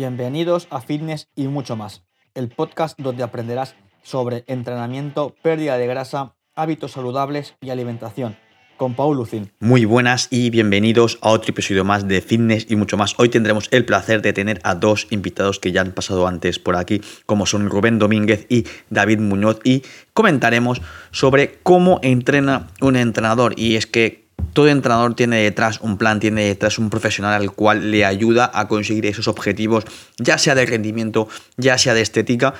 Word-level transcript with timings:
Bienvenidos 0.00 0.66
a 0.70 0.80
Fitness 0.80 1.28
y 1.36 1.46
mucho 1.48 1.76
más, 1.76 2.04
el 2.32 2.48
podcast 2.48 2.98
donde 2.98 3.22
aprenderás 3.22 3.74
sobre 4.02 4.44
entrenamiento, 4.46 5.34
pérdida 5.42 5.76
de 5.76 5.86
grasa, 5.86 6.36
hábitos 6.54 6.92
saludables 6.92 7.54
y 7.60 7.68
alimentación 7.68 8.34
con 8.78 8.94
Paul 8.94 9.18
Lucin. 9.18 9.52
Muy 9.60 9.84
buenas 9.84 10.28
y 10.30 10.48
bienvenidos 10.48 11.18
a 11.20 11.28
otro 11.28 11.50
episodio 11.50 11.84
más 11.84 12.08
de 12.08 12.22
Fitness 12.22 12.64
y 12.70 12.76
mucho 12.76 12.96
más. 12.96 13.14
Hoy 13.18 13.28
tendremos 13.28 13.68
el 13.72 13.84
placer 13.84 14.22
de 14.22 14.32
tener 14.32 14.58
a 14.62 14.74
dos 14.74 15.06
invitados 15.10 15.58
que 15.58 15.70
ya 15.70 15.82
han 15.82 15.92
pasado 15.92 16.26
antes 16.26 16.58
por 16.58 16.76
aquí, 16.76 17.02
como 17.26 17.44
son 17.44 17.68
Rubén 17.68 17.98
Domínguez 17.98 18.46
y 18.48 18.64
David 18.88 19.18
Muñoz, 19.18 19.60
y 19.64 19.82
comentaremos 20.14 20.80
sobre 21.10 21.58
cómo 21.62 22.00
entrena 22.02 22.68
un 22.80 22.96
entrenador. 22.96 23.52
Y 23.58 23.76
es 23.76 23.86
que 23.86 24.19
todo 24.52 24.68
entrenador 24.68 25.14
tiene 25.14 25.42
detrás 25.42 25.80
un 25.80 25.98
plan, 25.98 26.20
tiene 26.20 26.44
detrás 26.44 26.78
un 26.78 26.90
profesional 26.90 27.34
al 27.34 27.52
cual 27.52 27.90
le 27.90 28.04
ayuda 28.04 28.50
a 28.52 28.68
conseguir 28.68 29.06
esos 29.06 29.28
objetivos, 29.28 29.84
ya 30.18 30.38
sea 30.38 30.54
de 30.54 30.66
rendimiento, 30.66 31.28
ya 31.56 31.78
sea 31.78 31.94
de 31.94 32.00
estética. 32.00 32.54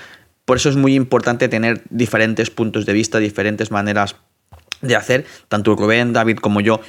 Por 0.45 0.57
eso 0.57 0.69
es 0.69 0.77
muy 0.77 0.95
importante 0.95 1.49
tener 1.49 1.83
diferentes 1.91 2.51
puntos 2.51 2.87
de 2.87 2.93
vista, 2.93 3.19
diferentes 3.19 3.71
maneras 3.71 4.17
de 4.81 4.97
hacer. 4.97 5.27
Tanto 5.49 5.75
Rubén, 5.77 6.13
David 6.13 6.39
como 6.39 6.61
yo 6.61 6.81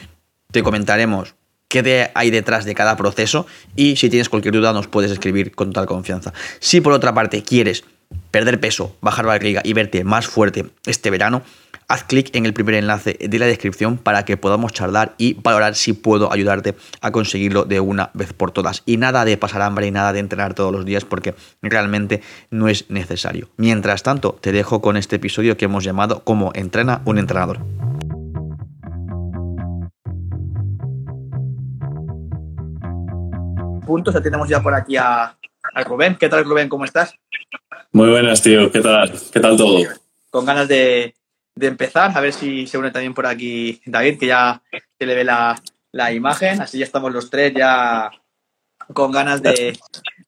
te 0.51 0.63
comentaremos 0.63 1.35
qué 1.67 2.11
hay 2.13 2.31
detrás 2.31 2.65
de 2.65 2.75
cada 2.75 2.97
proceso 2.97 3.47
y 3.75 3.95
si 3.95 4.09
tienes 4.09 4.29
cualquier 4.29 4.53
duda 4.53 4.73
nos 4.73 4.87
puedes 4.87 5.11
escribir 5.11 5.55
con 5.55 5.69
total 5.69 5.85
confianza. 5.85 6.33
Si 6.59 6.81
por 6.81 6.91
otra 6.91 7.13
parte 7.13 7.43
quieres 7.43 7.85
perder 8.29 8.59
peso, 8.59 8.95
bajar 9.01 9.25
barriga 9.25 9.61
y 9.63 9.73
verte 9.73 10.03
más 10.03 10.27
fuerte 10.27 10.65
este 10.85 11.09
verano, 11.09 11.43
haz 11.91 12.05
clic 12.05 12.33
en 12.33 12.45
el 12.45 12.53
primer 12.53 12.75
enlace 12.75 13.17
de 13.19 13.37
la 13.37 13.45
descripción 13.45 13.97
para 13.97 14.23
que 14.23 14.37
podamos 14.37 14.71
charlar 14.71 15.13
y 15.17 15.33
valorar 15.33 15.75
si 15.75 15.91
puedo 15.91 16.31
ayudarte 16.31 16.75
a 17.01 17.11
conseguirlo 17.11 17.65
de 17.65 17.81
una 17.81 18.11
vez 18.13 18.31
por 18.31 18.51
todas. 18.51 18.81
Y 18.85 18.95
nada 18.95 19.25
de 19.25 19.35
pasar 19.35 19.61
hambre 19.61 19.87
y 19.87 19.91
nada 19.91 20.13
de 20.13 20.19
entrenar 20.19 20.53
todos 20.53 20.71
los 20.71 20.85
días 20.85 21.03
porque 21.03 21.35
realmente 21.61 22.21
no 22.49 22.69
es 22.69 22.89
necesario. 22.89 23.49
Mientras 23.57 24.03
tanto, 24.03 24.37
te 24.39 24.53
dejo 24.53 24.81
con 24.81 24.95
este 24.95 25.17
episodio 25.17 25.57
que 25.57 25.65
hemos 25.65 25.83
llamado 25.83 26.23
Cómo 26.23 26.51
entrena 26.55 27.01
un 27.03 27.17
entrenador. 27.17 27.59
Puntos, 33.85 34.13
ya 34.13 34.21
tenemos 34.21 34.47
ya 34.47 34.63
por 34.63 34.73
aquí 34.73 34.95
a, 34.95 35.23
a 35.73 35.83
Rubén. 35.83 36.15
¿Qué 36.15 36.29
tal, 36.29 36.45
Rubén? 36.45 36.69
¿Cómo 36.69 36.85
estás? 36.85 37.13
Muy 37.91 38.09
buenas, 38.09 38.41
tío. 38.41 38.71
¿Qué 38.71 38.79
tal? 38.79 39.11
¿Qué 39.33 39.41
tal 39.41 39.57
todo? 39.57 39.79
Con 40.29 40.45
ganas 40.45 40.69
de, 40.69 41.13
de 41.55 41.67
empezar, 41.67 42.11
a 42.15 42.21
ver 42.21 42.33
si 42.33 42.67
se 42.67 42.77
une 42.77 42.91
también 42.91 43.13
por 43.13 43.25
aquí 43.25 43.81
David, 43.85 44.19
que 44.19 44.27
ya 44.27 44.61
se 44.97 45.05
le 45.05 45.15
ve 45.15 45.23
la, 45.23 45.61
la 45.91 46.11
imagen, 46.11 46.61
así 46.61 46.79
ya 46.79 46.85
estamos 46.85 47.11
los 47.11 47.29
tres 47.29 47.53
ya 47.53 48.11
con 48.93 49.11
ganas 49.11 49.41
de, 49.41 49.77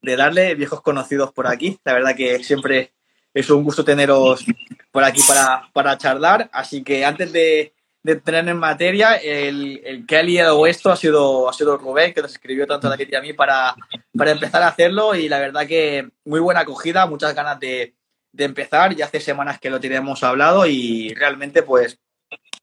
de, 0.01 0.15
darle, 0.15 0.55
viejos 0.55 0.81
conocidos 0.81 1.31
por 1.33 1.47
aquí. 1.47 1.79
La 1.83 1.93
verdad 1.93 2.15
que 2.15 2.43
siempre 2.43 2.93
es 3.33 3.49
un 3.49 3.63
gusto 3.63 3.83
teneros 3.83 4.45
por 4.91 5.03
aquí 5.03 5.21
para, 5.27 5.69
para 5.73 5.97
charlar, 5.97 6.49
así 6.53 6.83
que 6.83 7.03
antes 7.03 7.31
de, 7.31 7.73
de 8.03 8.11
entrar 8.11 8.47
en 8.47 8.57
materia, 8.57 9.15
el, 9.15 9.81
el, 9.83 10.05
que 10.05 10.17
ha 10.17 10.23
liado 10.23 10.67
esto 10.67 10.91
ha 10.91 10.95
sido, 10.95 11.49
ha 11.49 11.53
sido 11.53 11.77
Rubén, 11.77 12.13
que 12.13 12.21
nos 12.21 12.31
escribió 12.31 12.67
tanto 12.67 12.87
a 12.87 12.89
David 12.91 13.09
y 13.11 13.15
a 13.15 13.21
mí 13.21 13.33
para, 13.33 13.75
para 14.15 14.31
empezar 14.31 14.61
a 14.61 14.67
hacerlo. 14.67 15.15
Y 15.15 15.29
la 15.29 15.39
verdad 15.39 15.65
que 15.65 16.09
muy 16.25 16.41
buena 16.41 16.61
acogida, 16.61 17.07
muchas 17.07 17.33
ganas 17.33 17.59
de, 17.59 17.95
de 18.33 18.43
empezar. 18.43 18.93
Ya 18.95 19.05
hace 19.05 19.21
semanas 19.21 19.59
que 19.59 19.69
lo 19.69 19.79
tenemos 19.79 20.21
hablado 20.23 20.65
y 20.65 21.13
realmente, 21.13 21.63
pues, 21.63 21.97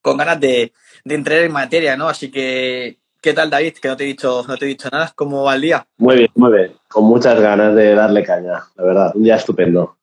con 0.02 0.18
ganas 0.18 0.38
de, 0.38 0.72
de 1.04 1.14
entrar 1.14 1.38
en 1.38 1.52
materia, 1.52 1.96
¿no? 1.96 2.08
Así 2.08 2.30
que, 2.30 2.98
¿qué 3.22 3.32
tal, 3.32 3.48
David? 3.48 3.74
Que 3.80 3.88
no 3.88 3.96
te 3.96 4.04
he 4.04 4.08
dicho, 4.08 4.44
no 4.46 4.56
te 4.56 4.66
he 4.66 4.68
dicho 4.68 4.88
nada. 4.92 5.12
¿Cómo 5.14 5.44
va 5.44 5.54
el 5.54 5.62
día? 5.62 5.86
Muy 5.96 6.16
bien, 6.16 6.30
muy 6.34 6.52
bien. 6.52 6.74
Con 6.88 7.04
muchas 7.04 7.40
ganas 7.40 7.74
de 7.74 7.94
darle 7.94 8.22
caña, 8.22 8.64
la 8.76 8.84
verdad. 8.84 9.12
Un 9.14 9.22
día 9.22 9.36
estupendo. 9.36 9.96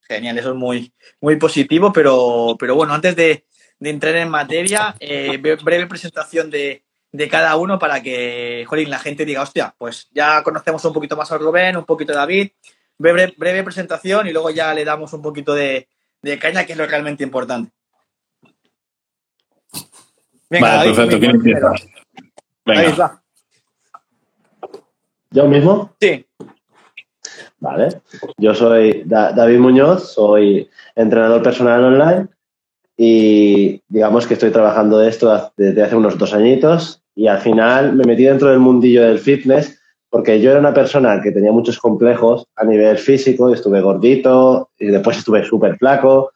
Genial, 0.00 0.38
eso 0.38 0.50
es 0.50 0.56
muy, 0.56 0.90
muy 1.20 1.36
positivo, 1.36 1.92
pero, 1.92 2.56
pero 2.58 2.74
bueno, 2.74 2.94
antes 2.94 3.14
de, 3.14 3.44
de 3.78 3.90
entrar 3.90 4.16
en 4.16 4.30
materia, 4.30 4.94
eh, 5.00 5.36
breve 5.36 5.86
presentación 5.86 6.48
de, 6.48 6.82
de 7.12 7.28
cada 7.28 7.56
uno 7.56 7.78
para 7.78 8.02
que, 8.02 8.64
jolín, 8.66 8.88
la 8.88 8.98
gente 8.98 9.26
diga, 9.26 9.42
hostia, 9.42 9.74
pues 9.76 10.08
ya 10.12 10.42
conocemos 10.42 10.82
un 10.86 10.94
poquito 10.94 11.14
más 11.14 11.30
a 11.30 11.36
Rubén, 11.36 11.76
un 11.76 11.84
poquito 11.84 12.14
a 12.14 12.16
David, 12.16 12.52
breve, 12.98 13.34
breve 13.36 13.64
presentación 13.64 14.26
y 14.26 14.32
luego 14.32 14.50
ya 14.50 14.74
le 14.74 14.84
damos 14.84 15.12
un 15.12 15.22
poquito 15.22 15.54
de, 15.54 15.88
de 16.22 16.38
caña, 16.38 16.64
que 16.64 16.72
es 16.72 16.78
lo 16.78 16.86
realmente 16.86 17.24
importante. 17.24 17.70
Venga, 20.50 20.68
vale, 20.68 20.76
David, 20.78 20.96
perfecto. 20.96 21.18
¿Quién 21.18 21.30
empieza? 21.30 21.72
Venga. 22.64 22.96
va. 22.96 23.22
¿Yo 25.30 25.46
mismo? 25.46 25.94
Sí. 26.00 26.24
Vale. 27.60 28.00
Yo 28.38 28.54
soy 28.54 29.02
David 29.04 29.58
Muñoz, 29.58 30.12
soy 30.12 30.70
entrenador 30.94 31.42
personal 31.42 31.84
online 31.84 32.28
y 32.96 33.82
digamos 33.88 34.26
que 34.26 34.34
estoy 34.34 34.50
trabajando 34.50 34.98
de 34.98 35.08
esto 35.08 35.52
desde 35.56 35.82
hace 35.82 35.96
unos 35.96 36.16
dos 36.18 36.32
añitos 36.32 37.02
y 37.14 37.26
al 37.26 37.38
final 37.38 37.94
me 37.94 38.04
metí 38.04 38.24
dentro 38.24 38.48
del 38.48 38.60
mundillo 38.60 39.02
del 39.02 39.18
fitness 39.18 39.77
porque 40.10 40.40
yo 40.40 40.50
era 40.50 40.60
una 40.60 40.74
persona 40.74 41.20
que 41.22 41.32
tenía 41.32 41.52
muchos 41.52 41.78
complejos 41.78 42.46
a 42.56 42.64
nivel 42.64 42.96
físico, 42.98 43.52
estuve 43.52 43.80
gordito 43.80 44.70
y 44.78 44.86
después 44.86 45.18
estuve 45.18 45.44
súper 45.44 45.76
flaco 45.76 46.32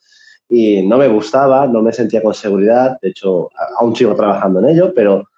y 0.49 0.83
no 0.83 0.99
me 0.99 1.09
gustaba, 1.09 1.67
no 1.67 1.81
me 1.81 1.93
sentía 1.93 2.23
con 2.23 2.35
seguridad, 2.35 2.99
de 3.01 3.09
hecho 3.09 3.49
aún 3.79 3.97
sigo 3.97 4.15
trabajando 4.15 4.61
en 4.61 4.69
ello, 4.69 4.93
pero 4.95 5.29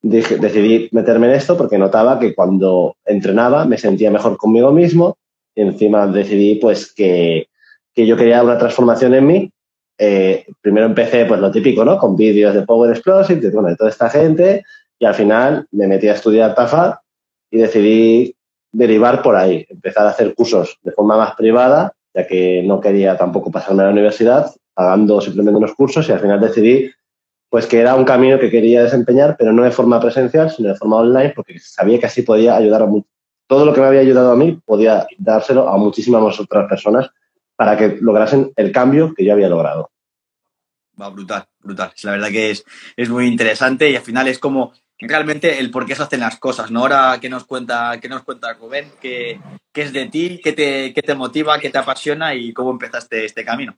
dije, 0.00 0.36
decidí 0.36 0.88
meterme 0.92 1.26
en 1.28 1.34
esto 1.34 1.56
porque 1.56 1.78
notaba 1.78 2.20
que 2.20 2.34
cuando 2.34 2.96
entrenaba 3.04 3.64
me 3.64 3.78
sentía 3.78 4.10
mejor 4.10 4.36
conmigo 4.36 4.70
mismo 4.72 5.16
y 5.54 5.62
encima 5.62 6.06
decidí 6.06 6.56
pues 6.56 6.92
que, 6.92 7.48
que 7.92 8.06
yo 8.06 8.16
quería 8.16 8.42
una 8.42 8.58
transformación 8.58 9.14
en 9.14 9.26
mí. 9.26 9.52
Eh, 9.98 10.46
primero 10.60 10.86
empecé 10.86 11.26
pues 11.26 11.40
lo 11.40 11.50
típico, 11.50 11.84
¿no? 11.84 11.98
Con 11.98 12.16
vídeos 12.16 12.54
de 12.54 12.62
Power 12.62 12.90
Explosive, 12.90 13.40
de, 13.40 13.50
bueno, 13.50 13.68
de 13.68 13.76
toda 13.76 13.90
esta 13.90 14.08
gente 14.08 14.64
y 14.98 15.04
al 15.04 15.14
final 15.14 15.66
me 15.72 15.88
metí 15.88 16.08
a 16.08 16.14
estudiar 16.14 16.54
TAFA 16.54 17.01
y 17.52 17.58
decidí 17.58 18.34
derivar 18.72 19.22
por 19.22 19.36
ahí, 19.36 19.66
empezar 19.68 20.06
a 20.06 20.10
hacer 20.10 20.34
cursos 20.34 20.78
de 20.82 20.90
forma 20.90 21.18
más 21.18 21.36
privada, 21.36 21.92
ya 22.14 22.26
que 22.26 22.62
no 22.64 22.80
quería 22.80 23.16
tampoco 23.16 23.52
pasarme 23.52 23.82
a 23.82 23.86
la 23.86 23.92
universidad, 23.92 24.50
pagando 24.74 25.20
simplemente 25.20 25.58
unos 25.58 25.74
cursos 25.74 26.08
y 26.08 26.12
al 26.12 26.20
final 26.20 26.40
decidí 26.40 26.90
pues 27.50 27.66
que 27.66 27.80
era 27.80 27.94
un 27.94 28.06
camino 28.06 28.38
que 28.38 28.48
quería 28.48 28.82
desempeñar, 28.82 29.36
pero 29.38 29.52
no 29.52 29.62
de 29.62 29.70
forma 29.70 30.00
presencial, 30.00 30.50
sino 30.50 30.70
de 30.70 30.74
forma 30.74 30.96
online, 30.96 31.34
porque 31.36 31.58
sabía 31.58 31.98
que 31.98 32.06
así 32.06 32.22
podía 32.22 32.56
ayudar 32.56 32.82
a. 32.82 32.88
Todo 33.46 33.66
lo 33.66 33.74
que 33.74 33.80
me 33.82 33.88
había 33.88 34.00
ayudado 34.00 34.32
a 34.32 34.36
mí 34.36 34.58
podía 34.64 35.06
dárselo 35.18 35.68
a 35.68 35.76
muchísimas 35.76 36.40
otras 36.40 36.66
personas 36.66 37.10
para 37.54 37.76
que 37.76 37.98
lograsen 38.00 38.50
el 38.56 38.72
cambio 38.72 39.12
que 39.14 39.26
yo 39.26 39.34
había 39.34 39.50
logrado. 39.50 39.90
Va, 40.98 41.10
brutal, 41.10 41.44
brutal. 41.60 41.92
La 42.02 42.12
verdad 42.12 42.28
que 42.30 42.52
es, 42.52 42.64
es 42.96 43.10
muy 43.10 43.26
interesante 43.26 43.90
y 43.90 43.96
al 43.96 44.02
final 44.02 44.28
es 44.28 44.38
como 44.38 44.72
realmente 44.98 45.58
el 45.58 45.70
por 45.70 45.86
qué 45.86 45.94
se 45.94 46.02
hacen 46.02 46.20
las 46.20 46.38
cosas, 46.38 46.70
¿no? 46.70 46.80
Ahora, 46.80 47.18
¿qué 47.20 47.28
nos 47.28 47.44
cuenta, 47.44 47.98
qué 48.00 48.08
nos 48.08 48.22
cuenta 48.22 48.52
Rubén? 48.54 48.92
¿Qué, 49.00 49.40
qué 49.72 49.82
es 49.82 49.92
de 49.92 50.06
ti? 50.06 50.40
¿Qué 50.42 50.52
te, 50.52 50.92
¿Qué 50.94 51.02
te 51.02 51.14
motiva? 51.14 51.58
¿Qué 51.58 51.70
te 51.70 51.78
apasiona? 51.78 52.34
¿Y 52.34 52.52
cómo 52.52 52.70
empezaste 52.70 53.24
este 53.24 53.44
camino? 53.44 53.76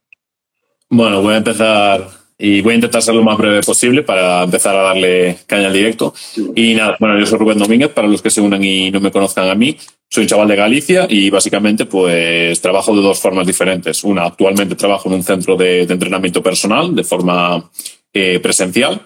Bueno, 0.88 1.22
voy 1.22 1.34
a 1.34 1.38
empezar 1.38 2.08
y 2.36 2.60
voy 2.60 2.72
a 2.72 2.74
intentar 2.76 3.00
ser 3.00 3.14
lo 3.14 3.22
más 3.22 3.38
breve 3.38 3.62
posible 3.62 4.02
para 4.02 4.42
empezar 4.42 4.74
a 4.76 4.82
darle 4.82 5.38
caña 5.46 5.68
al 5.68 5.72
directo. 5.72 6.12
Y 6.54 6.74
nada, 6.74 6.96
bueno, 6.98 7.18
yo 7.18 7.26
soy 7.26 7.38
Rubén 7.38 7.58
Domínguez, 7.58 7.90
para 7.90 8.08
los 8.08 8.20
que 8.20 8.30
se 8.30 8.40
unan 8.40 8.62
y 8.62 8.90
no 8.90 9.00
me 9.00 9.10
conozcan 9.10 9.48
a 9.48 9.54
mí. 9.54 9.76
Soy 10.08 10.24
un 10.24 10.28
chaval 10.28 10.48
de 10.48 10.56
Galicia 10.56 11.06
y 11.08 11.30
básicamente 11.30 11.86
pues 11.86 12.60
trabajo 12.60 12.94
de 12.94 13.02
dos 13.02 13.20
formas 13.20 13.46
diferentes. 13.46 14.04
Una, 14.04 14.24
actualmente 14.24 14.74
trabajo 14.74 15.08
en 15.08 15.14
un 15.16 15.22
centro 15.22 15.56
de, 15.56 15.82
entrenamiento 15.82 16.42
personal 16.42 16.94
de 16.94 17.04
forma 17.04 17.70
eh, 18.12 18.40
presencial 18.40 19.00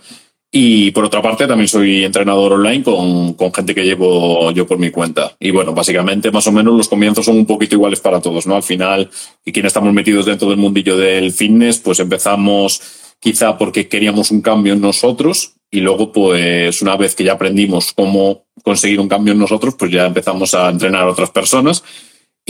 y 0.50 0.92
por 0.92 1.04
otra 1.04 1.20
parte, 1.20 1.46
también 1.46 1.68
soy 1.68 2.04
entrenador 2.04 2.54
online 2.54 2.82
con, 2.82 3.34
con, 3.34 3.52
gente 3.52 3.74
que 3.74 3.84
llevo 3.84 4.50
yo 4.52 4.66
por 4.66 4.78
mi 4.78 4.90
cuenta. 4.90 5.36
Y 5.38 5.50
bueno, 5.50 5.74
básicamente, 5.74 6.30
más 6.30 6.46
o 6.46 6.52
menos 6.52 6.74
los 6.74 6.88
comienzos 6.88 7.26
son 7.26 7.36
un 7.36 7.46
poquito 7.46 7.74
iguales 7.74 8.00
para 8.00 8.20
todos, 8.20 8.46
¿no? 8.46 8.56
Al 8.56 8.62
final, 8.62 9.10
y 9.44 9.52
quienes 9.52 9.70
estamos 9.70 9.92
metidos 9.92 10.24
dentro 10.24 10.48
del 10.48 10.56
mundillo 10.56 10.96
del 10.96 11.32
fitness, 11.32 11.78
pues 11.78 12.00
empezamos 12.00 12.80
quizá 13.20 13.58
porque 13.58 13.88
queríamos 13.88 14.30
un 14.30 14.40
cambio 14.40 14.72
en 14.72 14.80
nosotros 14.80 15.54
y 15.70 15.80
luego, 15.80 16.12
pues 16.12 16.80
una 16.80 16.96
vez 16.96 17.14
que 17.14 17.24
ya 17.24 17.34
aprendimos 17.34 17.92
cómo 17.92 18.46
conseguir 18.62 19.00
un 19.00 19.08
cambio 19.08 19.34
en 19.34 19.40
nosotros, 19.40 19.74
pues 19.78 19.90
ya 19.90 20.06
empezamos 20.06 20.54
a 20.54 20.70
entrenar 20.70 21.02
a 21.02 21.10
otras 21.10 21.30
personas 21.30 21.84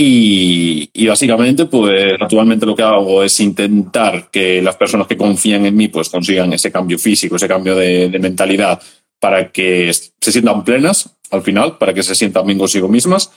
y, 0.00 0.90
y, 0.92 1.08
básicamente, 1.08 1.64
pues 1.64 2.14
actualmente 2.20 2.64
lo 2.64 2.76
que 2.76 2.84
hago 2.84 3.24
es 3.24 3.40
intentar 3.40 4.30
que 4.30 4.62
las 4.62 4.76
personas 4.76 5.08
que 5.08 5.16
confían 5.16 5.66
en 5.66 5.74
mí 5.74 5.88
pues 5.88 6.08
consigan 6.08 6.52
ese 6.52 6.70
cambio 6.70 7.00
físico, 7.00 7.34
ese 7.34 7.48
cambio 7.48 7.74
de, 7.74 8.08
de 8.08 8.18
mentalidad 8.20 8.80
para 9.18 9.50
que 9.50 9.92
se 9.92 10.30
sientan 10.30 10.62
plenas 10.62 11.16
al 11.32 11.42
final, 11.42 11.78
para 11.78 11.92
que 11.92 12.04
se 12.04 12.14
sientan 12.14 12.46
bien 12.46 12.60
consigo 12.60 12.86
mismas. 12.86 13.32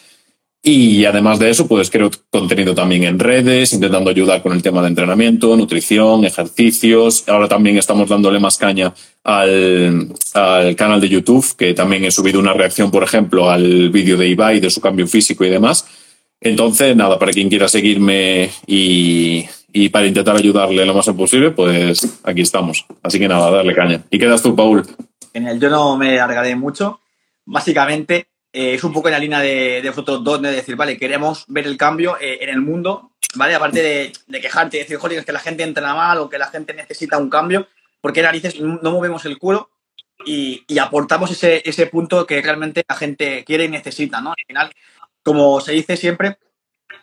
Y 0.61 1.05
además 1.05 1.39
de 1.39 1.49
eso, 1.49 1.67
pues 1.67 1.89
creo 1.89 2.11
contenido 2.29 2.75
también 2.75 3.05
en 3.05 3.17
redes, 3.17 3.73
intentando 3.73 4.11
ayudar 4.11 4.43
con 4.43 4.53
el 4.53 4.61
tema 4.61 4.83
de 4.83 4.89
entrenamiento, 4.89 5.57
nutrición, 5.57 6.25
ejercicios. 6.25 7.27
Ahora 7.27 7.47
también 7.47 7.79
estamos 7.79 8.07
dándole 8.07 8.39
más 8.39 8.59
caña 8.59 8.93
al, 9.23 10.13
al 10.35 10.75
canal 10.75 11.01
de 11.01 11.09
YouTube, 11.09 11.55
que 11.57 11.73
también 11.73 12.05
he 12.05 12.11
subido 12.11 12.39
una 12.39 12.53
reacción, 12.53 12.91
por 12.91 13.01
ejemplo, 13.01 13.49
al 13.49 13.89
vídeo 13.89 14.15
de 14.15 14.27
Ibai, 14.27 14.59
de 14.59 14.69
su 14.69 14.79
cambio 14.79 15.07
físico 15.07 15.43
y 15.43 15.49
demás. 15.49 15.87
Entonces, 16.41 16.95
nada, 16.95 17.19
para 17.19 17.31
quien 17.31 17.49
quiera 17.49 17.67
seguirme 17.67 18.49
y, 18.65 19.45
y 19.71 19.89
para 19.89 20.07
intentar 20.07 20.35
ayudarle 20.35 20.85
lo 20.85 20.95
más 20.95 21.07
posible, 21.09 21.51
pues 21.51 22.19
aquí 22.23 22.41
estamos. 22.41 22.85
Así 23.03 23.19
que 23.19 23.27
nada, 23.27 23.51
darle 23.51 23.75
caña. 23.75 24.01
¿Y 24.09 24.17
quedas 24.17 24.41
tú, 24.41 24.55
Paul? 24.55 24.83
Genial, 25.31 25.59
yo 25.59 25.69
no 25.69 25.97
me 25.97 26.19
alargaré 26.19 26.55
mucho. 26.55 26.99
Básicamente, 27.45 28.27
eh, 28.51 28.73
es 28.73 28.83
un 28.83 28.91
poco 28.91 29.07
en 29.07 29.13
la 29.13 29.19
línea 29.19 29.39
de, 29.39 29.81
de 29.83 29.89
vosotros 29.89 30.23
dos, 30.23 30.41
de 30.41 30.51
decir, 30.51 30.75
vale, 30.75 30.97
queremos 30.97 31.45
ver 31.47 31.67
el 31.67 31.77
cambio 31.77 32.17
eh, 32.19 32.39
en 32.41 32.49
el 32.49 32.61
mundo, 32.61 33.11
¿vale? 33.35 33.53
Aparte 33.53 33.81
de, 33.81 34.11
de 34.27 34.41
quejarte 34.41 34.77
y 34.77 34.79
decir, 34.81 34.97
joder, 34.97 35.19
es 35.19 35.25
que 35.25 35.31
la 35.31 35.39
gente 35.39 35.63
entrena 35.63 35.93
mal 35.93 36.17
o 36.17 36.29
que 36.29 36.39
la 36.39 36.47
gente 36.47 36.73
necesita 36.73 37.19
un 37.19 37.29
cambio, 37.29 37.67
porque 38.01 38.23
narices 38.23 38.59
no 38.59 38.91
movemos 38.91 39.25
el 39.25 39.37
culo 39.37 39.69
y, 40.25 40.63
y 40.67 40.79
aportamos 40.79 41.29
ese, 41.31 41.61
ese 41.63 41.85
punto 41.85 42.25
que 42.25 42.41
realmente 42.41 42.83
la 42.87 42.95
gente 42.95 43.43
quiere 43.45 43.65
y 43.65 43.69
necesita, 43.69 44.21
¿no? 44.21 44.31
Al 44.31 44.45
final, 44.47 44.71
como 45.23 45.59
se 45.61 45.71
dice 45.73 45.97
siempre 45.97 46.37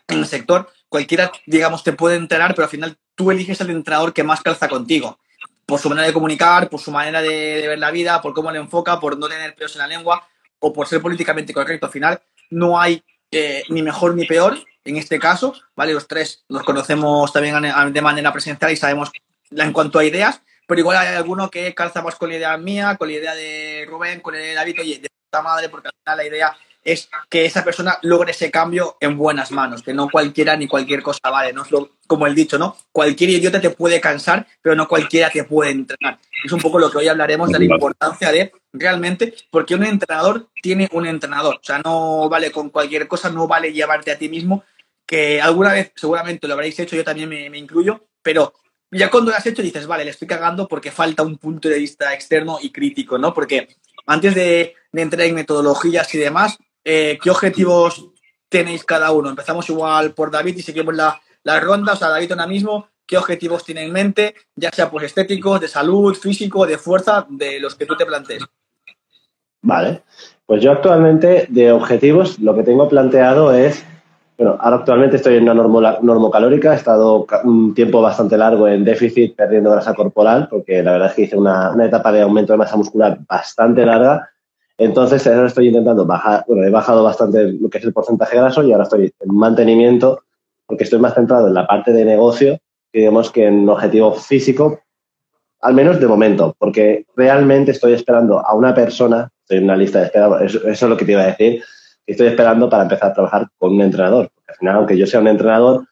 en 0.07 0.19
el 0.19 0.25
sector, 0.25 0.69
cualquiera, 0.87 1.31
digamos, 1.45 1.83
te 1.83 1.93
puede 1.93 2.15
entrenar, 2.15 2.55
pero 2.55 2.65
al 2.65 2.69
final 2.69 2.97
tú 3.15 3.31
eliges 3.31 3.61
el 3.61 3.69
entrenador 3.69 4.13
que 4.13 4.23
más 4.23 4.41
calza 4.41 4.67
contigo. 4.67 5.19
Por 5.65 5.79
su 5.79 5.89
manera 5.89 6.07
de 6.07 6.13
comunicar, 6.13 6.69
por 6.69 6.79
su 6.79 6.91
manera 6.91 7.21
de, 7.21 7.67
ver 7.67 7.77
la 7.77 7.91
vida, 7.91 8.21
por 8.21 8.33
cómo 8.33 8.51
le 8.51 8.59
enfoca, 8.59 8.99
por 8.99 9.17
no 9.17 9.27
tener 9.27 9.53
pelos 9.53 9.75
en 9.75 9.79
la 9.79 9.87
lengua 9.87 10.27
o 10.59 10.73
por 10.73 10.87
ser 10.87 11.01
políticamente 11.01 11.53
correcto. 11.53 11.85
Al 11.85 11.91
final 11.91 12.21
no 12.49 12.79
hay 12.79 13.03
eh, 13.31 13.63
ni 13.69 13.83
mejor 13.83 14.15
ni 14.15 14.25
peor 14.25 14.57
en 14.83 14.97
este 14.97 15.19
caso, 15.19 15.53
¿vale? 15.75 15.93
Los 15.93 16.07
tres 16.07 16.43
nos 16.49 16.63
conocemos 16.63 17.31
también 17.31 17.61
de 17.61 18.01
manera 18.01 18.33
presencial 18.33 18.71
y 18.71 18.75
sabemos 18.75 19.11
en 19.51 19.73
cuanto 19.73 19.99
a 19.99 20.05
ideas, 20.05 20.41
pero 20.67 20.79
igual 20.79 20.97
hay 20.97 21.15
alguno 21.15 21.49
que 21.49 21.73
calza 21.75 22.01
más 22.01 22.15
con 22.15 22.29
la 22.29 22.37
idea 22.37 22.57
mía, 22.57 22.95
con 22.97 23.07
la 23.07 23.15
idea 23.15 23.35
de 23.35 23.85
Rubén, 23.87 24.21
con 24.21 24.33
la 24.33 24.39
idea 24.39 24.49
de 24.49 24.55
David, 24.55 24.79
oye, 24.81 24.99
de 24.99 25.09
puta 25.09 25.41
madre, 25.43 25.69
porque 25.69 25.89
al 25.89 25.93
final 26.03 26.17
la 26.17 26.25
idea 26.25 26.57
es 26.83 27.09
que 27.29 27.45
esa 27.45 27.63
persona 27.63 27.97
logre 28.03 28.31
ese 28.31 28.51
cambio 28.51 28.97
en 28.99 29.17
buenas 29.17 29.51
manos, 29.51 29.83
que 29.83 29.93
no 29.93 30.09
cualquiera 30.09 30.55
ni 30.55 30.67
cualquier 30.67 31.01
cosa 31.01 31.29
vale, 31.29 31.53
no 31.53 31.63
es 31.63 31.71
lo, 31.71 31.91
como 32.07 32.25
el 32.25 32.35
dicho, 32.35 32.57
¿no? 32.57 32.77
Cualquier 32.91 33.31
idiota 33.31 33.59
te 33.59 33.69
puede 33.69 33.99
cansar, 33.99 34.47
pero 34.61 34.75
no 34.75 34.87
cualquiera 34.87 35.29
te 35.29 35.43
puede 35.43 35.71
entrenar. 35.71 36.19
Es 36.43 36.51
un 36.51 36.61
poco 36.61 36.79
lo 36.79 36.89
que 36.89 36.99
hoy 36.99 37.07
hablaremos 37.07 37.51
de 37.51 37.59
la 37.59 37.65
importancia 37.65 38.31
de 38.31 38.51
realmente, 38.71 39.33
porque 39.51 39.75
un 39.75 39.83
entrenador 39.83 40.49
tiene 40.61 40.87
un 40.93 41.05
entrenador, 41.05 41.55
o 41.55 41.63
sea, 41.63 41.79
no 41.79 42.29
vale 42.29 42.51
con 42.51 42.69
cualquier 42.69 43.07
cosa, 43.07 43.29
no 43.29 43.47
vale 43.47 43.73
llevarte 43.73 44.11
a 44.11 44.17
ti 44.17 44.29
mismo, 44.29 44.63
que 45.05 45.41
alguna 45.41 45.73
vez 45.73 45.91
seguramente 45.95 46.47
lo 46.47 46.53
habréis 46.53 46.79
hecho, 46.79 46.95
yo 46.95 47.03
también 47.03 47.29
me, 47.29 47.57
incluyo, 47.57 48.07
pero 48.21 48.53
ya 48.91 49.11
cuando 49.11 49.31
lo 49.31 49.37
has 49.37 49.45
hecho 49.45 49.61
dices, 49.61 49.85
vale, 49.85 50.05
le 50.05 50.11
estoy 50.11 50.27
cagando 50.27 50.67
porque 50.67 50.91
falta 50.91 51.23
un 51.23 51.37
punto 51.37 51.67
de 51.67 51.77
vista 51.77 52.13
externo 52.13 52.57
y 52.61 52.71
crítico, 52.71 53.17
¿no? 53.17 53.33
Porque 53.33 53.67
antes 54.05 54.33
de 54.33 54.75
entrar 54.93 55.27
en 55.27 55.35
metodologías 55.35 56.13
y 56.15 56.17
demás, 56.17 56.57
eh, 56.83 57.17
¿qué 57.21 57.29
objetivos 57.29 58.09
tenéis 58.49 58.83
cada 58.83 59.11
uno? 59.11 59.29
Empezamos 59.29 59.69
igual 59.69 60.13
por 60.13 60.31
David 60.31 60.57
y 60.57 60.61
seguimos 60.61 60.95
la, 60.95 61.19
la 61.43 61.59
ronda. 61.59 61.93
O 61.93 61.95
sea, 61.95 62.09
David 62.09 62.31
ahora 62.31 62.47
mismo, 62.47 62.87
¿qué 63.05 63.17
objetivos 63.17 63.63
tiene 63.63 63.83
en 63.83 63.93
mente? 63.93 64.35
Ya 64.55 64.71
sea 64.71 64.89
pues 64.89 65.05
estéticos, 65.05 65.61
de 65.61 65.67
salud, 65.67 66.15
físico, 66.15 66.65
de 66.65 66.77
fuerza, 66.77 67.25
de 67.29 67.59
los 67.59 67.75
que 67.75 67.85
tú 67.85 67.95
te 67.95 68.05
plantees. 68.05 68.43
Vale. 69.61 70.03
Pues 70.45 70.63
yo 70.63 70.71
actualmente 70.71 71.45
de 71.49 71.71
objetivos 71.71 72.39
lo 72.39 72.55
que 72.55 72.63
tengo 72.63 72.89
planteado 72.89 73.53
es, 73.53 73.85
bueno, 74.37 74.57
ahora 74.59 74.77
actualmente 74.77 75.17
estoy 75.17 75.35
en 75.35 75.43
una 75.43 75.53
normo, 75.53 75.81
normocalórica, 75.81 76.73
he 76.73 76.77
estado 76.77 77.27
un 77.43 77.75
tiempo 77.75 78.01
bastante 78.01 78.37
largo 78.37 78.67
en 78.67 78.83
déficit 78.83 79.35
perdiendo 79.35 79.69
grasa 79.69 79.93
corporal, 79.93 80.47
porque 80.49 80.81
la 80.81 80.93
verdad 80.93 81.09
es 81.09 81.13
que 81.13 81.21
hice 81.23 81.37
una, 81.37 81.71
una 81.71 81.85
etapa 81.85 82.11
de 82.11 82.21
aumento 82.21 82.53
de 82.53 82.57
masa 82.57 82.77
muscular 82.77 83.19
bastante 83.27 83.85
larga 83.85 84.31
entonces, 84.79 85.27
ahora 85.27 85.47
estoy 85.47 85.67
intentando 85.67 86.05
bajar, 86.05 86.45
bueno, 86.47 86.63
he 86.63 86.69
bajado 86.69 87.03
bastante 87.03 87.51
lo 87.51 87.69
que 87.69 87.79
es 87.79 87.83
el 87.83 87.91
porcentaje 87.91 88.37
graso 88.37 88.63
y 88.63 88.71
ahora 88.71 88.85
estoy 88.85 89.13
en 89.19 89.35
mantenimiento 89.35 90.23
porque 90.65 90.85
estoy 90.85 90.99
más 90.99 91.15
centrado 91.15 91.49
en 91.49 91.53
la 91.53 91.67
parte 91.67 91.91
de 91.91 92.05
negocio, 92.05 92.59
digamos 92.93 93.29
que 93.29 93.45
en 93.45 93.67
objetivo 93.67 94.13
físico, 94.13 94.79
al 95.59 95.73
menos 95.73 95.99
de 95.99 96.07
momento, 96.07 96.55
porque 96.57 97.05
realmente 97.17 97.71
estoy 97.71 97.91
esperando 97.91 98.39
a 98.39 98.55
una 98.55 98.73
persona, 98.73 99.29
estoy 99.41 99.57
en 99.57 99.65
una 99.65 99.75
lista 99.75 99.99
de 99.99 100.05
espera, 100.05 100.45
eso, 100.45 100.65
es 100.65 100.81
lo 100.81 100.95
que 100.95 101.03
te 101.03 101.11
iba 101.11 101.23
a 101.23 101.27
decir, 101.27 101.61
que 102.05 102.11
estoy 102.13 102.27
esperando 102.27 102.69
para 102.69 102.83
empezar 102.83 103.11
a 103.11 103.13
trabajar 103.13 103.47
con 103.57 103.73
un 103.73 103.81
entrenador. 103.81 104.29
Porque 104.33 104.51
al 104.51 104.57
final, 104.57 104.75
aunque 104.77 104.97
yo 104.97 105.05
sea 105.05 105.19
un 105.19 105.27
entrenador, 105.27 105.85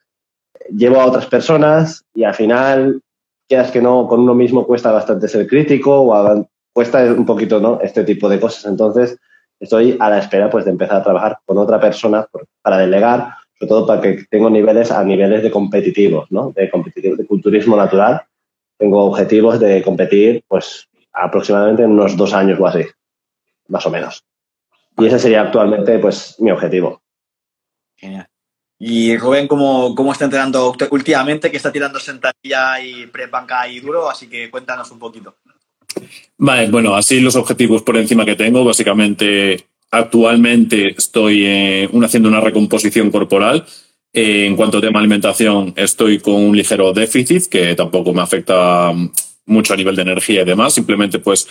llevo 0.74 1.02
a 1.02 1.08
otras 1.08 1.26
personas 1.26 2.06
y 2.14 2.24
al 2.24 2.36
final, 2.36 3.02
quieras 3.50 3.70
que 3.70 3.82
no, 3.82 4.08
con 4.08 4.22
uno 4.22 4.34
mismo 4.34 4.66
cuesta 4.66 4.94
bastante 4.94 5.28
ser 5.28 5.46
crítico 5.46 6.04
o 6.04 6.14
cuesta 6.78 7.02
un 7.12 7.26
poquito 7.26 7.60
¿no? 7.60 7.80
este 7.82 8.04
tipo 8.04 8.30
de 8.30 8.40
cosas. 8.40 8.66
Entonces, 8.66 9.18
estoy 9.60 9.98
a 10.00 10.12
la 10.12 10.20
espera 10.20 10.48
pues, 10.48 10.64
de 10.64 10.70
empezar 10.70 10.98
a 10.98 11.04
trabajar 11.04 11.40
con 11.44 11.58
otra 11.58 11.80
persona 11.80 12.28
para 12.62 12.78
delegar, 12.78 13.34
sobre 13.58 13.70
todo 13.70 13.88
para 13.88 14.00
que 14.00 14.26
tengo 14.30 14.48
niveles 14.52 14.92
a 14.92 15.04
niveles 15.04 15.42
de 15.42 15.50
competitivos, 15.50 16.32
¿no? 16.32 16.52
de, 16.52 16.70
competitivo, 16.70 17.16
de 17.16 17.26
culturismo 17.26 17.76
natural. 17.76 18.22
Tengo 18.78 19.06
objetivos 19.06 19.60
de 19.60 19.82
competir 19.82 20.44
pues, 20.48 20.88
aproximadamente 21.12 21.82
en 21.82 21.94
unos 21.94 22.16
dos 22.16 22.32
años 22.36 22.60
o 22.60 22.68
así, 22.68 22.86
más 23.70 23.84
o 23.88 23.90
menos. 23.90 24.24
Y 25.00 25.08
ese 25.08 25.18
sería 25.18 25.42
actualmente 25.42 25.98
pues, 25.98 26.36
mi 26.38 26.52
objetivo. 26.52 27.02
Genial. 27.96 28.28
Y 28.78 29.18
Rubén, 29.18 29.48
¿cómo, 29.48 29.96
¿cómo, 29.96 30.12
está 30.12 30.26
entrenando 30.26 30.76
últimamente? 30.92 31.50
Que 31.50 31.58
está 31.58 31.72
tirando 31.72 32.00
sentadilla 32.00 32.80
y 32.80 33.08
pre 33.08 33.28
y 33.72 33.80
duro, 33.80 34.08
así 34.08 34.30
que 34.30 34.52
cuéntanos 34.52 34.92
un 34.92 35.00
poquito. 35.00 35.38
Vale, 36.38 36.70
bueno, 36.70 36.96
así 36.96 37.20
los 37.20 37.36
objetivos 37.36 37.82
por 37.82 37.98
encima 37.98 38.26
que 38.26 38.36
tengo, 38.36 38.64
básicamente 38.64 39.66
actualmente 39.92 40.90
estoy 40.98 41.46
eh, 41.46 41.90
haciendo 42.04 42.30
una 42.30 42.42
recomposición 42.42 43.12
corporal. 43.12 43.66
Eh, 44.14 44.46
en 44.46 44.56
cuanto 44.56 44.78
a 44.78 44.82
tema 44.82 45.00
alimentación, 45.00 45.74
estoy 45.76 46.20
con 46.20 46.36
un 46.36 46.58
ligero 46.58 46.94
déficit 46.94 47.46
que 47.46 47.76
tampoco 47.76 48.14
me 48.14 48.22
afecta 48.22 48.94
mucho 49.46 49.74
a 49.74 49.78
nivel 49.78 49.96
de 49.96 50.02
energía 50.04 50.42
y 50.42 50.46
demás. 50.46 50.74
Simplemente, 50.74 51.20
pues, 51.20 51.48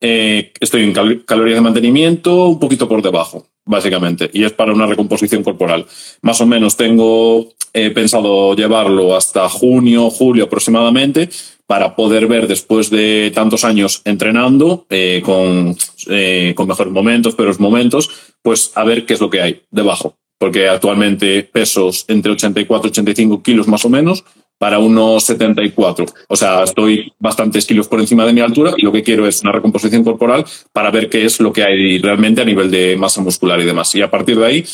eh, 0.00 0.52
estoy 0.60 0.84
en 0.84 0.92
cal 0.92 1.24
calorías 1.24 1.56
de 1.56 1.62
mantenimiento 1.62 2.46
un 2.46 2.58
poquito 2.58 2.88
por 2.88 3.02
debajo, 3.02 3.46
básicamente, 3.64 4.30
y 4.32 4.44
es 4.44 4.52
para 4.52 4.72
una 4.72 4.86
recomposición 4.86 5.42
corporal. 5.42 5.86
Más 6.22 6.40
o 6.40 6.46
menos 6.46 6.76
tengo 6.76 7.52
pensado 7.72 8.56
llevarlo 8.56 9.14
hasta 9.14 9.48
junio, 9.48 10.10
julio 10.10 10.44
aproximadamente, 10.44 11.28
para 11.70 11.94
poder 11.94 12.26
ver 12.26 12.48
después 12.48 12.90
de 12.90 13.30
tantos 13.32 13.62
años 13.62 14.02
entrenando, 14.04 14.86
eh, 14.90 15.22
con, 15.24 15.76
eh, 16.08 16.52
con 16.56 16.66
mejores 16.66 16.92
momentos, 16.92 17.36
peores 17.36 17.60
momentos, 17.60 18.10
pues 18.42 18.72
a 18.74 18.82
ver 18.82 19.06
qué 19.06 19.14
es 19.14 19.20
lo 19.20 19.30
que 19.30 19.40
hay 19.40 19.62
debajo. 19.70 20.16
Porque 20.36 20.68
actualmente 20.68 21.44
pesos 21.44 22.06
entre 22.08 22.32
84 22.32 22.88
y 22.88 22.90
85 22.90 23.40
kilos 23.44 23.68
más 23.68 23.84
o 23.84 23.88
menos 23.88 24.24
para 24.58 24.80
unos 24.80 25.22
74. 25.22 26.06
O 26.26 26.34
sea, 26.34 26.64
estoy 26.64 27.12
bastantes 27.20 27.64
kilos 27.66 27.86
por 27.86 28.00
encima 28.00 28.26
de 28.26 28.32
mi 28.32 28.40
altura 28.40 28.74
y 28.76 28.82
lo 28.82 28.90
que 28.90 29.04
quiero 29.04 29.28
es 29.28 29.40
una 29.42 29.52
recomposición 29.52 30.02
corporal 30.02 30.44
para 30.72 30.90
ver 30.90 31.08
qué 31.08 31.24
es 31.24 31.38
lo 31.38 31.52
que 31.52 31.62
hay 31.62 31.98
realmente 31.98 32.40
a 32.40 32.44
nivel 32.44 32.68
de 32.72 32.96
masa 32.96 33.20
muscular 33.20 33.60
y 33.60 33.64
demás. 33.64 33.94
Y 33.94 34.02
a 34.02 34.10
partir 34.10 34.36
de 34.36 34.46
ahí 34.46 34.64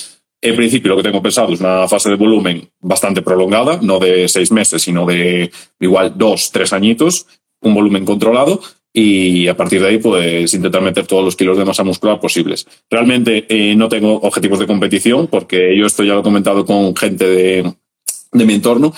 en 0.48 0.56
principio, 0.56 0.90
lo 0.90 0.96
que 0.96 1.02
tengo 1.02 1.22
pensado 1.22 1.52
es 1.52 1.60
una 1.60 1.88
fase 1.88 2.10
de 2.10 2.16
volumen 2.16 2.68
bastante 2.80 3.22
prolongada, 3.22 3.78
no 3.82 3.98
de 3.98 4.28
seis 4.28 4.52
meses, 4.52 4.82
sino 4.82 5.06
de 5.06 5.50
igual 5.80 6.14
dos, 6.16 6.50
tres 6.52 6.72
añitos, 6.72 7.26
un 7.60 7.74
volumen 7.74 8.04
controlado 8.04 8.60
y 8.92 9.46
a 9.48 9.56
partir 9.56 9.82
de 9.82 9.88
ahí, 9.88 9.98
pues 9.98 10.54
intentar 10.54 10.80
meter 10.80 11.06
todos 11.06 11.22
los 11.22 11.36
kilos 11.36 11.58
de 11.58 11.66
masa 11.66 11.84
muscular 11.84 12.18
posibles. 12.18 12.66
Realmente 12.88 13.44
eh, 13.48 13.76
no 13.76 13.90
tengo 13.90 14.14
objetivos 14.14 14.58
de 14.58 14.66
competición 14.66 15.26
porque 15.26 15.76
yo 15.76 15.84
esto 15.84 16.02
ya 16.02 16.14
lo 16.14 16.20
he 16.20 16.22
comentado 16.22 16.64
con 16.64 16.96
gente 16.96 17.26
de, 17.26 17.74
de 18.32 18.44
mi 18.46 18.54
entorno, 18.54 18.94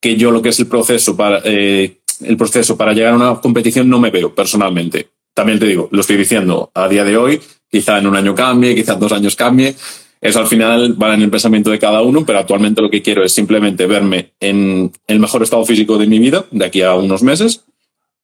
que 0.00 0.16
yo 0.16 0.32
lo 0.32 0.42
que 0.42 0.48
es 0.48 0.58
el 0.58 0.66
proceso 0.66 1.16
para, 1.16 1.42
eh, 1.44 1.98
el 2.24 2.36
proceso 2.36 2.76
para 2.76 2.92
llegar 2.92 3.12
a 3.12 3.16
una 3.16 3.40
competición 3.40 3.88
no 3.88 4.00
me 4.00 4.10
veo 4.10 4.34
personalmente. 4.34 5.10
También 5.32 5.58
te 5.58 5.66
digo, 5.66 5.88
lo 5.92 6.00
estoy 6.00 6.16
diciendo 6.16 6.70
a 6.74 6.88
día 6.88 7.04
de 7.04 7.16
hoy, 7.16 7.40
quizá 7.70 7.98
en 7.98 8.06
un 8.06 8.16
año 8.16 8.34
cambie, 8.34 8.74
quizá 8.74 8.94
en 8.94 9.00
dos 9.00 9.12
años 9.12 9.36
cambie, 9.36 9.76
eso 10.20 10.40
al 10.40 10.46
final 10.46 11.00
va 11.00 11.14
en 11.14 11.22
el 11.22 11.30
pensamiento 11.30 11.70
de 11.70 11.78
cada 11.78 12.02
uno, 12.02 12.24
pero 12.24 12.38
actualmente 12.38 12.82
lo 12.82 12.90
que 12.90 13.02
quiero 13.02 13.22
es 13.22 13.32
simplemente 13.32 13.86
verme 13.86 14.32
en 14.40 14.92
el 15.06 15.20
mejor 15.20 15.42
estado 15.42 15.64
físico 15.64 15.98
de 15.98 16.06
mi 16.06 16.18
vida 16.18 16.46
de 16.50 16.64
aquí 16.64 16.82
a 16.82 16.94
unos 16.94 17.22
meses 17.22 17.64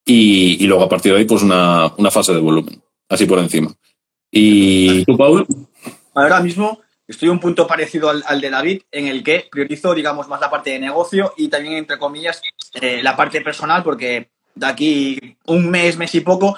y, 0.04 0.62
y 0.62 0.66
luego 0.66 0.84
a 0.84 0.88
partir 0.88 1.12
de 1.12 1.18
ahí 1.18 1.24
pues 1.24 1.42
una, 1.42 1.92
una, 1.96 2.10
fase 2.10 2.32
de 2.32 2.40
volumen, 2.40 2.82
así 3.08 3.26
por 3.26 3.38
encima. 3.38 3.72
¿Y 4.30 5.04
tú, 5.04 5.16
Paul? 5.16 5.46
Ahora 6.14 6.40
mismo 6.40 6.80
estoy 7.06 7.28
un 7.28 7.40
punto 7.40 7.66
parecido 7.66 8.08
al, 8.08 8.24
al, 8.26 8.40
de 8.40 8.50
David, 8.50 8.82
en 8.90 9.06
el 9.08 9.22
que 9.22 9.46
priorizo, 9.50 9.94
digamos, 9.94 10.28
más 10.28 10.40
la 10.40 10.50
parte 10.50 10.70
de 10.70 10.78
negocio 10.78 11.34
y 11.36 11.48
también, 11.48 11.74
entre 11.74 11.98
comillas, 11.98 12.40
eh, 12.80 13.02
la 13.02 13.16
parte 13.16 13.42
personal, 13.42 13.82
porque 13.82 14.30
de 14.54 14.66
aquí 14.66 15.36
un 15.46 15.70
mes, 15.70 15.96
mes 15.96 16.14
y 16.14 16.20
poco, 16.20 16.56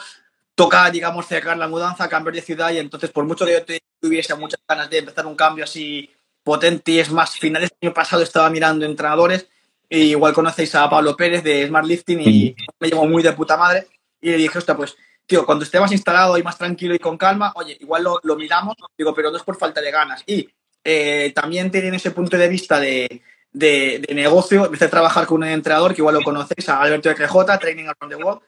toca, 0.55 0.91
digamos, 0.91 1.27
cerrar 1.27 1.57
la 1.57 1.69
mudanza, 1.69 2.09
cambiar 2.09 2.35
de 2.35 2.43
ciudad 2.43 2.71
y 2.73 2.79
entonces 2.79 3.11
por 3.11 3.25
mucho 3.25 3.45
que 3.45 3.53
yo 3.53 3.79
tuviese 4.01 4.35
muchas 4.35 4.61
ganas 4.69 4.89
de 4.91 4.99
empezar 4.99 5.27
un 5.27 5.35
cambio 5.35 5.65
así 5.65 6.11
potente 6.43 6.93
y 6.93 7.01
es 7.01 7.11
más 7.11 7.39
finales 7.39 7.71
del 7.71 7.89
año 7.89 7.95
pasado 7.95 8.23
estaba 8.23 8.51
mirando 8.51 8.85
entrenadores 8.85 9.49
y 9.89 10.11
igual 10.11 10.33
conocéis 10.33 10.75
a 10.75 10.89
Pablo 10.89 11.17
Pérez 11.17 11.43
de 11.43 11.67
Smart 11.67 11.87
Lifting 11.87 12.21
y 12.21 12.57
me 12.79 12.89
llevo 12.89 13.07
muy 13.07 13.23
de 13.23 13.33
puta 13.33 13.57
madre 13.57 13.87
y 14.21 14.31
le 14.31 14.37
dije, 14.37 14.59
hostia, 14.59 14.77
pues 14.77 14.97
tío, 15.27 15.45
cuando 15.47 15.65
esté 15.65 15.81
más 15.81 15.93
instalado 15.93 16.37
y 16.39 16.43
más 16.43 16.59
tranquilo 16.59 16.95
y 16.95 16.99
con 16.99 17.17
calma, 17.17 17.53
oye, 17.57 17.77
igual 17.81 18.05
lo, 18.05 18.21
lo 18.23 18.37
miramos, 18.37 18.77
digo, 18.97 19.15
pero 19.15 19.31
no 19.31 19.37
es 19.37 19.43
por 19.43 19.57
falta 19.57 19.81
de 19.81 19.91
ganas. 19.91 20.23
Y 20.27 20.49
eh, 20.83 21.33
también 21.35 21.71
tienen 21.71 21.95
ese 21.95 22.11
punto 22.11 22.37
de 22.37 22.49
vista 22.49 22.79
de, 22.79 23.23
de, 23.53 24.05
de, 24.07 24.15
negocio, 24.15 24.67
empecé 24.67 24.87
a 24.87 24.91
trabajar 24.91 25.27
con 25.27 25.43
un 25.43 25.49
entrenador 25.49 25.95
que 25.95 26.01
igual 26.01 26.15
lo 26.15 26.23
conocéis, 26.23 26.69
a 26.69 26.81
Alberto 26.81 27.11
RJ, 27.11 27.59
Training 27.59 27.85
Around 27.85 28.17
the 28.17 28.23
World, 28.23 28.43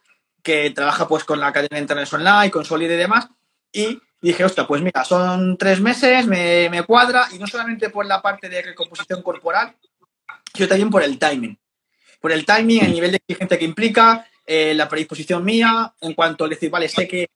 que 0.47 0.71
trabaja 0.71 1.09
pues 1.09 1.25
con 1.25 1.41
la 1.41 1.53
cadena 1.53 1.75
de 1.75 1.81
internet 1.81 2.09
online, 2.13 2.53
con 2.53 2.65
Solid 2.65 2.89
y 2.89 2.97
demás, 2.97 3.27
y 3.73 4.01
dije, 4.23 4.45
hostia, 4.45 4.65
pues 4.65 4.81
mira, 4.81 5.05
son 5.05 5.59
tres 5.59 5.81
meses, 5.81 6.25
me, 6.29 6.71
me 6.71 6.85
cuadra, 6.85 7.27
y 7.33 7.39
no 7.41 7.49
solamente 7.49 7.91
por 7.91 8.07
la 8.07 8.23
parte 8.23 8.49
de 8.49 8.63
recomposición 8.63 9.23
corporal, 9.23 9.75
sino 10.55 10.69
también 10.69 10.89
por 10.89 11.03
el 11.03 11.19
timing. 11.19 11.59
Por 12.21 12.31
el 12.31 12.47
timing, 12.47 12.85
el 12.85 12.93
nivel 12.93 13.11
de 13.11 13.17
exigencia 13.17 13.59
que 13.59 13.65
implica, 13.65 14.25
eh, 14.47 14.73
la 14.77 14.89
predisposición 14.89 15.45
mía, 15.45 15.93
en 16.01 16.15
cuanto 16.15 16.45
a 16.45 16.49
decir, 16.49 16.71
vale, 16.71 16.89
sé 16.89 17.09
que, 17.09 17.27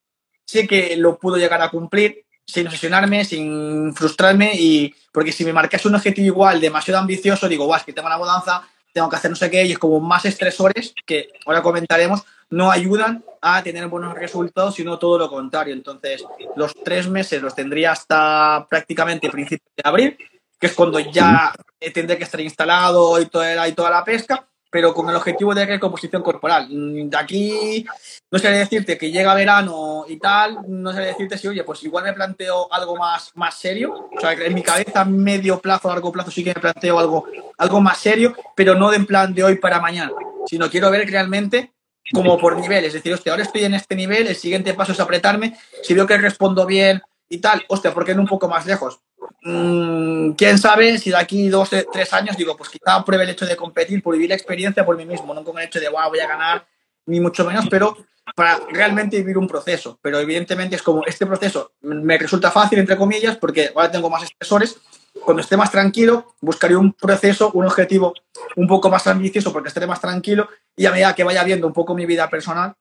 sé 0.45 0.65
que 0.65 0.95
lo 0.95 1.19
puedo 1.19 1.35
llegar 1.35 1.61
a 1.61 1.69
cumplir, 1.69 2.23
sin 2.45 2.67
obsesionarme, 2.67 3.25
sin 3.25 3.93
frustrarme, 3.93 4.53
y 4.55 4.95
porque 5.11 5.33
si 5.33 5.43
me 5.43 5.51
marcas 5.51 5.85
un 5.85 5.95
objetivo 5.95 6.27
igual, 6.27 6.61
demasiado 6.61 7.01
ambicioso, 7.01 7.49
digo, 7.49 7.65
guau, 7.65 7.77
es 7.77 7.83
que 7.83 7.91
tengo 7.91 8.07
la 8.07 8.17
mudanza, 8.17 8.65
tengo 8.93 9.09
que 9.09 9.17
hacer 9.17 9.31
no 9.31 9.35
sé 9.35 9.51
qué, 9.51 9.65
y 9.65 9.73
es 9.73 9.79
como 9.79 9.99
más 9.99 10.23
estresores 10.23 10.93
que 11.05 11.27
ahora 11.45 11.61
comentaremos, 11.61 12.23
no 12.51 12.69
ayudan 12.69 13.23
a 13.41 13.63
tener 13.63 13.87
buenos 13.87 14.13
resultados, 14.13 14.75
sino 14.75 14.99
todo 14.99 15.17
lo 15.17 15.29
contrario. 15.29 15.73
Entonces, 15.73 16.23
los 16.55 16.73
tres 16.83 17.09
meses 17.09 17.41
los 17.41 17.55
tendría 17.55 17.91
hasta 17.93 18.67
prácticamente 18.69 19.29
principios 19.29 19.71
de 19.75 19.89
abril, 19.89 20.17
que 20.59 20.67
es 20.67 20.73
cuando 20.73 20.99
ya 20.99 21.53
tendré 21.93 22.17
que 22.17 22.25
estar 22.25 22.39
instalado 22.39 23.19
y 23.19 23.25
toda 23.25 23.55
la, 23.55 23.67
y 23.67 23.71
toda 23.71 23.89
la 23.89 24.03
pesca, 24.03 24.47
pero 24.69 24.93
con 24.93 25.09
el 25.09 25.15
objetivo 25.15 25.55
de 25.55 25.65
recomposición 25.65 26.21
corporal. 26.21 26.67
De 26.69 27.17
aquí 27.17 27.85
no 28.29 28.37
sé 28.37 28.49
decirte 28.51 28.97
que 28.97 29.11
llega 29.11 29.33
verano 29.33 30.05
y 30.07 30.17
tal, 30.17 30.59
no 30.67 30.93
sé 30.93 31.01
decirte 31.01 31.37
si, 31.37 31.47
oye, 31.47 31.63
pues 31.63 31.83
igual 31.83 32.03
me 32.03 32.13
planteo 32.13 32.71
algo 32.71 32.95
más, 32.95 33.31
más 33.35 33.55
serio. 33.55 34.09
O 34.15 34.19
sea, 34.19 34.33
en 34.33 34.53
mi 34.53 34.61
cabeza, 34.61 35.03
medio 35.03 35.59
plazo, 35.59 35.89
largo 35.89 36.11
plazo, 36.11 36.31
sí 36.31 36.43
que 36.43 36.53
me 36.53 36.61
planteo 36.61 36.99
algo, 36.99 37.25
algo 37.57 37.81
más 37.81 37.97
serio, 37.97 38.35
pero 38.55 38.75
no 38.75 38.91
de 38.91 38.97
en 38.97 39.05
plan 39.05 39.33
de 39.33 39.43
hoy 39.43 39.55
para 39.55 39.79
mañana, 39.79 40.11
sino 40.45 40.69
quiero 40.69 40.91
ver 40.91 41.09
realmente 41.09 41.71
como 42.11 42.37
por 42.37 42.57
nivel. 42.57 42.85
Es 42.85 42.93
decir, 42.93 43.13
hostia, 43.13 43.31
ahora 43.31 43.43
estoy 43.43 43.63
en 43.63 43.73
este 43.73 43.95
nivel, 43.95 44.27
el 44.27 44.35
siguiente 44.35 44.73
paso 44.73 44.91
es 44.91 44.99
apretarme. 44.99 45.57
Si 45.83 45.93
veo 45.93 46.07
que 46.07 46.17
respondo 46.17 46.65
bien 46.65 47.01
y 47.29 47.37
tal, 47.37 47.63
hostia, 47.67 47.93
¿por 47.93 48.05
qué 48.05 48.15
no 48.15 48.21
un 48.21 48.27
poco 48.27 48.47
más 48.47 48.65
lejos? 48.65 48.99
Mm, 49.43 50.31
quién 50.31 50.57
sabe 50.57 50.97
si 50.97 51.09
de 51.09 51.17
aquí 51.17 51.49
dos, 51.49 51.69
tres 51.91 52.13
años 52.13 52.37
digo, 52.37 52.55
pues 52.57 52.69
quizá 52.69 53.03
pruebe 53.03 53.23
el 53.23 53.31
hecho 53.31 53.45
de 53.45 53.55
competir 53.55 54.01
por 54.03 54.13
vivir 54.13 54.29
la 54.29 54.35
experiencia 54.35 54.85
por 54.85 54.97
mí 54.97 55.05
mismo, 55.05 55.33
no 55.33 55.43
con 55.43 55.57
el 55.57 55.65
hecho 55.65 55.79
de, 55.79 55.89
wow, 55.89 56.09
voy 56.09 56.19
a 56.19 56.27
ganar, 56.27 56.65
ni 57.05 57.19
mucho 57.19 57.45
menos, 57.45 57.65
pero 57.69 57.97
para 58.35 58.59
realmente 58.69 59.17
vivir 59.17 59.37
un 59.37 59.47
proceso. 59.47 59.99
Pero 60.01 60.19
evidentemente 60.19 60.75
es 60.75 60.83
como 60.83 61.05
este 61.05 61.25
proceso 61.25 61.73
me 61.81 62.17
resulta 62.17 62.51
fácil, 62.51 62.79
entre 62.79 62.97
comillas, 62.97 63.37
porque 63.37 63.71
ahora 63.75 63.91
tengo 63.91 64.09
más 64.09 64.23
estresores. 64.23 64.79
Cuando 65.23 65.41
esté 65.41 65.57
más 65.57 65.71
tranquilo, 65.71 66.35
buscaré 66.39 66.75
un 66.75 66.93
proceso, 66.93 67.51
un 67.53 67.65
objetivo 67.65 68.13
un 68.55 68.67
poco 68.67 68.89
más 68.89 69.05
ambicioso 69.07 69.51
porque 69.51 69.67
estaré 69.67 69.85
más 69.85 69.99
tranquilo 69.99 70.47
y 70.75 70.85
a 70.85 70.91
medida 70.91 71.13
que 71.13 71.23
vaya 71.23 71.43
viendo 71.43 71.67
un 71.67 71.73
poco 71.73 71.93
mi 71.93 72.05
vida 72.05 72.29
personal, 72.29 72.73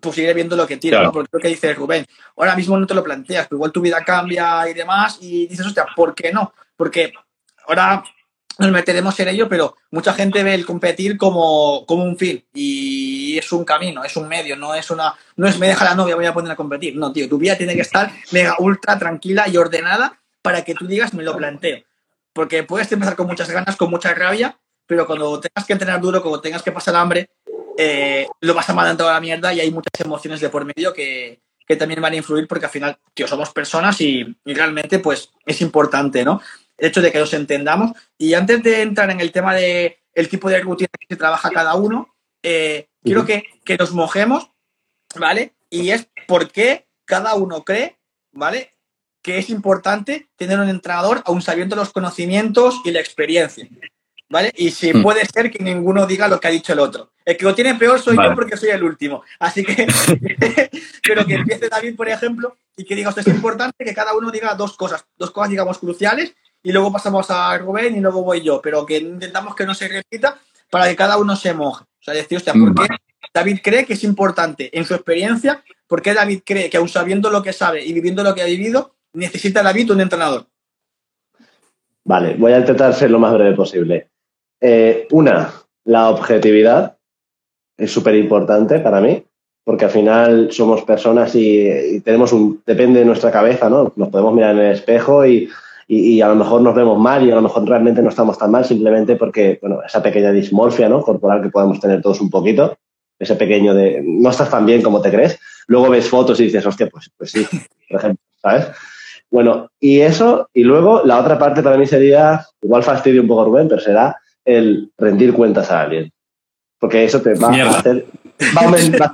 pues 0.00 0.18
iré 0.18 0.32
viendo 0.34 0.56
lo 0.56 0.66
que 0.66 0.76
tira, 0.76 0.98
claro. 0.98 1.06
¿no? 1.08 1.12
Porque 1.12 1.30
lo 1.32 1.40
que 1.40 1.48
dice 1.48 1.74
Rubén, 1.74 2.06
ahora 2.36 2.54
mismo 2.54 2.78
no 2.78 2.86
te 2.86 2.94
lo 2.94 3.02
planteas, 3.02 3.46
pero 3.46 3.56
igual 3.56 3.72
tu 3.72 3.80
vida 3.80 4.04
cambia 4.04 4.68
y 4.68 4.74
demás, 4.74 5.18
y 5.20 5.46
dices, 5.46 5.66
hostia, 5.66 5.86
¿por 5.94 6.14
qué 6.14 6.32
no? 6.32 6.52
Porque 6.76 7.12
ahora 7.66 8.04
nos 8.58 8.70
meteremos 8.70 9.18
en 9.20 9.28
ello, 9.28 9.48
pero 9.48 9.76
mucha 9.90 10.14
gente 10.14 10.42
ve 10.42 10.54
el 10.54 10.64
competir 10.64 11.16
como, 11.18 11.84
como 11.86 12.04
un 12.04 12.16
fin 12.16 12.44
y 12.54 13.36
es 13.36 13.52
un 13.52 13.64
camino, 13.64 14.02
es 14.04 14.16
un 14.16 14.28
medio, 14.28 14.56
no 14.56 14.74
es 14.74 14.90
una, 14.90 15.14
no 15.36 15.46
es 15.46 15.58
me 15.58 15.68
deja 15.68 15.84
la 15.84 15.94
novia, 15.94 16.16
voy 16.16 16.26
a 16.26 16.32
poner 16.32 16.52
a 16.52 16.56
competir. 16.56 16.96
No, 16.96 17.12
tío, 17.12 17.28
tu 17.28 17.38
vida 17.38 17.56
tiene 17.56 17.74
que 17.74 17.82
estar 17.82 18.10
mega 18.32 18.56
ultra 18.58 18.98
tranquila 18.98 19.48
y 19.48 19.56
ordenada 19.56 20.18
para 20.46 20.62
que 20.62 20.76
tú 20.76 20.86
digas, 20.86 21.12
me 21.12 21.24
lo 21.24 21.36
planteo. 21.36 21.82
Porque 22.32 22.62
puedes 22.62 22.92
empezar 22.92 23.16
con 23.16 23.26
muchas 23.26 23.50
ganas, 23.50 23.74
con 23.74 23.90
mucha 23.90 24.14
rabia, 24.14 24.56
pero 24.86 25.04
cuando 25.04 25.40
tengas 25.40 25.66
que 25.66 25.72
entrenar 25.72 26.00
duro, 26.00 26.22
cuando 26.22 26.40
tengas 26.40 26.62
que 26.62 26.70
pasar 26.70 26.94
hambre, 26.94 27.30
eh, 27.76 28.28
lo 28.42 28.54
vas 28.54 28.70
a 28.70 28.72
mandar 28.72 28.96
toda 28.96 29.14
la 29.14 29.20
mierda 29.20 29.52
y 29.52 29.58
hay 29.58 29.72
muchas 29.72 30.00
emociones 30.04 30.40
de 30.40 30.48
por 30.48 30.64
medio 30.64 30.92
que, 30.92 31.40
que 31.66 31.74
también 31.74 32.00
van 32.00 32.12
a 32.12 32.16
influir 32.18 32.46
porque 32.46 32.66
al 32.66 32.70
final, 32.70 32.96
tío, 33.12 33.26
somos 33.26 33.50
personas 33.50 34.00
y, 34.00 34.24
y, 34.44 34.54
realmente 34.54 35.00
pues 35.00 35.32
es 35.44 35.60
importante, 35.60 36.24
¿no? 36.24 36.40
El 36.78 36.90
hecho 36.90 37.02
de 37.02 37.10
que 37.10 37.18
nos 37.18 37.34
entendamos. 37.34 37.90
Y 38.16 38.34
antes 38.34 38.62
de 38.62 38.82
entrar 38.82 39.10
en 39.10 39.20
el 39.20 39.32
tema 39.32 39.52
de 39.52 39.98
el 40.14 40.28
tipo 40.28 40.48
de 40.48 40.60
rutina 40.60 40.90
que 40.96 41.08
se 41.08 41.16
trabaja 41.16 41.50
cada 41.50 41.74
uno, 41.74 42.14
eh, 42.44 42.86
uh 42.86 42.88
-huh. 42.88 43.02
quiero 43.02 43.26
que, 43.26 43.42
que 43.64 43.76
nos 43.76 43.90
mojemos, 43.90 44.48
¿vale? 45.16 45.56
Y 45.70 45.90
es 45.90 46.08
por 46.28 46.52
qué 46.52 46.86
cada 47.04 47.34
uno 47.34 47.64
cree, 47.64 47.98
¿vale? 48.30 48.75
Que 49.26 49.38
es 49.38 49.50
importante 49.50 50.28
tener 50.36 50.60
un 50.60 50.68
entrenador 50.68 51.20
aún 51.26 51.42
sabiendo 51.42 51.74
los 51.74 51.92
conocimientos 51.92 52.80
y 52.84 52.92
la 52.92 53.00
experiencia. 53.00 53.68
¿vale? 54.28 54.52
Y 54.56 54.70
si 54.70 54.92
mm. 54.92 55.02
puede 55.02 55.24
ser 55.26 55.50
que 55.50 55.62
ninguno 55.62 56.06
diga 56.06 56.28
lo 56.28 56.40
que 56.40 56.48
ha 56.48 56.50
dicho 56.50 56.72
el 56.72 56.80
otro. 56.80 57.12
El 57.24 57.36
que 57.36 57.44
lo 57.44 57.54
tiene 57.54 57.74
peor 57.74 58.00
soy 58.00 58.16
vale. 58.16 58.30
yo 58.30 58.34
porque 58.36 58.56
soy 58.56 58.70
el 58.70 58.82
último. 58.82 59.22
Así 59.38 59.64
que, 59.64 59.86
pero 61.02 61.26
que 61.26 61.34
empiece 61.34 61.68
David, 61.68 61.96
por 61.96 62.08
ejemplo, 62.08 62.56
y 62.76 62.84
que 62.84 62.94
diga, 62.94 63.08
esto 63.08 63.20
es 63.20 63.28
importante 63.28 63.84
que 63.84 63.94
cada 63.94 64.14
uno 64.14 64.30
diga 64.30 64.54
dos 64.54 64.76
cosas, 64.76 65.04
dos 65.16 65.30
cosas, 65.30 65.50
digamos, 65.50 65.78
cruciales, 65.78 66.34
y 66.62 66.72
luego 66.72 66.92
pasamos 66.92 67.30
a 67.30 67.56
Rubén 67.58 67.96
y 67.96 68.00
luego 68.00 68.22
voy 68.22 68.42
yo, 68.42 68.60
pero 68.60 68.84
que 68.84 68.98
intentamos 68.98 69.54
que 69.54 69.66
no 69.66 69.74
se 69.74 69.88
repita 69.88 70.38
para 70.70 70.88
que 70.88 70.96
cada 70.96 71.16
uno 71.16 71.36
se 71.36 71.54
moje. 71.54 71.84
O 71.84 72.02
sea, 72.02 72.14
decir, 72.14 72.36
hostia, 72.36 72.52
¿por 72.52 72.74
qué 72.74 72.96
David 73.32 73.60
cree 73.62 73.86
que 73.86 73.94
es 73.94 74.04
importante 74.04 74.76
en 74.76 74.84
su 74.84 74.94
experiencia? 74.94 75.62
¿Por 75.86 76.02
qué 76.02 76.12
David 76.12 76.42
cree 76.44 76.68
que 76.68 76.76
aún 76.76 76.88
sabiendo 76.88 77.30
lo 77.30 77.42
que 77.42 77.52
sabe 77.52 77.84
y 77.84 77.92
viviendo 77.92 78.24
lo 78.24 78.34
que 78.34 78.42
ha 78.42 78.46
vivido, 78.46 78.95
necesita 79.16 79.62
David 79.62 79.92
un 79.92 80.00
entrenador? 80.00 80.46
Vale, 82.04 82.36
voy 82.38 82.52
a 82.52 82.58
intentar 82.58 82.94
ser 82.94 83.10
lo 83.10 83.18
más 83.18 83.34
breve 83.34 83.56
posible. 83.56 84.10
Eh, 84.60 85.08
una, 85.10 85.52
la 85.84 86.10
objetividad 86.10 86.96
es 87.76 87.90
súper 87.90 88.14
importante 88.14 88.78
para 88.78 89.00
mí, 89.00 89.24
porque 89.64 89.86
al 89.86 89.90
final 89.90 90.52
somos 90.52 90.82
personas 90.82 91.34
y, 91.34 92.00
tenemos 92.04 92.32
un, 92.32 92.62
depende 92.64 93.00
de 93.00 93.04
nuestra 93.04 93.32
cabeza, 93.32 93.68
¿no? 93.68 93.92
Nos 93.96 94.08
podemos 94.08 94.32
mirar 94.34 94.54
en 94.54 94.62
el 94.62 94.72
espejo 94.72 95.26
y, 95.26 95.48
y, 95.88 96.14
y, 96.14 96.20
a 96.20 96.28
lo 96.28 96.36
mejor 96.36 96.62
nos 96.62 96.74
vemos 96.74 96.98
mal 96.98 97.26
y 97.26 97.32
a 97.32 97.34
lo 97.34 97.42
mejor 97.42 97.68
realmente 97.68 98.02
no 98.02 98.10
estamos 98.10 98.38
tan 98.38 98.50
mal 98.50 98.64
simplemente 98.64 99.16
porque, 99.16 99.58
bueno, 99.60 99.80
esa 99.84 100.02
pequeña 100.02 100.30
dismorfia, 100.30 100.88
¿no? 100.88 101.02
Corporal 101.02 101.42
que 101.42 101.50
podemos 101.50 101.80
tener 101.80 102.00
todos 102.00 102.20
un 102.20 102.30
poquito, 102.30 102.78
ese 103.18 103.34
pequeño 103.34 103.74
de, 103.74 104.02
no 104.04 104.30
estás 104.30 104.50
tan 104.50 104.64
bien 104.64 104.82
como 104.82 105.00
te 105.00 105.10
crees, 105.10 105.38
luego 105.66 105.90
ves 105.90 106.08
fotos 106.08 106.38
y 106.40 106.44
dices, 106.44 106.64
hostia, 106.64 106.88
pues, 106.88 107.10
pues 107.16 107.32
sí, 107.32 107.44
por 107.88 107.98
ejemplo, 107.98 108.22
¿sabes? 108.40 108.68
Bueno, 109.30 109.70
y 109.80 110.00
eso, 110.00 110.48
y 110.54 110.62
luego 110.62 111.02
la 111.04 111.18
otra 111.18 111.38
parte 111.38 111.62
para 111.62 111.76
mí 111.76 111.86
sería, 111.86 112.44
igual 112.62 112.82
fastidio 112.82 113.22
un 113.22 113.28
poco 113.28 113.46
Rubén, 113.46 113.68
pero 113.68 113.80
será 113.80 114.16
el 114.44 114.90
rendir 114.96 115.32
cuentas 115.32 115.70
a 115.70 115.82
alguien. 115.82 116.12
Porque 116.78 117.04
eso 117.04 117.20
te 117.20 117.34
va 117.34 117.50
Mierda. 117.50 117.72
a 117.72 117.78
hacer. 117.78 118.06
Va 118.56 118.60
a, 118.60 118.64
aumentar, 118.64 119.10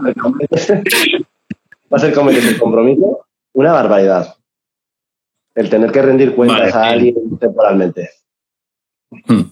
va 1.93 1.97
a 1.97 1.99
ser 1.99 2.13
como 2.13 2.31
el 2.31 2.59
compromiso 2.59 3.25
una 3.53 3.73
barbaridad. 3.73 4.35
El 5.55 5.71
tener 5.71 5.93
que 5.93 6.03
rendir 6.03 6.35
cuentas 6.35 6.73
vale, 6.73 6.73
a 6.73 6.91
alguien 6.91 7.15
bien. 7.15 7.39
temporalmente. 7.39 8.11
Hmm. 9.27 9.43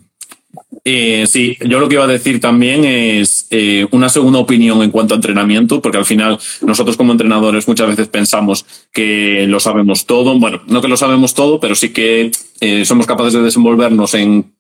Eh, 0.85 1.27
sí, 1.27 1.57
yo 1.61 1.79
lo 1.79 1.89
que 1.89 1.97
iba 1.97 2.05
a 2.05 2.09
decir 2.09 2.41
también 2.41 2.85
es 2.85 3.47
eh, 3.51 3.87
una 3.91 4.09
segunda 4.09 4.39
opinión 4.39 4.83
en 4.83 4.91
cuanto 4.91 5.15
a 5.15 5.17
entrenamiento, 5.17 5.83
porque 5.83 5.99
al 5.99 6.05
final 6.05 6.39
nosotros 6.63 6.97
como 6.97 7.13
entrenadores 7.13 7.69
muchas 7.69 7.89
veces 7.89 8.09
pensamos 8.09 8.65
que 8.93 9.47
lo 9.47 9.61
sabemos 9.61 10.07
todo. 10.07 10.39
Bueno, 10.39 10.63
no 10.67 10.81
que 10.81 10.89
lo 10.89 10.97
sabemos 10.97 11.35
todo, 11.35 11.61
pero 11.61 11.75
sí 11.75 11.91
que 11.91 12.31
eh, 12.61 12.85
somos 12.85 13.07
capaces 13.07 13.35
de 13.35 13.43
desenvolvernos 13.43 14.15
en 14.15 14.53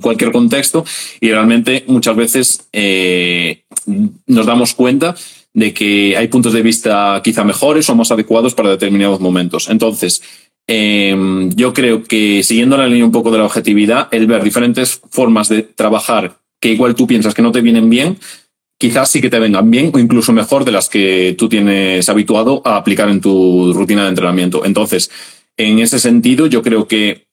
cualquier 0.00 0.32
contexto 0.32 0.84
y 1.20 1.30
realmente 1.30 1.84
muchas 1.88 2.16
veces 2.16 2.68
eh, 2.72 3.64
nos 4.26 4.46
damos 4.46 4.74
cuenta 4.74 5.14
de 5.54 5.74
que 5.74 6.16
hay 6.16 6.28
puntos 6.28 6.52
de 6.52 6.62
vista 6.62 7.20
quizá 7.24 7.42
mejores 7.44 7.88
o 7.90 7.94
más 7.94 8.10
adecuados 8.12 8.54
para 8.54 8.70
determinados 8.70 9.20
momentos. 9.20 9.68
Entonces, 9.68 10.22
eh, 10.68 11.48
yo 11.54 11.72
creo 11.72 12.04
que 12.04 12.42
siguiendo 12.42 12.76
la 12.76 12.86
línea 12.86 13.06
un 13.06 13.12
poco 13.12 13.30
de 13.30 13.38
la 13.38 13.46
objetividad, 13.46 14.08
el 14.10 14.26
ver 14.26 14.44
diferentes 14.44 15.00
formas 15.10 15.48
de 15.48 15.62
trabajar 15.62 16.38
que 16.60 16.72
igual 16.72 16.94
tú 16.94 17.06
piensas 17.06 17.34
que 17.34 17.42
no 17.42 17.52
te 17.52 17.62
vienen 17.62 17.88
bien, 17.88 18.18
quizás 18.76 19.10
sí 19.10 19.20
que 19.20 19.30
te 19.30 19.38
vengan 19.38 19.70
bien 19.70 19.90
o 19.94 19.98
incluso 19.98 20.32
mejor 20.32 20.64
de 20.64 20.72
las 20.72 20.88
que 20.88 21.34
tú 21.38 21.48
tienes 21.48 22.08
habituado 22.08 22.60
a 22.64 22.76
aplicar 22.76 23.08
en 23.08 23.20
tu 23.20 23.72
rutina 23.72 24.04
de 24.04 24.10
entrenamiento. 24.10 24.64
Entonces, 24.64 25.10
en 25.56 25.78
ese 25.78 25.98
sentido, 25.98 26.46
yo 26.46 26.62
creo 26.62 26.86
que 26.86 27.26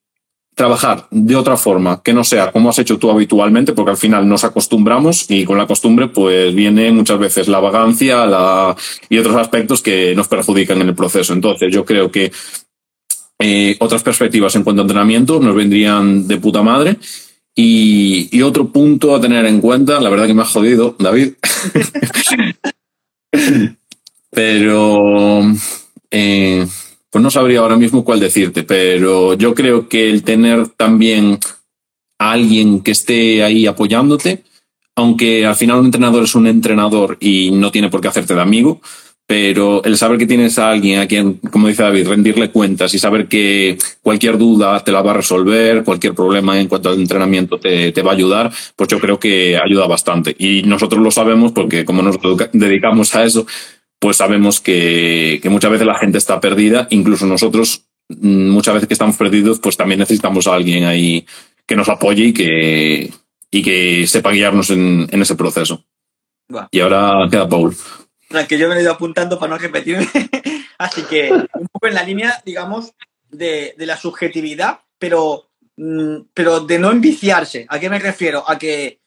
trabajar 0.55 1.07
de 1.11 1.35
otra 1.35 1.57
forma 1.57 2.01
que 2.01 2.13
no 2.13 2.23
sea 2.23 2.53
como 2.53 2.69
has 2.69 2.79
hecho 2.79 2.97
tú 2.97 3.11
habitualmente, 3.11 3.73
porque 3.73 3.91
al 3.91 3.97
final 3.97 4.27
nos 4.27 4.45
acostumbramos 4.45 5.29
y 5.29 5.43
con 5.43 5.57
la 5.57 5.67
costumbre 5.67 6.07
pues 6.07 6.55
viene 6.55 6.91
muchas 6.93 7.19
veces 7.19 7.49
la 7.49 7.59
vagancia 7.59 8.25
la... 8.25 8.75
y 9.09 9.17
otros 9.17 9.35
aspectos 9.35 9.81
que 9.81 10.15
nos 10.15 10.29
perjudican 10.29 10.81
en 10.81 10.87
el 10.87 10.95
proceso. 10.95 11.33
Entonces 11.33 11.73
yo 11.73 11.83
creo 11.83 12.09
que 12.09 12.31
eh, 13.39 13.75
otras 13.79 14.03
perspectivas 14.03 14.55
en 14.55 14.63
cuanto 14.63 14.81
a 14.81 14.85
entrenamiento 14.85 15.39
nos 15.39 15.55
vendrían 15.55 16.27
de 16.27 16.37
puta 16.37 16.63
madre. 16.63 16.97
Y, 17.57 18.41
otro 18.41 18.69
punto 18.69 19.15
a 19.15 19.21
tener 19.21 19.45
en 19.45 19.61
cuenta, 19.61 20.01
la 20.01 20.09
verdad 20.09 20.27
que 20.27 20.33
me 20.33 20.41
ha 20.41 20.45
jodido, 20.45 20.95
David. 20.99 21.33
pero 24.29 25.41
eh, 26.11 26.67
pues 27.09 27.23
no 27.23 27.31
sabría 27.31 27.59
ahora 27.59 27.77
mismo 27.77 28.03
cuál 28.03 28.19
decirte, 28.19 28.63
pero 28.63 29.35
yo 29.35 29.55
creo 29.55 29.87
que 29.87 30.09
el 30.09 30.23
tener 30.23 30.67
también 30.67 31.39
a 32.19 32.33
alguien 32.33 32.81
que 32.81 32.91
esté 32.91 33.41
ahí 33.41 33.67
apoyándote, 33.67 34.43
aunque 34.95 35.45
al 35.45 35.55
final 35.55 35.79
un 35.79 35.85
entrenador 35.85 36.23
es 36.23 36.35
un 36.35 36.47
entrenador 36.47 37.17
y 37.21 37.51
no 37.51 37.71
tiene 37.71 37.89
por 37.89 38.01
qué 38.01 38.09
hacerte 38.09 38.35
de 38.35 38.41
amigo, 38.41 38.81
pero 39.27 39.83
el 39.83 39.97
saber 39.97 40.19
que 40.19 40.27
tienes 40.27 40.59
a 40.59 40.69
alguien 40.69 40.99
a 40.99 41.07
quien, 41.07 41.35
como 41.51 41.67
dice 41.67 41.81
David, 41.81 42.07
rendirle 42.07 42.51
cuentas 42.51 42.93
y 42.93 42.99
saber 42.99 43.27
que 43.27 43.77
cualquier 44.03 44.37
duda 44.37 44.83
te 44.83 44.91
la 44.91 45.01
va 45.01 45.11
a 45.11 45.15
resolver, 45.15 45.83
cualquier 45.83 46.13
problema 46.13 46.59
en 46.59 46.67
cuanto 46.67 46.89
al 46.89 46.99
entrenamiento 46.99 47.59
te, 47.59 47.91
te 47.91 48.01
va 48.03 48.11
a 48.11 48.15
ayudar, 48.15 48.51
pues 48.75 48.87
yo 48.89 48.99
creo 48.99 49.19
que 49.19 49.57
ayuda 49.57 49.87
bastante. 49.87 50.35
Y 50.37 50.61
nosotros 50.63 51.01
lo 51.01 51.09
sabemos 51.09 51.53
porque 51.53 51.85
como 51.85 52.03
nos 52.03 52.17
dedicamos 52.53 53.15
a 53.15 53.23
eso, 53.23 53.47
pues 53.97 54.17
sabemos 54.17 54.61
que, 54.61 55.39
que 55.41 55.49
muchas 55.49 55.71
veces 55.71 55.87
la 55.87 55.97
gente 55.97 56.19
está 56.19 56.39
perdida, 56.39 56.87
incluso 56.91 57.25
nosotros 57.25 57.85
mm, 58.09 58.49
muchas 58.49 58.75
veces 58.75 58.87
que 58.87 58.93
estamos 58.93 59.17
perdidos, 59.17 59.59
pues 59.59 59.75
también 59.75 59.99
necesitamos 60.01 60.45
a 60.45 60.53
alguien 60.53 60.83
ahí 60.83 61.25
que 61.65 61.75
nos 61.75 61.89
apoye 61.89 62.25
y 62.25 62.33
que, 62.33 63.11
y 63.49 63.63
que 63.63 64.05
sepa 64.05 64.31
guiarnos 64.31 64.69
en, 64.69 65.07
en 65.09 65.21
ese 65.23 65.33
proceso. 65.35 65.83
Y 66.69 66.79
ahora 66.79 67.27
queda 67.31 67.49
Paul. 67.49 67.75
Que 68.47 68.57
yo 68.57 68.67
me 68.67 68.75
he 68.75 68.81
ido 68.81 68.91
apuntando 68.91 69.39
para 69.39 69.51
no 69.51 69.57
repetirme. 69.57 70.07
Así 70.77 71.03
que 71.03 71.31
un 71.31 71.67
poco 71.67 71.87
en 71.87 71.93
la 71.93 72.03
línea, 72.03 72.41
digamos, 72.45 72.93
de, 73.29 73.75
de 73.77 73.85
la 73.85 73.97
subjetividad, 73.97 74.81
pero, 74.97 75.49
mm, 75.77 76.17
pero 76.33 76.61
de 76.61 76.79
no 76.79 76.91
enviciarse. 76.91 77.65
¿A 77.69 77.79
qué 77.79 77.89
me 77.89 77.99
refiero? 77.99 78.43
A 78.47 78.57
que 78.57 78.99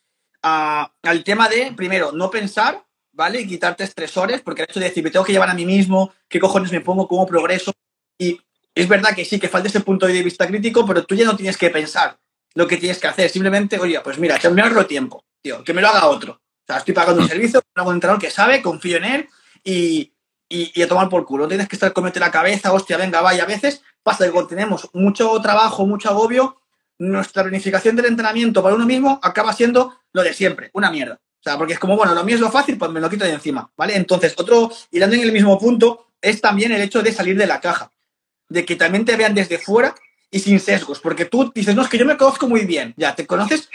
a, 0.43 0.93
al 1.03 1.25
tema 1.25 1.49
de, 1.49 1.73
primero, 1.77 2.13
no 2.13 2.31
pensar, 2.31 2.85
¿vale? 3.13 3.41
Y 3.41 3.47
quitarte 3.47 3.85
estresores, 3.85 4.41
porque 4.41 4.63
el 4.63 4.69
hecho 4.71 4.81
de 4.81 4.87
decir, 4.87 5.05
me 5.05 5.11
tengo 5.11 5.25
que 5.25 5.33
llevar 5.33 5.51
a 5.51 5.55
mí 5.55 5.67
mismo, 5.67 6.13
qué 6.29 6.39
cojones 6.39 6.73
me 6.73 6.81
pongo, 6.81 7.09
cómo 7.09 7.27
progreso. 7.27 7.73
Y 8.19 8.41
es 8.75 8.89
verdad 8.89 9.15
que 9.15 9.25
sí, 9.25 9.39
que 9.41 9.49
falta 9.49 9.69
ese 9.69 9.81
punto 9.81 10.07
de 10.07 10.23
vista 10.23 10.47
crítico, 10.47 10.87
pero 10.87 11.05
tú 11.05 11.15
ya 11.15 11.25
no 11.25 11.37
tienes 11.37 11.57
que 11.57 11.71
pensar 11.71 12.19
lo 12.55 12.67
que 12.67 12.77
tienes 12.77 12.99
que 12.99 13.09
hacer. 13.09 13.29
Simplemente, 13.31 13.79
oye, 13.79 14.01
pues 14.01 14.19
mira, 14.19 14.39
que 14.39 14.49
me 14.51 14.63
ahorro 14.63 14.87
tiempo, 14.87 15.25
tío, 15.43 15.63
que 15.65 15.75
me 15.75 15.83
lo 15.83 15.89
haga 15.89 16.07
otro. 16.07 16.41
Sea, 16.69 16.77
estoy 16.77 16.93
pagando 16.93 17.23
un 17.23 17.29
servicio, 17.29 17.63
un 17.77 17.95
entrenador 17.95 18.21
que 18.21 18.31
sabe, 18.31 18.61
confío 18.61 18.99
en 18.99 19.05
él 19.05 19.29
y, 19.65 20.13
y, 20.51 20.83
a 20.83 20.87
tomar 20.87 21.09
por 21.09 21.25
culo. 21.25 21.45
No 21.45 21.49
tienes 21.49 21.67
que 21.67 21.77
estar 21.77 21.95
comiendo 21.95 22.21
la 22.21 22.31
cabeza, 22.31 22.75
hostia, 22.75 22.99
venga, 22.99 23.23
vaya. 23.23 23.45
A 23.45 23.47
veces 23.47 23.83
pasa 24.03 24.27
que 24.27 24.33
cuando 24.33 24.51
tenemos 24.51 24.91
mucho 24.93 25.33
trabajo, 25.41 25.87
mucho 25.87 26.11
agobio, 26.11 26.61
nuestra 26.99 27.43
planificación 27.43 27.97
del 27.97 28.05
entrenamiento 28.05 28.63
para 28.63 28.75
uno 28.75 28.85
mismo 28.85 29.19
acaba 29.23 29.55
siendo 29.55 29.95
lo 30.13 30.23
de 30.23 30.35
siempre, 30.35 30.69
una 30.75 30.91
mierda. 30.91 31.15
O 31.15 31.43
sea, 31.43 31.57
porque 31.57 31.73
es 31.73 31.79
como, 31.79 31.97
bueno, 31.97 32.15
lo 32.15 32.23
mío 32.23 32.35
es 32.35 32.41
lo 32.41 32.51
fácil, 32.51 32.77
pues 32.77 32.91
me 32.91 33.01
lo 33.01 33.09
quito 33.09 33.25
de 33.25 33.33
encima, 33.33 33.71
¿vale? 33.75 33.97
Entonces, 33.97 34.35
otro, 34.37 34.71
irando 34.91 35.17
en 35.17 35.23
el 35.23 35.33
mismo 35.33 35.59
punto, 35.59 36.09
es 36.21 36.39
también 36.43 36.73
el 36.73 36.83
hecho 36.83 37.03
de 37.03 37.13
salir 37.13 37.39
de 37.39 37.47
la 37.47 37.61
caja, 37.61 37.93
de 38.51 38.67
que 38.67 38.77
también 38.77 39.07
te 39.07 39.17
vean 39.17 39.35
desde 39.35 39.57
fuera 39.57 39.95
y 40.31 40.41
sin 40.41 40.61
sesgos, 40.61 41.01
porque 41.01 41.25
tú 41.25 41.51
dices, 41.55 41.75
no, 41.75 41.81
es 41.81 41.89
que 41.89 41.97
yo 41.97 42.05
me 42.05 42.19
conozco 42.19 42.47
muy 42.47 42.67
bien, 42.67 42.93
ya, 42.99 43.15
te 43.15 43.27
conoces, 43.27 43.71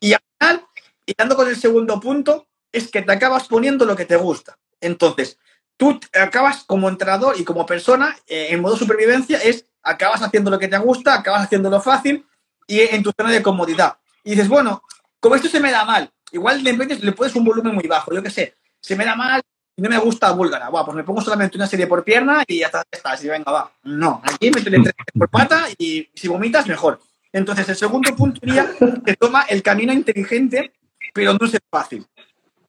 y 0.00 0.14
al 0.14 0.22
final 0.40 0.66
y 1.06 1.14
dando 1.16 1.36
con 1.36 1.48
el 1.48 1.56
segundo 1.56 2.00
punto, 2.00 2.46
es 2.72 2.90
que 2.90 3.02
te 3.02 3.12
acabas 3.12 3.48
poniendo 3.48 3.84
lo 3.84 3.96
que 3.96 4.04
te 4.04 4.16
gusta. 4.16 4.58
Entonces, 4.80 5.38
tú 5.76 5.98
acabas 6.12 6.64
como 6.64 6.88
entrenador 6.88 7.38
y 7.38 7.44
como 7.44 7.66
persona, 7.66 8.16
eh, 8.26 8.48
en 8.50 8.60
modo 8.60 8.76
supervivencia, 8.76 9.38
es 9.38 9.66
acabas 9.82 10.22
haciendo 10.22 10.50
lo 10.50 10.58
que 10.58 10.68
te 10.68 10.78
gusta, 10.78 11.14
acabas 11.14 11.42
haciendo 11.42 11.70
lo 11.70 11.80
fácil 11.80 12.26
y 12.66 12.80
en 12.80 13.02
tu 13.02 13.12
zona 13.16 13.30
de 13.30 13.42
comodidad. 13.42 13.98
Y 14.24 14.30
dices, 14.30 14.48
bueno, 14.48 14.82
como 15.20 15.34
esto 15.34 15.48
se 15.48 15.60
me 15.60 15.70
da 15.70 15.84
mal, 15.84 16.10
igual 16.32 16.62
le, 16.62 16.72
le 16.72 17.12
puedes 17.12 17.34
un 17.36 17.44
volumen 17.44 17.74
muy 17.74 17.86
bajo, 17.86 18.12
yo 18.12 18.22
qué 18.22 18.30
sé, 18.30 18.54
se 18.80 18.96
me 18.96 19.04
da 19.04 19.14
mal 19.14 19.42
y 19.76 19.82
no 19.82 19.90
me 19.90 19.98
gusta 19.98 20.30
búlgara, 20.32 20.68
Buah, 20.68 20.84
pues 20.84 20.96
me 20.96 21.04
pongo 21.04 21.20
solamente 21.20 21.56
una 21.56 21.66
serie 21.66 21.86
por 21.86 22.04
pierna 22.04 22.44
y 22.46 22.60
ya 22.60 22.66
está, 22.66 22.78
ya 22.78 22.96
está 22.96 23.12
así, 23.12 23.28
venga, 23.28 23.50
va. 23.50 23.72
No, 23.82 24.22
aquí 24.24 24.50
me 24.50 24.60
tres 24.60 24.92
por 25.18 25.28
pata 25.28 25.66
y 25.78 26.08
si 26.14 26.28
vomitas, 26.28 26.66
mejor. 26.66 27.00
Entonces, 27.32 27.68
el 27.68 27.76
segundo 27.76 28.14
punto 28.14 28.38
sería 28.38 28.70
que 29.04 29.16
toma 29.16 29.42
el 29.42 29.62
camino 29.62 29.92
inteligente 29.92 30.72
pero 31.12 31.34
no 31.34 31.46
es 31.46 31.58
fácil. 31.70 32.06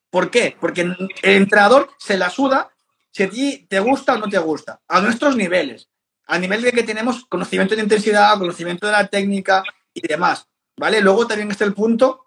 ¿Por 0.10 0.32
qué? 0.32 0.56
Porque 0.60 0.82
el 0.82 1.10
entrenador 1.24 1.90
se 1.98 2.18
la 2.18 2.30
suda 2.30 2.72
si 3.16 3.24
a 3.24 3.30
ti 3.30 3.66
te 3.70 3.80
gusta 3.80 4.16
o 4.16 4.18
no 4.18 4.28
te 4.28 4.38
gusta, 4.38 4.82
a 4.90 5.00
nuestros 5.00 5.38
niveles, 5.38 5.88
a 6.28 6.38
nivel 6.38 6.62
de 6.62 6.74
que 6.74 6.84
tenemos 6.84 7.24
conocimiento 7.28 7.74
de 7.74 7.82
intensidad, 7.82 8.38
conocimiento 8.38 8.88
de 8.88 8.92
la 8.92 9.08
técnica 9.08 9.64
y 9.94 10.06
demás, 10.06 10.50
¿vale? 10.78 11.00
Luego 11.00 11.26
también 11.26 11.50
está 11.50 11.64
el 11.64 11.74
punto 11.74 12.26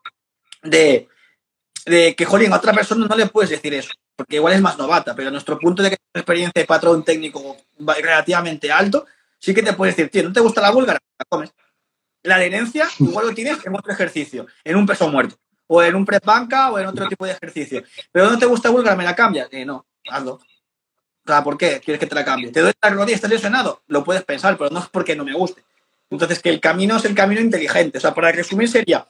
de, 0.62 1.06
de 1.84 2.16
que, 2.16 2.24
jolín, 2.24 2.54
a 2.54 2.56
otra 2.56 2.72
persona 2.72 3.06
no 3.06 3.16
le 3.16 3.26
puedes 3.26 3.50
decir 3.50 3.74
eso, 3.74 3.90
porque 4.16 4.36
igual 4.36 4.54
es 4.54 4.62
más 4.62 4.78
novata, 4.78 5.14
pero 5.14 5.30
nuestro 5.30 5.58
punto 5.58 5.82
de 5.82 5.90
que 5.90 5.96
tienes 5.96 6.22
experiencia 6.22 6.62
de 6.62 6.66
patrón 6.66 7.04
técnico 7.04 7.58
relativamente 7.78 8.72
alto, 8.72 9.04
sí 9.38 9.52
que 9.52 9.62
te 9.62 9.74
puedes 9.74 9.94
decir, 9.94 10.10
tío, 10.10 10.22
¿no 10.22 10.32
te 10.32 10.40
gusta 10.40 10.62
la 10.62 10.70
búlgara? 10.70 10.98
La 11.18 11.24
comes. 11.28 11.52
La 12.22 12.36
adherencia 12.36 12.88
igual 12.98 13.26
lo 13.26 13.34
tienes 13.34 13.58
en 13.66 13.76
otro 13.76 13.92
ejercicio, 13.92 14.46
en 14.64 14.76
un 14.76 14.86
peso 14.86 15.06
muerto 15.10 15.36
o 15.68 15.82
en 15.82 15.94
un 15.94 16.04
press 16.04 16.22
banca 16.24 16.72
o 16.72 16.78
en 16.78 16.86
otro 16.86 17.06
tipo 17.08 17.24
de 17.24 17.32
ejercicio. 17.32 17.84
Pero 18.10 18.30
no 18.30 18.38
te 18.38 18.46
gusta 18.46 18.70
búlgara, 18.70 18.96
me 18.96 19.04
la 19.04 19.14
cambias. 19.14 19.48
Eh, 19.52 19.64
no, 19.64 19.86
hazlo. 20.10 20.32
O 20.32 21.30
sea, 21.30 21.44
¿por 21.44 21.56
qué 21.56 21.80
quieres 21.80 22.00
que 22.00 22.06
te 22.06 22.14
la 22.14 22.24
cambie? 22.24 22.50
¿Te 22.50 22.60
doy 22.60 22.72
la 22.82 22.90
rodilla, 22.90 23.14
estás 23.14 23.30
lesionado? 23.30 23.82
Lo 23.86 24.02
puedes 24.02 24.24
pensar, 24.24 24.56
pero 24.56 24.70
no 24.70 24.80
es 24.80 24.88
porque 24.88 25.14
no 25.14 25.24
me 25.24 25.34
guste. 25.34 25.62
Entonces, 26.10 26.40
que 26.40 26.48
el 26.48 26.58
camino 26.58 26.96
es 26.96 27.04
el 27.04 27.14
camino 27.14 27.40
inteligente. 27.40 27.98
O 27.98 28.00
sea, 28.00 28.14
para 28.14 28.32
resumir 28.32 28.68
sería 28.68 29.06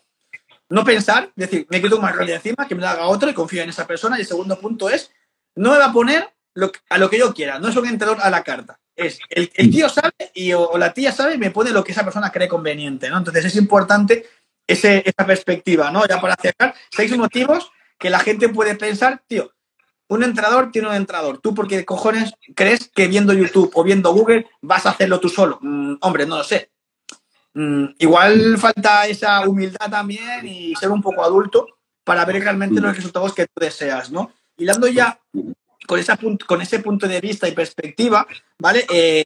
no 0.68 0.84
pensar, 0.84 1.30
decir, 1.36 1.66
me 1.70 1.80
quito 1.80 1.98
una 1.98 2.12
rodilla 2.12 2.36
encima, 2.36 2.66
que 2.66 2.74
me 2.74 2.82
la 2.82 2.90
haga 2.90 3.06
otro 3.06 3.30
y 3.30 3.34
confío 3.34 3.62
en 3.62 3.70
esa 3.70 3.86
persona. 3.86 4.18
Y 4.18 4.22
el 4.22 4.26
segundo 4.26 4.58
punto 4.58 4.90
es, 4.90 5.12
no 5.54 5.70
me 5.70 5.78
va 5.78 5.86
a 5.86 5.92
poner 5.92 6.28
lo, 6.54 6.72
a 6.90 6.98
lo 6.98 7.08
que 7.08 7.18
yo 7.18 7.32
quiera. 7.32 7.60
No 7.60 7.68
es 7.68 7.76
un 7.76 7.86
entrenador 7.86 8.20
a 8.22 8.30
la 8.30 8.42
carta. 8.42 8.80
Es 8.96 9.20
el, 9.30 9.50
el 9.54 9.70
tío 9.70 9.88
sabe 9.88 10.12
y, 10.34 10.52
o, 10.54 10.70
o, 10.70 10.76
la 10.76 10.92
tía 10.92 11.12
sabe 11.12 11.36
y 11.36 11.38
me 11.38 11.52
pone 11.52 11.70
lo 11.70 11.84
que 11.84 11.92
esa 11.92 12.02
persona 12.02 12.32
cree 12.32 12.48
conveniente, 12.48 13.08
¿no? 13.08 13.18
Entonces, 13.18 13.44
es 13.44 13.54
importante 13.54 14.26
ese, 14.68 15.02
esa 15.04 15.26
perspectiva, 15.26 15.90
¿no? 15.90 16.06
Ya 16.06 16.20
para 16.20 16.36
cerrar, 16.36 16.74
seis 16.90 17.16
motivos 17.16 17.72
que 17.98 18.10
la 18.10 18.20
gente 18.20 18.48
puede 18.48 18.76
pensar, 18.76 19.22
tío, 19.26 19.52
un 20.08 20.22
entrenador 20.22 20.70
tiene 20.70 20.88
un 20.88 20.94
entrenador. 20.94 21.38
¿Tú 21.38 21.54
por 21.54 21.66
qué 21.66 21.84
cojones 21.84 22.32
crees 22.54 22.90
que 22.94 23.08
viendo 23.08 23.32
YouTube 23.32 23.72
o 23.74 23.82
viendo 23.82 24.12
Google 24.12 24.46
vas 24.62 24.86
a 24.86 24.90
hacerlo 24.90 25.20
tú 25.20 25.28
solo? 25.28 25.58
Mm, 25.60 25.96
hombre, 26.00 26.26
no 26.26 26.38
lo 26.38 26.44
sé. 26.44 26.70
Mm, 27.54 27.86
igual 27.98 28.56
falta 28.58 29.06
esa 29.06 29.46
humildad 29.48 29.90
también 29.90 30.46
y 30.46 30.74
ser 30.76 30.90
un 30.90 31.02
poco 31.02 31.24
adulto 31.24 31.66
para 32.04 32.24
ver 32.24 32.40
realmente 32.40 32.80
los 32.80 32.96
resultados 32.96 33.34
que 33.34 33.46
deseas, 33.56 34.10
¿no? 34.10 34.32
Y 34.56 34.64
dando 34.64 34.86
ya 34.88 35.20
con, 35.86 36.38
con 36.38 36.62
ese 36.62 36.78
punto 36.78 37.06
de 37.06 37.20
vista 37.20 37.48
y 37.48 37.52
perspectiva, 37.52 38.26
¿vale? 38.58 38.86
Eh, 38.90 39.24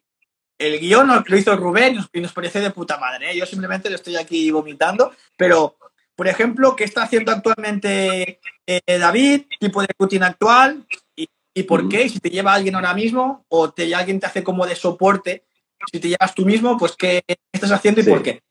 el 0.66 0.80
guion 0.80 1.24
lo 1.26 1.36
hizo 1.36 1.56
Rubén 1.56 1.98
y 2.12 2.20
nos 2.20 2.32
parece 2.32 2.60
de 2.60 2.70
puta 2.70 2.98
madre. 2.98 3.32
¿eh? 3.32 3.36
Yo 3.36 3.46
simplemente 3.46 3.90
lo 3.90 3.96
estoy 3.96 4.16
aquí 4.16 4.50
vomitando, 4.50 5.12
pero, 5.36 5.76
por 6.14 6.28
ejemplo, 6.28 6.76
¿qué 6.76 6.84
está 6.84 7.02
haciendo 7.02 7.32
actualmente 7.32 8.40
eh, 8.66 8.98
David? 8.98 9.42
¿Tipo 9.58 9.82
de 9.82 9.88
rutina 9.98 10.28
actual? 10.28 10.86
¿Y, 11.16 11.28
y 11.54 11.62
por 11.64 11.88
qué? 11.88 12.08
Si 12.08 12.20
te 12.20 12.30
lleva 12.30 12.54
alguien 12.54 12.74
ahora 12.74 12.94
mismo 12.94 13.44
o 13.48 13.70
te, 13.72 13.94
alguien 13.94 14.20
te 14.20 14.26
hace 14.26 14.42
como 14.42 14.66
de 14.66 14.76
soporte, 14.76 15.44
si 15.90 16.00
te 16.00 16.08
llevas 16.08 16.34
tú 16.34 16.44
mismo, 16.44 16.76
pues 16.78 16.94
¿qué 16.96 17.22
estás 17.52 17.72
haciendo 17.72 18.00
y 18.00 18.04
sí. 18.04 18.10
por 18.10 18.22
qué? 18.22 18.42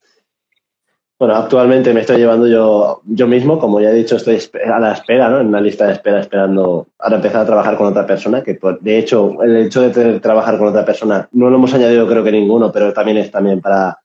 Bueno, 1.22 1.36
actualmente 1.36 1.94
me 1.94 2.00
estoy 2.00 2.16
llevando 2.16 2.48
yo, 2.48 3.00
yo 3.04 3.28
mismo, 3.28 3.56
como 3.56 3.80
ya 3.80 3.90
he 3.90 3.94
dicho, 3.94 4.16
estoy 4.16 4.40
a 4.66 4.80
la 4.80 4.94
espera, 4.94 5.28
¿no? 5.28 5.38
En 5.38 5.46
una 5.46 5.60
lista 5.60 5.86
de 5.86 5.92
espera 5.92 6.18
esperando 6.18 6.88
ahora 6.98 7.14
empezar 7.14 7.42
a 7.42 7.46
trabajar 7.46 7.76
con 7.76 7.86
otra 7.86 8.04
persona, 8.04 8.42
que 8.42 8.56
pues, 8.56 8.78
de 8.80 8.98
hecho 8.98 9.40
el 9.40 9.56
hecho 9.58 9.82
de 9.82 9.90
tener, 9.90 10.20
trabajar 10.20 10.58
con 10.58 10.66
otra 10.66 10.84
persona 10.84 11.28
no 11.30 11.48
lo 11.48 11.58
hemos 11.58 11.72
añadido 11.74 12.08
creo 12.08 12.24
que 12.24 12.32
ninguno, 12.32 12.72
pero 12.72 12.92
también 12.92 13.18
es 13.18 13.30
también 13.30 13.60
para 13.60 14.00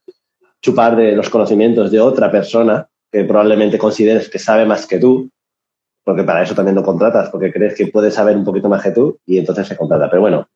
chupar 0.61 0.95
de 0.95 1.13
los 1.13 1.27
conocimientos 1.31 1.89
de 1.89 1.99
otra 1.99 2.29
persona 2.29 2.87
que 3.11 3.23
probablemente 3.23 3.79
consideres 3.79 4.29
que 4.29 4.37
sabe 4.37 4.67
más 4.67 4.85
que 4.85 4.99
tú, 4.99 5.27
porque 6.03 6.23
para 6.23 6.43
eso 6.43 6.53
también 6.53 6.75
lo 6.75 6.83
contratas, 6.83 7.31
porque 7.31 7.51
crees 7.51 7.73
que 7.73 7.87
puede 7.87 8.11
saber 8.11 8.37
un 8.37 8.45
poquito 8.45 8.69
más 8.69 8.83
que 8.83 8.91
tú 8.91 9.17
y 9.25 9.39
entonces 9.39 9.65
se 9.65 9.75
contrata. 9.75 10.07
Pero 10.07 10.21
bueno, 10.21 10.47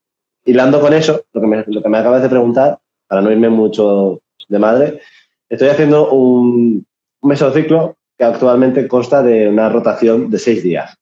hilando 0.46 0.80
con 0.80 0.94
eso, 0.94 1.24
lo 1.34 1.42
que 1.42 1.48
me, 1.48 1.64
lo 1.66 1.82
que 1.82 1.90
me 1.90 1.98
acabas 1.98 2.22
de 2.22 2.30
preguntar, 2.30 2.78
para 3.08 3.24
no 3.24 3.32
irme 3.32 3.50
mucho 3.50 4.22
de 4.48 4.60
madre, 4.60 5.02
Estoy 5.52 5.68
haciendo 5.68 6.10
un, 6.12 6.88
mesociclo 7.22 7.98
que 8.18 8.24
actualmente 8.24 8.88
consta 8.88 9.22
de 9.22 9.50
una 9.50 9.68
rotación 9.68 10.32
de 10.32 10.40
seis 10.40 10.64
días. 10.64 10.98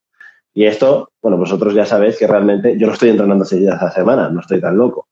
Y 0.56 0.66
esto, 0.66 1.12
bueno, 1.22 1.38
vosotros 1.38 1.76
ya 1.76 1.86
sabéis 1.86 2.18
que 2.18 2.26
realmente 2.26 2.76
yo 2.76 2.88
no 2.88 2.94
estoy 2.94 3.10
entrenando 3.10 3.46
seis 3.46 3.62
días 3.62 3.80
a 3.80 3.86
la 3.86 3.92
semana, 3.92 4.30
no 4.30 4.42
estoy 4.42 4.60
tan 4.60 4.76
loco. 4.76 5.08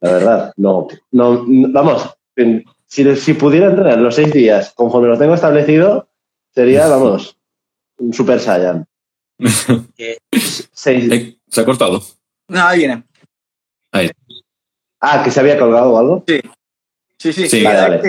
La 0.00 0.12
verdad, 0.12 0.52
no, 0.56 0.86
no, 1.10 1.44
vamos, 1.72 2.16
si, 2.86 3.16
si 3.16 3.34
pudiera 3.34 3.70
entrenar 3.70 3.98
los 3.98 4.14
seis 4.14 4.32
días 4.32 4.72
conforme 4.76 5.08
lo 5.08 5.18
tengo 5.18 5.34
establecido, 5.34 6.08
sería, 6.54 6.86
vamos, 6.88 7.36
un 7.98 8.12
super 8.12 8.38
saiyan. 8.38 8.86
seis... 10.72 11.36
¿Se 11.48 11.60
ha 11.60 11.64
cortado? 11.64 12.00
No, 12.46 12.64
ahí 12.64 12.78
viene. 12.78 13.02
Ahí. 13.90 14.10
Ah, 15.00 15.22
que 15.24 15.32
se 15.32 15.40
había 15.40 15.58
colgado 15.58 15.92
o 15.92 15.98
algo. 15.98 16.24
Sí. 16.28 16.40
Sí, 17.18 17.32
sí, 17.32 17.48
Sí, 17.48 17.64
Vale, 17.64 17.80
vale. 17.80 18.02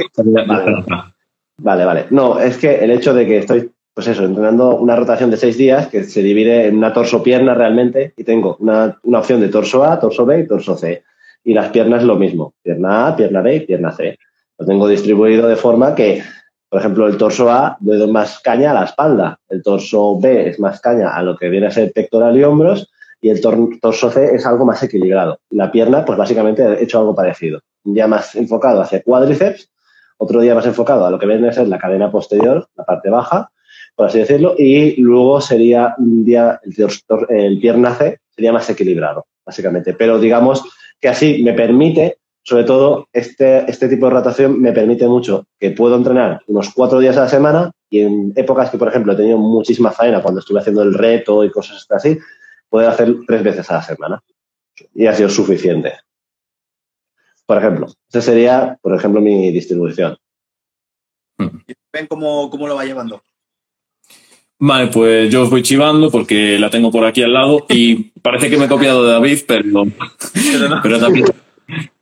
Vale, 1.59 1.85
vale. 1.85 2.05
No, 2.11 2.39
es 2.39 2.57
que 2.57 2.75
el 2.75 2.91
hecho 2.91 3.13
de 3.13 3.25
que 3.25 3.39
estoy, 3.39 3.71
pues 3.93 4.07
eso, 4.07 4.23
entrenando 4.23 4.75
una 4.75 4.95
rotación 4.95 5.31
de 5.31 5.37
seis 5.37 5.57
días 5.57 5.87
que 5.87 6.03
se 6.03 6.21
divide 6.21 6.67
en 6.67 6.77
una 6.77 6.93
torso-pierna 6.93 7.55
realmente 7.55 8.13
y 8.15 8.23
tengo 8.23 8.57
una, 8.59 8.97
una 9.03 9.19
opción 9.19 9.41
de 9.41 9.49
torso 9.49 9.83
A, 9.83 9.99
torso 9.99 10.25
B 10.25 10.41
y 10.41 10.47
torso 10.47 10.77
C. 10.77 11.03
Y 11.43 11.53
las 11.53 11.69
piernas 11.69 12.03
lo 12.03 12.15
mismo, 12.15 12.53
pierna 12.61 13.07
A, 13.07 13.15
pierna 13.15 13.41
B 13.41 13.55
y 13.55 13.59
pierna 13.61 13.91
C. 13.91 14.19
Lo 14.59 14.65
tengo 14.65 14.87
distribuido 14.87 15.47
de 15.47 15.55
forma 15.55 15.95
que, 15.95 16.21
por 16.69 16.79
ejemplo, 16.79 17.07
el 17.07 17.17
torso 17.17 17.49
A 17.49 17.77
le 17.83 17.95
doy 17.95 18.11
más 18.11 18.39
caña 18.39 18.71
a 18.71 18.75
la 18.75 18.83
espalda, 18.83 19.39
el 19.49 19.63
torso 19.63 20.19
B 20.19 20.49
es 20.49 20.59
más 20.59 20.79
caña 20.79 21.15
a 21.15 21.23
lo 21.23 21.35
que 21.35 21.49
viene 21.49 21.67
a 21.67 21.71
ser 21.71 21.91
pectoral 21.91 22.37
y 22.37 22.43
hombros 22.43 22.91
y 23.21 23.29
el 23.29 23.41
tor- 23.41 23.79
torso 23.81 24.09
C 24.11 24.35
es 24.35 24.45
algo 24.45 24.65
más 24.65 24.81
equilibrado. 24.83 25.39
La 25.49 25.71
pierna, 25.71 26.05
pues 26.05 26.17
básicamente 26.17 26.63
he 26.63 26.83
hecho 26.83 26.99
algo 26.99 27.15
parecido. 27.15 27.61
Un 27.83 27.93
día 27.93 28.07
más 28.07 28.35
enfocado 28.35 28.81
hacia 28.81 29.01
cuádriceps 29.01 29.69
otro 30.17 30.41
día 30.41 30.55
más 30.55 30.65
enfocado 30.65 31.05
a 31.05 31.11
lo 31.11 31.19
que 31.19 31.27
viene 31.27 31.47
a 31.47 31.53
ser 31.53 31.67
la 31.67 31.77
cadena 31.77 32.11
posterior, 32.11 32.67
la 32.75 32.83
parte 32.85 33.09
baja, 33.09 33.51
por 33.95 34.07
así 34.07 34.17
decirlo, 34.19 34.55
y 34.57 34.99
luego 34.99 35.39
sería 35.41 35.93
un 35.99 36.25
día 36.25 36.59
el, 36.63 36.89
el 37.29 37.59
pierna 37.59 37.93
C 37.93 38.19
sería 38.35 38.51
más 38.51 38.67
equilibrado, 38.69 39.25
básicamente. 39.45 39.93
Pero 39.93 40.19
digamos 40.19 40.63
que 40.99 41.09
así 41.09 41.43
me 41.43 41.53
permite, 41.53 42.17
sobre 42.43 42.63
todo, 42.63 43.07
este, 43.13 43.69
este 43.69 43.87
tipo 43.89 44.07
de 44.07 44.13
rotación 44.13 44.59
me 44.59 44.71
permite 44.71 45.07
mucho 45.07 45.45
que 45.59 45.69
puedo 45.71 45.95
entrenar 45.95 46.41
unos 46.47 46.71
cuatro 46.73 46.97
días 46.99 47.17
a 47.17 47.21
la 47.21 47.29
semana 47.29 47.71
y 47.89 48.01
en 48.01 48.33
épocas 48.35 48.71
que, 48.71 48.77
por 48.79 48.87
ejemplo, 48.87 49.13
he 49.13 49.17
tenido 49.17 49.37
muchísima 49.37 49.91
faena 49.91 50.21
cuando 50.21 50.39
estuve 50.39 50.59
haciendo 50.59 50.81
el 50.81 50.95
reto 50.95 51.43
y 51.43 51.51
cosas 51.51 51.85
así, 51.91 52.17
poder 52.69 52.89
hacer 52.89 53.15
tres 53.27 53.43
veces 53.43 53.69
a 53.69 53.75
la 53.75 53.83
semana. 53.83 54.23
Y 54.93 55.07
ha 55.07 55.13
sido 55.13 55.29
suficiente. 55.29 55.93
Por 57.45 57.57
ejemplo, 57.57 57.87
esa 58.09 58.21
sería, 58.21 58.77
por 58.81 58.93
ejemplo, 58.95 59.21
mi 59.21 59.51
distribución. 59.51 60.17
Y 61.39 61.73
ven 61.93 62.07
cómo, 62.07 62.49
cómo 62.49 62.67
lo 62.67 62.75
va 62.75 62.85
llevando. 62.85 63.21
Vale, 64.59 64.87
pues 64.87 65.31
yo 65.31 65.43
os 65.43 65.49
voy 65.49 65.61
chivando 65.61 66.09
porque 66.09 66.57
la 66.57 66.69
tengo 66.69 66.91
por 66.91 67.05
aquí 67.05 67.21
al 67.21 67.33
lado 67.33 67.65
y 67.69 68.11
parece 68.21 68.49
que 68.49 68.57
me 68.57 68.65
he 68.65 68.69
copiado 68.69 69.05
de 69.05 69.11
David, 69.13 69.39
pero, 69.47 69.85
Pero 70.33 70.69
no. 70.69 70.79
pero 70.81 70.99
también, 70.99 71.25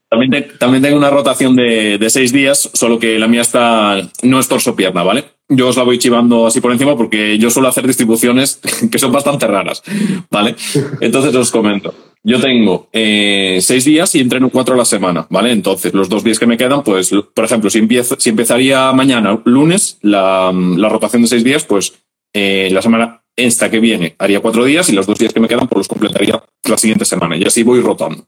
también, 0.10 0.48
también 0.60 0.84
tengo 0.84 0.98
una 0.98 1.10
rotación 1.10 1.56
de, 1.56 1.98
de 1.98 2.10
seis 2.10 2.32
días, 2.32 2.70
solo 2.74 3.00
que 3.00 3.20
la 3.20 3.28
mía 3.28 3.42
está 3.42 4.02
no 4.24 4.40
es 4.40 4.48
torso-pierna, 4.48 5.04
¿vale? 5.04 5.26
Yo 5.50 5.68
os 5.68 5.78
la 5.78 5.84
voy 5.84 6.00
chivando 6.00 6.48
así 6.48 6.60
por 6.62 6.72
encima 6.72 6.98
porque 6.98 7.38
yo 7.38 7.50
suelo 7.50 7.68
hacer 7.68 7.86
distribuciones 7.86 8.60
que 8.92 9.00
son 9.00 9.12
bastante 9.12 9.48
raras, 9.48 9.84
¿vale? 10.32 10.56
Entonces 11.02 11.36
os 11.36 11.52
comento. 11.52 11.94
Yo 12.24 12.40
tengo 12.40 12.90
eh, 12.92 13.60
seis 13.62 13.86
días 13.86 14.16
y 14.16 14.20
entreno 14.20 14.50
cuatro 14.50 14.74
a 14.74 14.78
la 14.78 14.86
semana, 14.86 15.28
¿vale? 15.30 15.52
Entonces, 15.52 15.94
los 15.94 16.10
dos 16.10 16.24
días 16.24 16.40
que 16.40 16.48
me 16.48 16.58
quedan, 16.58 16.82
pues, 16.82 17.12
por 17.36 17.46
ejemplo, 17.46 17.70
si, 17.70 17.78
empiezo, 17.78 18.16
si 18.18 18.32
empezaría 18.32 18.92
mañana, 18.94 19.40
lunes, 19.46 20.00
la, 20.02 20.52
la 20.52 20.90
rotación 20.90 21.22
de 21.22 21.28
seis 21.28 21.44
días, 21.44 21.66
pues 21.66 21.94
eh, 22.34 22.70
la 22.72 22.82
semana 22.82 23.22
esta 23.36 23.70
que 23.70 23.80
viene 23.80 24.16
haría 24.18 24.40
cuatro 24.40 24.66
días 24.66 24.90
y 24.90 24.94
los 24.94 25.06
dos 25.06 25.18
días 25.18 25.34
que 25.34 25.40
me 25.40 25.48
quedan 25.48 25.68
pues 25.68 25.80
los 25.80 25.88
completaría 25.88 26.44
la 26.68 26.78
siguiente 26.78 27.06
semana 27.06 27.38
y 27.38 27.44
así 27.44 27.64
voy 27.64 27.82
rotando. 27.82 28.28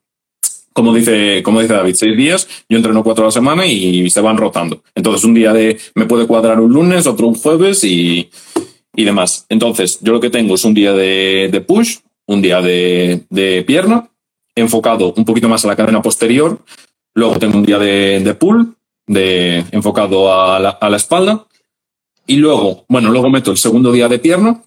Como 0.78 0.94
dice, 0.94 1.42
como 1.42 1.60
dice 1.60 1.74
David, 1.74 1.96
seis 1.96 2.16
días, 2.16 2.48
yo 2.70 2.78
entreno 2.78 3.04
cuatro 3.04 3.24
a 3.24 3.30
la 3.30 3.32
semana 3.32 3.66
y 3.66 4.12
se 4.12 4.22
van 4.22 4.38
rotando. 4.38 4.84
Entonces 4.94 5.24
un 5.24 5.34
día 5.34 5.52
de 5.52 5.80
me 5.96 6.06
puede 6.06 6.28
cuadrar 6.28 6.60
un 6.60 6.72
lunes, 6.72 7.08
otro 7.08 7.28
un 7.28 7.34
jueves 7.34 7.84
y, 7.84 8.30
y 8.96 9.04
demás. 9.04 9.48
Entonces 9.50 9.98
yo 10.02 10.14
lo 10.14 10.20
que 10.20 10.30
tengo 10.30 10.54
es 10.54 10.64
un 10.64 10.76
día 10.76 10.94
de, 10.94 11.66
push, 11.68 11.98
un 12.28 12.44
día 12.44 12.62
de, 12.62 13.64
pierna, 13.66 14.12
enfocado 14.54 15.16
un 15.18 15.26
poquito 15.26 15.50
más 15.50 15.66
a 15.66 15.68
la 15.68 15.76
cadena 15.76 16.04
posterior. 16.04 16.60
Luego 17.16 17.40
tengo 17.40 17.58
un 17.58 17.66
día 17.66 17.80
de, 17.80 18.36
pull, 18.36 18.76
de, 19.08 19.66
enfocado 19.72 20.32
a 20.32 20.60
la, 20.60 20.96
espalda. 20.96 21.48
Y 22.28 22.36
luego, 22.36 22.86
bueno, 22.88 23.10
luego 23.10 23.32
meto 23.32 23.50
el 23.50 23.58
segundo 23.58 23.92
día 23.92 24.08
de 24.08 24.20
pierna. 24.20 24.62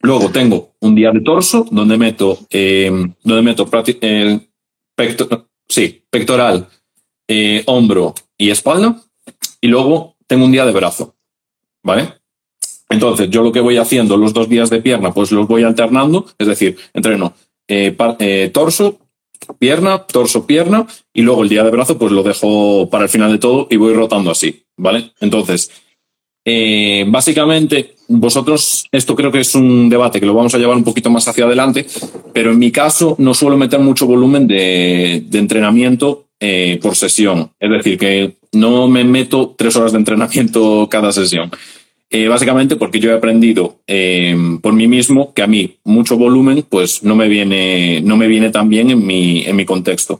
Luego 0.00 0.30
tengo 0.30 0.70
un 0.80 0.94
día 0.94 1.10
de 1.10 1.20
torso, 1.20 1.66
donde 1.70 1.98
meto, 1.98 2.38
eh, 2.48 2.90
donde 3.22 3.42
meto 3.42 3.68
eh, 4.00 4.47
pecto- 4.98 5.48
sí, 5.68 6.02
pectoral, 6.10 6.68
eh, 7.28 7.62
hombro 7.66 8.14
y 8.36 8.50
espalda. 8.50 9.00
Y 9.60 9.68
luego 9.68 10.16
tengo 10.26 10.44
un 10.44 10.52
día 10.52 10.66
de 10.66 10.72
brazo. 10.72 11.14
¿Vale? 11.84 12.14
Entonces, 12.90 13.30
yo 13.30 13.42
lo 13.42 13.52
que 13.52 13.60
voy 13.60 13.76
haciendo 13.76 14.16
los 14.16 14.32
dos 14.32 14.48
días 14.48 14.70
de 14.70 14.82
pierna, 14.82 15.12
pues 15.14 15.30
los 15.30 15.46
voy 15.46 15.62
alternando. 15.62 16.26
Es 16.38 16.48
decir, 16.48 16.76
entreno 16.92 17.34
eh, 17.68 17.96
eh, 18.18 18.50
torso, 18.52 18.98
pierna, 19.58 20.04
torso, 20.06 20.46
pierna. 20.46 20.86
Y 21.14 21.22
luego 21.22 21.42
el 21.44 21.48
día 21.48 21.62
de 21.62 21.70
brazo, 21.70 21.96
pues 21.98 22.12
lo 22.12 22.22
dejo 22.22 22.90
para 22.90 23.04
el 23.04 23.10
final 23.10 23.30
de 23.30 23.38
todo 23.38 23.68
y 23.70 23.76
voy 23.76 23.94
rotando 23.94 24.30
así. 24.30 24.64
¿Vale? 24.76 25.12
Entonces, 25.20 25.70
básicamente, 27.06 27.94
vosotros, 28.08 28.86
esto 28.90 29.14
creo 29.14 29.30
que 29.30 29.40
es 29.40 29.54
un 29.54 29.90
debate 29.90 30.18
que 30.18 30.26
lo 30.26 30.34
vamos 30.34 30.54
a 30.54 30.58
llevar 30.58 30.76
un 30.76 30.84
poquito 30.84 31.10
más 31.10 31.28
hacia 31.28 31.44
adelante, 31.44 31.86
pero 32.32 32.52
en 32.52 32.58
mi 32.58 32.72
caso 32.72 33.14
no 33.18 33.34
suelo 33.34 33.56
meter 33.56 33.80
mucho 33.80 34.06
volumen 34.06 34.46
de, 34.46 35.26
entrenamiento 35.32 36.24
eh, 36.40 36.78
por 36.82 36.96
sesión. 36.96 37.50
Es 37.60 37.70
decir, 37.70 37.98
que 37.98 38.36
no 38.52 38.88
me 38.88 39.04
meto 39.04 39.54
tres 39.56 39.76
horas 39.76 39.92
de 39.92 39.98
entrenamiento 39.98 40.88
cada 40.90 41.12
sesión. 41.12 41.50
Eh, 42.10 42.26
básicamente 42.26 42.76
porque 42.76 43.00
yo 43.00 43.10
he 43.10 43.14
aprendido 43.14 43.80
eh, 43.86 44.34
por 44.62 44.72
mí 44.72 44.88
mismo 44.88 45.34
que 45.34 45.42
a 45.42 45.46
mí 45.46 45.76
mucho 45.84 46.16
volumen 46.16 46.64
pues 46.66 47.02
no 47.02 47.14
me 47.14 47.28
viene, 47.28 48.00
no 48.00 48.16
me 48.16 48.28
viene 48.28 48.48
tan 48.48 48.70
bien 48.70 48.90
en 48.90 49.06
mi, 49.06 49.44
en 49.44 49.54
mi 49.54 49.66
contexto. 49.66 50.18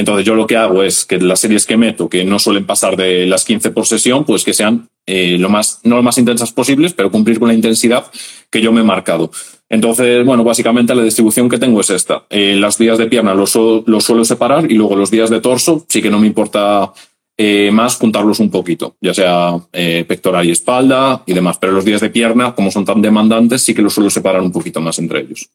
Entonces 0.00 0.24
yo 0.24 0.34
lo 0.34 0.46
que 0.46 0.56
hago 0.56 0.82
es 0.82 1.04
que 1.04 1.18
las 1.18 1.40
series 1.40 1.66
que 1.66 1.76
meto, 1.76 2.08
que 2.08 2.24
no 2.24 2.38
suelen 2.38 2.64
pasar 2.64 2.96
de 2.96 3.26
las 3.26 3.44
15 3.44 3.70
por 3.70 3.86
sesión, 3.86 4.24
pues 4.24 4.44
que 4.44 4.54
sean 4.54 4.88
eh, 5.06 5.36
lo 5.38 5.50
más, 5.50 5.80
no 5.84 5.96
lo 5.96 6.02
más 6.02 6.16
intensas 6.16 6.52
posibles, 6.52 6.94
pero 6.94 7.10
cumplir 7.10 7.38
con 7.38 7.48
la 7.48 7.54
intensidad 7.54 8.06
que 8.50 8.62
yo 8.62 8.72
me 8.72 8.80
he 8.80 8.84
marcado. 8.84 9.30
Entonces, 9.68 10.24
bueno, 10.24 10.42
básicamente 10.42 10.94
la 10.94 11.02
distribución 11.04 11.48
que 11.50 11.58
tengo 11.58 11.80
es 11.82 11.90
esta. 11.90 12.24
Eh, 12.30 12.56
los 12.56 12.78
días 12.78 12.96
de 12.96 13.06
pierna 13.08 13.34
los, 13.34 13.50
su- 13.50 13.84
los 13.86 14.02
suelo 14.04 14.24
separar 14.24 14.70
y 14.70 14.74
luego 14.74 14.96
los 14.96 15.10
días 15.10 15.28
de 15.28 15.40
torso 15.40 15.84
sí 15.88 16.00
que 16.00 16.10
no 16.10 16.18
me 16.18 16.26
importa 16.28 16.92
eh, 17.36 17.70
más 17.70 17.96
juntarlos 17.96 18.40
un 18.40 18.50
poquito, 18.50 18.96
ya 19.02 19.12
sea 19.14 19.56
eh, 19.72 20.04
pectoral 20.08 20.46
y 20.46 20.52
espalda 20.52 21.22
y 21.26 21.34
demás. 21.34 21.58
Pero 21.60 21.72
los 21.74 21.84
días 21.84 22.00
de 22.00 22.08
pierna, 22.10 22.54
como 22.54 22.70
son 22.70 22.84
tan 22.86 23.02
demandantes, 23.02 23.62
sí 23.62 23.74
que 23.74 23.82
los 23.82 23.92
suelo 23.94 24.08
separar 24.10 24.40
un 24.40 24.50
poquito 24.52 24.80
más 24.80 24.98
entre 24.98 25.20
ellos. 25.20 25.48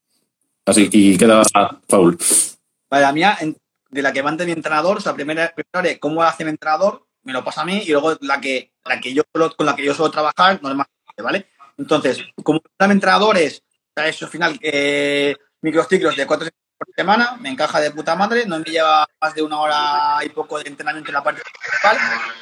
Así 0.66 0.88
y 0.92 1.18
queda 1.18 1.42
Paul. 1.88 2.18
Mía, 3.14 3.38
en- 3.42 3.56
de 3.96 4.02
la 4.02 4.12
que 4.12 4.22
va 4.22 4.30
ante 4.30 4.46
mi 4.46 4.52
entrenador, 4.52 4.98
o 4.98 5.02
sea, 5.02 5.14
primero, 5.14 5.42
primero 5.56 6.00
cómo 6.00 6.22
hace 6.22 6.44
mi 6.44 6.52
entrenador, 6.52 7.08
me 7.24 7.34
lo 7.34 7.44
pasa 7.44 7.62
a 7.62 7.66
mí, 7.66 7.82
y 7.86 7.92
luego 7.92 8.18
la 8.22 8.42
que, 8.42 8.74
la 8.84 9.00
que 9.00 9.14
yo 9.14 9.24
con 9.34 9.66
la 9.66 9.76
que 9.76 9.86
yo 9.86 9.94
suelo 9.94 10.12
trabajar 10.12 10.60
normalmente, 10.62 11.22
¿vale? 11.24 11.48
Entonces, 11.78 12.20
como 12.44 12.62
mi 12.80 12.92
entrenador 12.92 13.38
es, 13.38 13.60
o 13.60 13.94
sea, 13.96 14.08
eso 14.08 14.26
al 14.26 14.32
final, 14.32 14.60
eh, 14.62 15.36
microciclos 15.62 16.16
de 16.16 16.28
cuatro 16.28 16.50
por 16.78 16.94
semana, 16.94 17.38
me 17.40 17.50
encaja 17.50 17.80
de 17.80 17.92
puta 17.92 18.16
madre, 18.16 18.46
no 18.46 18.60
me 18.60 18.66
lleva 18.66 19.08
más 19.22 19.34
de 19.34 19.42
una 19.42 19.60
hora 19.62 20.18
y 20.26 20.30
poco 20.30 20.60
de 20.60 20.70
entrenamiento 20.70 21.10
en 21.10 21.16
la 21.16 21.24
parte 21.24 21.42
principal. 21.42 21.98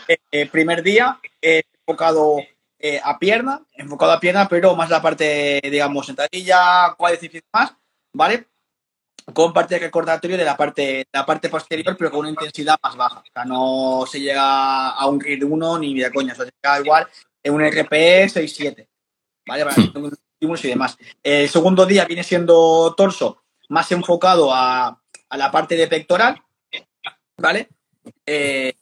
Eh, 0.08 0.18
eh, 0.32 0.50
primer 0.50 0.82
día, 0.82 1.20
enfocado 1.40 2.38
eh, 2.80 3.00
a 3.04 3.20
pierna, 3.20 3.62
enfocado 3.74 4.12
a 4.12 4.20
pierna, 4.20 4.50
pero 4.50 4.76
más 4.76 4.90
la 4.90 5.04
parte, 5.04 5.62
digamos, 5.64 6.08
sentadilla, 6.08 6.96
cuádriceps 6.98 7.36
y 7.36 7.42
demás, 7.54 7.76
¿vale? 8.12 8.48
Con 9.34 9.54
parte 9.54 9.80
recordatorio 9.80 10.38
de 10.38 10.44
la 10.46 10.58
parte, 10.58 11.06
la 11.14 11.26
parte 11.26 11.50
posterior, 11.50 11.96
pero 11.98 12.12
con 12.12 12.22
una 12.22 12.30
intensidad 12.30 12.78
más 12.84 12.96
baja. 12.96 13.20
O 13.20 13.32
sea, 13.34 13.46
no 13.46 14.06
se 14.10 14.20
llega 14.20 14.90
a 14.90 15.08
un 15.08 15.20
RIR 15.20 15.46
1 15.46 15.80
ni 15.80 16.00
de 16.00 16.12
coña, 16.12 16.34
o 16.34 16.36
sea, 16.36 16.46
se 16.46 16.52
llega 16.62 16.80
igual 16.82 17.08
en 17.42 17.54
un 17.54 17.62
RPE 17.64 18.26
6-7. 18.30 18.88
¿Vale? 19.46 19.66
Para 19.66 19.76
estímulos 19.76 20.66
y 20.66 20.68
demás. 20.70 20.98
El 21.22 21.50
segundo 21.50 21.86
día 21.86 22.06
viene 22.06 22.24
siendo 22.24 22.94
torso, 22.96 23.44
más 23.70 23.92
enfocado 23.92 24.54
a, 24.54 25.02
a 25.30 25.38
la 25.38 25.52
parte 25.52 25.76
de 25.76 25.88
pectoral, 25.88 26.42
¿vale? 27.38 27.70
Eh, 28.26 28.74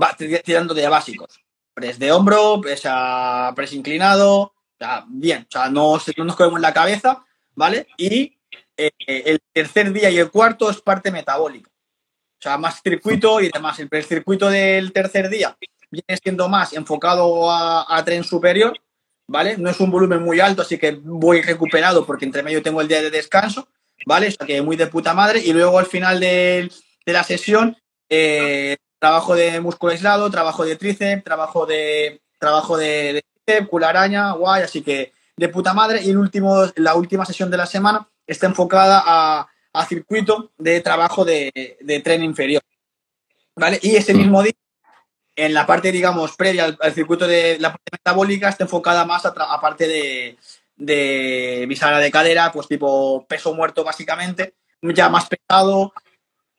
va 0.00 0.16
tir- 0.16 0.42
tirando 0.42 0.74
de 0.74 0.88
básicos. 0.88 1.40
Press 1.74 1.98
de 1.98 2.12
hombro, 2.12 2.60
press, 2.60 2.82
a- 2.84 3.52
press 3.54 3.72
inclinado, 3.72 4.38
o 4.40 4.54
sea, 4.78 5.04
bien, 5.08 5.42
o 5.48 5.50
sea, 5.50 5.68
no, 5.68 5.98
no 6.16 6.24
nos 6.24 6.36
cogemos 6.36 6.60
la 6.60 6.72
cabeza, 6.72 7.24
¿vale? 7.54 7.86
Y 7.96 8.38
eh, 8.86 9.22
el 9.26 9.40
tercer 9.52 9.92
día 9.92 10.10
y 10.10 10.18
el 10.18 10.30
cuarto 10.30 10.70
es 10.70 10.80
parte 10.80 11.10
metabólica. 11.10 11.70
O 11.70 12.42
sea, 12.42 12.56
más 12.56 12.80
circuito 12.82 13.40
y 13.40 13.50
demás. 13.50 13.78
El 13.78 14.04
circuito 14.04 14.48
del 14.48 14.92
tercer 14.92 15.28
día 15.28 15.56
viene 15.90 16.18
siendo 16.22 16.48
más 16.48 16.72
enfocado 16.72 17.50
a, 17.50 17.84
a 17.96 18.04
tren 18.04 18.24
superior, 18.24 18.72
¿vale? 19.26 19.58
No 19.58 19.68
es 19.68 19.78
un 19.80 19.90
volumen 19.90 20.22
muy 20.22 20.40
alto, 20.40 20.62
así 20.62 20.78
que 20.78 20.92
voy 21.02 21.42
recuperado 21.42 22.06
porque 22.06 22.24
entre 22.24 22.42
medio 22.42 22.62
tengo 22.62 22.80
el 22.80 22.88
día 22.88 23.02
de 23.02 23.10
descanso, 23.10 23.68
¿vale? 24.06 24.28
O 24.28 24.30
sea, 24.30 24.46
que 24.46 24.62
muy 24.62 24.76
de 24.76 24.86
puta 24.86 25.12
madre. 25.12 25.40
Y 25.44 25.52
luego 25.52 25.78
al 25.78 25.86
final 25.86 26.18
del- 26.20 26.72
de, 27.04 27.12
la 27.12 27.24
sesión, 27.24 27.76
eh, 28.08 28.76
trabajo 28.98 29.34
de 29.34 29.60
músculo 29.60 29.92
aislado, 29.92 30.30
trabajo 30.30 30.64
de 30.64 30.76
tríceps, 30.76 31.24
trabajo 31.24 31.66
de 31.66 32.20
trabajo 32.38 32.78
de, 32.78 33.22
de 33.46 33.66
cularaña, 33.66 34.32
guay, 34.32 34.62
así 34.62 34.80
que 34.80 35.12
de 35.36 35.48
puta 35.50 35.74
madre. 35.74 36.02
Y 36.02 36.10
el 36.10 36.16
último, 36.16 36.64
la 36.76 36.94
última 36.94 37.26
sesión 37.26 37.50
de 37.50 37.58
la 37.58 37.66
semana 37.66 38.08
está 38.32 38.46
enfocada 38.46 39.02
a, 39.04 39.48
a 39.72 39.86
circuito 39.86 40.52
de 40.58 40.80
trabajo 40.80 41.24
de, 41.24 41.76
de 41.80 42.00
tren 42.00 42.22
inferior. 42.22 42.62
¿Vale? 43.56 43.78
Y 43.82 43.96
ese 43.96 44.14
mismo 44.14 44.42
día 44.42 44.52
en 45.36 45.54
la 45.54 45.66
parte, 45.66 45.92
digamos, 45.92 46.36
previa 46.36 46.76
al, 46.78 46.92
circuito 46.92 47.26
de 47.26 47.58
la 47.58 47.70
parte 47.70 47.90
metabólica 47.92 48.48
está 48.48 48.64
enfocada 48.64 49.04
más 49.04 49.24
a, 49.26 49.60
parte 49.60 49.86
de, 49.88 50.38
de 50.76 51.64
bisagra 51.68 51.98
de 51.98 52.10
cadera, 52.10 52.52
pues 52.52 52.68
tipo 52.68 53.26
peso 53.26 53.54
muerto 53.54 53.82
básicamente, 53.82 54.54
ya 54.82 55.08
más 55.08 55.28
pesado, 55.28 55.92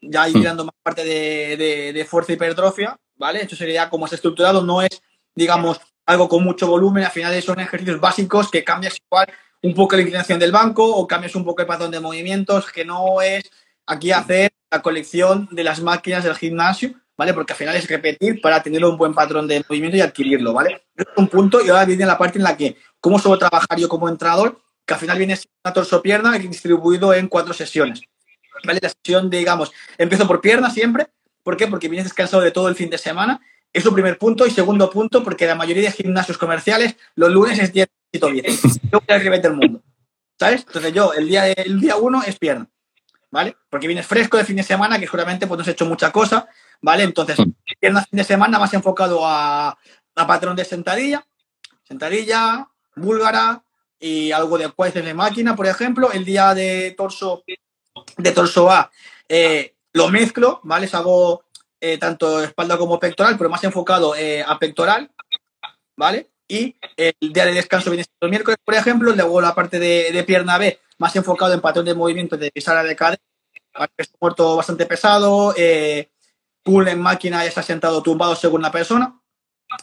ya 0.01 0.27
ir 0.27 0.35
tirando 0.35 0.65
más 0.65 0.75
parte 0.81 1.03
de, 1.03 1.93
de, 1.93 2.05
fuerza 2.05 2.33
hipertrofia, 2.33 2.97
¿vale? 3.15 3.43
Eso 3.43 3.55
sería 3.55 3.89
como 3.89 4.07
es 4.07 4.13
estructurado, 4.13 4.63
no 4.63 4.81
es, 4.81 5.01
digamos, 5.35 5.79
algo 6.05 6.27
con 6.27 6.43
mucho 6.43 6.67
volumen, 6.67 7.03
al 7.03 7.11
final 7.11 7.39
son 7.41 7.59
ejercicios 7.59 7.99
básicos 7.99 8.49
que 8.49 8.63
cambias 8.63 8.99
igual 9.05 9.27
un 9.63 9.73
poco 9.73 9.95
la 9.95 10.01
inclinación 10.01 10.39
del 10.39 10.51
banco 10.51 10.85
o 10.85 11.07
cambias 11.07 11.35
un 11.35 11.45
poco 11.45 11.61
el 11.61 11.67
patrón 11.67 11.91
de 11.91 11.99
movimientos, 11.99 12.71
que 12.71 12.85
no 12.85 13.21
es 13.21 13.49
aquí 13.85 14.11
hacer 14.11 14.51
la 14.71 14.81
colección 14.81 15.47
de 15.51 15.63
las 15.63 15.81
máquinas 15.81 16.23
del 16.23 16.35
gimnasio, 16.35 16.93
¿vale? 17.17 17.33
Porque 17.33 17.53
al 17.53 17.57
final 17.57 17.75
es 17.75 17.87
repetir 17.87 18.41
para 18.41 18.63
tener 18.63 18.83
un 18.85 18.97
buen 18.97 19.13
patrón 19.13 19.47
de 19.47 19.63
movimiento 19.67 19.97
y 19.97 20.01
adquirirlo, 20.01 20.53
¿vale? 20.53 20.83
Es 20.95 21.05
un 21.15 21.27
punto 21.27 21.63
y 21.63 21.69
ahora 21.69 21.85
viene 21.85 22.05
la 22.05 22.17
parte 22.17 22.39
en 22.39 22.43
la 22.43 22.57
que, 22.57 22.77
¿cómo 22.99 23.19
suelo 23.19 23.37
trabajar 23.37 23.77
yo 23.77 23.89
como 23.89 24.09
entrenador? 24.09 24.61
Que 24.85 24.93
al 24.93 24.99
final 24.99 25.17
viene 25.17 25.37
una 25.63 25.73
torso-pierna 25.73 26.31
distribuido 26.37 27.13
en 27.13 27.27
cuatro 27.27 27.53
sesiones, 27.53 28.01
¿vale? 28.65 28.79
La 28.81 28.89
sesión, 28.89 29.29
digamos, 29.29 29.71
empiezo 29.97 30.27
por 30.27 30.41
pierna 30.41 30.69
siempre, 30.69 31.07
¿por 31.43 31.57
qué? 31.57 31.67
Porque 31.67 31.89
vienes 31.89 32.05
descansado 32.05 32.41
de 32.41 32.51
todo 32.51 32.69
el 32.69 32.75
fin 32.75 32.89
de 32.89 32.97
semana, 32.97 33.41
es 33.73 33.85
un 33.85 33.93
primer 33.93 34.17
punto. 34.17 34.45
Y 34.45 34.51
segundo 34.51 34.89
punto, 34.89 35.23
porque 35.23 35.47
la 35.47 35.55
mayoría 35.55 35.83
de 35.83 35.91
gimnasios 35.91 36.37
comerciales 36.37 36.95
los 37.15 37.31
lunes 37.31 37.59
es 37.59 37.73
día 37.73 37.87
de 38.11 38.19
Yo 38.19 39.01
voy 39.07 39.15
al 39.17 39.41
del 39.41 39.53
mundo. 39.53 39.81
¿Sabes? 40.39 40.63
Entonces 40.65 40.93
yo, 40.93 41.13
el 41.13 41.27
día, 41.27 41.51
el 41.51 41.79
día 41.79 41.95
uno 41.97 42.23
es 42.23 42.37
pierna. 42.37 42.67
¿Vale? 43.29 43.55
Porque 43.69 43.87
vienes 43.87 44.05
fresco 44.05 44.37
de 44.37 44.43
fin 44.43 44.57
de 44.57 44.63
semana, 44.63 44.99
que 44.99 45.05
seguramente 45.05 45.47
pues 45.47 45.57
no 45.57 45.61
has 45.61 45.67
hecho 45.67 45.85
mucha 45.85 46.11
cosa. 46.11 46.47
¿Vale? 46.81 47.03
Entonces, 47.03 47.39
mm. 47.39 47.51
pierna 47.79 48.03
fin 48.03 48.17
de 48.17 48.23
semana 48.23 48.59
más 48.59 48.73
enfocado 48.73 49.25
a, 49.25 49.77
a 50.15 50.27
patrón 50.27 50.55
de 50.55 50.65
sentadilla, 50.65 51.25
sentadilla, 51.83 52.67
búlgara 52.95 53.63
y 53.99 54.31
algo 54.31 54.57
de 54.57 54.69
cuádriceps 54.69 55.05
de 55.05 55.13
máquina, 55.13 55.55
por 55.55 55.67
ejemplo. 55.67 56.11
El 56.11 56.25
día 56.25 56.53
de 56.53 56.91
torso, 56.97 57.43
de 58.17 58.31
torso 58.31 58.69
A, 58.69 58.91
eh, 59.29 59.75
lo 59.93 60.09
mezclo, 60.09 60.59
¿vale? 60.63 60.85
Es 60.85 60.95
hago 60.95 61.43
eh, 61.83 61.97
tanto 61.97 62.43
espalda 62.43 62.77
como 62.77 62.99
pectoral, 62.99 63.35
pero 63.39 63.49
más 63.49 63.63
enfocado 63.63 64.15
eh, 64.15 64.43
a 64.47 64.59
pectoral, 64.59 65.09
¿vale? 65.97 66.29
Y 66.47 66.75
el 66.95 67.33
día 67.33 67.45
de 67.45 67.53
descanso 67.53 67.89
viene 67.89 68.05
el 68.19 68.29
miércoles, 68.29 68.59
por 68.63 68.75
ejemplo, 68.75 69.11
luego 69.15 69.41
la 69.41 69.55
parte 69.55 69.79
de, 69.79 70.23
pierna 70.23 70.59
B, 70.59 70.79
más 70.99 71.15
enfocado 71.15 71.55
en 71.55 71.61
patrón 71.61 71.85
de 71.85 71.95
movimiento 71.95 72.37
de 72.37 72.51
pisar 72.51 72.85
de 72.85 72.95
cadera, 72.95 73.19
peso 73.95 74.11
muerto 74.21 74.57
bastante 74.57 74.85
pesado, 74.85 75.55
eh, 75.57 76.11
pull 76.61 76.87
en 76.87 77.01
máquina 77.01 77.41
ya 77.41 77.49
está 77.49 77.63
sentado 77.63 78.03
tumbado 78.03 78.35
según 78.35 78.61
la 78.61 78.71
persona. 78.71 79.19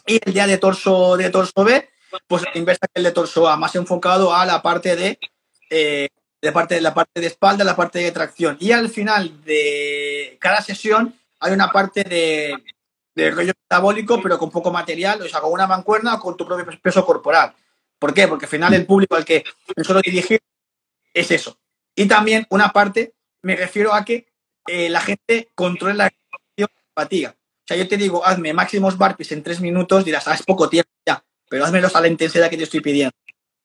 Y 0.06 0.20
el 0.24 0.32
día 0.32 0.46
de 0.46 0.58
torso, 0.58 1.16
de 1.16 1.30
torso 1.30 1.64
B, 1.64 1.90
pues 2.28 2.44
inversa 2.54 2.86
que 2.86 3.00
el 3.00 3.04
de 3.04 3.12
torso 3.12 3.48
A, 3.48 3.56
más 3.56 3.74
enfocado 3.74 4.32
a 4.32 4.46
la 4.46 4.62
parte 4.62 4.94
de, 4.94 5.18
de 5.68 6.52
parte, 6.52 6.80
la 6.80 6.94
parte 6.94 7.20
de 7.20 7.26
espalda, 7.26 7.64
la 7.64 7.74
parte 7.74 7.98
de 7.98 8.12
tracción. 8.12 8.56
Y 8.60 8.70
al 8.70 8.88
final 8.88 9.42
de 9.42 10.36
cada 10.40 10.62
sesión 10.62 11.17
hay 11.40 11.52
una 11.52 11.70
parte 11.70 12.04
de, 12.04 12.54
de 13.14 13.30
rollo 13.30 13.52
metabólico, 13.62 14.20
pero 14.22 14.38
con 14.38 14.50
poco 14.50 14.70
material, 14.70 15.20
o 15.22 15.28
sea, 15.28 15.40
con 15.40 15.52
una 15.52 15.66
mancuerna 15.66 16.14
o 16.14 16.20
con 16.20 16.36
tu 16.36 16.46
propio 16.46 16.66
peso 16.80 17.04
corporal. 17.04 17.54
¿Por 17.98 18.14
qué? 18.14 18.28
Porque 18.28 18.46
al 18.46 18.50
final 18.50 18.74
el 18.74 18.86
público 18.86 19.16
al 19.16 19.24
que 19.24 19.44
suelo 19.82 20.00
dirigir 20.00 20.40
es 21.12 21.30
eso. 21.30 21.58
Y 21.94 22.06
también 22.06 22.46
una 22.50 22.72
parte, 22.72 23.14
me 23.42 23.56
refiero 23.56 23.92
a 23.92 24.04
que 24.04 24.28
eh, 24.68 24.88
la 24.88 25.00
gente 25.00 25.50
controle 25.54 25.94
la 25.94 26.12
fatiga. 26.94 27.34
O 27.36 27.66
sea, 27.66 27.76
yo 27.76 27.88
te 27.88 27.96
digo, 27.96 28.24
hazme 28.24 28.52
máximos 28.52 28.96
burpees 28.96 29.32
en 29.32 29.42
tres 29.42 29.60
minutos, 29.60 30.04
dirás, 30.04 30.26
ah, 30.28 30.34
es 30.34 30.42
poco 30.42 30.68
tiempo 30.68 30.90
ya, 31.04 31.22
pero 31.48 31.64
hazmelos 31.64 31.94
a 31.96 32.00
la 32.00 32.08
intensidad 32.08 32.48
que 32.48 32.56
te 32.56 32.62
estoy 32.62 32.80
pidiendo. 32.80 33.14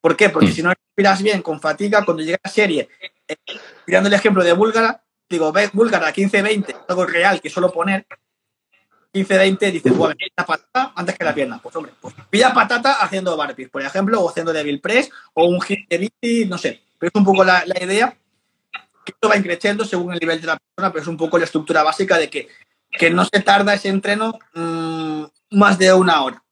¿Por 0.02 0.18
qué? 0.18 0.30
Porque 0.30 0.48
mm. 0.48 0.54
si 0.54 0.64
no 0.64 0.74
respiras 0.74 1.22
bien 1.22 1.42
con 1.42 1.62
fatiga, 1.62 2.04
cuando 2.04 2.24
llega 2.24 2.40
a 2.44 2.50
serie, 2.50 2.90
eh, 3.28 3.36
mirando 3.88 4.08
el 4.08 4.14
ejemplo 4.14 4.44
de 4.44 4.54
Búlgara, 4.54 5.04
digo, 5.34 5.52
ve, 5.52 5.70
búlgara 5.74 6.14
15-20, 6.14 6.86
algo 6.88 7.06
real 7.06 7.42
que 7.42 7.50
suelo 7.50 7.72
poner, 7.72 8.06
15-20, 9.14 9.72
dices, 9.72 9.96
bueno, 9.96 10.16
la 10.36 10.46
patata 10.46 10.94
antes 10.96 11.18
que 11.18 11.24
la 11.24 11.34
pierna. 11.34 11.60
Pues 11.62 11.76
hombre, 11.76 11.92
pues 12.00 12.16
pilla 12.30 12.54
patata 12.54 12.94
haciendo 13.04 13.36
burpees, 13.36 13.70
por 13.70 13.82
ejemplo, 13.82 14.22
o 14.22 14.30
haciendo 14.30 14.54
devil 14.54 14.80
press, 14.80 15.10
o 15.34 15.46
un 15.46 15.62
hit 15.62 15.88
de 15.90 15.98
bici, 15.98 16.46
no 16.46 16.58
sé. 16.58 16.82
Pero 16.98 17.12
es 17.14 17.20
un 17.20 17.26
poco 17.26 17.44
la, 17.44 17.64
idea, 17.82 18.16
que 19.06 19.12
esto 19.12 19.28
va 19.28 19.38
increciendo 19.38 19.86
según 19.86 20.14
el 20.14 20.20
nivel 20.20 20.40
de 20.40 20.48
la 20.48 20.58
persona, 20.58 20.92
pero 20.92 21.02
es 21.02 21.08
un 21.08 21.18
poco 21.18 21.38
la 21.38 21.46
estructura 21.46 21.84
básica 21.84 22.18
de 22.18 22.30
que, 22.30 22.48
que 22.92 23.10
no 23.10 23.26
se 23.26 23.42
tarda 23.42 23.74
ese 23.74 23.90
entreno 23.90 24.40
mm, 24.54 25.24
más 25.52 25.78
de 25.78 25.94
una 25.94 26.24
hora, 26.24 26.44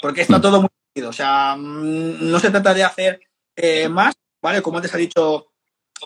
porque 0.00 0.22
está 0.22 0.40
todo 0.40 0.60
muy 0.60 0.68
o 1.06 1.12
sea, 1.12 1.54
mm, 1.56 2.30
no 2.30 2.38
se 2.40 2.50
trata 2.50 2.74
de 2.74 2.84
hacer 2.84 3.20
eh, 3.56 3.88
más, 3.88 4.14
¿vale? 4.42 4.60
Como 4.60 4.78
antes 4.78 4.94
ha 4.94 4.98
dicho 4.98 5.52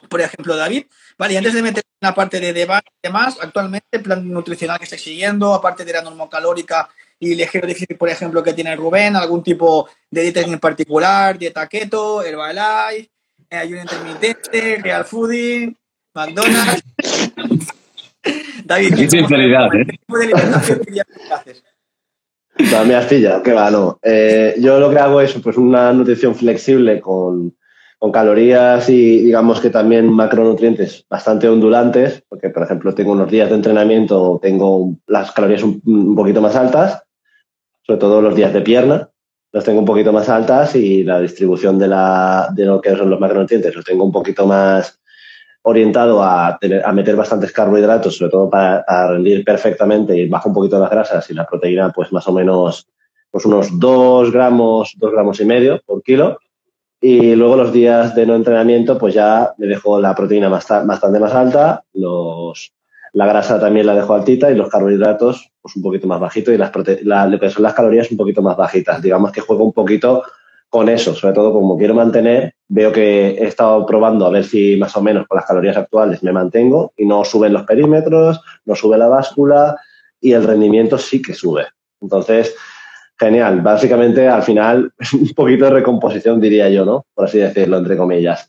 por 0.09 0.21
ejemplo, 0.21 0.57
David. 0.57 0.87
Vale, 1.19 1.35
y 1.35 1.37
antes 1.37 1.55
de 1.55 1.63
meter 1.63 1.83
en 1.87 2.09
la 2.09 2.15
parte 2.15 2.41
de 2.41 2.53
debate 2.53 2.89
y 3.03 3.09
demás, 3.09 3.39
actualmente 3.41 3.87
el 3.93 4.03
plan 4.03 4.31
nutricional 4.31 4.79
que 4.79 4.85
estáis 4.85 5.03
siguiendo, 5.03 5.55
aparte 5.55 5.85
de 5.85 5.93
la 5.93 6.03
normocalórica 6.03 6.89
y 7.19 7.35
ligero 7.35 7.67
déficit, 7.67 7.97
por 7.97 8.11
ejemplo, 8.11 8.43
que 8.43 8.53
tiene 8.53 8.77
Rubén, 8.77 9.17
algún 9.17 9.43
tipo 9.43 9.89
de 10.11 10.23
dieta 10.23 10.41
en 10.43 10.59
particular, 10.59 11.39
dieta 11.39 11.67
keto, 11.69 12.23
Herbalife, 12.23 13.11
eh, 13.49 13.57
ayuno 13.57 13.83
intermitente, 13.83 14.81
real 14.83 15.05
fooding, 15.05 15.75
McDonald's. 16.15 16.83
David, 18.65 18.97
¿qué 18.97 19.09
sinceridad, 19.09 19.75
¿eh? 19.75 19.85
tipo 19.87 20.19
de 20.19 20.25
alimentación 20.25 20.81
que 20.81 21.03
haces? 21.33 21.65
No, 22.59 22.85
me 22.85 22.95
has 22.95 23.07
pillado, 23.07 23.43
que 23.43 23.53
va, 23.53 23.71
no. 23.71 23.99
Eh, 24.03 24.55
yo 24.59 24.81
lo 24.81 24.91
que 24.91 24.99
hago 24.99 25.21
es 25.21 25.33
pues, 25.35 25.57
una 25.57 25.93
nutrición 25.93 26.35
flexible 26.35 27.01
con, 27.01 27.57
con 27.99 28.13
calorías 28.13 28.89
y 28.89 29.23
digamos 29.23 29.61
que 29.61 29.71
también 29.71 30.11
macronutrientes 30.11 31.07
bastante 31.09 31.49
ondulantes, 31.49 32.23
porque 32.29 32.51
por 32.51 32.63
ejemplo 32.63 32.95
tengo 32.95 33.13
unos 33.13 33.31
días 33.31 33.49
de 33.49 33.57
entrenamiento, 33.57 34.39
tengo 34.43 34.97
las 35.07 35.33
calorías 35.33 35.63
un, 35.63 36.15
poquito 36.15 36.43
más 36.43 36.57
altas, 36.57 37.03
sobre 37.83 37.99
todo 37.99 38.21
los 38.21 38.35
días 38.35 38.53
de 38.53 38.61
pierna, 38.61 39.11
los 39.53 39.65
tengo 39.65 39.79
un 39.79 39.87
poquito 39.87 40.13
más 40.13 40.29
altas 40.29 40.77
y 40.77 41.05
la 41.05 41.21
distribución 41.21 41.79
de, 41.79 41.89
la, 41.89 42.51
de 42.55 42.67
lo 42.67 42.81
que 42.81 42.95
son 42.95 43.09
los 43.09 43.21
macronutrientes 43.21 43.75
los 43.75 43.85
tengo 43.85 44.05
un 44.05 44.13
poquito 44.13 44.47
más 44.47 45.01
orientado 45.63 46.23
a, 46.23 46.59
a 46.85 46.93
meter 46.93 47.17
bastantes 47.17 47.51
carbohidratos, 47.51 48.17
sobre 48.17 48.31
todo 48.31 48.51
para 48.51 48.85
rendir 49.09 49.43
perfectamente 49.43 50.17
y 50.17 50.29
bajo 50.29 50.51
un 50.51 50.55
poquito 50.55 50.79
las 50.79 50.91
grasas 50.91 51.31
y 51.31 51.35
la 51.35 51.47
proteína 51.47 51.93
pues 51.93 52.13
más 52.13 52.29
o 52.29 52.33
menos 52.33 52.87
pues 53.31 53.47
unos 53.47 53.79
2 53.79 54.33
gramos, 54.33 54.95
2 54.99 55.13
gramos 55.13 55.41
y 55.41 55.45
medio 55.47 55.81
por 55.87 56.03
kilo 56.03 56.39
y 57.09 57.37
luego 57.37 57.55
los 57.55 57.73
días 57.73 58.17
de 58.17 58.27
no 58.27 58.35
entrenamiento, 58.35 58.99
pues 58.99 59.15
ya 59.15 59.55
me 59.59 59.69
dejo 59.69 60.01
la 60.01 60.13
proteína 60.13 60.49
bastante 60.49 61.21
más 61.21 61.35
alta, 61.35 61.85
los, 61.93 62.73
la 63.13 63.27
grasa 63.27 63.61
también 63.61 63.87
la 63.87 63.95
dejo 63.95 64.13
altita 64.13 64.51
y 64.51 64.57
los 64.57 64.69
carbohidratos 64.69 65.53
pues 65.63 65.77
un 65.77 65.83
poquito 65.83 66.09
más 66.09 66.19
bajito 66.19 66.51
y 66.51 66.59
las 66.59 66.73
la, 67.05 67.29
lo 67.29 67.39
que 67.39 67.49
son 67.49 67.63
las 67.63 67.75
calorías 67.75 68.11
un 68.11 68.17
poquito 68.17 68.43
más 68.43 68.57
bajitas. 68.57 69.01
Digamos 69.01 69.31
que 69.31 69.41
juego 69.41 69.63
un 69.63 69.73
poquito 69.73 70.25
con 70.69 70.89
eso, 70.89 71.15
sobre 71.15 71.33
todo 71.33 71.53
como 71.53 71.79
quiero 71.79 71.95
mantener, 71.95 72.55
veo 72.67 72.91
que 72.91 73.29
he 73.39 73.45
estado 73.45 73.87
probando 73.87 74.27
a 74.27 74.31
ver 74.31 74.43
si 74.43 74.75
más 74.75 74.97
o 74.97 75.01
menos 75.01 75.29
con 75.29 75.37
las 75.37 75.47
calorías 75.47 75.77
actuales 75.77 76.25
me 76.25 76.33
mantengo 76.33 76.93
y 76.97 77.07
no 77.07 77.25
suben 77.25 77.53
los 77.53 77.63
perímetros, 77.63 78.41
no 78.65 78.75
sube 78.75 78.99
la 78.99 79.07
báscula 79.07 79.77
y 80.21 80.33
el 80.33 80.43
rendimiento 80.43 80.99
sí 80.99 81.23
que 81.23 81.35
sube. 81.35 81.67
Entonces, 82.01 82.57
Genial. 83.19 83.63
Básicamente, 83.63 84.29
al 84.29 84.43
final, 84.43 84.93
un 85.15 85.35
poquito 85.35 85.65
de 85.65 85.71
recomposición, 85.71 86.41
diría 86.41 86.69
yo, 86.69 86.85
¿no? 86.85 87.07
Por 87.15 87.27
así 87.27 87.39
decirlo, 87.39 87.79
entre 87.79 87.97
comillas. 87.97 88.49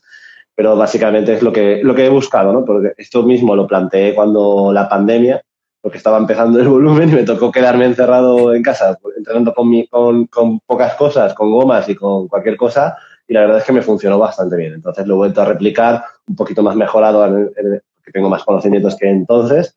Pero 0.54 0.76
básicamente 0.76 1.34
es 1.34 1.42
lo 1.42 1.52
que, 1.52 1.80
lo 1.82 1.94
que 1.94 2.06
he 2.06 2.10
buscado, 2.10 2.52
¿no? 2.52 2.64
Porque 2.64 2.92
esto 2.98 3.22
mismo 3.22 3.54
lo 3.56 3.66
planteé 3.66 4.14
cuando 4.14 4.72
la 4.72 4.88
pandemia, 4.88 5.40
porque 5.80 5.98
estaba 5.98 6.18
empezando 6.18 6.60
el 6.60 6.68
volumen 6.68 7.08
y 7.10 7.14
me 7.14 7.22
tocó 7.22 7.50
quedarme 7.50 7.86
encerrado 7.86 8.54
en 8.54 8.62
casa, 8.62 8.98
entrenando 9.16 9.54
con, 9.54 9.84
con, 9.86 10.26
con 10.26 10.60
pocas 10.60 10.94
cosas, 10.94 11.32
con 11.34 11.50
gomas 11.50 11.88
y 11.88 11.94
con 11.94 12.28
cualquier 12.28 12.56
cosa, 12.56 12.96
y 13.26 13.34
la 13.34 13.40
verdad 13.40 13.58
es 13.58 13.64
que 13.64 13.72
me 13.72 13.82
funcionó 13.82 14.18
bastante 14.18 14.56
bien. 14.56 14.74
Entonces 14.74 15.06
lo 15.06 15.14
he 15.14 15.18
vuelto 15.18 15.42
a 15.42 15.44
replicar, 15.46 16.02
un 16.26 16.36
poquito 16.36 16.62
más 16.62 16.76
mejorado, 16.76 17.26
porque 17.54 18.12
tengo 18.12 18.28
más 18.28 18.44
conocimientos 18.44 18.96
que 18.96 19.08
entonces, 19.08 19.76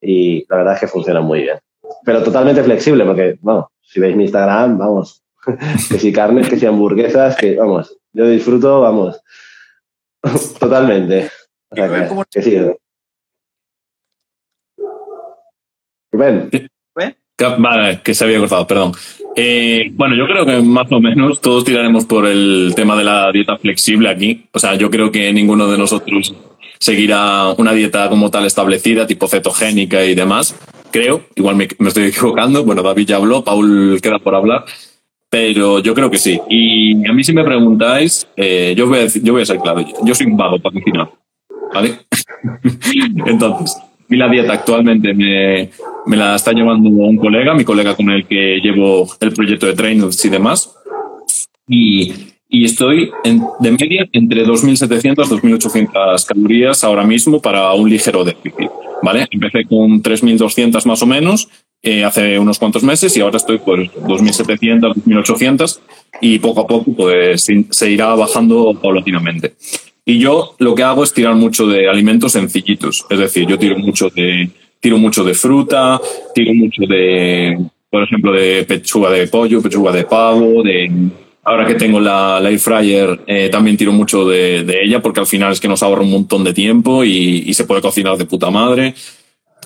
y 0.00 0.44
la 0.48 0.58
verdad 0.58 0.74
es 0.74 0.80
que 0.80 0.88
funciona 0.88 1.20
muy 1.20 1.42
bien. 1.42 1.58
Pero 2.04 2.22
totalmente 2.22 2.62
flexible, 2.62 3.04
porque, 3.04 3.38
bueno, 3.40 3.70
si 3.88 4.00
veis 4.00 4.16
mi 4.16 4.24
Instagram, 4.24 4.78
vamos, 4.78 5.24
que 5.88 5.98
si 5.98 6.12
carnes, 6.12 6.48
que 6.48 6.58
si 6.58 6.66
hamburguesas, 6.66 7.36
que 7.36 7.56
vamos, 7.56 7.96
yo 8.12 8.28
disfruto, 8.28 8.80
vamos, 8.80 9.20
totalmente. 10.60 11.30
O 11.70 11.76
sea, 11.76 12.08
que, 12.08 12.24
que 12.30 12.42
sí. 12.42 12.58
Rubén. 16.12 16.50
Vale, 17.58 18.00
que 18.02 18.14
se 18.14 18.24
había 18.24 18.40
cortado, 18.40 18.66
perdón. 18.66 18.92
Eh, 19.36 19.90
bueno, 19.92 20.16
yo 20.16 20.26
creo 20.26 20.44
que 20.44 20.60
más 20.60 20.90
o 20.90 21.00
menos 21.00 21.40
todos 21.40 21.64
tiraremos 21.64 22.04
por 22.04 22.26
el 22.26 22.72
tema 22.74 22.96
de 22.96 23.04
la 23.04 23.30
dieta 23.30 23.56
flexible 23.56 24.08
aquí. 24.08 24.48
O 24.52 24.58
sea, 24.58 24.74
yo 24.74 24.90
creo 24.90 25.12
que 25.12 25.32
ninguno 25.32 25.70
de 25.70 25.78
nosotros 25.78 26.34
seguirá 26.80 27.50
una 27.56 27.72
dieta 27.72 28.08
como 28.08 28.30
tal 28.30 28.44
establecida, 28.44 29.06
tipo 29.06 29.28
cetogénica 29.28 30.04
y 30.04 30.16
demás. 30.16 30.56
Creo, 30.90 31.22
igual 31.34 31.56
me, 31.56 31.64
estoy 31.64 32.04
equivocando, 32.04 32.64
bueno, 32.64 32.82
David 32.82 33.06
ya 33.06 33.16
habló, 33.16 33.44
Paul 33.44 34.00
queda 34.02 34.18
por 34.18 34.34
hablar, 34.34 34.64
pero 35.30 35.80
yo 35.80 35.94
creo 35.94 36.10
que 36.10 36.18
sí. 36.18 36.40
Y 36.48 37.06
a 37.08 37.12
mí 37.12 37.24
si 37.24 37.32
me 37.32 37.44
preguntáis, 37.44 38.26
eh, 38.36 38.74
yo, 38.76 38.86
voy 38.86 39.00
a 39.00 39.06
yo 39.06 39.32
voy 39.32 39.42
a 39.42 39.46
ser 39.46 39.58
claro, 39.58 39.84
yo 40.04 40.14
soy 40.14 40.26
un 40.26 40.36
vago 40.36 40.58
para 40.58 40.74
cocinar, 40.74 41.10
¿vale? 41.72 42.00
Entonces, 43.26 43.76
y 44.10 44.16
la 44.16 44.28
dieta 44.28 44.54
actualmente 44.54 45.12
me, 45.12 45.70
me, 46.06 46.16
la 46.16 46.34
está 46.34 46.52
llevando 46.52 46.88
un 46.88 47.18
colega, 47.18 47.54
mi 47.54 47.64
colega 47.64 47.94
con 47.94 48.08
el 48.10 48.26
que 48.26 48.58
llevo 48.62 49.06
el 49.20 49.32
proyecto 49.32 49.66
de 49.66 49.74
trainers 49.74 50.24
y 50.24 50.28
demás. 50.30 50.74
Y, 51.68 52.14
y 52.48 52.64
estoy 52.64 53.10
en, 53.24 53.42
de 53.60 53.70
media 53.72 54.08
entre 54.12 54.46
2.700 54.46 55.42
y 55.42 55.52
2.800 55.52 56.24
calorías 56.24 56.82
ahora 56.82 57.04
mismo 57.04 57.42
para 57.42 57.72
un 57.74 57.90
ligero 57.90 58.24
déficit. 58.24 58.70
¿Vale? 59.02 59.26
Empecé 59.30 59.64
con 59.64 60.02
3.200 60.02 60.84
más 60.86 61.02
o 61.02 61.06
menos 61.06 61.48
eh, 61.82 62.04
hace 62.04 62.38
unos 62.38 62.58
cuantos 62.58 62.82
meses 62.82 63.16
y 63.16 63.20
ahora 63.20 63.36
estoy 63.36 63.58
por 63.58 63.80
2.700, 63.80 64.94
2.800 65.04 65.80
y 66.20 66.38
poco 66.38 66.62
a 66.62 66.66
poco 66.66 66.92
pues, 66.92 67.46
se 67.70 67.90
irá 67.90 68.14
bajando 68.14 68.78
paulatinamente. 68.80 69.54
Y 70.04 70.18
yo 70.18 70.54
lo 70.58 70.74
que 70.74 70.82
hago 70.82 71.04
es 71.04 71.12
tirar 71.12 71.34
mucho 71.34 71.66
de 71.66 71.88
alimentos 71.88 72.32
sencillitos. 72.32 73.04
Es 73.10 73.18
decir, 73.18 73.46
yo 73.46 73.58
tiro 73.58 73.78
mucho 73.78 74.08
de, 74.08 74.48
tiro 74.80 74.96
mucho 74.96 75.22
de 75.22 75.34
fruta, 75.34 76.00
tiro 76.34 76.54
mucho 76.54 76.82
de, 76.88 77.58
por 77.90 78.02
ejemplo, 78.02 78.32
de 78.32 78.64
pechuga 78.64 79.10
de 79.10 79.26
pollo, 79.28 79.62
pechuga 79.62 79.92
de 79.92 80.04
pavo, 80.04 80.62
de... 80.62 80.90
Ahora 81.48 81.66
que 81.66 81.76
tengo 81.76 81.98
la, 81.98 82.42
air 82.44 82.58
fryer, 82.58 83.20
eh, 83.26 83.48
también 83.48 83.78
tiro 83.78 83.90
mucho 83.90 84.28
de, 84.28 84.64
de, 84.64 84.82
ella 84.82 85.00
porque 85.00 85.20
al 85.20 85.26
final 85.26 85.50
es 85.50 85.60
que 85.60 85.66
nos 85.66 85.82
ahorra 85.82 86.02
un 86.02 86.10
montón 86.10 86.44
de 86.44 86.52
tiempo 86.52 87.04
y, 87.04 87.54
se 87.54 87.64
puede 87.64 87.80
cocinar 87.80 88.18
de 88.18 88.26
puta 88.26 88.50
madre 88.50 88.94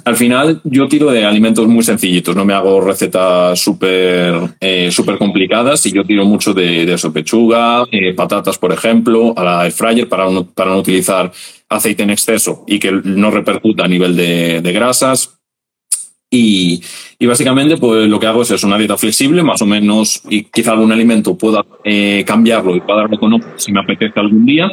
al 0.04 0.16
final 0.16 0.60
yo 0.64 0.88
tiro 0.88 1.10
de 1.10 1.24
alimentos 1.24 1.66
muy 1.66 1.82
sencillitos, 1.82 2.34
no 2.34 2.44
me 2.44 2.54
hago 2.54 2.80
recetas 2.80 3.60
súper 3.60 4.54
eh, 4.60 4.90
super 4.90 5.18
complicadas 5.18 5.84
y 5.86 5.92
yo 5.92 6.04
tiro 6.04 6.24
mucho 6.24 6.54
de, 6.54 6.92
eso, 6.92 7.12
pechuga, 7.12 7.84
eh, 7.90 8.14
patatas, 8.14 8.58
por 8.58 8.72
ejemplo, 8.72 9.34
a 9.36 9.44
la 9.44 9.64
air 9.64 9.72
fryer 9.72 10.08
para 10.08 10.30
no, 10.30 10.46
para 10.46 10.70
no 10.70 10.78
utilizar 10.78 11.30
aceite 11.68 12.04
en 12.04 12.10
exceso 12.10 12.64
y 12.66 12.78
que 12.78 12.92
no 12.92 13.30
repercuta 13.30 13.84
a 13.84 13.88
nivel 13.88 14.16
de, 14.16 14.72
grasas. 14.72 15.38
Y, 16.34 16.80
básicamente 17.26 17.76
pues 17.76 18.08
lo 18.08 18.18
que 18.18 18.26
hago 18.26 18.40
es, 18.40 18.64
una 18.64 18.78
dieta 18.78 18.96
flexible, 18.96 19.42
más 19.42 19.60
o 19.60 19.66
menos, 19.66 20.22
y 20.30 20.44
quizá 20.44 20.72
algún 20.72 20.90
alimento 20.90 21.36
pueda 21.36 21.62
eh, 21.84 22.24
cambiarlo 22.26 22.74
y 22.74 22.80
pueda 22.80 23.02
darlo 23.02 23.20
con 23.20 23.34
otro 23.34 23.50
si 23.56 23.70
me 23.70 23.80
apetece 23.80 24.18
algún 24.18 24.46
día, 24.46 24.70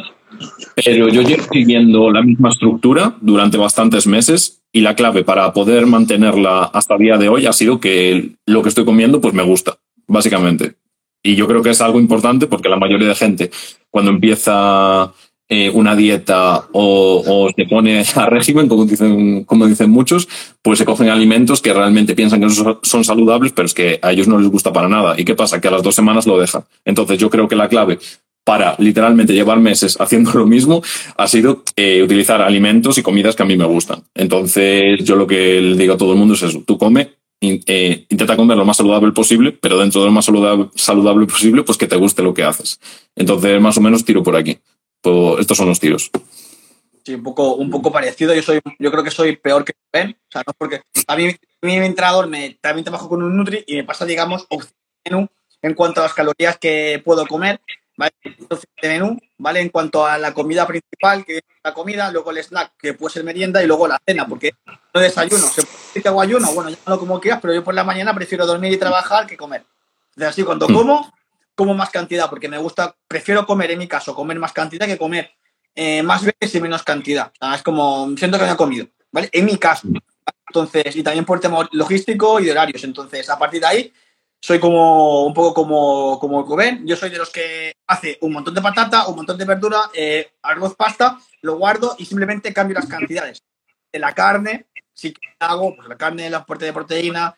pero 0.74 1.08
yo 1.08 1.20
llevo 1.20 1.42
siguiendo 1.52 2.10
la 2.10 2.22
misma 2.22 2.48
estructura 2.48 3.14
durante 3.20 3.58
bastantes 3.58 4.06
meses 4.06 4.62
y 4.72 4.80
la 4.80 4.94
clave 4.94 5.22
para 5.22 5.52
poder 5.52 5.84
mantenerla 5.84 6.64
hasta 6.64 6.94
el 6.94 7.00
día 7.00 7.18
de 7.18 7.28
hoy 7.28 7.44
ha 7.44 7.52
sido 7.52 7.78
que 7.78 8.36
lo 8.46 8.62
que 8.62 8.70
estoy 8.70 8.86
comiendo 8.86 9.20
pues 9.20 9.34
me 9.34 9.42
gusta, 9.42 9.76
básicamente. 10.06 10.76
Y 11.22 11.34
yo 11.34 11.46
creo 11.46 11.62
que 11.62 11.70
es 11.70 11.80
algo 11.82 12.00
importante 12.00 12.46
porque 12.46 12.70
la 12.70 12.78
mayoría 12.78 13.08
de 13.08 13.14
gente 13.14 13.50
cuando 13.90 14.10
empieza 14.10 15.12
eh, 15.52 15.68
una 15.68 15.96
dieta 15.96 16.68
o, 16.72 17.50
se 17.54 17.64
pone 17.66 18.04
a 18.14 18.26
régimen, 18.26 18.68
como 18.68 18.86
dicen, 18.86 19.44
como 19.44 19.66
dicen 19.66 19.90
muchos, 19.90 20.28
pues 20.62 20.78
se 20.78 20.84
cogen 20.84 21.08
alimentos 21.10 21.60
que 21.60 21.74
realmente 21.74 22.14
piensan 22.14 22.40
que 22.40 22.48
son 22.82 23.04
saludables, 23.04 23.52
pero 23.52 23.66
es 23.66 23.74
que 23.74 23.98
a 24.00 24.12
ellos 24.12 24.28
no 24.28 24.38
les 24.38 24.48
gusta 24.48 24.72
para 24.72 24.88
nada. 24.88 25.14
¿Y 25.18 25.24
qué 25.24 25.34
pasa? 25.34 25.60
Que 25.60 25.68
a 25.68 25.72
las 25.72 25.82
dos 25.82 25.94
semanas 25.94 26.26
lo 26.26 26.38
dejan. 26.38 26.64
Entonces 26.84 27.18
yo 27.18 27.28
creo 27.28 27.48
que 27.48 27.56
la 27.56 27.68
clave 27.68 27.98
para 28.44 28.74
literalmente 28.78 29.34
llevar 29.34 29.60
meses 29.60 29.96
haciendo 30.00 30.32
lo 30.32 30.46
mismo 30.46 30.82
ha 31.16 31.28
sido 31.28 31.62
eh, 31.76 32.02
utilizar 32.02 32.40
alimentos 32.40 32.96
y 32.98 33.02
comidas 33.02 33.36
que 33.36 33.42
a 33.42 33.46
mí 33.46 33.56
me 33.56 33.66
gustan. 33.66 34.04
Entonces, 34.14 35.02
yo 35.04 35.16
lo 35.16 35.26
que 35.26 35.60
le 35.60 35.76
digo 35.76 35.94
a 35.94 35.98
todo 35.98 36.12
el 36.12 36.18
mundo 36.18 36.34
es 36.34 36.42
eso, 36.42 36.62
tú 36.64 36.78
come, 36.78 37.10
eh, 37.42 38.06
intenta 38.08 38.36
comer 38.36 38.56
lo 38.56 38.64
más 38.64 38.76
saludable 38.76 39.12
posible, 39.12 39.52
pero 39.52 39.78
dentro 39.78 40.02
de 40.02 40.06
lo 40.08 40.12
más 40.12 40.26
saludable, 40.26 41.26
posible, 41.26 41.62
pues 41.62 41.78
que 41.78 41.86
te 41.86 41.96
guste 41.96 42.22
lo 42.22 42.34
que 42.34 42.44
haces. 42.44 42.78
Entonces, 43.16 43.60
más 43.60 43.78
o 43.78 43.80
menos 43.80 44.04
tiro 44.04 44.22
por 44.22 44.36
aquí. 44.36 44.58
Estos 45.02 45.56
son 45.56 45.68
los 45.68 45.80
tiros. 45.80 46.10
Sí, 47.04 47.14
un 47.14 47.22
poco, 47.22 47.54
un 47.54 47.70
poco 47.70 47.90
parecido. 47.90 48.34
Yo 48.34 48.42
soy, 48.42 48.60
yo 48.78 48.90
creo 48.90 49.02
que 49.02 49.10
soy 49.10 49.36
peor 49.36 49.64
que 49.64 49.72
Ben. 49.92 50.10
O 50.10 50.32
sea, 50.32 50.42
no 50.46 50.52
porque 50.56 50.82
a 51.06 51.16
mí, 51.16 51.34
mi 51.62 51.76
entrenador 51.76 52.26
me, 52.28 52.58
también 52.60 52.84
trabajo 52.84 53.08
con 53.08 53.22
un 53.22 53.36
Nutri 53.36 53.64
y 53.66 53.76
me 53.76 53.84
pasa, 53.84 54.04
digamos, 54.04 54.46
en 55.04 55.74
cuanto 55.74 56.00
a 56.00 56.04
las 56.04 56.14
calorías 56.14 56.58
que 56.58 57.00
puedo 57.04 57.26
comer. 57.26 57.60
¿vale? 58.00 58.12
De 58.80 58.88
menú, 58.88 59.18
¿vale? 59.36 59.60
En 59.60 59.68
cuanto 59.68 60.06
a 60.06 60.16
la 60.16 60.32
comida 60.32 60.66
principal, 60.66 61.22
que 61.24 61.38
es 61.38 61.42
la 61.62 61.74
comida, 61.74 62.10
luego 62.10 62.30
el 62.30 62.38
snack, 62.38 62.72
que 62.78 62.94
puede 62.94 63.12
ser 63.12 63.24
merienda, 63.24 63.62
y 63.62 63.66
luego 63.66 63.86
la 63.86 64.00
cena, 64.06 64.26
porque 64.26 64.54
no 64.94 65.00
desayuno. 65.00 65.46
Se 65.46 65.62
puede 65.62 65.76
decir 65.86 66.02
que 66.02 66.08
hago 66.08 66.22
ayuno, 66.22 66.50
bueno, 66.54 66.74
lo 66.86 66.98
como 66.98 67.20
quieras, 67.20 67.40
pero 67.42 67.52
yo 67.52 67.62
por 67.62 67.74
la 67.74 67.84
mañana 67.84 68.14
prefiero 68.14 68.46
dormir 68.46 68.72
y 68.72 68.78
trabajar 68.78 69.26
que 69.26 69.36
comer. 69.36 69.66
Entonces, 70.14 70.30
así, 70.30 70.44
cuando 70.44 70.66
mm. 70.66 70.72
como, 70.72 71.12
como 71.54 71.74
más 71.74 71.90
cantidad, 71.90 72.28
porque 72.30 72.48
me 72.48 72.58
gusta, 72.58 72.96
prefiero 73.06 73.46
comer, 73.46 73.70
en 73.70 73.78
mi 73.78 73.88
caso, 73.88 74.14
comer 74.14 74.38
más 74.38 74.52
cantidad 74.52 74.86
que 74.86 74.98
comer 74.98 75.32
eh, 75.74 76.02
más 76.02 76.24
veces 76.24 76.54
y 76.54 76.60
menos 76.60 76.82
cantidad. 76.82 77.32
es 77.54 77.62
como, 77.62 78.14
siento 78.16 78.38
que 78.38 78.46
no 78.46 78.52
he 78.52 78.56
comido, 78.56 78.86
¿vale? 79.12 79.28
En 79.32 79.44
mi 79.44 79.56
caso. 79.56 79.88
Entonces, 80.48 80.96
y 80.96 81.02
también 81.02 81.24
por 81.24 81.38
el 81.38 81.42
tema 81.42 81.68
logístico 81.72 82.40
y 82.40 82.44
de 82.44 82.50
horarios. 82.50 82.82
Entonces, 82.82 83.30
a 83.30 83.38
partir 83.38 83.60
de 83.60 83.66
ahí, 83.66 83.92
soy 84.40 84.58
como 84.58 85.24
un 85.24 85.34
poco 85.34 85.54
como, 85.54 86.18
como 86.18 86.42
Rubén. 86.42 86.86
Yo 86.86 86.96
soy 86.96 87.10
de 87.10 87.18
los 87.18 87.30
que 87.30 87.72
hace 87.86 88.18
un 88.22 88.32
montón 88.32 88.54
de 88.54 88.62
patata, 88.62 89.06
un 89.06 89.16
montón 89.16 89.38
de 89.38 89.44
verdura, 89.44 89.90
eh, 89.94 90.32
arroz, 90.42 90.74
pasta, 90.74 91.18
lo 91.42 91.56
guardo 91.56 91.94
y 91.98 92.04
simplemente 92.04 92.52
cambio 92.52 92.74
las 92.74 92.86
cantidades. 92.86 93.42
De 93.92 93.98
la 93.98 94.12
carne, 94.12 94.66
sí 94.92 95.12
que 95.12 95.28
hago, 95.38 95.76
pues 95.76 95.88
la 95.88 95.96
carne, 95.96 96.30
la 96.30 96.38
aporte 96.38 96.64
de 96.64 96.72
proteína, 96.72 97.36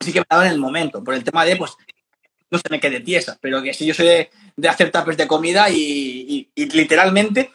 sí 0.00 0.12
que 0.12 0.20
me 0.20 0.26
da 0.28 0.46
en 0.46 0.52
el 0.52 0.58
momento, 0.58 1.02
por 1.04 1.14
el 1.14 1.24
tema 1.24 1.44
de, 1.44 1.56
pues, 1.56 1.76
no 2.54 2.58
se 2.58 2.70
me 2.70 2.80
quede 2.80 3.00
tiesa, 3.00 3.36
pero 3.40 3.62
que 3.62 3.74
si 3.74 3.84
yo 3.84 3.94
soy 3.94 4.06
de, 4.56 4.68
hacer 4.68 4.90
tapes 4.90 5.16
de 5.16 5.26
comida 5.26 5.68
y, 5.68 6.48
literalmente, 6.54 7.52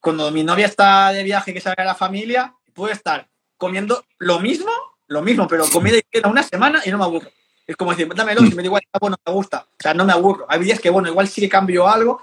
cuando 0.00 0.30
mi 0.30 0.42
novia 0.42 0.66
está 0.66 1.12
de 1.12 1.22
viaje, 1.22 1.54
que 1.54 1.60
sale 1.60 1.76
a 1.78 1.84
la 1.84 1.94
familia, 1.94 2.54
puedo 2.74 2.92
estar 2.92 3.28
comiendo 3.56 4.04
lo 4.18 4.40
mismo, 4.40 4.70
lo 5.06 5.22
mismo, 5.22 5.46
pero 5.46 5.64
comida 5.70 5.96
y 5.96 6.02
queda 6.02 6.28
una 6.28 6.42
semana 6.42 6.82
y 6.84 6.90
no 6.90 6.98
me 6.98 7.04
aburro. 7.04 7.30
Es 7.66 7.76
como 7.76 7.92
decir, 7.92 8.12
dámelo, 8.12 8.40
si 8.40 8.54
me 8.54 8.62
digo, 8.62 8.76
igual, 8.76 8.82
bueno, 9.00 9.16
me 9.24 9.32
gusta. 9.32 9.68
O 9.70 9.76
sea, 9.78 9.94
no 9.94 10.04
me 10.04 10.12
aburro. 10.12 10.46
Hay 10.48 10.60
días 10.60 10.80
que, 10.80 10.90
bueno, 10.90 11.08
igual 11.08 11.28
sí 11.28 11.40
que 11.40 11.48
cambio 11.48 11.88
algo, 11.88 12.20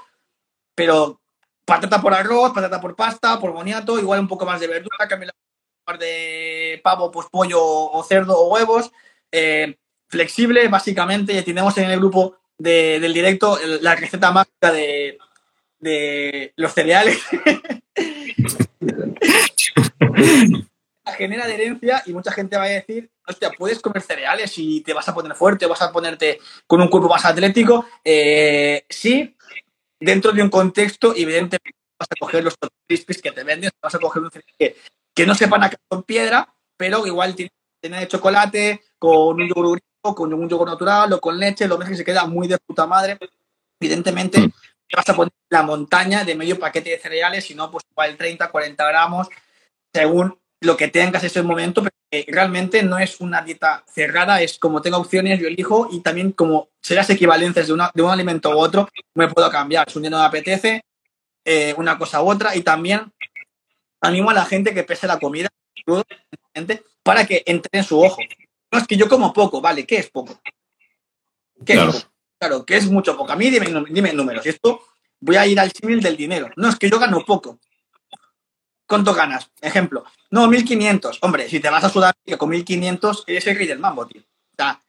pero 0.75 1.21
patata 1.63 2.01
por 2.01 2.13
arroz, 2.13 2.51
patata 2.53 2.81
por 2.81 2.95
pasta, 2.95 3.39
por 3.39 3.53
boniato, 3.53 3.97
igual 3.97 4.19
un 4.19 4.27
poco 4.27 4.45
más 4.45 4.59
de 4.59 4.67
verdura, 4.67 5.07
cambio 5.07 5.31
de 5.97 6.81
pavo, 6.83 7.09
pues 7.09 7.27
pollo 7.31 7.63
o 7.63 8.03
cerdo 8.03 8.37
o 8.37 8.53
huevos. 8.53 8.91
Eh, 9.31 9.78
flexible, 10.09 10.67
básicamente, 10.67 11.33
y 11.33 11.41
tenemos 11.43 11.77
en 11.77 11.89
el 11.89 11.99
grupo 11.99 12.37
del 12.57 13.13
directo 13.13 13.57
la 13.81 13.95
receta 13.95 14.31
mágica 14.31 14.71
de, 14.71 15.17
de 15.79 16.53
los 16.57 16.73
cereales. 16.73 17.19
genera 21.19 21.45
adherencia 21.45 22.01
y 22.05 22.13
mucha 22.13 22.31
gente 22.31 22.57
va 22.57 22.63
a 22.63 22.69
decir, 22.69 23.11
hostia, 23.27 23.51
puedes 23.57 23.79
comer 23.79 24.01
cereales 24.01 24.53
y 24.57 24.81
te 24.81 24.93
vas 24.93 25.07
a 25.09 25.13
poner 25.13 25.35
fuerte, 25.35 25.65
vas 25.65 25.81
a 25.81 25.91
ponerte 25.91 26.39
con 26.65 26.81
un 26.81 26.87
cuerpo 26.87 27.09
más 27.09 27.25
atlético. 27.25 27.85
Eh, 28.03 28.85
sí, 28.89 29.35
dentro 29.99 30.31
de 30.31 30.41
un 30.41 30.49
contexto, 30.49 31.13
evidentemente 31.15 31.75
vas 31.99 32.07
a 32.09 32.19
coger 32.19 32.43
los 32.43 32.55
crispies 32.87 33.21
que 33.21 33.31
te 33.31 33.43
venden, 33.43 33.71
vas 33.81 33.95
a 33.95 33.99
coger 33.99 34.23
un 34.23 34.31
cereal 34.31 34.55
que, 34.57 34.77
que 35.13 35.25
no 35.25 35.35
sepan 35.35 35.63
a 35.63 35.71
con 35.87 36.03
piedra, 36.03 36.53
pero 36.77 37.05
igual 37.05 37.35
tiene, 37.35 37.51
de 37.81 38.07
chocolate, 38.07 38.81
con 38.97 39.41
un 39.41 39.47
yogur 39.47 39.79
con 40.01 40.33
un 40.33 40.49
yogur 40.49 40.67
natural 40.67 41.13
o 41.13 41.21
con 41.21 41.37
leche, 41.37 41.67
lo 41.67 41.77
que 41.77 41.95
se 41.95 42.05
queda 42.05 42.25
muy 42.25 42.47
de 42.47 42.57
puta 42.57 42.85
madre. 42.85 43.17
Evidentemente, 43.79 44.39
mm. 44.39 44.51
vas 44.95 45.09
a 45.09 45.15
poner 45.15 45.31
la 45.49 45.63
montaña 45.63 46.23
de 46.23 46.35
medio 46.35 46.59
paquete 46.59 46.91
de 46.91 46.99
cereales, 46.99 47.45
si 47.45 47.55
no, 47.55 47.69
pues 47.69 47.83
igual 47.91 48.15
30, 48.17 48.49
40 48.49 48.87
gramos, 48.87 49.27
según 49.93 50.37
lo 50.61 50.75
que 50.75 50.89
tengas 50.89 51.23
ese 51.23 51.41
momento, 51.41 51.83
pero 51.83 52.25
realmente 52.27 52.83
no 52.83 52.97
es 52.99 53.21
una 53.21 53.41
dieta 53.41 53.83
cerrada, 53.87 54.41
es 54.41 54.57
como 54.59 54.81
tengo 54.81 54.97
opciones, 54.97 55.39
yo 55.39 55.47
elijo 55.47 55.87
y 55.91 56.01
también 56.01 56.31
como 56.31 56.69
serás 56.81 57.09
equivalencias 57.09 57.67
de, 57.67 57.73
una, 57.73 57.91
de 57.93 58.01
un 58.01 58.11
alimento 58.11 58.49
u 58.49 58.59
otro, 58.59 58.89
me 59.15 59.29
puedo 59.29 59.49
cambiar. 59.49 59.89
Si 59.89 59.97
un 59.97 60.03
día 60.03 60.09
no 60.09 60.19
me 60.19 60.25
apetece, 60.25 60.83
eh, 61.45 61.73
una 61.77 61.97
cosa 61.97 62.21
u 62.21 62.29
otra 62.29 62.55
y 62.55 62.61
también 62.61 63.11
animo 64.01 64.29
a 64.29 64.33
la 64.33 64.45
gente 64.45 64.73
que 64.73 64.83
pese 64.83 65.07
la 65.07 65.19
comida 65.19 65.49
para 67.03 67.25
que 67.25 67.43
entre 67.45 67.79
en 67.79 67.83
su 67.83 67.99
ojo. 67.99 68.17
No 68.71 68.79
es 68.79 68.87
que 68.87 68.97
yo 68.97 69.09
como 69.09 69.33
poco, 69.33 69.61
vale, 69.61 69.85
¿qué 69.85 69.97
es 69.97 70.09
poco? 70.09 70.39
¿Qué 71.65 71.73
claro. 71.73 71.89
es 71.91 72.03
poco? 72.03 72.13
Claro, 72.39 72.65
¿qué 72.65 72.77
es 72.77 72.89
mucho 72.89 73.17
poco? 73.17 73.31
A 73.31 73.35
mí 73.35 73.49
dime, 73.49 73.67
dime 73.89 74.13
números. 74.13 74.45
Esto 74.45 74.81
voy 75.19 75.35
a 75.35 75.45
ir 75.45 75.59
al 75.59 75.71
símil 75.71 76.01
del 76.01 76.15
dinero. 76.15 76.49
No, 76.55 76.69
es 76.69 76.77
que 76.77 76.89
yo 76.89 76.99
gano 76.99 77.23
poco. 77.25 77.59
¿Cuánto 78.87 79.13
ganas? 79.13 79.51
Ejemplo, 79.61 80.05
no, 80.31 80.47
1500. 80.47 81.19
Hombre, 81.21 81.49
si 81.49 81.59
te 81.59 81.69
vas 81.69 81.83
a 81.83 81.89
Sudáfrica 81.89 82.37
con 82.37 82.49
1500, 82.49 83.25
eres 83.27 83.45
el 83.47 83.57
rey 83.57 83.67
del 83.67 83.79
mambo, 83.79 84.07
tío. 84.07 84.21
O 84.21 84.55
sea, 84.55 84.81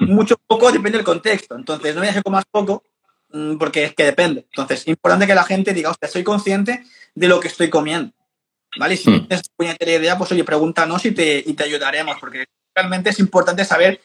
mucho 0.00 0.36
poco 0.46 0.70
depende 0.70 0.98
del 0.98 1.04
contexto. 1.04 1.56
Entonces, 1.56 1.94
no 1.94 2.02
voy 2.02 2.22
con 2.22 2.32
más 2.32 2.44
poco 2.50 2.84
mm, 3.30 3.56
porque 3.56 3.84
es 3.84 3.94
que 3.94 4.04
depende. 4.04 4.46
Entonces, 4.50 4.86
importante 4.86 5.26
que 5.26 5.34
la 5.34 5.44
gente 5.44 5.72
diga, 5.72 5.90
hostia, 5.90 6.08
soy 6.08 6.22
consciente 6.22 6.84
de 7.14 7.28
lo 7.28 7.40
que 7.40 7.48
estoy 7.48 7.70
comiendo. 7.70 8.12
¿vale? 8.78 8.96
Si 8.96 9.10
hmm. 9.10 9.26
tienes 9.26 9.48
puñetera 9.56 9.92
idea, 9.92 10.18
pues 10.18 10.32
oye, 10.32 10.44
pregúntanos 10.44 11.04
y 11.04 11.12
te, 11.12 11.42
y 11.44 11.54
te 11.54 11.64
ayudaremos, 11.64 12.16
porque 12.18 12.46
realmente 12.74 13.10
es 13.10 13.18
importante 13.18 13.64
saber 13.64 14.00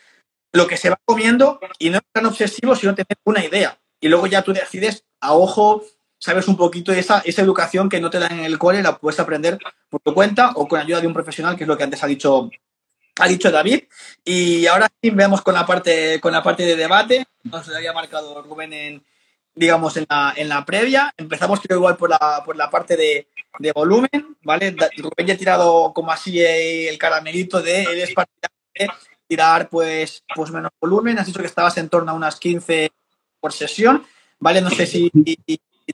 lo 0.53 0.68
que 0.68 0.78
se 0.78 0.89
va 0.89 0.99
comiendo 1.05 1.59
y 1.80 1.89
no 1.89 1.99
tan 2.11 2.26
obsesivo, 2.26 2.76
sino 2.76 2.95
tener 2.95 3.18
una 3.24 3.43
idea. 3.43 3.80
Y 3.99 4.07
luego 4.07 4.28
ya 4.28 4.41
tú 4.41 4.53
decides 4.53 5.05
a 5.20 5.34
ojo, 5.34 5.84
sabes 6.20 6.47
un 6.47 6.57
poquito 6.57 6.91
de 6.91 6.99
esa, 6.99 7.20
esa 7.26 7.41
educación 7.41 7.89
que 7.89 7.99
no 7.99 8.09
te 8.09 8.20
dan 8.20 8.39
en 8.39 8.45
el 8.45 8.57
cole, 8.57 8.82
la 8.82 8.97
puedes 8.97 9.20
aprender 9.20 9.57
por 9.89 10.01
tu 10.01 10.13
cuenta 10.13 10.51
o 10.55 10.68
con 10.68 10.80
ayuda 10.80 11.01
de 11.01 11.07
un 11.07 11.13
profesional, 11.13 11.55
que 11.55 11.63
es 11.63 11.68
lo 11.68 11.78
que 11.78 11.84
antes 11.84 12.03
ha 12.03 12.07
dicho, 12.07 12.49
ha 13.20 13.28
dicho 13.28 13.51
David. 13.51 13.84
Y 14.24 14.65
ahora 14.68 14.88
sí 15.01 15.09
veamos 15.09 15.41
con 15.41 15.53
la 15.53 15.65
parte, 15.65 16.20
con 16.20 16.32
la 16.32 16.43
parte 16.43 16.63
de 16.63 16.76
debate. 16.76 17.26
Nos 17.43 17.68
había 17.70 17.93
marcado 17.93 18.41
Rubén 18.41 18.74
en, 18.74 19.03
digamos, 19.55 19.97
en 19.97 20.05
la, 20.09 20.34
en 20.36 20.49
la 20.49 20.65
previa. 20.65 21.13
Empezamos 21.18 21.59
creo 21.59 21.78
igual 21.78 21.97
por 21.97 22.09
la, 22.09 22.43
por 22.45 22.55
la 22.55 22.70
parte 22.70 22.95
de, 22.95 23.28
de 23.59 23.72
volumen, 23.72 24.38
¿vale? 24.43 24.76
Rubén 24.97 25.28
ya 25.28 25.34
ha 25.34 25.38
tirado 25.38 25.93
como 25.93 26.11
así 26.11 26.39
el 26.41 26.97
caramelito 26.97 27.61
de 27.61 27.84
él 27.84 27.99
es 27.99 28.09
de 28.09 28.15
tirar 29.28 29.69
pues, 29.69 30.23
pues 30.36 30.51
menos 30.51 30.71
volumen. 30.80 31.19
Has 31.19 31.28
dicho 31.28 31.39
que 31.39 31.45
estabas 31.45 31.78
en 31.78 31.89
torno 31.89 32.11
a 32.11 32.15
unas 32.15 32.39
15 32.39 32.91
por 33.39 33.53
sesión, 33.53 34.03
¿vale? 34.39 34.61
No 34.61 34.69
sé 34.69 34.86
si 34.86 35.11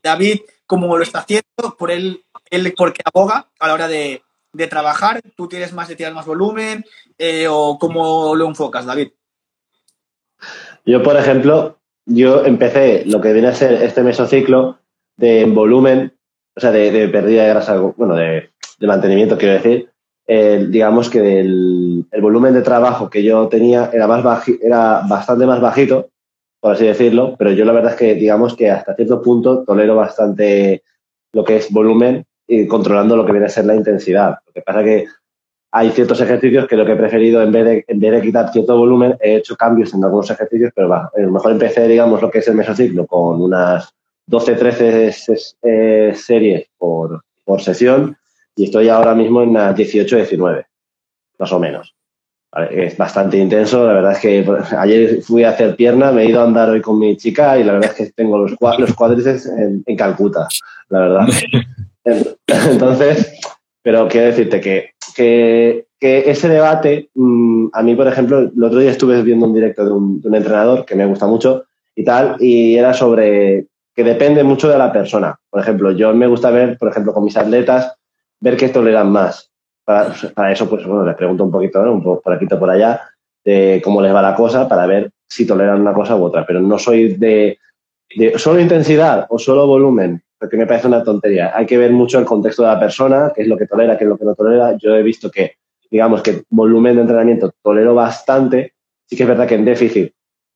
David, 0.02 0.42
cómo 0.66 0.98
lo 0.98 1.04
está 1.04 1.20
haciendo, 1.20 1.78
por 1.78 1.92
él, 1.92 2.24
él 2.50 2.74
porque 2.76 3.02
aboga 3.06 3.50
a 3.60 3.68
la 3.68 3.74
hora 3.74 3.88
de, 3.88 4.24
de 4.54 4.68
trabajar, 4.68 5.22
tú 5.36 5.48
tienes 5.48 5.74
más 5.74 5.88
de 5.88 5.96
tirar 5.96 6.14
más 6.14 6.26
volumen 6.26 6.86
eh, 7.18 7.48
o 7.50 7.78
cómo 7.80 8.36
lo 8.36 8.48
enfocas, 8.48 8.86
David. 8.86 9.10
Yo, 10.86 11.02
por 11.02 11.18
ejemplo, 11.18 11.80
yo 12.06 12.46
empecé 12.46 13.04
lo 13.06 13.20
que 13.22 13.34
viene 13.34 13.48
a 13.48 13.56
ser 13.56 13.74
este 13.84 14.04
mesociclo 14.04 14.80
de 15.18 15.46
volumen, 15.46 16.14
o 16.56 16.60
sea, 16.60 16.72
de, 16.72 17.08
pérdida 17.10 17.44
de 17.44 17.50
grasa, 17.50 17.78
bueno, 17.78 18.16
de, 18.16 18.50
mantenimiento, 18.80 19.38
quiero 19.38 19.54
decir, 19.54 19.92
eh, 20.26 20.68
digamos 20.70 21.10
que 21.10 21.40
el, 21.40 22.06
volumen 22.22 22.54
de 22.54 22.62
trabajo 22.62 23.10
que 23.10 23.24
yo 23.24 23.48
tenía 23.48 23.90
era, 23.92 24.08
más 24.08 24.48
era 24.62 25.02
bastante 25.08 25.46
más 25.46 25.60
bajito, 25.60 26.10
por 26.62 26.74
así 26.74 26.86
decirlo, 26.86 27.36
pero 27.38 27.52
yo 27.52 27.66
la 27.66 27.74
verdad 27.74 27.92
es 27.92 27.98
que 27.98 28.16
digamos 28.16 28.56
que 28.56 28.72
hasta 28.72 28.96
cierto 28.96 29.22
punto 29.22 29.64
tolero 29.64 29.96
bastante 29.96 30.84
lo 31.34 31.44
que 31.44 31.58
es 31.58 31.70
volumen 31.72 32.26
y 32.48 32.68
controlando 32.68 33.18
lo 33.18 33.26
que 33.26 33.34
viene 33.34 33.48
a 33.48 33.50
ser 33.50 33.66
la 33.66 33.76
intensidad. 33.76 34.38
Lo 34.46 34.54
que 34.54 34.62
pasa 34.62 34.84
que 34.84 35.08
hay 35.72 35.90
ciertos 35.90 36.22
ejercicios 36.22 36.68
que 36.68 36.78
lo 36.78 36.86
que 36.86 36.94
he 36.94 36.96
preferido, 36.96 37.42
en 37.42 37.52
vez 37.52 37.66
de, 37.66 37.86
en 37.88 38.00
vez 38.00 38.12
de 38.12 38.22
quitar 38.22 38.52
cierto 38.54 38.78
volumen, 38.78 39.18
he 39.20 39.36
hecho 39.36 39.56
cambios 39.56 39.94
en 39.94 40.04
algunos 40.04 40.30
ejercicios, 40.30 40.72
pero 40.74 40.88
va, 40.88 41.12
a 41.14 41.20
lo 41.20 41.32
mejor 41.32 41.52
empecé, 41.52 41.88
digamos, 41.88 42.22
lo 42.22 42.30
que 42.30 42.40
es 42.40 42.48
el 42.48 42.56
mesociclo 42.56 43.06
con 43.08 43.42
unas 43.42 43.92
12, 44.28 44.56
13 44.56 45.12
eh, 45.64 46.14
series 46.16 46.68
por, 46.78 47.24
por 47.44 47.62
sesión 47.62 48.16
y 48.56 48.66
estoy 48.66 48.90
ahora 48.90 49.16
mismo 49.16 49.42
en 49.42 49.50
unas 49.50 49.76
18, 49.76 50.16
19, 50.16 50.66
más 51.40 51.52
o 51.52 51.60
menos. 51.60 51.96
es 52.72 52.98
bastante 52.98 53.38
intenso, 53.38 53.86
la 53.86 53.94
verdad 53.94 54.12
es 54.14 54.20
que 54.20 54.46
ayer 54.78 55.22
fui 55.22 55.44
a 55.44 55.50
hacer 55.50 55.76
pierna, 55.76 56.12
me 56.12 56.24
he 56.24 56.30
ido 56.30 56.42
a 56.42 56.46
andar 56.46 56.70
hoy 56.70 56.82
con 56.82 57.00
mi 57.00 57.18
chica 57.18 57.58
y 57.58 57.64
la 57.64 57.74
verdad 57.74 57.92
es 57.92 57.98
que 57.98 58.14
tengo 58.14 58.38
los, 58.38 58.56
los 58.78 58.94
cuádriceps 58.94 59.48
en, 59.48 59.84
en 59.86 59.98
Calcuta, 59.98 60.48
la 60.90 61.00
verdad. 61.00 61.28
Entonces, 62.70 63.40
pero 63.82 64.08
quiero 64.08 64.28
decirte 64.28 64.60
que 64.60 64.94
que, 65.14 65.86
ese 66.00 66.50
debate, 66.50 67.10
mm, 67.14 67.68
a 67.72 67.82
mí, 67.82 67.96
por 67.96 68.08
ejemplo, 68.08 68.40
el 68.40 68.64
otro 68.64 68.80
día 68.80 68.92
estuve 68.92 69.22
viendo 69.24 69.46
un 69.46 69.54
directo 69.54 69.86
de 69.86 69.92
un, 69.92 70.22
entrenador 70.34 70.86
que 70.86 70.96
me 70.96 71.06
gusta 71.06 71.28
mucho 71.28 71.66
y 71.96 72.04
tal, 72.04 72.36
y 72.40 72.76
era 72.76 72.94
sobre 72.94 73.68
que 73.96 74.04
depende 74.04 74.44
mucho 74.44 74.68
de 74.68 74.78
la 74.78 74.92
persona. 74.92 75.40
Por 75.50 75.62
ejemplo, 75.62 75.92
yo 75.92 76.14
me 76.14 76.28
gusta 76.28 76.50
ver, 76.50 76.78
por 76.78 76.90
ejemplo, 76.90 77.14
con 77.14 77.24
mis 77.24 77.38
atletas, 77.38 77.96
ver 78.44 78.58
qué 78.58 78.70
toleran 78.70 79.10
más. 79.10 79.50
Para, 79.86 80.14
eso, 80.52 80.70
pues 80.70 80.86
bueno, 80.86 81.06
les 81.06 81.16
pregunto 81.16 81.44
un 81.44 81.52
poquito, 81.52 81.82
un 81.82 82.04
poco 82.04 82.22
por 82.22 82.34
aquí 82.34 82.46
por 82.46 82.70
allá, 82.70 83.02
de 83.44 83.82
cómo 83.84 84.02
les 84.02 84.14
va 84.14 84.22
la 84.22 84.36
cosa, 84.36 84.68
para 84.68 84.86
ver 84.86 85.12
si 85.28 85.46
toleran 85.48 85.82
una 85.82 85.94
cosa 85.94 86.16
u 86.16 86.24
otra. 86.24 86.46
Pero 86.46 86.62
no 86.62 86.78
soy 86.78 87.16
de, 87.16 87.58
de 88.16 88.38
solo 88.38 88.60
intensidad 88.60 89.28
o 89.30 89.40
solo 89.40 89.66
volumen 89.66 90.22
porque 90.44 90.58
me 90.58 90.68
parece 90.68 90.88
una 90.88 91.02
tontería. 91.06 91.54
Hay 91.56 91.66
que 91.66 91.78
ver 91.78 91.94
mucho 91.94 92.20
el 92.20 92.26
contexto 92.26 92.64
de 92.64 92.68
la 92.68 92.78
persona, 92.78 93.32
qué 93.34 93.44
es 93.44 93.48
lo 93.48 93.58
que 93.58 93.66
tolera, 93.66 93.98
qué 93.98 94.04
es 94.04 94.10
lo 94.10 94.18
que 94.18 94.26
no 94.26 94.36
tolera. 94.36 94.78
Yo 94.78 94.94
he 94.94 95.02
visto 95.02 95.32
que, 95.32 95.54
digamos, 95.90 96.22
que 96.22 96.44
volumen 96.50 96.96
de 96.96 97.02
entrenamiento 97.04 97.54
tolero 97.62 97.96
bastante. 97.96 98.74
Sí 99.06 99.16
que 99.16 99.24
es 99.24 99.30
verdad 99.30 99.48
que 99.48 99.56
en 99.56 99.64
déficit 99.64 100.12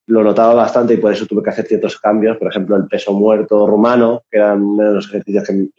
lo 0.07 0.23
notaba 0.25 0.53
bastante 0.53 0.95
y 0.95 0.97
por 0.97 1.13
eso 1.13 1.25
tuve 1.25 1.41
que 1.41 1.51
hacer 1.51 1.67
ciertos 1.67 1.97
cambios. 2.01 2.35
Por 2.35 2.49
ejemplo, 2.49 2.75
el 2.75 2.85
peso 2.87 3.13
muerto 3.13 3.65
rumano, 3.65 4.23
que 4.29 4.39
eran 4.39 4.61
uno 4.61 4.89
de 4.89 4.95
los 4.95 5.07
ejercicios 5.07 5.47
que 5.47 5.69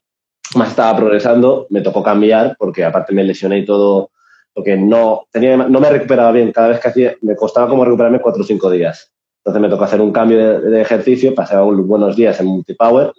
más 0.56 0.70
estaba 0.70 0.96
progresando, 0.96 1.66
me 1.70 1.80
tocó 1.80 2.02
cambiar 2.02 2.56
porque 2.58 2.84
aparte 2.84 3.12
me 3.12 3.24
lesioné 3.24 3.58
y 3.58 3.64
todo, 3.64 4.10
porque 4.52 4.76
no, 4.76 5.26
tenía, 5.30 5.56
no 5.56 5.80
me 5.80 5.90
recuperaba 5.90 6.32
bien. 6.32 6.52
Cada 6.52 6.68
vez 6.68 6.80
que 6.80 6.88
hacía, 6.88 7.16
me 7.22 7.36
costaba 7.36 7.68
como 7.68 7.84
recuperarme 7.84 8.20
cuatro 8.20 8.42
o 8.42 8.46
cinco 8.46 8.70
días. 8.70 9.12
Entonces 9.44 9.62
me 9.62 9.68
tocó 9.68 9.84
hacer 9.84 10.00
un 10.00 10.12
cambio 10.12 10.38
de, 10.38 10.70
de 10.70 10.80
ejercicio, 10.80 11.34
pasé 11.34 11.56
unos 11.56 11.86
buenos 11.86 12.16
días 12.16 12.38
en 12.40 12.46
multipower 12.46 13.12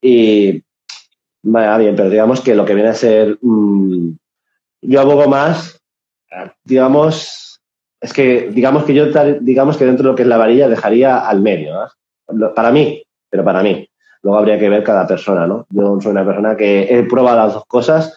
y 0.00 0.62
vaya 1.42 1.78
bien, 1.78 1.96
pero 1.96 2.10
digamos 2.10 2.40
que 2.40 2.54
lo 2.54 2.64
que 2.64 2.74
viene 2.74 2.90
a 2.90 2.94
ser, 2.94 3.38
mm, 3.40 4.10
yo 4.82 5.00
abogo 5.00 5.28
más, 5.28 5.80
digamos, 6.64 7.60
es 8.00 8.12
que 8.12 8.50
digamos 8.50 8.84
que 8.84 8.94
yo 8.94 9.06
digamos 9.40 9.76
que 9.76 9.84
dentro 9.84 10.04
de 10.04 10.10
lo 10.10 10.16
que 10.16 10.22
es 10.22 10.28
la 10.28 10.38
varilla 10.38 10.68
dejaría 10.68 11.18
al 11.18 11.40
medio, 11.40 11.88
para 12.54 12.72
mí, 12.72 13.02
pero 13.30 13.44
para 13.44 13.62
mí. 13.62 13.88
Luego 14.22 14.38
habría 14.38 14.58
que 14.58 14.68
ver 14.68 14.82
cada 14.82 15.06
persona, 15.06 15.46
¿no? 15.46 15.66
Yo 15.70 16.00
soy 16.00 16.12
una 16.12 16.24
persona 16.24 16.56
que 16.56 16.82
he 16.82 17.02
probado 17.04 17.38
las 17.38 17.54
dos 17.54 17.66
cosas, 17.66 18.16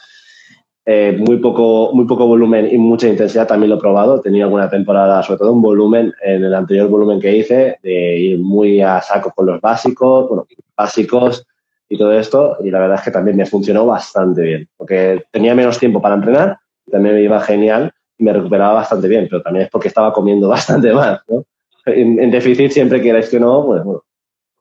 eh, 0.85 1.17
muy, 1.19 1.37
poco, 1.37 1.91
muy 1.93 2.05
poco 2.05 2.27
volumen 2.27 2.67
y 2.71 2.77
mucha 2.77 3.07
intensidad 3.07 3.47
también 3.47 3.71
lo 3.71 3.77
he 3.77 3.79
probado. 3.79 4.17
He 4.17 4.21
tenido 4.21 4.45
alguna 4.45 4.69
temporada, 4.69 5.23
sobre 5.23 5.39
todo 5.39 5.53
un 5.53 5.61
volumen, 5.61 6.13
en 6.23 6.43
el 6.43 6.53
anterior 6.53 6.87
volumen 6.89 7.19
que 7.19 7.35
hice, 7.35 7.79
de 7.81 8.17
ir 8.17 8.39
muy 8.39 8.81
a 8.81 9.01
saco 9.01 9.31
con 9.31 9.47
los 9.47 9.59
básicos, 9.59 10.27
bueno, 10.27 10.45
básicos, 10.77 11.45
y 11.87 11.97
todo 11.97 12.11
esto, 12.13 12.57
y 12.63 12.71
la 12.71 12.79
verdad 12.79 12.97
es 12.97 13.03
que 13.03 13.11
también 13.11 13.37
me 13.37 13.45
funcionó 13.45 13.85
bastante 13.85 14.41
bien, 14.41 14.69
porque 14.75 15.23
tenía 15.31 15.53
menos 15.53 15.77
tiempo 15.77 16.01
para 16.01 16.15
entrenar, 16.15 16.57
también 16.89 17.15
me 17.15 17.21
iba 17.21 17.39
genial 17.41 17.91
y 18.17 18.23
me 18.23 18.33
recuperaba 18.33 18.73
bastante 18.73 19.07
bien, 19.07 19.27
pero 19.29 19.41
también 19.41 19.65
es 19.65 19.71
porque 19.71 19.87
estaba 19.87 20.11
comiendo 20.13 20.47
bastante 20.49 20.93
más, 20.93 21.21
¿no? 21.27 21.45
En, 21.85 22.31
déficit, 22.31 22.71
siempre 22.71 22.99
queráis 22.99 23.29
que 23.29 23.39
no, 23.39 23.63
pues 23.63 23.83
bueno, 23.83 24.03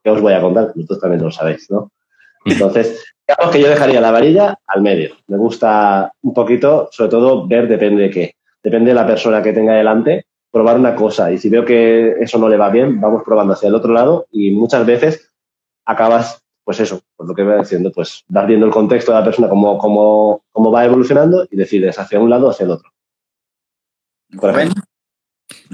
¿qué 0.05 0.11
os 0.11 0.21
voy 0.21 0.33
a 0.33 0.41
contar? 0.41 0.71
Vosotros 0.75 0.99
también 0.99 1.23
lo 1.23 1.31
sabéis, 1.31 1.69
¿no? 1.71 1.91
Entonces, 2.45 3.03
digamos 3.27 3.51
que 3.51 3.59
yo 3.59 3.69
dejaría 3.69 3.99
la 3.99 4.11
varilla 4.11 4.59
al 4.67 4.83
medio. 4.83 5.15
Me 5.25 5.35
gusta 5.35 6.13
un 6.21 6.31
poquito, 6.31 6.89
sobre 6.91 7.09
todo, 7.09 7.47
ver 7.47 7.67
depende 7.67 8.03
de 8.03 8.09
qué. 8.11 8.35
Depende 8.61 8.91
de 8.91 8.95
la 8.95 9.07
persona 9.07 9.41
que 9.41 9.51
tenga 9.51 9.73
delante, 9.73 10.27
probar 10.51 10.77
una 10.77 10.93
cosa. 10.93 11.31
Y 11.31 11.39
si 11.39 11.49
veo 11.49 11.65
que 11.65 12.17
eso 12.19 12.37
no 12.37 12.47
le 12.47 12.55
va 12.55 12.69
bien, 12.69 13.01
vamos 13.01 13.23
probando 13.25 13.53
hacia 13.53 13.67
el 13.67 13.73
otro 13.73 13.91
lado 13.91 14.27
y 14.31 14.51
muchas 14.51 14.85
veces 14.85 15.31
acabas 15.85 16.43
pues 16.63 16.79
eso, 16.79 17.01
por 17.15 17.27
lo 17.27 17.35
que 17.35 17.43
voy 17.43 17.59
diciendo, 17.59 17.91
pues 17.93 18.23
vas 18.27 18.47
viendo 18.47 18.65
el 18.65 18.71
contexto 18.71 19.11
de 19.11 19.19
la 19.19 19.23
persona, 19.23 19.47
cómo, 19.47 19.77
cómo, 19.77 20.43
cómo 20.51 20.71
va 20.71 20.83
evolucionando 20.83 21.47
y 21.49 21.55
decides 21.55 21.99
hacia 21.99 22.19
un 22.19 22.29
lado 22.29 22.47
o 22.47 22.49
hacia 22.49 22.63
el 22.63 22.71
otro. 22.71 22.89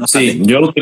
Sí, 0.05 0.41
yo, 0.43 0.73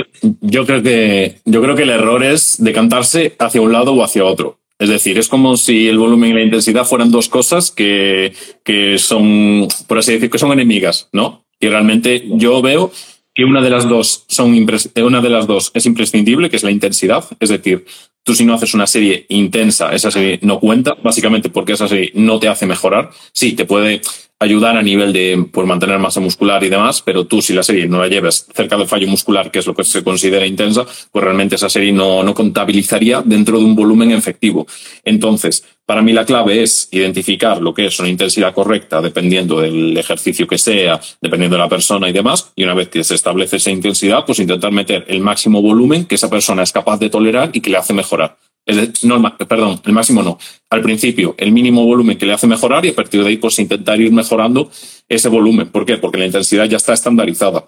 yo, 0.41 0.65
creo 0.65 0.83
que, 0.83 1.35
yo 1.45 1.61
creo 1.61 1.75
que 1.75 1.83
el 1.83 1.89
error 1.89 2.23
es 2.23 2.57
decantarse 2.59 3.35
hacia 3.39 3.61
un 3.61 3.71
lado 3.71 3.93
o 3.93 4.03
hacia 4.03 4.25
otro. 4.25 4.59
Es 4.77 4.89
decir, 4.89 5.17
es 5.17 5.27
como 5.27 5.57
si 5.57 5.87
el 5.89 5.97
volumen 5.97 6.31
y 6.31 6.33
la 6.33 6.43
intensidad 6.43 6.85
fueran 6.85 7.11
dos 7.11 7.27
cosas 7.27 7.69
que, 7.69 8.33
que 8.63 8.97
son, 8.97 9.67
por 9.87 9.97
así 9.97 10.13
decir, 10.13 10.29
que 10.29 10.37
son 10.37 10.53
enemigas, 10.53 11.09
¿no? 11.11 11.45
Y 11.59 11.67
realmente 11.67 12.23
yo 12.35 12.61
veo 12.61 12.91
que 13.35 13.43
una 13.43 13.61
de 13.61 13.69
las 13.69 13.87
dos 13.87 14.23
son 14.27 14.53
una 14.95 15.21
de 15.21 15.29
las 15.29 15.47
dos 15.47 15.71
es 15.73 15.85
imprescindible, 15.85 16.49
que 16.49 16.55
es 16.55 16.63
la 16.63 16.71
intensidad. 16.71 17.25
Es 17.39 17.49
decir, 17.49 17.85
Tú 18.23 18.35
si 18.35 18.45
no 18.45 18.53
haces 18.53 18.73
una 18.73 18.85
serie 18.85 19.25
intensa, 19.29 19.91
esa 19.91 20.11
serie 20.11 20.39
no 20.43 20.59
cuenta, 20.59 20.95
básicamente 21.01 21.49
porque 21.49 21.73
esa 21.73 21.87
serie 21.87 22.11
no 22.13 22.39
te 22.39 22.47
hace 22.47 22.65
mejorar. 22.65 23.09
Sí, 23.31 23.53
te 23.53 23.65
puede 23.65 24.01
ayudar 24.39 24.77
a 24.77 24.81
nivel 24.81 25.11
de 25.11 25.47
pues, 25.51 25.67
mantener 25.67 25.99
masa 25.99 26.21
muscular 26.21 26.63
y 26.63 26.69
demás, 26.69 27.01
pero 27.01 27.25
tú 27.25 27.41
si 27.41 27.53
la 27.53 27.61
serie 27.61 27.87
no 27.87 27.99
la 27.99 28.07
lleves 28.07 28.47
cerca 28.53 28.77
del 28.77 28.87
fallo 28.87 29.07
muscular, 29.07 29.51
que 29.51 29.59
es 29.59 29.67
lo 29.67 29.75
que 29.75 29.83
se 29.83 30.03
considera 30.03 30.45
intensa, 30.45 30.85
pues 31.11 31.23
realmente 31.23 31.55
esa 31.55 31.69
serie 31.69 31.91
no, 31.91 32.23
no 32.23 32.33
contabilizaría 32.33 33.21
dentro 33.23 33.59
de 33.59 33.65
un 33.65 33.75
volumen 33.75 34.11
efectivo. 34.11 34.65
Entonces, 35.03 35.65
para 35.85 36.01
mí 36.01 36.13
la 36.13 36.25
clave 36.25 36.63
es 36.63 36.87
identificar 36.91 37.61
lo 37.61 37.73
que 37.73 37.87
es 37.87 37.99
una 37.99 38.07
intensidad 38.07 38.53
correcta 38.53 39.01
dependiendo 39.01 39.59
del 39.59 39.97
ejercicio 39.97 40.47
que 40.47 40.57
sea, 40.57 41.01
dependiendo 41.19 41.57
de 41.57 41.63
la 41.63 41.69
persona 41.69 42.07
y 42.07 42.13
demás, 42.13 42.51
y 42.55 42.63
una 42.63 42.75
vez 42.75 42.87
que 42.87 43.03
se 43.03 43.15
establece 43.15 43.57
esa 43.57 43.71
intensidad, 43.71 44.23
pues 44.25 44.39
intentar 44.39 44.71
meter 44.71 45.03
el 45.09 45.19
máximo 45.19 45.61
volumen 45.61 46.05
que 46.05 46.15
esa 46.15 46.29
persona 46.29 46.63
es 46.63 46.71
capaz 46.71 46.97
de 46.97 47.09
tolerar 47.09 47.49
y 47.53 47.59
que 47.59 47.71
le 47.71 47.77
hace 47.77 47.93
mejorar 47.93 48.37
no, 49.03 49.37
perdón, 49.47 49.81
el 49.85 49.93
máximo 49.93 50.23
no. 50.23 50.37
Al 50.69 50.81
principio, 50.81 51.35
el 51.37 51.51
mínimo 51.51 51.85
volumen 51.85 52.17
que 52.17 52.25
le 52.25 52.33
hace 52.33 52.47
mejorar 52.47 52.85
y 52.85 52.89
a 52.89 52.95
partir 52.95 53.23
de 53.23 53.29
ahí, 53.29 53.37
pues 53.37 53.59
intentar 53.59 53.99
ir 53.99 54.11
mejorando 54.11 54.71
ese 55.07 55.29
volumen. 55.29 55.69
¿Por 55.69 55.85
qué? 55.85 55.97
Porque 55.97 56.17
la 56.17 56.25
intensidad 56.25 56.65
ya 56.65 56.77
está 56.77 56.93
estandarizada. 56.93 57.67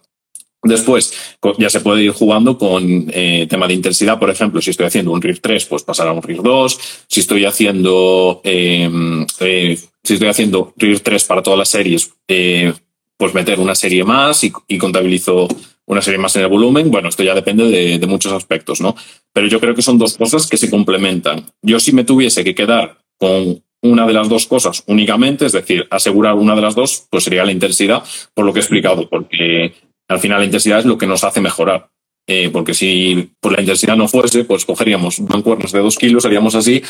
Después, 0.63 1.13
ya 1.57 1.71
se 1.71 1.79
puede 1.79 2.03
ir 2.03 2.11
jugando 2.11 2.57
con 2.57 3.09
eh, 3.11 3.47
tema 3.49 3.67
de 3.67 3.73
intensidad. 3.73 4.19
Por 4.19 4.29
ejemplo, 4.29 4.61
si 4.61 4.69
estoy 4.69 4.85
haciendo 4.85 5.11
un 5.11 5.21
RIR 5.21 5.39
3, 5.39 5.65
pues 5.65 5.83
pasar 5.83 6.07
a 6.07 6.11
un 6.11 6.21
RIR 6.21 6.43
2. 6.43 6.79
Si 7.07 7.19
estoy 7.19 7.45
haciendo 7.45 8.41
em, 8.43 9.25
eh, 9.39 9.79
si 10.03 10.13
estoy 10.13 10.29
haciendo 10.29 10.73
RIR 10.77 10.99
3 10.99 11.23
para 11.23 11.41
todas 11.41 11.57
las 11.57 11.69
series, 11.69 12.13
eh, 12.27 12.73
pues 13.21 13.35
meter 13.35 13.59
una 13.59 13.75
serie 13.75 14.03
más 14.03 14.43
y, 14.43 14.51
y, 14.67 14.79
contabilizo 14.79 15.47
una 15.85 16.01
serie 16.01 16.17
más 16.17 16.35
en 16.37 16.41
el 16.41 16.47
volumen. 16.47 16.89
Bueno, 16.89 17.07
esto 17.07 17.21
ya 17.21 17.35
depende 17.35 17.65
de, 17.99 18.07
muchos 18.07 18.31
aspectos, 18.31 18.81
¿no? 18.81 18.95
Pero 19.31 19.45
yo 19.45 19.59
creo 19.59 19.75
que 19.75 19.83
son 19.83 19.99
dos 19.99 20.17
cosas 20.17 20.47
que 20.47 20.57
se 20.57 20.71
complementan. 20.71 21.45
Yo 21.61 21.79
si 21.79 21.91
me 21.91 22.03
tuviese 22.03 22.43
que 22.43 22.55
quedar 22.55 22.97
con 23.19 23.63
una 23.83 24.07
de 24.07 24.13
las 24.13 24.27
dos 24.27 24.47
cosas 24.47 24.83
únicamente, 24.87 25.45
es 25.45 25.51
decir, 25.51 25.85
asegurar 25.91 26.33
una 26.33 26.55
de 26.55 26.63
las 26.63 26.73
dos, 26.73 27.05
pues 27.11 27.23
sería 27.23 27.45
la 27.45 27.51
intensidad, 27.51 28.03
por 28.33 28.43
lo 28.43 28.53
que 28.53 28.59
he 28.59 28.63
explicado, 28.63 29.07
porque 29.07 29.75
al 30.07 30.19
final 30.19 30.39
la 30.39 30.45
intensidad 30.45 30.79
es 30.79 30.85
lo 30.85 30.97
que 30.97 31.05
nos 31.05 31.23
hace 31.23 31.41
mejorar. 31.41 31.91
Eh, 32.25 32.49
porque 32.51 32.73
si 32.73 33.33
por 33.39 33.51
la 33.51 33.61
intensidad 33.61 33.95
no 33.95 34.07
fuese, 34.07 34.45
pues 34.45 34.65
cogeríamos 34.65 35.19
mancuernas 35.19 35.71
de 35.71 35.79
dos 35.79 35.95
kilos, 35.95 36.25
haríamos 36.25 36.55
así 36.55 36.81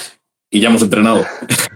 y 0.51 0.59
ya 0.59 0.67
hemos 0.67 0.83
entrenado. 0.83 1.25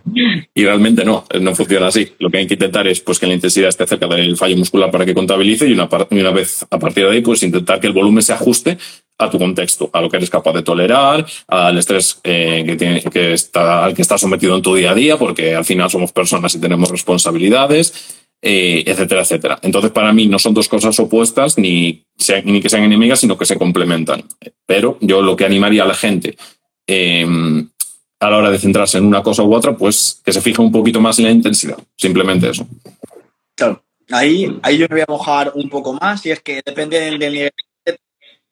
y 0.54 0.66
realmente 0.66 1.06
no, 1.06 1.26
no 1.40 1.56
funciona 1.56 1.88
así. 1.88 2.12
Lo 2.20 2.30
que 2.30 2.40
hay 2.40 2.48
que 2.48 2.56
intentar 2.56 2.86
es 2.88 3.00
pues, 3.00 3.18
que 3.18 3.26
la 3.26 3.34
intensidad 3.34 3.70
esté 3.70 3.88
cerca 3.88 4.08
del 4.08 4.36
fallo 4.36 4.58
muscular 4.58 4.92
para 4.92 5.06
que 5.06 5.14
contabilice 5.14 5.66
y 5.68 5.72
una, 5.72 5.88
y 6.12 6.20
una 6.20 6.32
vez 6.32 6.66
a 6.70 6.78
partir 6.78 7.06
de 7.06 7.12
ahí, 7.12 7.22
pues 7.22 7.42
intentar 7.42 7.80
que 7.80 7.88
el 7.88 7.94
volumen 7.94 8.22
se 8.22 8.34
ajuste 8.34 8.78
a 9.18 9.30
tu 9.30 9.40
contexto, 9.40 9.90
a 9.94 10.02
lo 10.02 10.10
que 10.10 10.18
eres 10.18 10.30
capaz 10.30 10.52
de 10.52 10.62
tolerar, 10.62 11.26
al 11.48 11.78
estrés 11.78 12.20
eh, 12.26 12.64
que, 12.66 12.76
tiene, 12.76 13.02
que 13.02 13.32
está, 13.32 13.86
al 13.86 13.94
que 13.94 14.02
estás 14.02 14.20
sometido 14.20 14.58
en 14.58 14.62
tu 14.62 14.76
día 14.76 14.92
a 14.92 14.96
día, 14.96 15.18
porque 15.18 15.56
al 15.56 15.64
final 15.64 15.90
somos 15.90 16.12
personas 16.12 16.54
y 16.54 16.60
tenemos 16.60 16.92
responsabilidades. 16.92 18.22
Eh, 18.48 18.84
etcétera, 18.86 19.22
etcétera. 19.22 19.60
Entonces, 19.64 19.90
para 19.90 20.14
mí 20.14 20.28
no 20.28 20.38
son 20.38 20.54
dos 20.54 20.70
cosas 20.70 21.00
opuestas 21.00 21.58
ni, 21.58 22.06
sean, 22.16 22.44
ni 22.46 22.62
que 22.62 22.70
sean 22.70 22.84
enemigas, 22.84 23.20
sino 23.22 23.40
que 23.40 23.46
se 23.46 23.58
complementan. 23.58 24.24
Pero 24.68 25.00
yo 25.02 25.24
lo 25.24 25.36
que 25.36 25.46
animaría 25.46 25.82
a 25.82 25.88
la 25.88 25.96
gente 25.96 26.38
eh, 26.86 27.26
a 28.28 28.30
la 28.32 28.38
hora 28.38 28.52
de 28.52 28.60
centrarse 28.60 28.98
en 28.98 29.06
una 29.06 29.24
cosa 29.24 29.44
u 29.44 29.54
otra, 29.54 29.76
pues 29.76 30.22
que 30.24 30.34
se 30.34 30.42
fije 30.42 30.62
un 30.62 30.72
poquito 30.72 31.00
más 31.00 31.20
en 31.20 31.26
la 31.26 31.32
intensidad. 31.32 31.78
Simplemente 31.96 32.50
eso. 32.50 32.68
Claro. 33.56 33.84
Ahí, 34.12 34.60
ahí 34.62 34.78
yo 34.78 34.88
me 34.90 34.96
voy 34.96 35.02
a 35.08 35.12
mojar 35.12 35.52
un 35.56 35.70
poco 35.70 35.94
más 35.94 36.26
y 36.26 36.32
es 36.32 36.42
que 36.42 36.62
depende 36.64 37.00
del, 37.00 37.20
nivel, 37.20 37.52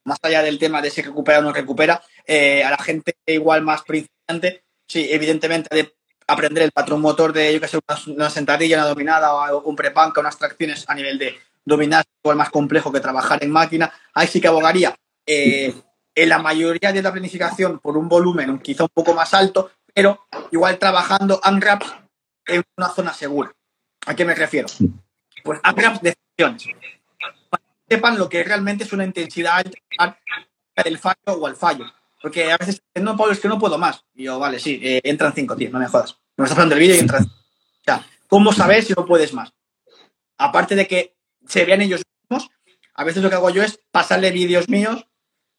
más 0.04 0.18
allá 0.22 0.42
del 0.42 0.58
tema 0.58 0.82
de 0.82 0.90
si 0.90 1.02
recupera 1.02 1.38
o 1.38 1.42
no 1.42 1.52
recupera, 1.52 2.02
eh, 2.26 2.64
a 2.64 2.70
la 2.70 2.78
gente 2.78 3.14
igual 3.26 3.62
más 3.62 3.82
principiante, 3.82 4.64
sí, 4.88 5.06
evidentemente 5.10 5.74
de 5.74 5.94
aprender 6.26 6.62
el 6.62 6.72
patrón 6.72 7.00
motor 7.00 7.32
de, 7.32 7.52
yo 7.52 7.60
que 7.60 7.68
sé, 7.68 7.78
una, 7.86 8.14
una 8.14 8.30
sentadilla, 8.30 8.78
una 8.78 8.88
dominada 8.88 9.54
o 9.54 9.62
un 9.68 9.76
prepanca, 9.76 10.20
unas 10.20 10.38
tracciones 10.38 10.84
a 10.88 10.94
nivel 10.94 11.18
de 11.18 11.34
dominar, 11.64 12.04
igual 12.22 12.36
más 12.36 12.50
complejo 12.50 12.92
que 12.92 13.00
trabajar 13.00 13.42
en 13.42 13.50
máquina. 13.50 13.92
Ahí 14.12 14.26
sí 14.26 14.40
que 14.40 14.48
abogaría 14.48 14.94
eh, 15.26 15.74
en 16.14 16.28
la 16.28 16.38
mayoría 16.38 16.92
de 16.92 17.02
la 17.02 17.12
planificación 17.12 17.78
por 17.78 17.96
un 17.96 18.08
volumen 18.08 18.58
quizá 18.60 18.84
un 18.84 18.90
poco 18.92 19.14
más 19.14 19.34
alto, 19.34 19.70
pero 19.92 20.26
igual 20.52 20.78
trabajando 20.78 21.40
unwraps 21.48 21.94
en 22.46 22.62
una 22.76 22.88
zona 22.88 23.12
segura. 23.12 23.52
¿A 24.06 24.14
qué 24.14 24.24
me 24.24 24.34
refiero? 24.34 24.68
Pues 25.42 25.60
unwraps 25.68 26.02
de 26.02 26.14
secciones. 26.14 26.64
Para 27.50 27.62
que 27.62 27.94
sepan 27.94 28.18
lo 28.18 28.28
que 28.28 28.44
realmente 28.44 28.84
es 28.84 28.92
una 28.92 29.04
intensidad 29.04 29.64
alta 29.98 30.18
del 30.84 30.98
fallo 30.98 31.38
o 31.38 31.46
al 31.46 31.56
fallo. 31.56 31.84
Porque 32.20 32.50
a 32.50 32.56
veces, 32.56 32.82
no, 32.94 33.16
Pablo, 33.16 33.32
es 33.32 33.40
que 33.40 33.48
no 33.48 33.58
puedo 33.58 33.76
más. 33.76 34.04
Y 34.14 34.24
yo, 34.24 34.38
vale, 34.38 34.58
sí, 34.58 34.80
eh, 34.82 35.00
entran 35.04 35.34
cinco, 35.34 35.56
tío, 35.56 35.70
no 35.70 35.78
me 35.78 35.86
jodas. 35.86 36.18
Me 36.36 36.44
estás 36.44 36.58
hablando 36.58 36.74
el 36.74 36.80
vídeo 36.80 36.96
y 36.96 37.00
entran 37.00 37.24
cinco. 37.24 37.36
O 37.36 37.84
sea, 37.84 38.06
¿cómo 38.28 38.52
sabes 38.52 38.86
si 38.86 38.94
no 38.94 39.04
puedes 39.04 39.34
más? 39.34 39.52
Aparte 40.38 40.74
de 40.74 40.86
que 40.86 41.16
se 41.46 41.64
vean 41.64 41.82
ellos 41.82 42.02
mismos, 42.22 42.50
a 42.94 43.04
veces 43.04 43.22
lo 43.22 43.28
que 43.28 43.36
hago 43.36 43.50
yo 43.50 43.62
es 43.62 43.78
pasarle 43.90 44.30
vídeos 44.30 44.68
míos 44.68 45.06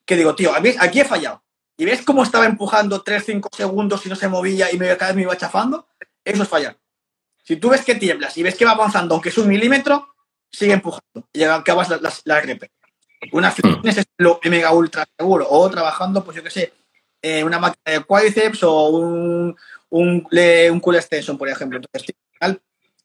que 0.05 0.15
digo, 0.15 0.35
tío, 0.35 0.51
aquí 0.53 0.99
he 0.99 1.05
fallado. 1.05 1.43
¿Y 1.77 1.85
ves 1.85 2.03
cómo 2.03 2.23
estaba 2.23 2.45
empujando 2.45 3.03
3-5 3.03 3.49
segundos 3.55 4.05
y 4.05 4.09
no 4.09 4.15
se 4.15 4.29
movía 4.29 4.71
y 4.71 4.77
me, 4.77 4.95
cada 4.95 5.11
vez 5.11 5.15
me 5.17 5.21
iba 5.23 5.37
chafando? 5.37 5.87
Eso 6.23 6.43
es 6.43 6.49
fallar. 6.49 6.77
Si 7.43 7.57
tú 7.57 7.69
ves 7.69 7.83
que 7.83 7.95
tiemblas 7.95 8.37
y 8.37 8.43
ves 8.43 8.55
que 8.55 8.65
va 8.65 8.71
avanzando, 8.71 9.13
aunque 9.13 9.29
es 9.29 9.37
un 9.37 9.47
milímetro, 9.47 10.15
sigue 10.51 10.73
empujando 10.73 11.27
y 11.33 11.43
acabas 11.43 11.89
la, 11.89 11.97
la, 11.97 12.13
la 12.23 12.39
RP. 12.39 12.71
Una 13.31 13.51
fitness 13.51 13.97
es 13.97 14.05
lo 14.17 14.39
mega 14.45 14.71
ultra 14.71 15.05
seguro. 15.17 15.47
O 15.49 15.69
trabajando, 15.69 16.23
pues 16.23 16.37
yo 16.37 16.43
qué 16.43 16.49
sé, 16.49 16.73
eh, 17.21 17.43
una 17.43 17.59
máquina 17.59 17.97
de 17.97 18.03
cuádriceps 18.03 18.63
o 18.63 18.89
un, 18.89 19.55
un, 19.89 20.27
un 20.71 20.79
cool 20.79 20.95
extension, 20.95 21.37
por 21.37 21.49
ejemplo. 21.49 21.79
Entonces, 21.79 22.15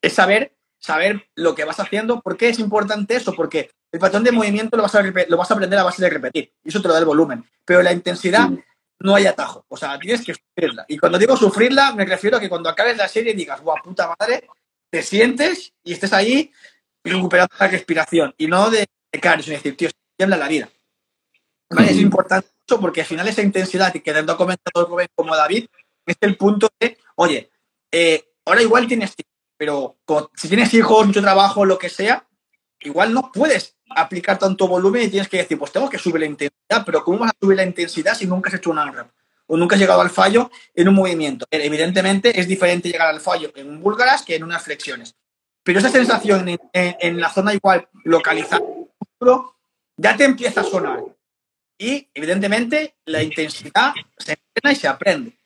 es 0.00 0.12
saber, 0.12 0.54
saber 0.78 1.26
lo 1.34 1.54
que 1.54 1.64
vas 1.64 1.80
haciendo. 1.80 2.20
¿Por 2.20 2.36
qué 2.36 2.50
es 2.50 2.58
importante 2.58 3.16
eso? 3.16 3.34
Porque 3.34 3.70
el 3.92 3.98
patrón 3.98 4.24
de 4.24 4.32
movimiento 4.32 4.76
lo 4.76 4.84
vas, 4.84 4.94
a, 4.94 5.02
lo 5.02 5.36
vas 5.36 5.50
a 5.50 5.54
aprender 5.54 5.78
a 5.78 5.84
base 5.84 6.02
de 6.02 6.10
repetir. 6.10 6.52
Y 6.62 6.68
eso 6.68 6.80
te 6.80 6.88
lo 6.88 6.94
da 6.94 7.00
el 7.00 7.06
volumen. 7.06 7.44
Pero 7.64 7.82
la 7.82 7.92
intensidad 7.92 8.48
sí. 8.48 8.60
no 9.00 9.14
hay 9.14 9.26
atajo. 9.26 9.64
O 9.68 9.76
sea, 9.76 9.98
tienes 9.98 10.24
que 10.24 10.34
sufrirla. 10.34 10.84
Y 10.88 10.98
cuando 10.98 11.18
digo 11.18 11.36
sufrirla, 11.36 11.92
me 11.94 12.04
refiero 12.04 12.36
a 12.36 12.40
que 12.40 12.48
cuando 12.48 12.68
acabes 12.68 12.96
la 12.96 13.08
serie 13.08 13.34
digas, 13.34 13.60
guau, 13.60 13.76
puta 13.82 14.14
madre, 14.18 14.48
te 14.90 15.02
sientes 15.02 15.72
y 15.82 15.92
estés 15.92 16.12
ahí 16.12 16.52
recuperando 17.02 17.54
la 17.58 17.68
respiración. 17.68 18.34
Y 18.38 18.46
no 18.46 18.70
de 18.70 18.86
caer, 19.20 19.42
sino 19.42 19.56
decir, 19.56 19.76
tío, 19.76 19.90
tiembla 20.16 20.36
la 20.36 20.48
vida. 20.48 20.68
¿Vale? 21.70 21.90
Es 21.90 21.98
importante 21.98 22.48
eso 22.66 22.80
porque 22.80 23.00
al 23.00 23.06
final 23.06 23.26
esa 23.28 23.42
intensidad 23.42 23.94
y 23.94 24.00
que 24.00 24.12
tanto 24.12 24.32
ha 24.32 24.36
comentado 24.36 24.86
Rubén 24.86 25.08
como 25.14 25.36
David 25.36 25.66
es 26.06 26.16
el 26.20 26.36
punto 26.36 26.68
de, 26.80 26.98
oye, 27.16 27.50
eh, 27.92 28.24
ahora 28.44 28.62
igual 28.62 28.86
tienes 28.88 29.14
pero 29.60 29.98
con, 30.06 30.30
si 30.34 30.48
tienes 30.48 30.72
hijos, 30.72 31.06
mucho 31.06 31.20
trabajo, 31.20 31.66
lo 31.66 31.78
que 31.78 31.90
sea, 31.90 32.26
igual 32.80 33.12
no 33.12 33.30
puedes 33.30 33.76
aplicar 33.90 34.38
tanto 34.38 34.68
volumen 34.68 35.02
y 35.02 35.08
tienes 35.08 35.28
que 35.28 35.38
decir, 35.38 35.58
pues 35.58 35.72
tengo 35.72 35.90
que 35.90 35.98
subir 35.98 36.20
la 36.20 36.26
intensidad, 36.26 36.84
pero 36.84 37.02
¿cómo 37.04 37.18
vas 37.18 37.30
a 37.30 37.36
subir 37.40 37.56
la 37.56 37.64
intensidad 37.64 38.14
si 38.14 38.26
nunca 38.26 38.48
has 38.48 38.54
hecho 38.54 38.70
un 38.70 38.78
unwrap? 38.78 39.10
O 39.46 39.56
nunca 39.56 39.74
has 39.74 39.80
llegado 39.80 40.00
al 40.00 40.10
fallo 40.10 40.50
en 40.74 40.88
un 40.88 40.94
movimiento. 40.94 41.44
Evidentemente 41.50 42.38
es 42.38 42.46
diferente 42.46 42.88
llegar 42.88 43.08
al 43.08 43.20
fallo 43.20 43.50
en 43.56 43.68
un 43.68 43.82
búlgaras 43.82 44.22
que 44.22 44.36
en 44.36 44.44
unas 44.44 44.62
flexiones. 44.62 45.16
Pero 45.62 45.80
esa 45.80 45.90
sensación 45.90 46.58
en, 46.72 47.20
la 47.20 47.30
zona 47.30 47.52
igual 47.52 47.88
localizada 48.04 48.62
ya 49.96 50.16
te 50.16 50.24
empieza 50.24 50.62
a 50.62 50.64
sonar. 50.64 51.00
Y 51.78 52.08
evidentemente 52.14 52.94
la 53.04 53.22
intensidad 53.22 53.92
se 54.16 54.32
entrena 54.32 54.72
y 54.72 54.76
se 54.76 54.88
aprende. 54.88 55.38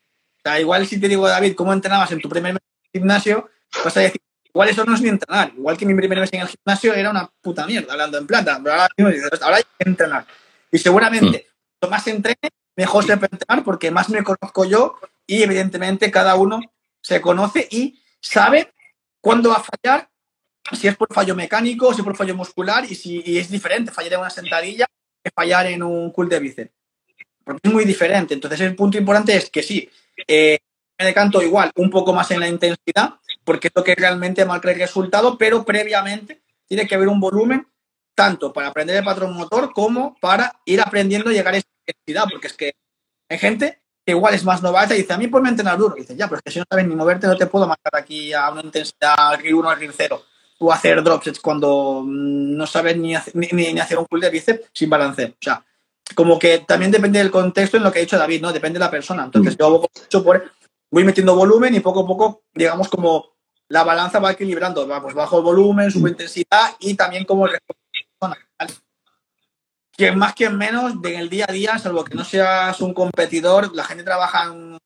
O 0.45 0.57
igual 0.59 0.86
si 0.86 1.01
te 1.01 1.09
digo, 1.09 1.26
David, 1.26 1.55
¿cómo 1.55 1.72
entrenabas 1.72 2.12
en 2.12 2.20
tu 2.20 2.28
primer 2.28 2.59
gimnasio? 2.92 3.49
Vas 3.84 3.97
a 3.97 4.01
decir, 4.01 4.20
igual 4.55 4.69
eso 4.69 4.85
no 4.85 4.95
es 4.95 5.01
ni 5.03 5.09
entrenar. 5.09 5.53
Igual 5.57 5.77
que 5.77 5.87
mi 5.87 5.95
primer 5.95 6.21
mes 6.21 6.33
en 6.33 6.41
el 6.41 6.49
gimnasio 6.49 6.95
era 6.95 7.11
una 7.11 7.29
puta 7.41 7.67
mierda, 7.67 7.93
hablando 7.93 8.19
en 8.19 8.27
plata. 8.27 8.61
Pero 8.63 8.75
ahora, 8.75 8.89
ahora 9.43 9.57
hay 9.57 9.65
que 9.79 9.89
entrenar. 9.89 10.27
Y 10.71 10.79
seguramente, 10.79 11.47
cuanto 11.81 11.95
más 11.95 12.07
entrene, 12.07 12.51
mejor 12.77 13.05
se 13.05 13.17
puede 13.17 13.31
entrenar 13.33 13.65
porque 13.65 13.91
más 13.91 14.09
me 14.09 14.23
conozco 14.23 14.65
yo 14.65 14.97
y 15.27 15.43
evidentemente 15.43 16.11
cada 16.11 16.37
uno 16.37 16.61
se 17.01 17.21
conoce 17.21 17.67
y 17.71 18.01
sabe 18.21 18.73
cuándo 19.21 19.51
va 19.51 19.57
a 19.57 19.65
fallar, 19.65 20.09
si 20.73 20.89
es 20.89 20.97
por 20.97 21.13
fallo 21.13 21.35
mecánico, 21.35 21.93
si 21.93 22.01
es 22.01 22.05
por 22.05 22.17
fallo 22.17 22.35
muscular 22.35 22.85
y 22.89 22.95
si 22.95 23.23
y 23.25 23.39
es 23.39 23.51
diferente 23.51 23.93
fallar 23.93 24.15
en 24.15 24.21
una 24.21 24.31
sentadilla 24.31 24.87
que 25.23 25.31
fallar 25.31 25.67
en 25.67 25.83
un 25.83 26.11
cool 26.11 26.29
de 26.29 26.41
bíceps. 26.41 26.73
Porque 27.45 27.61
es 27.63 27.73
muy 27.73 27.85
diferente. 27.85 28.35
Entonces 28.35 28.61
el 28.61 28.75
punto 28.75 28.97
importante 28.97 29.37
es 29.37 29.51
que 29.51 29.63
sí, 29.63 29.89
eh, 30.27 30.59
me 30.99 31.05
decanto 31.07 31.43
igual 31.43 31.71
un 31.77 31.91
poco 31.91 32.13
más 32.13 32.31
en 32.31 32.41
la 32.41 32.49
intensidad, 32.49 33.15
porque 33.45 33.68
es 33.68 33.72
lo 33.74 33.84
que 33.84 33.95
realmente 33.95 34.45
marca 34.45 34.70
el 34.70 34.78
resultado, 34.78 35.38
pero 35.38 35.64
previamente 35.64 36.42
tiene 36.66 36.86
que 36.86 36.95
haber 36.95 37.09
un 37.09 37.20
volumen 37.20 37.66
tanto 38.14 38.53
para 38.53 38.68
aprender 38.68 38.97
el 38.97 39.05
patrón 39.05 39.34
motor 39.34 39.72
como 39.72 40.16
para 40.20 40.61
ir 40.64 40.80
aprendiendo 40.80 41.30
a 41.30 41.32
llegar 41.32 41.55
a 41.55 41.59
esa 41.59 41.68
intensidad, 41.86 42.24
porque 42.30 42.47
es 42.47 42.53
que 42.55 42.74
hay 43.28 43.38
gente 43.38 43.82
que 44.05 44.12
igual 44.12 44.34
es 44.34 44.45
más 44.45 44.62
novata 44.62 44.95
y 44.95 44.99
dice, 44.99 45.12
a 45.12 45.18
mí 45.18 45.28
ponme 45.28 45.49
a 45.49 45.51
entrenar 45.51 45.78
duro. 45.78 45.97
Y 45.97 46.01
dice, 46.01 46.14
ya, 46.14 46.26
pero 46.26 46.36
es 46.36 46.42
que 46.42 46.51
si 46.51 46.59
no 46.59 46.64
sabes 46.68 46.86
ni 46.86 46.95
moverte, 46.95 47.26
no 47.26 47.36
te 47.36 47.47
puedo 47.47 47.66
marcar 47.66 47.97
aquí 47.97 48.32
a 48.32 48.51
una 48.51 48.61
intensidad 48.61 49.38
RIR 49.38 49.55
1 49.55 49.74
RIR 49.74 49.92
0 49.97 50.22
o 50.59 50.72
hacer 50.72 51.03
dropsets 51.03 51.40
cuando 51.40 52.05
no 52.07 52.66
sabes 52.66 52.97
ni, 52.97 53.14
hacer, 53.14 53.34
ni, 53.34 53.49
ni, 53.49 53.80
hacer 53.80 53.99
un 53.99 54.07
pull 54.07 54.20
de 54.20 54.30
bíceps 54.30 54.70
sin 54.72 54.90
balanceo. 54.90 55.28
O 55.28 55.36
sea, 55.40 55.64
como 56.14 56.38
que 56.38 56.61
también 56.61 56.90
depende 56.90 57.18
del 57.18 57.30
contexto 57.30 57.76
en 57.76 57.82
lo 57.82 57.90
que 57.90 57.99
ha 57.99 58.03
dicho 58.03 58.18
David, 58.18 58.42
¿no? 58.42 58.53
Depende 58.53 58.78
de 58.78 58.84
la 58.84 58.90
persona. 58.90 59.24
Entonces, 59.24 59.57
yo 59.57 59.66
hago 59.66 59.80
mucho 59.80 60.22
por 60.22 60.53
voy 60.90 61.05
metiendo 61.05 61.34
volumen 61.34 61.74
y 61.74 61.80
poco 61.80 62.01
a 62.01 62.07
poco, 62.07 62.42
digamos, 62.55 62.88
como 62.88 63.34
la 63.69 63.85
balanza 63.85 64.19
va 64.19 64.33
equilibrando. 64.33 64.87
Va, 64.87 65.03
pues 65.03 65.15
bajo 65.15 65.39
el 65.39 65.45
volumen, 65.45 65.91
subo 65.91 66.09
intensidad 66.09 66.77
y 66.81 66.95
también 66.95 67.25
como. 67.25 67.49
Quien 69.97 70.19
más, 70.19 70.35
quien 70.35 70.57
menos, 70.57 70.95
en 71.05 71.21
el 71.21 71.29
día 71.29 71.47
a 71.49 71.53
día, 71.53 71.79
salvo 71.79 72.05
que 72.05 72.17
no 72.17 72.25
seas 72.25 72.81
un 72.81 72.93
competidor, 72.93 73.73
la 73.77 73.85
gente 73.85 74.03
trabaja 74.03 74.47
en 74.47 74.77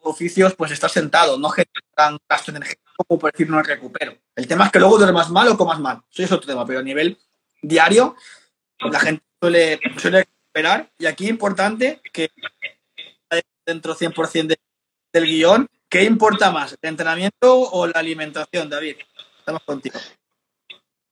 oficios, 0.00 0.54
pues 0.54 0.70
está 0.70 0.88
sentado, 0.88 1.38
no 1.38 1.50
generan 1.50 2.18
gasto 2.26 2.50
energético, 2.50 3.04
como 3.06 3.18
por 3.18 3.32
decir, 3.32 3.50
no 3.50 3.62
recupero. 3.62 4.16
El 4.34 4.46
tema 4.46 4.66
es 4.66 4.72
que 4.72 4.78
luego 4.78 4.96
duermas 4.96 5.28
mal 5.28 5.48
o 5.48 5.58
comas 5.58 5.80
mal. 5.80 6.00
Eso 6.10 6.22
es 6.22 6.32
otro 6.32 6.46
tema, 6.46 6.64
pero 6.64 6.78
a 6.78 6.82
nivel 6.82 7.18
diario, 7.60 8.16
la 8.78 9.00
gente 9.00 9.22
suele, 9.40 9.80
suele 9.98 10.20
recuperar. 10.20 10.90
Y 10.98 11.06
aquí 11.06 11.28
importante 11.28 12.00
que 12.12 12.30
dentro 13.66 13.94
100% 13.94 14.46
de, 14.46 14.58
del 15.12 15.24
guion, 15.24 15.68
¿qué 15.94 16.02
importa 16.02 16.50
más, 16.50 16.76
el 16.82 16.88
entrenamiento 16.90 17.70
o 17.70 17.86
la 17.86 18.00
alimentación, 18.00 18.68
David? 18.68 18.96
Estamos 19.38 19.62
contigo. 19.62 19.96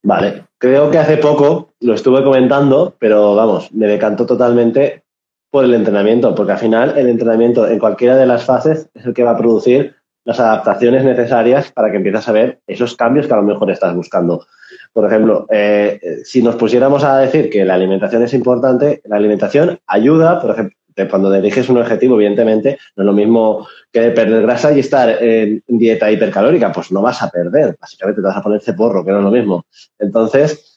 Vale, 0.02 0.46
creo 0.58 0.90
que 0.90 0.98
hace 0.98 1.18
poco 1.18 1.70
lo 1.78 1.94
estuve 1.94 2.24
comentando, 2.24 2.96
pero 2.98 3.36
vamos, 3.36 3.70
me 3.72 3.86
decantó 3.86 4.26
totalmente 4.26 5.04
por 5.50 5.64
el 5.64 5.74
entrenamiento, 5.74 6.34
porque 6.34 6.52
al 6.52 6.58
final 6.58 6.98
el 6.98 7.08
entrenamiento 7.08 7.68
en 7.68 7.78
cualquiera 7.78 8.16
de 8.16 8.26
las 8.26 8.44
fases 8.44 8.88
es 8.92 9.06
el 9.06 9.14
que 9.14 9.22
va 9.22 9.30
a 9.30 9.36
producir 9.36 9.94
las 10.24 10.40
adaptaciones 10.40 11.04
necesarias 11.04 11.70
para 11.70 11.92
que 11.92 11.98
empieces 11.98 12.28
a 12.28 12.32
ver 12.32 12.60
esos 12.66 12.96
cambios 12.96 13.28
que 13.28 13.34
a 13.34 13.36
lo 13.36 13.44
mejor 13.44 13.70
estás 13.70 13.94
buscando. 13.94 14.46
Por 14.92 15.06
ejemplo, 15.06 15.46
eh, 15.50 16.22
si 16.24 16.42
nos 16.42 16.56
pusiéramos 16.56 17.04
a 17.04 17.18
decir 17.18 17.50
que 17.50 17.64
la 17.64 17.74
alimentación 17.74 18.24
es 18.24 18.34
importante, 18.34 19.00
la 19.04 19.14
alimentación 19.14 19.78
ayuda, 19.86 20.40
por 20.40 20.50
ejemplo, 20.50 20.76
cuando 21.10 21.30
diriges 21.30 21.68
un 21.68 21.78
objetivo, 21.78 22.16
evidentemente, 22.16 22.78
no 22.96 23.02
es 23.02 23.06
lo 23.06 23.12
mismo 23.12 23.66
que 23.92 24.10
perder 24.10 24.42
grasa 24.42 24.72
y 24.72 24.80
estar 24.80 25.22
en 25.22 25.62
dieta 25.66 26.10
hipercalórica, 26.10 26.72
pues 26.72 26.92
no 26.92 27.02
vas 27.02 27.22
a 27.22 27.30
perder, 27.30 27.76
básicamente 27.80 28.20
te 28.20 28.26
vas 28.26 28.36
a 28.36 28.42
poner 28.42 28.60
porro, 28.76 29.04
que 29.04 29.10
no 29.10 29.18
es 29.18 29.24
lo 29.24 29.30
mismo. 29.30 29.66
Entonces, 29.98 30.72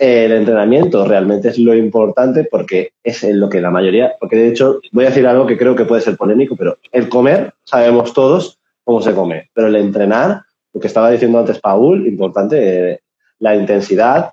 el 0.00 0.32
entrenamiento 0.32 1.04
realmente 1.04 1.48
es 1.48 1.58
lo 1.58 1.74
importante 1.74 2.44
porque 2.50 2.92
es 3.04 3.22
en 3.22 3.38
lo 3.38 3.50
que 3.50 3.60
la 3.60 3.70
mayoría, 3.70 4.14
porque 4.18 4.36
de 4.36 4.48
hecho 4.48 4.80
voy 4.92 5.04
a 5.04 5.08
decir 5.08 5.26
algo 5.26 5.46
que 5.46 5.58
creo 5.58 5.76
que 5.76 5.84
puede 5.84 6.00
ser 6.00 6.16
polémico, 6.16 6.56
pero 6.56 6.78
el 6.90 7.08
comer, 7.10 7.52
sabemos 7.64 8.14
todos 8.14 8.58
cómo 8.82 9.02
se 9.02 9.12
come, 9.12 9.50
pero 9.52 9.66
el 9.66 9.76
entrenar, 9.76 10.42
lo 10.72 10.80
que 10.80 10.86
estaba 10.86 11.10
diciendo 11.10 11.38
antes 11.38 11.60
Paul, 11.60 12.06
importante, 12.06 12.92
eh, 12.92 13.00
la 13.40 13.54
intensidad. 13.54 14.32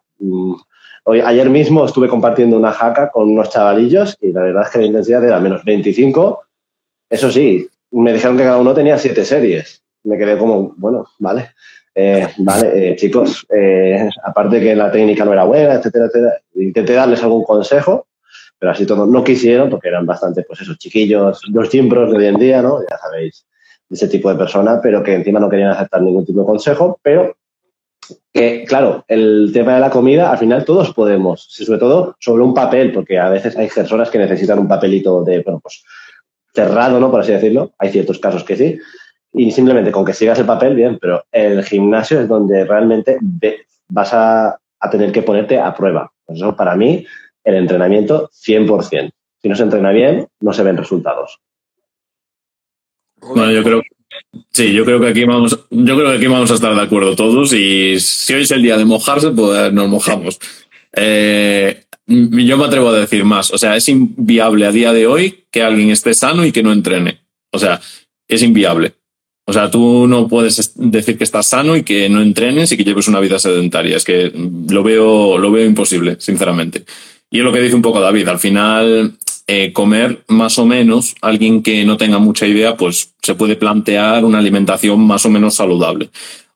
Hoy, 1.09 1.21
ayer 1.21 1.49
mismo 1.49 1.85
estuve 1.85 2.09
compartiendo 2.09 2.57
una 2.57 2.73
jaca 2.73 3.09
con 3.09 3.31
unos 3.31 3.49
chavalillos 3.49 4.17
y 4.19 4.33
la 4.33 4.41
verdad 4.41 4.63
es 4.63 4.69
que 4.71 4.79
la 4.79 4.87
intensidad 4.87 5.23
era 5.23 5.39
menos 5.39 5.63
25. 5.63 6.43
Eso 7.09 7.31
sí, 7.31 7.65
me 7.91 8.11
dijeron 8.11 8.35
que 8.35 8.43
cada 8.43 8.57
uno 8.57 8.73
tenía 8.73 8.97
siete 8.97 9.23
series. 9.23 9.81
Me 10.03 10.17
quedé 10.17 10.37
como, 10.37 10.73
bueno, 10.75 11.07
vale. 11.19 11.51
Eh, 11.95 12.27
vale, 12.39 12.91
eh, 12.91 12.95
chicos, 12.97 13.47
eh, 13.49 14.09
aparte 14.21 14.59
que 14.59 14.75
la 14.75 14.91
técnica 14.91 15.23
no 15.23 15.31
era 15.31 15.45
buena, 15.45 15.75
etcétera, 15.75 16.07
etcétera, 16.07 16.41
intenté 16.55 16.91
darles 16.91 17.23
algún 17.23 17.45
consejo, 17.45 18.07
pero 18.59 18.73
así 18.73 18.85
todos 18.85 19.07
no 19.07 19.23
quisieron 19.23 19.69
porque 19.69 19.87
eran 19.87 20.05
bastante, 20.05 20.43
pues 20.43 20.59
esos 20.59 20.77
chiquillos, 20.77 21.39
los 21.53 21.69
gimbros 21.69 22.11
de 22.11 22.17
hoy 22.17 22.25
en 22.25 22.35
día, 22.35 22.61
¿no? 22.61 22.81
Ya 22.81 22.97
sabéis, 22.97 23.45
ese 23.89 24.09
tipo 24.09 24.29
de 24.29 24.35
persona, 24.35 24.81
pero 24.83 25.01
que 25.01 25.13
encima 25.13 25.39
no 25.39 25.49
querían 25.49 25.71
aceptar 25.71 26.01
ningún 26.01 26.25
tipo 26.25 26.41
de 26.41 26.47
consejo, 26.47 26.99
pero 27.01 27.37
que, 28.33 28.65
claro, 28.67 29.03
el 29.07 29.51
tema 29.53 29.75
de 29.75 29.79
la 29.79 29.89
comida, 29.89 30.31
al 30.31 30.37
final 30.37 30.65
todos 30.65 30.93
podemos, 30.93 31.47
sobre 31.49 31.79
todo 31.79 32.15
sobre 32.19 32.43
un 32.43 32.53
papel, 32.53 32.91
porque 32.91 33.17
a 33.17 33.29
veces 33.29 33.57
hay 33.57 33.67
personas 33.69 34.09
que 34.09 34.17
necesitan 34.17 34.59
un 34.59 34.67
papelito 34.67 35.23
de, 35.23 35.39
bueno, 35.39 35.59
pues 35.59 35.83
cerrado, 36.57 36.99
¿no? 36.99 37.11
Por 37.11 37.21
así 37.21 37.31
decirlo. 37.31 37.73
Hay 37.77 37.91
ciertos 37.91 38.19
casos 38.19 38.43
que 38.43 38.55
sí. 38.55 38.79
Y 39.33 39.51
simplemente 39.51 39.91
con 39.91 40.03
que 40.03 40.13
sigas 40.13 40.39
el 40.39 40.45
papel, 40.45 40.75
bien, 40.75 40.97
pero 40.99 41.23
el 41.31 41.63
gimnasio 41.63 42.19
es 42.19 42.27
donde 42.27 42.65
realmente 42.65 43.19
vas 43.89 44.13
a, 44.13 44.59
tener 44.91 45.11
que 45.11 45.21
ponerte 45.21 45.59
a 45.59 45.75
prueba. 45.75 46.11
Eso, 46.27 46.55
para 46.55 46.75
mí, 46.75 47.05
el 47.43 47.55
entrenamiento 47.55 48.29
100%. 48.29 49.11
Si 49.39 49.49
no 49.49 49.55
se 49.55 49.63
entrena 49.63 49.91
bien, 49.91 50.27
no 50.39 50.53
se 50.53 50.63
ven 50.63 50.77
resultados. 50.77 51.39
Bueno, 53.19 53.51
yo 53.51 53.63
creo, 53.63 53.81
Sí, 54.51 54.73
yo 54.73 54.85
creo 54.85 54.99
que 54.99 55.07
aquí 55.07 55.23
vamos, 55.23 55.59
yo 55.69 55.95
creo 55.95 56.11
que 56.11 56.17
aquí 56.17 56.27
vamos 56.27 56.51
a 56.51 56.55
estar 56.55 56.75
de 56.75 56.81
acuerdo 56.81 57.15
todos 57.15 57.53
y 57.53 57.99
si 57.99 58.33
hoy 58.33 58.43
es 58.43 58.51
el 58.51 58.61
día 58.61 58.77
de 58.77 58.85
mojarse, 58.85 59.29
pues 59.31 59.71
nos 59.73 59.87
mojamos. 59.87 60.39
Eh, 60.95 61.85
yo 62.07 62.57
me 62.57 62.65
atrevo 62.65 62.89
a 62.89 62.99
decir 62.99 63.25
más, 63.25 63.51
o 63.51 63.57
sea, 63.57 63.75
es 63.75 63.87
inviable 63.89 64.65
a 64.65 64.71
día 64.71 64.93
de 64.93 65.07
hoy 65.07 65.45
que 65.51 65.61
alguien 65.61 65.91
esté 65.91 66.13
sano 66.13 66.45
y 66.45 66.51
que 66.51 66.63
no 66.63 66.71
entrene. 66.71 67.21
O 67.51 67.59
sea, 67.59 67.81
es 68.27 68.43
inviable. 68.43 68.93
O 69.45 69.53
sea, 69.53 69.71
tú 69.71 70.07
no 70.07 70.27
puedes 70.27 70.73
decir 70.75 71.17
que 71.17 71.23
estás 71.23 71.47
sano 71.47 71.77
y 71.77 71.83
que 71.83 72.09
no 72.09 72.21
entrenes 72.21 72.71
y 72.71 72.77
que 72.77 72.83
lleves 72.83 73.07
una 73.07 73.21
vida 73.21 73.39
sedentaria. 73.39 73.95
Es 73.95 74.03
que 74.03 74.31
lo 74.69 74.83
veo, 74.83 75.37
lo 75.37 75.51
veo 75.51 75.65
imposible, 75.65 76.17
sinceramente. 76.19 76.83
Y 77.31 77.39
es 77.39 77.45
lo 77.45 77.53
que 77.53 77.61
dice 77.61 77.75
un 77.75 77.81
poco 77.81 78.01
David. 78.01 78.27
Al 78.27 78.39
final, 78.39 79.13
eh, 79.47 79.71
comer 79.71 80.23
más 80.27 80.59
o 80.59 80.65
menos, 80.65 81.15
alguien 81.21 81.63
que 81.63 81.85
no 81.85 81.95
tenga 81.97 82.19
mucha 82.19 82.45
idea, 82.45 82.75
pues 82.75 83.13
se 83.21 83.35
puede 83.35 83.55
plantear 83.55 84.25
una 84.25 84.39
alimentación 84.39 84.99
más 84.99 85.25
o 85.25 85.29
menos 85.29 85.55
saludable. 85.55 86.09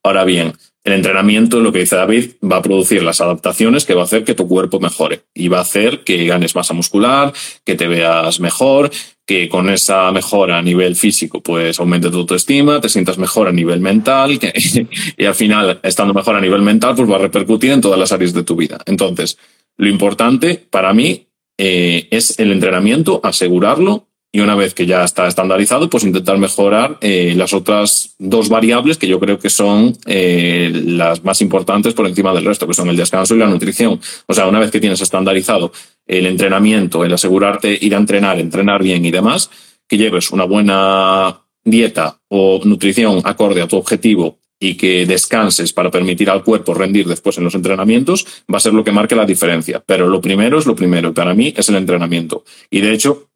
Ahora 0.03 0.25
bien, 0.25 0.53
el 0.83 0.93
entrenamiento, 0.93 1.59
lo 1.59 1.71
que 1.71 1.79
dice 1.79 1.95
David, 1.95 2.31
va 2.43 2.57
a 2.57 2.61
producir 2.61 3.03
las 3.03 3.21
adaptaciones 3.21 3.85
que 3.85 3.93
va 3.93 4.01
a 4.01 4.05
hacer 4.05 4.23
que 4.23 4.33
tu 4.33 4.47
cuerpo 4.47 4.79
mejore 4.79 5.21
y 5.33 5.47
va 5.47 5.59
a 5.59 5.61
hacer 5.61 6.03
que 6.03 6.25
ganes 6.25 6.55
masa 6.55 6.73
muscular, 6.73 7.31
que 7.63 7.75
te 7.75 7.87
veas 7.87 8.39
mejor, 8.39 8.89
que 9.27 9.47
con 9.47 9.69
esa 9.69 10.11
mejora 10.11 10.57
a 10.57 10.61
nivel 10.61 10.95
físico 10.95 11.39
pues 11.41 11.79
aumente 11.79 12.09
tu 12.09 12.17
autoestima, 12.17 12.81
te 12.81 12.89
sientas 12.89 13.19
mejor 13.19 13.47
a 13.47 13.51
nivel 13.51 13.79
mental 13.79 14.39
y 15.17 15.25
al 15.25 15.35
final, 15.35 15.79
estando 15.83 16.13
mejor 16.13 16.35
a 16.35 16.41
nivel 16.41 16.63
mental, 16.63 16.95
pues 16.95 17.09
va 17.09 17.15
a 17.15 17.19
repercutir 17.19 17.71
en 17.71 17.81
todas 17.81 17.99
las 17.99 18.11
áreas 18.11 18.33
de 18.33 18.43
tu 18.43 18.55
vida. 18.55 18.79
Entonces, 18.85 19.37
lo 19.77 19.87
importante 19.87 20.65
para 20.69 20.93
mí 20.93 21.27
eh, 21.58 22.08
es 22.12 22.39
el 22.39 22.52
entrenamiento, 22.52 23.20
asegurarlo 23.24 24.08
y 24.34 24.39
una 24.39 24.56
vez 24.56 24.74
que 24.74 24.86
ya 24.86 25.04
está 25.04 25.28
estandarizado, 25.28 25.89
pues 25.89 26.06
intentar 26.06 26.38
mejorar 26.38 26.97
eh, 27.02 27.34
las 27.36 27.54
otras 27.54 28.16
dos 28.18 28.47
variables 28.47 28.97
que 28.97 29.08
yo 29.08 29.20
creo 29.20 29.38
que 29.39 29.49
son 29.49 29.97
eh, 30.06 30.72
las 30.74 31.24
más 31.26 31.41
importantes 31.41 31.93
por 31.93 32.08
encima 32.08 32.34
del 32.34 32.45
resto, 32.45 32.66
que 32.66 32.74
son 32.74 32.88
el 32.88 32.95
descanso 32.95 33.36
y 33.36 33.39
la 33.39 33.47
nutrición. 33.47 33.99
O 34.28 34.34
sea, 34.34 34.47
una 34.47 34.60
vez 34.60 34.72
que 34.72 34.80
tienes 34.80 35.02
estandarizado 35.02 35.74
el 36.08 36.26
entrenamiento, 36.28 37.04
el 37.04 37.14
asegurarte 37.14 37.78
ir 37.82 37.93
a 37.93 37.97
entrenar, 37.97 38.39
entrenar 38.39 38.82
bien 38.82 39.04
y 39.04 39.12
demás, 39.12 39.49
que 39.86 39.97
lleves 39.97 40.32
una 40.32 40.45
buena 40.45 41.41
dieta 41.66 42.18
o 42.30 42.62
nutrición 42.64 43.22
acorde 43.26 43.62
a 43.62 43.68
tu 43.68 43.76
objetivo 43.76 44.39
y 44.64 44.76
que 44.76 45.07
descanses 45.07 45.74
para 45.74 45.89
permitir 45.89 46.30
al 46.30 46.43
cuerpo 46.43 46.76
rendir 46.76 47.07
después 47.07 47.36
en 47.39 47.43
los 47.43 47.55
entrenamientos, 47.55 48.28
va 48.41 48.57
a 48.57 48.62
ser 48.62 48.76
lo 48.76 48.84
que 48.84 48.91
marque 48.91 49.16
la 49.16 49.26
diferencia. 49.26 49.84
Pero 49.84 50.07
lo 50.07 50.22
primero 50.22 50.59
es 50.59 50.68
lo 50.68 50.76
primero. 50.76 51.14
Para 51.14 51.34
mí 51.34 51.51
es 51.57 51.68
el 51.70 51.76
entrenamiento. 51.76 52.45
Y 52.70 52.80
de 52.82 52.93
hecho, 52.93 53.28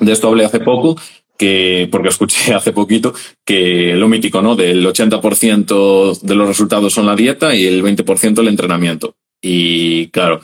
de 0.00 0.12
esto 0.12 0.28
hablé 0.28 0.46
hace 0.46 0.60
poco, 0.60 0.98
que, 1.36 1.88
porque 1.92 2.08
escuché 2.08 2.54
hace 2.54 2.72
poquito 2.72 3.12
que 3.44 3.94
lo 3.94 4.08
mítico, 4.08 4.40
¿no? 4.40 4.56
Del 4.56 4.84
80% 4.86 6.20
de 6.20 6.34
los 6.34 6.48
resultados 6.48 6.94
son 6.94 7.04
la 7.04 7.16
dieta 7.16 7.54
y 7.54 7.66
el 7.66 7.84
20% 7.84 8.40
el 8.40 8.48
entrenamiento. 8.48 9.14
Y 9.42 10.06
claro, 10.08 10.40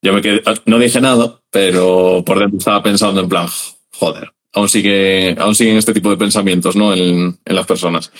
yo 0.00 0.14
me 0.14 0.22
quedé, 0.22 0.42
no 0.64 0.78
dije 0.78 1.02
nada, 1.02 1.38
pero 1.50 2.22
por 2.24 2.38
dentro 2.38 2.58
estaba 2.58 2.82
pensando 2.82 3.20
en 3.20 3.28
plan, 3.28 3.46
joder, 3.90 4.32
aún 4.54 4.70
sigue, 4.70 5.36
aún 5.38 5.54
siguen 5.54 5.76
este 5.76 5.92
tipo 5.92 6.08
de 6.08 6.16
pensamientos, 6.16 6.76
¿no? 6.76 6.94
En, 6.94 7.38
en 7.44 7.54
las 7.54 7.66
personas. 7.66 8.10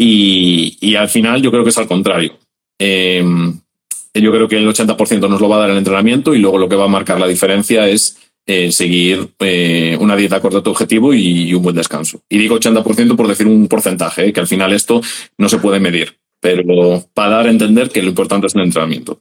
Y, 0.00 0.94
al 0.94 1.08
final 1.08 1.42
yo 1.42 1.50
creo 1.50 1.64
que 1.64 1.70
es 1.70 1.78
al 1.78 1.88
contrario. 1.88 2.38
Eh, 2.78 3.24
yo 4.14 4.32
creo 4.32 4.48
que 4.48 4.56
el 4.56 4.68
80% 4.68 5.28
nos 5.28 5.40
lo 5.40 5.48
va 5.48 5.56
a 5.56 5.60
dar 5.60 5.70
el 5.70 5.78
entrenamiento 5.78 6.34
y 6.34 6.38
luego 6.38 6.58
lo 6.58 6.68
que 6.68 6.76
va 6.76 6.84
a 6.84 6.88
marcar 6.88 7.20
la 7.20 7.26
diferencia 7.26 7.88
es 7.88 8.16
eh, 8.46 8.72
seguir 8.72 9.34
eh, 9.40 9.96
una 10.00 10.16
dieta 10.16 10.36
a 10.36 10.40
tu 10.40 10.70
objetivo 10.70 11.12
y, 11.12 11.52
un 11.52 11.62
buen 11.62 11.76
descanso. 11.76 12.22
Y 12.28 12.38
digo 12.38 12.58
80% 12.58 13.16
por 13.16 13.28
decir 13.28 13.46
un 13.46 13.68
porcentaje, 13.68 14.32
que 14.32 14.40
al 14.40 14.46
final 14.46 14.72
esto 14.72 15.00
no 15.36 15.48
se 15.48 15.58
puede 15.58 15.80
medir, 15.80 16.18
pero 16.40 17.04
para 17.12 17.36
dar 17.36 17.46
a 17.46 17.50
entender 17.50 17.90
que 17.90 18.02
lo 18.02 18.08
importante 18.08 18.46
es 18.46 18.54
el 18.54 18.62
entrenamiento. 18.62 19.20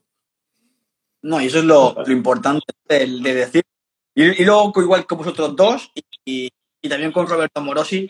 No, 1.23 1.41
y 1.41 1.47
eso 1.47 1.59
es 1.59 1.65
lo, 1.65 1.95
importante 2.07 2.65
de, 2.87 3.05
de 3.21 3.33
decir. 3.33 3.63
Y, 4.15 4.45
luego, 4.45 4.71
igual 4.77 5.05
con 5.05 5.17
vosotros 5.17 5.55
dos 5.55 5.91
y, 6.23 6.49
y 6.81 6.89
también 6.89 7.11
con 7.11 7.27
Roberto 7.27 7.61
Morosi, 7.61 8.07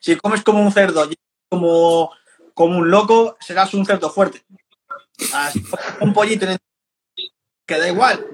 si 0.00 0.16
comes 0.16 0.42
como 0.42 0.62
un 0.62 0.72
cerdo, 0.72 1.08
como, 1.48 2.10
como 2.54 2.78
un 2.78 2.90
loco, 2.90 3.36
serás 3.40 3.74
un 3.74 3.86
cerdo 3.86 4.10
fuerte. 4.10 4.42
Un 6.00 6.12
pollito 6.12 6.46
que 7.66 7.78
da 7.78 7.88
igual, 7.88 8.26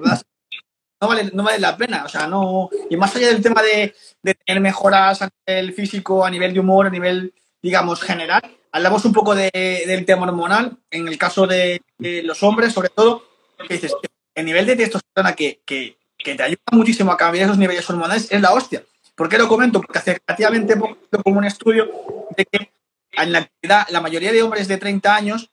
no 1.00 1.08
vale, 1.08 1.30
no 1.32 1.42
vale 1.42 1.58
la 1.58 1.76
pena. 1.76 2.04
O 2.04 2.08
sea, 2.08 2.26
no. 2.26 2.68
Y 2.90 2.96
más 2.96 3.14
allá 3.16 3.28
del 3.28 3.42
tema 3.42 3.62
de, 3.62 3.94
de 4.22 4.34
tener 4.34 4.60
mejoras 4.60 5.22
a 5.22 5.30
nivel 5.46 5.72
físico, 5.72 6.24
a 6.24 6.30
nivel 6.30 6.52
de 6.52 6.60
humor, 6.60 6.86
a 6.86 6.90
nivel, 6.90 7.32
digamos, 7.62 8.02
general, 8.02 8.42
hablamos 8.72 9.04
un 9.04 9.12
poco 9.12 9.34
de, 9.34 9.50
del 9.86 10.04
tema 10.04 10.26
hormonal. 10.26 10.76
En 10.90 11.08
el 11.08 11.16
caso 11.16 11.46
de, 11.46 11.82
de 11.98 12.22
los 12.22 12.42
hombres, 12.42 12.72
sobre 12.72 12.90
todo, 12.90 13.24
que 13.66 13.74
dices, 13.74 13.94
el 14.34 14.44
nivel 14.44 14.66
de 14.66 14.76
testosterona 14.76 15.34
que, 15.34 15.60
que, 15.64 15.96
que, 16.18 16.34
te 16.34 16.42
ayuda 16.42 16.60
muchísimo 16.72 17.12
a 17.12 17.16
cambiar 17.16 17.46
esos 17.46 17.58
niveles 17.58 17.88
hormonales 17.88 18.30
es 18.30 18.40
la 18.40 18.52
hostia. 18.52 18.84
¿Por 19.14 19.28
qué 19.28 19.38
lo 19.38 19.48
comento? 19.48 19.80
Porque 19.80 19.98
hace 19.98 20.20
relativamente 20.26 20.76
poco 20.76 20.96
como 21.22 21.38
un 21.38 21.44
estudio 21.44 21.90
de 22.36 22.44
que 22.44 22.72
en 23.12 23.32
la 23.32 23.40
actividad 23.40 23.86
la 23.90 24.00
mayoría 24.00 24.32
de 24.32 24.42
hombres 24.42 24.68
de 24.68 24.78
30 24.78 25.14
años 25.14 25.50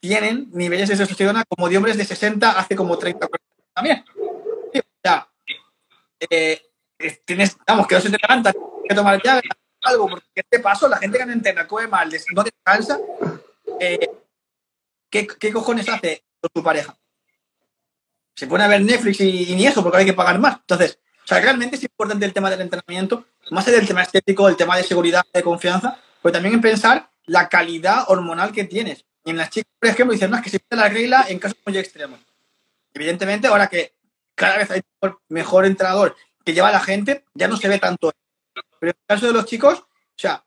tienen 0.00 0.48
niveles 0.52 0.88
de 0.88 0.96
testosterona 0.96 1.44
como 1.48 1.68
de 1.68 1.76
hombres 1.76 1.96
de 1.96 2.04
60 2.04 2.58
hace 2.58 2.76
como 2.76 2.98
30 2.98 3.26
40 3.26 3.44
también. 3.74 4.04
O 4.74 4.80
sea, 5.02 5.28
eh, 6.30 6.62
tienes, 7.24 7.56
vamos, 7.66 7.86
que 7.86 7.94
no 7.94 8.00
se 8.00 8.10
te 8.10 8.18
levanta, 8.20 8.52
que 8.52 8.94
tomar 8.94 9.20
ya 9.22 9.40
algo, 9.82 10.08
porque 10.08 10.26
este 10.34 10.60
paso, 10.60 10.88
la 10.88 10.98
gente 10.98 11.18
que 11.18 11.26
no 11.26 11.32
entrena, 11.32 11.66
come 11.66 11.86
mal, 11.86 12.10
no 12.34 12.42
descansa, 12.42 12.98
eh, 13.80 14.10
¿qué, 15.10 15.26
¿qué, 15.26 15.52
cojones 15.52 15.88
hace 15.88 16.24
con 16.40 16.50
tu 16.52 16.62
pareja? 16.62 16.96
Se 18.34 18.46
pone 18.46 18.64
a 18.64 18.68
ver 18.68 18.82
Netflix 18.82 19.20
y, 19.20 19.52
y 19.52 19.56
ni 19.56 19.66
eso, 19.66 19.82
porque 19.82 19.98
hay 19.98 20.04
que 20.06 20.12
pagar 20.12 20.38
más. 20.38 20.56
Entonces, 20.56 20.98
o 21.24 21.26
sea, 21.26 21.40
realmente 21.40 21.76
es 21.76 21.82
importante 21.82 22.26
el 22.26 22.34
tema 22.34 22.50
del 22.50 22.60
entrenamiento, 22.60 23.24
más 23.50 23.66
allá 23.66 23.78
del 23.78 23.88
tema 23.88 24.02
estético, 24.02 24.46
el 24.48 24.56
tema 24.56 24.76
de 24.76 24.84
seguridad, 24.84 25.24
de 25.32 25.42
confianza, 25.42 25.98
pero 26.22 26.34
también 26.34 26.54
en 26.54 26.60
pensar 26.60 27.08
la 27.24 27.48
calidad 27.48 28.04
hormonal 28.08 28.52
que 28.52 28.64
tienes. 28.64 29.06
Y 29.24 29.30
en 29.30 29.38
las 29.38 29.48
chicas, 29.48 29.72
por 29.78 29.88
ejemplo, 29.88 30.12
dicen, 30.12 30.30
no, 30.30 30.36
es 30.36 30.42
que 30.42 30.50
se 30.50 30.60
pide 30.60 30.80
la 30.80 30.88
regla 30.88 31.24
en 31.28 31.38
casos 31.38 31.56
muy 31.64 31.78
extremos. 31.78 32.20
Evidentemente, 32.92 33.46
ahora 33.46 33.68
que 33.68 33.94
cada 34.34 34.58
vez 34.58 34.70
hay 34.70 34.82
mejor 35.28 35.64
entrenador 35.64 36.14
que 36.44 36.52
lleva 36.52 36.68
a 36.68 36.72
la 36.72 36.80
gente, 36.80 37.24
ya 37.32 37.48
no 37.48 37.56
se 37.56 37.68
ve 37.68 37.78
tanto. 37.78 38.12
Pero 38.78 38.90
en 38.92 38.96
el 38.98 39.06
caso 39.06 39.26
de 39.26 39.32
los 39.32 39.46
chicos, 39.46 39.78
o 39.78 40.18
sea, 40.18 40.44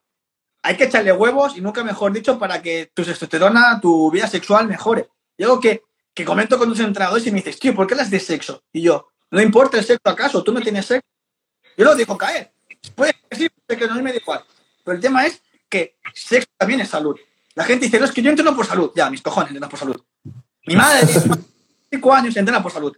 hay 0.62 0.78
que 0.78 0.84
echarle 0.84 1.12
huevos 1.12 1.58
y 1.58 1.62
nunca 1.62 1.84
mejor 1.84 2.14
dicho 2.14 2.38
para 2.38 2.62
que 2.62 2.92
tu 2.94 3.04
testosterona, 3.04 3.80
tu 3.82 4.12
vida 4.12 4.28
sexual 4.28 4.68
mejore. 4.68 5.10
Y 5.38 5.44
algo 5.44 5.60
que, 5.60 5.84
que 6.14 6.24
comento 6.24 6.60
con 6.60 6.70
tus 6.70 6.80
entrenadores 6.80 7.26
y 7.26 7.32
me 7.32 7.38
dices, 7.38 7.60
tío, 7.60 7.74
¿por 7.74 7.88
qué 7.88 7.96
las 7.96 8.12
de 8.12 8.20
sexo? 8.20 8.64
Y 8.72 8.82
yo, 8.82 9.10
no 9.32 9.42
importa 9.42 9.78
el 9.78 9.84
sexo 9.84 10.10
acaso, 10.10 10.44
tú 10.44 10.54
no 10.54 10.62
tienes 10.62 10.86
sexo. 10.86 11.08
Yo 11.76 11.86
lo 11.86 11.96
dejo 11.96 12.18
caer. 12.18 12.52
Puede 12.96 13.14
que 13.30 13.36
sí, 13.36 13.50
puede 13.66 13.80
que 13.80 13.88
no, 13.88 14.02
me 14.02 14.12
da 14.12 14.18
igual. 14.18 14.44
Pero 14.84 14.96
el 14.96 15.02
tema 15.02 15.26
es 15.26 15.42
que 15.70 15.98
sexo 16.14 16.50
también 16.58 16.82
es 16.82 16.90
salud. 16.90 17.16
La 17.56 17.64
gente 17.64 17.86
dice, 17.86 18.00
no, 18.00 18.06
es 18.06 18.12
que 18.12 18.22
yo 18.22 18.30
entreno 18.30 18.56
por 18.56 18.66
salud. 18.66 18.92
Ya, 18.96 19.10
mis 19.10 19.22
cojones, 19.22 19.50
entreno 19.50 19.70
por 19.70 19.80
salud. 19.80 20.02
Mi 20.66 20.76
madre 20.76 21.06
tiene 21.08 21.36
5 21.90 22.14
años 22.14 22.38
entrena 22.38 22.62
por 22.62 22.72
salud. 22.72 22.96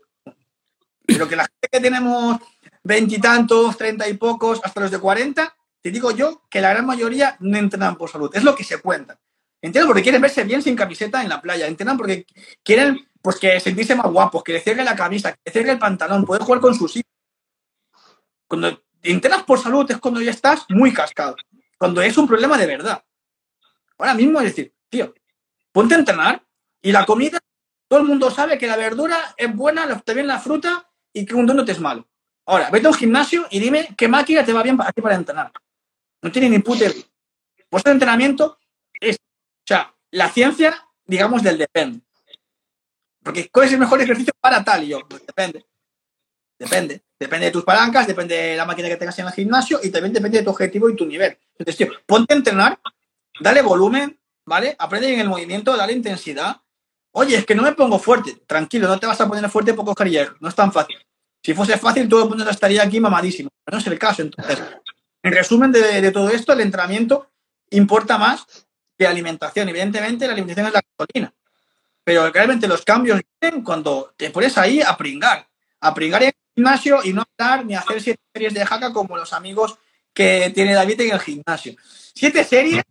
Pero 1.06 1.28
que 1.28 1.36
la 1.36 1.44
gente 1.44 1.68
que 1.72 1.80
tenemos 1.80 2.40
veintitantos, 2.84 3.78
treinta 3.78 4.08
y 4.08 4.14
pocos, 4.16 4.60
hasta 4.64 4.82
los 4.82 4.92
de 4.92 5.00
cuarenta, 5.00 5.56
te 5.82 5.92
digo 5.92 6.12
yo 6.12 6.44
que 6.50 6.62
la 6.62 6.70
gran 6.70 6.86
mayoría 6.86 7.38
no 7.40 7.58
entrenan 7.58 7.98
por 7.98 8.10
salud. 8.10 8.32
Es 8.34 8.44
lo 8.44 8.56
que 8.56 8.64
se 8.64 8.80
cuenta. 8.80 9.20
Entrenan 9.62 9.88
porque 9.88 10.04
quieren 10.04 10.22
verse 10.22 10.44
bien 10.44 10.62
sin 10.62 10.76
camiseta 10.76 11.22
en 11.22 11.30
la 11.30 11.42
playa. 11.42 11.68
Entrenan 11.68 11.98
porque 11.98 12.26
quieren 12.64 13.09
pues, 13.22 13.38
que 13.38 13.60
sentirse 13.60 13.96
más 13.96 14.12
guapos, 14.12 14.44
que 14.44 14.54
le 14.54 14.62
cierre 14.62 14.84
la 14.84 14.96
camisa, 14.96 15.34
que 15.34 15.40
le 15.46 15.52
cierre 15.52 15.72
el 15.72 15.80
pantalón, 15.80 16.26
poder 16.26 16.44
jugar 16.44 16.62
con 16.62 16.76
sus 16.76 16.96
hijos. 16.96 17.12
Cuando 18.48 18.84
entrenas 19.02 19.44
por 19.44 19.60
salud 19.60 19.90
es 19.90 19.98
cuando 19.98 20.22
ya 20.22 20.32
estás 20.32 20.66
muy 20.70 20.94
cascado. 20.94 21.36
Cuando 21.78 22.02
es 22.02 22.18
un 22.18 22.28
problema 22.28 22.58
de 22.58 22.66
verdad. 22.66 23.04
Ahora 23.98 24.14
mismo 24.14 24.40
es 24.40 24.46
decir, 24.46 24.74
tío, 24.90 25.14
ponte 25.72 25.96
a 25.96 26.00
entrenar 26.00 26.46
y 26.82 26.92
la 26.92 27.06
comida, 27.06 27.40
todo 27.88 28.00
el 28.00 28.06
mundo 28.06 28.32
sabe 28.32 28.58
que 28.58 28.68
la 28.68 28.78
verdura 28.78 29.18
es 29.38 29.54
buena, 29.54 29.88
también 30.02 30.28
la 30.28 30.40
fruta 30.40 30.90
y 31.14 31.26
que 31.26 31.36
un 31.36 31.46
donut 31.46 31.68
es 31.70 31.80
malo. 31.80 32.08
Ahora, 32.46 32.70
vete 32.72 32.88
a 32.88 32.90
un 32.90 32.96
gimnasio 32.96 33.46
y 33.52 33.60
dime 33.60 33.90
qué 33.98 34.08
máquina 34.08 34.44
te 34.44 34.54
va 34.54 34.64
bien 34.64 34.78
para, 34.78 34.92
para 34.92 35.16
entrenar. 35.16 35.52
No 36.22 36.32
tiene 36.32 36.50
ni 36.50 36.60
puta 36.60 36.86
Pues 37.70 37.86
el 37.86 37.92
entrenamiento 37.94 38.58
es, 39.00 39.18
o 39.18 39.68
sea, 39.68 39.94
la 40.12 40.30
ciencia, 40.30 40.88
digamos, 41.06 41.44
del 41.44 41.58
depende. 41.58 42.02
Porque 43.24 43.50
¿cuál 43.50 43.68
es 43.68 43.74
el 43.74 43.80
mejor 43.80 44.02
ejercicio 44.02 44.34
para 44.40 44.64
tal? 44.64 44.84
Y 44.84 44.90
yo, 44.90 45.02
pues 45.08 45.26
depende. 45.26 45.66
Depende. 46.58 47.02
Depende 47.20 47.48
de 47.48 47.52
tus 47.52 47.64
palancas, 47.64 48.08
depende 48.08 48.36
de 48.36 48.56
la 48.56 48.66
máquina 48.66 48.88
que 48.88 48.96
tengas 48.96 49.20
en 49.20 49.28
el 49.28 49.34
gimnasio 49.34 49.80
y 49.84 49.90
también 49.90 50.14
depende 50.14 50.38
de 50.38 50.44
tu 50.44 50.52
objetivo 50.52 50.90
y 50.90 50.96
tu 50.96 51.06
nivel. 51.06 51.38
Entonces, 51.58 51.78
tío, 51.78 51.88
ponte 52.06 52.34
a 52.34 52.38
entrenar, 52.38 52.80
dale 53.42 53.62
volumen, 53.62 54.18
¿vale? 54.46 54.76
Aprende 54.80 55.14
en 55.14 55.20
el 55.20 55.28
movimiento, 55.28 55.76
dale 55.76 55.94
intensidad. 55.94 56.62
Oye, 57.12 57.38
es 57.38 57.46
que 57.46 57.56
no 57.56 57.64
me 57.64 57.74
pongo 57.74 58.00
fuerte. 58.00 58.36
Tranquilo, 58.48 58.88
no 58.88 59.00
te 59.00 59.08
vas 59.08 59.20
a 59.20 59.28
poner 59.28 59.50
fuerte 59.50 59.74
por 59.74 59.86
coger. 59.86 60.36
No 60.40 60.48
es 60.48 60.56
tan 60.56 60.72
fácil. 60.72 60.98
Si 61.44 61.54
fuese 61.54 61.78
fácil, 61.78 62.08
todo 62.08 62.24
el 62.24 62.30
mundo 62.30 62.50
estaría 62.50 62.84
aquí 62.84 63.00
mamadísimo. 63.00 63.50
No 63.70 63.78
es 63.78 63.88
el 63.88 64.00
caso. 64.00 64.22
Entonces, 64.22 64.62
en 65.24 65.34
resumen 65.34 65.72
de, 65.72 66.12
todo 66.12 66.30
esto, 66.30 66.54
el 66.54 66.62
entrenamiento 66.62 67.32
importa 67.72 68.18
más 68.18 68.46
que 68.98 69.08
alimentación. 69.08 69.70
Evidentemente, 69.70 70.26
la 70.26 70.34
alimentación 70.34 70.68
es 70.68 70.74
la 70.74 70.82
gasolina. 70.98 71.34
Pero 72.04 72.32
realmente 72.32 72.68
los 72.68 72.84
cambios 72.84 73.22
vienen 73.40 73.64
cuando 73.64 74.14
te 74.18 74.30
pones 74.30 74.58
ahí 74.58 74.82
a 74.82 74.96
pringar. 74.98 75.48
A 75.82 75.94
pringar 75.94 76.24
en 76.24 76.30
el 76.30 76.36
gimnasio 76.56 77.00
y 77.04 77.14
no 77.14 77.22
estar 77.22 77.66
ni 77.66 77.76
hacer 77.76 78.02
siete 78.02 78.22
series 78.34 78.54
de 78.54 78.66
jaca 78.66 78.92
como 78.92 79.18
los 79.18 79.34
amigos 79.34 79.78
que 80.14 80.52
tiene 80.54 80.74
David 80.74 81.02
en 81.02 81.12
el 81.12 81.20
gimnasio. 81.20 81.76
Siete 82.14 82.44
series 82.44 82.84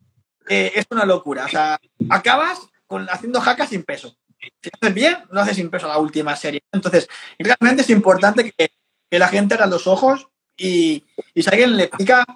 eh, 0.48 0.72
es 0.74 0.86
una 0.90 1.04
locura. 1.04 1.44
O 1.44 1.48
sea, 1.48 1.78
acabas 2.08 2.60
con, 2.86 3.08
haciendo 3.10 3.40
jaca 3.40 3.66
sin 3.66 3.82
peso. 3.82 4.16
Si 4.62 4.70
haces 4.72 4.94
bien, 4.94 5.18
no 5.30 5.40
haces 5.40 5.56
sin 5.56 5.70
peso 5.70 5.88
la 5.88 5.98
última 5.98 6.34
serie. 6.36 6.62
Entonces, 6.72 7.08
realmente 7.38 7.82
es 7.82 7.90
importante 7.90 8.52
que, 8.56 8.70
la 9.10 9.28
gente 9.28 9.54
haga 9.54 9.66
los 9.66 9.86
ojos 9.86 10.28
y, 10.56 11.04
si 11.34 11.48
alguien 11.48 11.76
le 11.76 11.88
pica, 11.88 12.26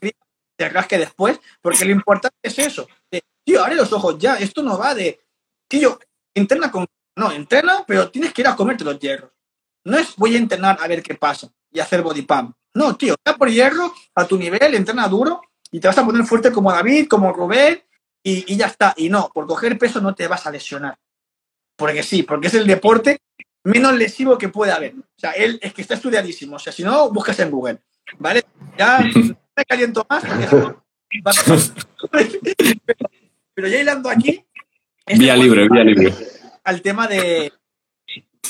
que 0.00 0.14
se 0.58 0.68
rasque 0.68 0.98
después, 0.98 1.40
porque 1.60 1.84
lo 1.84 1.92
importante 1.92 2.36
es 2.42 2.58
eso. 2.58 2.88
tío, 3.44 3.62
abre 3.62 3.76
los 3.76 3.92
ojos 3.92 4.18
ya. 4.18 4.34
Esto 4.36 4.62
no 4.62 4.78
va 4.78 4.94
de, 4.94 5.20
tío, 5.72 5.98
entrena 6.34 6.70
con. 6.70 6.86
No, 7.16 7.32
entrena, 7.32 7.84
pero 7.86 8.10
tienes 8.10 8.34
que 8.34 8.42
ir 8.42 8.48
a 8.48 8.56
comerte 8.56 8.84
los 8.84 8.98
hierros. 8.98 9.30
No 9.84 9.96
es 9.96 10.14
voy 10.16 10.34
a 10.34 10.38
entrenar 10.38 10.78
a 10.78 10.86
ver 10.86 11.02
qué 11.02 11.14
pasa 11.14 11.50
y 11.70 11.80
hacer 11.80 12.02
body 12.02 12.22
pump. 12.22 12.54
No, 12.74 12.94
tío, 12.96 13.14
está 13.14 13.38
por 13.38 13.50
hierro 13.50 13.94
a 14.14 14.26
tu 14.26 14.36
nivel, 14.36 14.74
entrena 14.74 15.08
duro 15.08 15.40
y 15.70 15.80
te 15.80 15.88
vas 15.88 15.96
a 15.96 16.04
poner 16.04 16.24
fuerte 16.24 16.52
como 16.52 16.70
David, 16.70 17.08
como 17.08 17.32
Rubén 17.32 17.82
y, 18.22 18.52
y 18.52 18.56
ya 18.56 18.66
está. 18.66 18.92
Y 18.98 19.08
no, 19.08 19.30
por 19.32 19.46
coger 19.46 19.78
peso 19.78 20.00
no 20.02 20.14
te 20.14 20.28
vas 20.28 20.46
a 20.46 20.50
lesionar. 20.50 20.98
Porque 21.76 22.02
sí, 22.02 22.22
porque 22.22 22.48
es 22.48 22.54
el 22.54 22.66
deporte 22.66 23.22
menos 23.64 23.94
lesivo 23.94 24.36
que 24.36 24.50
puede 24.50 24.72
haber. 24.72 24.94
O 24.94 25.18
sea, 25.18 25.32
él 25.32 25.58
es 25.62 25.72
que 25.72 25.80
está 25.82 25.94
estudiadísimo. 25.94 26.56
O 26.56 26.58
sea, 26.58 26.72
si 26.72 26.82
no, 26.82 27.10
buscas 27.10 27.38
en 27.40 27.50
Google. 27.50 27.78
¿Vale? 28.18 28.44
Ya 28.76 29.00
me 29.56 29.64
caliento 29.66 30.06
más. 30.08 30.22
pero, 33.54 33.68
ya 33.68 33.80
hilando 33.80 34.10
aquí. 34.10 34.44
Vía 35.18 35.36
libre, 35.36 35.68
vía 35.68 35.84
libre. 35.84 36.14
Al 36.64 36.82
tema 36.82 37.06
de, 37.06 37.52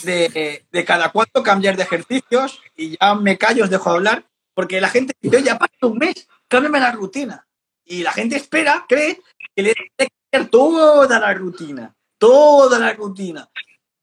de, 0.03 0.65
de, 0.71 0.85
cada 0.85 1.11
cuánto 1.11 1.43
cambiar 1.43 1.77
de 1.77 1.83
ejercicios 1.83 2.61
y 2.77 2.97
ya 2.99 3.15
me 3.15 3.39
callo, 3.39 3.65
os 3.65 3.71
dejo 3.71 3.91
hablar, 3.91 4.25
porque 4.55 4.81
la 4.81 4.89
gente 4.89 5.15
dice, 5.21 5.43
ya 5.43 5.59
pasa 5.59 5.73
un 5.83 5.99
mes, 5.99 6.29
cámbiame 6.49 6.81
la 6.81 6.93
rutina. 6.93 7.47
Y 7.85 8.03
la 8.03 8.13
gente 8.13 8.37
espera, 8.37 8.85
cree 8.89 9.21
que 9.55 9.63
le 9.63 9.75
tiene 9.75 9.91
que 9.97 10.09
cambiar 10.31 10.51
toda 10.51 11.19
la 11.19 11.35
rutina, 11.35 11.95
toda 12.19 12.79
la 12.79 12.93
rutina 12.93 13.49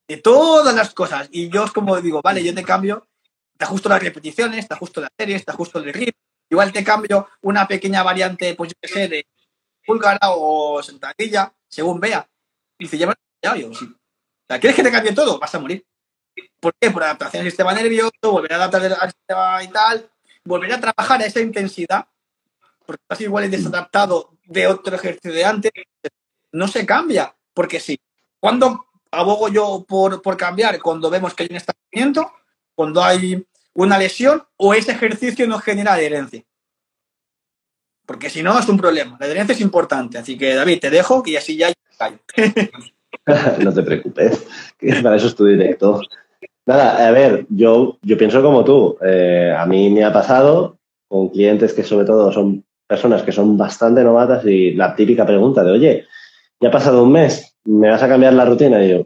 de 0.09 0.17
todas 0.17 0.75
las 0.75 0.93
cosas. 0.93 1.29
Y 1.31 1.49
yo 1.49 1.63
es 1.63 1.71
como 1.71 2.01
digo, 2.01 2.19
vale, 2.21 2.43
yo 2.43 2.53
te 2.53 2.63
cambio, 2.63 3.07
te 3.57 3.63
ajusto 3.63 3.87
las 3.87 4.01
repeticiones, 4.01 4.67
te 4.67 4.73
ajusto 4.73 4.99
las 4.99 5.11
series, 5.17 5.45
te 5.45 5.51
ajusto 5.51 5.79
el 5.79 5.93
ritmo. 5.93 6.19
Igual 6.49 6.73
te 6.73 6.83
cambio 6.83 7.29
una 7.41 7.67
pequeña 7.67 8.01
variante, 8.01 8.55
pues 8.55 8.71
yo 8.71 8.75
qué 8.81 8.87
sé, 8.87 9.07
de 9.07 9.27
pulgara 9.85 10.31
o 10.31 10.81
sentadilla, 10.81 11.53
según 11.67 11.99
vea. 11.99 12.27
Y 12.79 12.97
ya 12.97 13.13
ya 13.41 13.55
yo, 13.55 13.73
sí. 13.73 13.87
¿quieres 14.47 14.75
que 14.75 14.83
te 14.83 14.91
cambie 14.91 15.13
todo? 15.13 15.37
Vas 15.37 15.53
a 15.53 15.59
morir. 15.59 15.85
¿Por 16.59 16.73
qué? 16.79 16.89
Por 16.89 17.03
adaptación 17.03 17.41
al 17.41 17.49
sistema 17.49 17.73
nervioso, 17.73 18.11
volver 18.21 18.53
a 18.53 18.55
adaptar 18.55 18.93
al 18.93 19.11
sistema 19.11 19.63
y 19.63 19.67
tal, 19.67 20.09
volver 20.45 20.73
a 20.73 20.79
trabajar 20.79 21.21
a 21.21 21.25
esa 21.25 21.41
intensidad, 21.41 22.07
porque 22.85 23.01
estás 23.03 23.21
igual 23.21 23.51
desadaptado 23.51 24.37
de 24.45 24.67
otro 24.67 24.95
ejercicio 24.95 25.33
de 25.33 25.45
antes, 25.45 25.71
no 26.51 26.67
se 26.67 26.85
cambia, 26.85 27.35
porque 27.53 27.79
sí. 27.79 27.99
Cuando 28.39 28.85
abogo 29.11 29.49
yo 29.49 29.85
por, 29.87 30.21
por 30.21 30.37
cambiar 30.37 30.79
cuando 30.81 31.09
vemos 31.09 31.33
que 31.33 31.43
hay 31.43 31.49
un 31.51 31.57
estancamiento, 31.57 32.31
cuando 32.73 33.03
hay 33.03 33.45
una 33.73 33.97
lesión 33.97 34.43
o 34.57 34.73
ese 34.73 34.91
ejercicio 34.93 35.47
no 35.47 35.59
genera 35.59 35.93
adherencia. 35.93 36.43
Porque 38.05 38.29
si 38.29 38.41
no, 38.41 38.57
es 38.57 38.67
un 38.67 38.77
problema. 38.77 39.17
La 39.19 39.27
adherencia 39.27 39.53
es 39.53 39.61
importante. 39.61 40.17
Así 40.17 40.37
que, 40.37 40.55
David, 40.55 40.79
te 40.79 40.89
dejo 40.89 41.21
y 41.25 41.35
así 41.35 41.57
ya. 41.57 41.71
no 43.63 43.73
te 43.73 43.83
preocupes, 43.83 44.47
para 45.03 45.15
eso 45.15 45.27
es 45.27 45.35
tu 45.35 45.45
directo. 45.45 46.01
Nada, 46.65 47.07
a 47.07 47.11
ver, 47.11 47.45
yo, 47.49 47.97
yo 48.01 48.17
pienso 48.17 48.41
como 48.41 48.63
tú. 48.63 48.97
Eh, 49.03 49.53
a 49.57 49.65
mí 49.65 49.89
me 49.89 50.03
ha 50.03 50.13
pasado 50.13 50.77
con 51.07 51.29
clientes 51.29 51.73
que 51.73 51.83
sobre 51.83 52.05
todo 52.05 52.31
son 52.31 52.63
personas 52.87 53.23
que 53.23 53.31
son 53.31 53.57
bastante 53.57 54.03
novatas 54.03 54.45
y 54.45 54.73
la 54.73 54.95
típica 54.95 55.25
pregunta 55.25 55.63
de, 55.63 55.71
oye, 55.71 56.05
ya 56.59 56.69
ha 56.69 56.71
pasado 56.71 57.03
un 57.03 57.11
mes, 57.11 57.55
¿me 57.65 57.89
vas 57.89 58.03
a 58.03 58.07
cambiar 58.07 58.33
la 58.33 58.45
rutina? 58.45 58.83
Y 58.83 58.89
yo, 58.89 59.05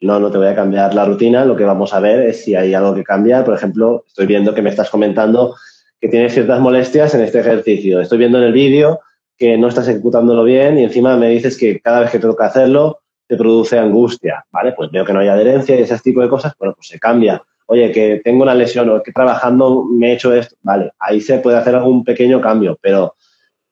no, 0.00 0.20
no 0.20 0.30
te 0.30 0.38
voy 0.38 0.48
a 0.48 0.54
cambiar 0.54 0.94
la 0.94 1.04
rutina, 1.04 1.44
lo 1.44 1.56
que 1.56 1.64
vamos 1.64 1.94
a 1.94 2.00
ver 2.00 2.20
es 2.20 2.44
si 2.44 2.54
hay 2.54 2.74
algo 2.74 2.94
que 2.94 3.04
cambiar. 3.04 3.44
Por 3.44 3.54
ejemplo, 3.54 4.04
estoy 4.06 4.26
viendo 4.26 4.54
que 4.54 4.62
me 4.62 4.70
estás 4.70 4.90
comentando 4.90 5.54
que 6.00 6.08
tienes 6.08 6.34
ciertas 6.34 6.60
molestias 6.60 7.14
en 7.14 7.22
este 7.22 7.40
ejercicio. 7.40 8.00
Estoy 8.00 8.18
viendo 8.18 8.38
en 8.38 8.44
el 8.44 8.52
vídeo 8.52 9.00
que 9.36 9.56
no 9.58 9.68
estás 9.68 9.88
ejecutándolo 9.88 10.44
bien 10.44 10.78
y 10.78 10.84
encima 10.84 11.16
me 11.16 11.28
dices 11.30 11.58
que 11.58 11.80
cada 11.80 12.00
vez 12.00 12.10
que 12.10 12.18
te 12.18 12.26
toca 12.26 12.46
hacerlo 12.46 13.00
te 13.26 13.36
produce 13.36 13.78
angustia, 13.78 14.44
¿vale? 14.50 14.72
Pues 14.72 14.90
veo 14.90 15.04
que 15.04 15.12
no 15.12 15.20
hay 15.20 15.28
adherencia 15.28 15.78
y 15.78 15.82
ese 15.82 15.98
tipo 15.98 16.20
de 16.20 16.28
cosas, 16.28 16.52
bueno, 16.58 16.74
pues 16.74 16.88
se 16.88 16.98
cambia. 16.98 17.42
Oye, 17.66 17.90
que 17.92 18.20
tengo 18.22 18.42
una 18.42 18.54
lesión 18.54 18.90
o 18.90 19.02
que 19.02 19.12
trabajando 19.12 19.84
me 19.84 20.10
he 20.10 20.14
hecho 20.14 20.34
esto, 20.34 20.56
vale, 20.62 20.92
ahí 20.98 21.20
se 21.20 21.38
puede 21.38 21.56
hacer 21.56 21.74
algún 21.74 22.04
pequeño 22.04 22.40
cambio, 22.40 22.78
pero 22.80 23.14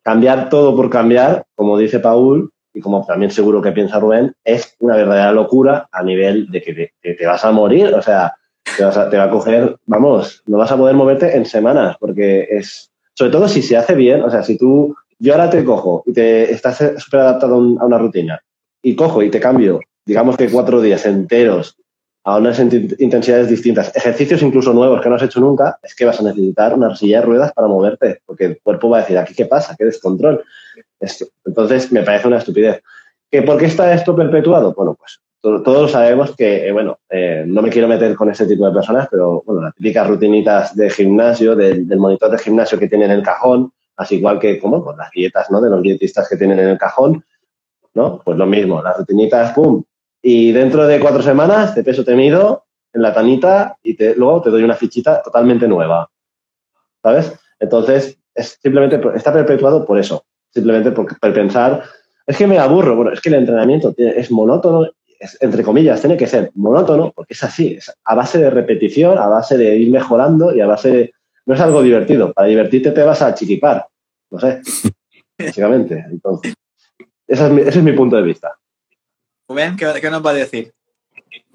cambiar 0.02 0.48
todo 0.48 0.74
por 0.74 0.88
cambiar, 0.88 1.44
como 1.54 1.76
dice 1.76 2.00
Paul, 2.00 2.50
y 2.74 2.80
como 2.80 3.04
también 3.04 3.30
seguro 3.30 3.60
que 3.60 3.72
piensa 3.72 4.00
Rubén, 4.00 4.34
es 4.44 4.74
una 4.80 4.96
verdadera 4.96 5.32
locura 5.32 5.88
a 5.92 6.02
nivel 6.02 6.50
de 6.50 6.62
que 6.62 6.92
te, 7.02 7.26
vas 7.26 7.44
a 7.44 7.52
morir, 7.52 7.94
o 7.94 8.00
sea, 8.00 8.34
te, 8.76 8.84
vas 8.84 9.10
te 9.10 9.18
va 9.18 9.24
a 9.24 9.30
coger, 9.30 9.76
vamos, 9.86 10.42
no 10.46 10.56
vas 10.56 10.72
a 10.72 10.76
poder 10.76 10.94
moverte 10.94 11.36
en 11.36 11.44
semanas, 11.44 11.96
porque 12.00 12.48
es, 12.50 12.90
sobre 13.14 13.30
todo 13.30 13.48
si 13.48 13.60
se 13.62 13.76
hace 13.76 13.94
bien, 13.94 14.22
o 14.22 14.30
sea, 14.30 14.42
si 14.42 14.56
tú, 14.56 14.96
yo 15.22 15.34
ahora 15.34 15.48
te 15.48 15.64
cojo 15.64 16.02
y 16.06 16.12
te 16.12 16.52
estás 16.52 16.82
súper 16.98 17.20
adaptado 17.20 17.54
a 17.54 17.58
una 17.86 17.98
rutina 17.98 18.42
y 18.82 18.96
cojo 18.96 19.22
y 19.22 19.30
te 19.30 19.38
cambio, 19.38 19.80
digamos 20.04 20.36
que 20.36 20.50
cuatro 20.50 20.80
días 20.80 21.06
enteros 21.06 21.76
a 22.24 22.38
unas 22.38 22.58
intensidades 22.58 23.48
distintas, 23.48 23.94
ejercicios 23.96 24.42
incluso 24.42 24.72
nuevos 24.72 25.00
que 25.00 25.08
no 25.08 25.14
has 25.14 25.22
hecho 25.22 25.40
nunca, 25.40 25.78
es 25.82 25.94
que 25.94 26.04
vas 26.04 26.18
a 26.20 26.24
necesitar 26.24 26.74
una 26.74 26.94
silla 26.96 27.20
de 27.20 27.26
ruedas 27.26 27.52
para 27.52 27.68
moverte, 27.68 28.20
porque 28.26 28.44
el 28.44 28.60
cuerpo 28.62 28.90
va 28.90 28.98
a 28.98 29.00
decir, 29.00 29.18
aquí 29.18 29.34
qué 29.34 29.46
pasa, 29.46 29.74
qué 29.76 29.84
descontrol. 29.84 30.44
Entonces, 31.44 31.90
me 31.90 32.02
parece 32.02 32.28
una 32.28 32.38
estupidez. 32.38 32.80
¿Que 33.28 33.42
¿Por 33.42 33.58
qué 33.58 33.66
está 33.66 33.92
esto 33.92 34.14
perpetuado? 34.14 34.72
Bueno, 34.72 34.94
pues 34.94 35.20
todos 35.42 35.90
sabemos 35.90 36.36
que, 36.36 36.68
eh, 36.68 36.72
bueno, 36.72 37.00
eh, 37.10 37.42
no 37.44 37.62
me 37.62 37.70
quiero 37.70 37.88
meter 37.88 38.14
con 38.14 38.30
ese 38.30 38.46
tipo 38.46 38.66
de 38.66 38.72
personas, 38.72 39.08
pero 39.10 39.42
bueno, 39.44 39.62
las 39.62 39.74
típicas 39.74 40.06
rutinitas 40.06 40.76
de 40.76 40.90
gimnasio, 40.90 41.56
del, 41.56 41.84
monitor 41.96 42.30
de 42.30 42.38
gimnasio 42.38 42.78
que 42.78 42.88
tiene 42.88 43.06
en 43.06 43.10
el 43.10 43.22
cajón, 43.24 43.72
Así 44.02 44.16
igual 44.16 44.38
que 44.38 44.58
como 44.58 44.84
con 44.84 44.96
las 44.96 45.10
dietas, 45.10 45.50
¿no? 45.50 45.60
De 45.60 45.70
los 45.70 45.82
dietistas 45.82 46.28
que 46.28 46.36
tienen 46.36 46.58
en 46.58 46.68
el 46.68 46.78
cajón, 46.78 47.24
¿no? 47.94 48.20
Pues 48.24 48.36
lo 48.36 48.46
mismo, 48.46 48.82
las 48.82 48.96
rutinitas, 48.98 49.52
pum. 49.52 49.82
Y 50.20 50.52
dentro 50.52 50.86
de 50.86 51.00
cuatro 51.00 51.22
semanas 51.22 51.74
te 51.74 51.82
peso 51.82 52.04
te 52.04 52.14
mido 52.14 52.64
en 52.92 53.02
la 53.02 53.12
tanita 53.12 53.76
y 53.82 53.96
luego 54.14 54.42
te 54.42 54.50
doy 54.50 54.62
una 54.62 54.74
fichita 54.74 55.22
totalmente 55.22 55.66
nueva. 55.66 56.08
¿Sabes? 57.02 57.32
Entonces, 57.58 58.18
es 58.34 58.58
simplemente, 58.62 59.00
está 59.14 59.32
perpetuado 59.32 59.84
por 59.84 59.98
eso. 59.98 60.24
Simplemente 60.50 60.92
por, 60.92 61.18
pensar, 61.32 61.82
es 62.26 62.36
que 62.36 62.46
me 62.46 62.58
aburro. 62.58 62.96
Bueno, 62.96 63.12
es 63.12 63.20
que 63.20 63.30
el 63.30 63.36
entrenamiento 63.36 63.94
es 63.96 64.30
monótono, 64.30 64.88
entre 65.40 65.62
comillas, 65.62 66.00
tiene 66.00 66.16
que 66.16 66.26
ser 66.26 66.50
monótono, 66.54 67.12
porque 67.14 67.34
es 67.34 67.42
así, 67.42 67.74
es 67.74 67.92
a 68.04 68.14
base 68.14 68.38
de 68.38 68.50
repetición, 68.50 69.18
a 69.18 69.26
base 69.28 69.56
de 69.56 69.76
ir 69.76 69.90
mejorando 69.90 70.54
y 70.54 70.60
a 70.60 70.66
base 70.66 70.90
de... 70.90 71.14
No 71.46 71.54
es 71.54 71.60
algo 71.60 71.82
divertido. 71.82 72.32
Para 72.32 72.48
divertirte 72.48 72.92
te 72.92 73.02
vas 73.02 73.22
a 73.22 73.34
chiquipar. 73.34 73.86
No 74.32 74.40
sé. 74.40 74.60
Básicamente. 75.38 76.04
Entonces, 76.10 76.54
ese 77.26 77.46
es 77.46 77.50
mi, 77.52 77.60
ese 77.60 77.78
es 77.78 77.84
mi 77.84 77.92
punto 77.92 78.16
de 78.16 78.22
vista. 78.22 78.58
Rubén, 79.48 79.76
¿qué, 79.76 79.86
qué 80.00 80.10
nos 80.10 80.24
va 80.24 80.30
a 80.30 80.34
decir? 80.34 80.72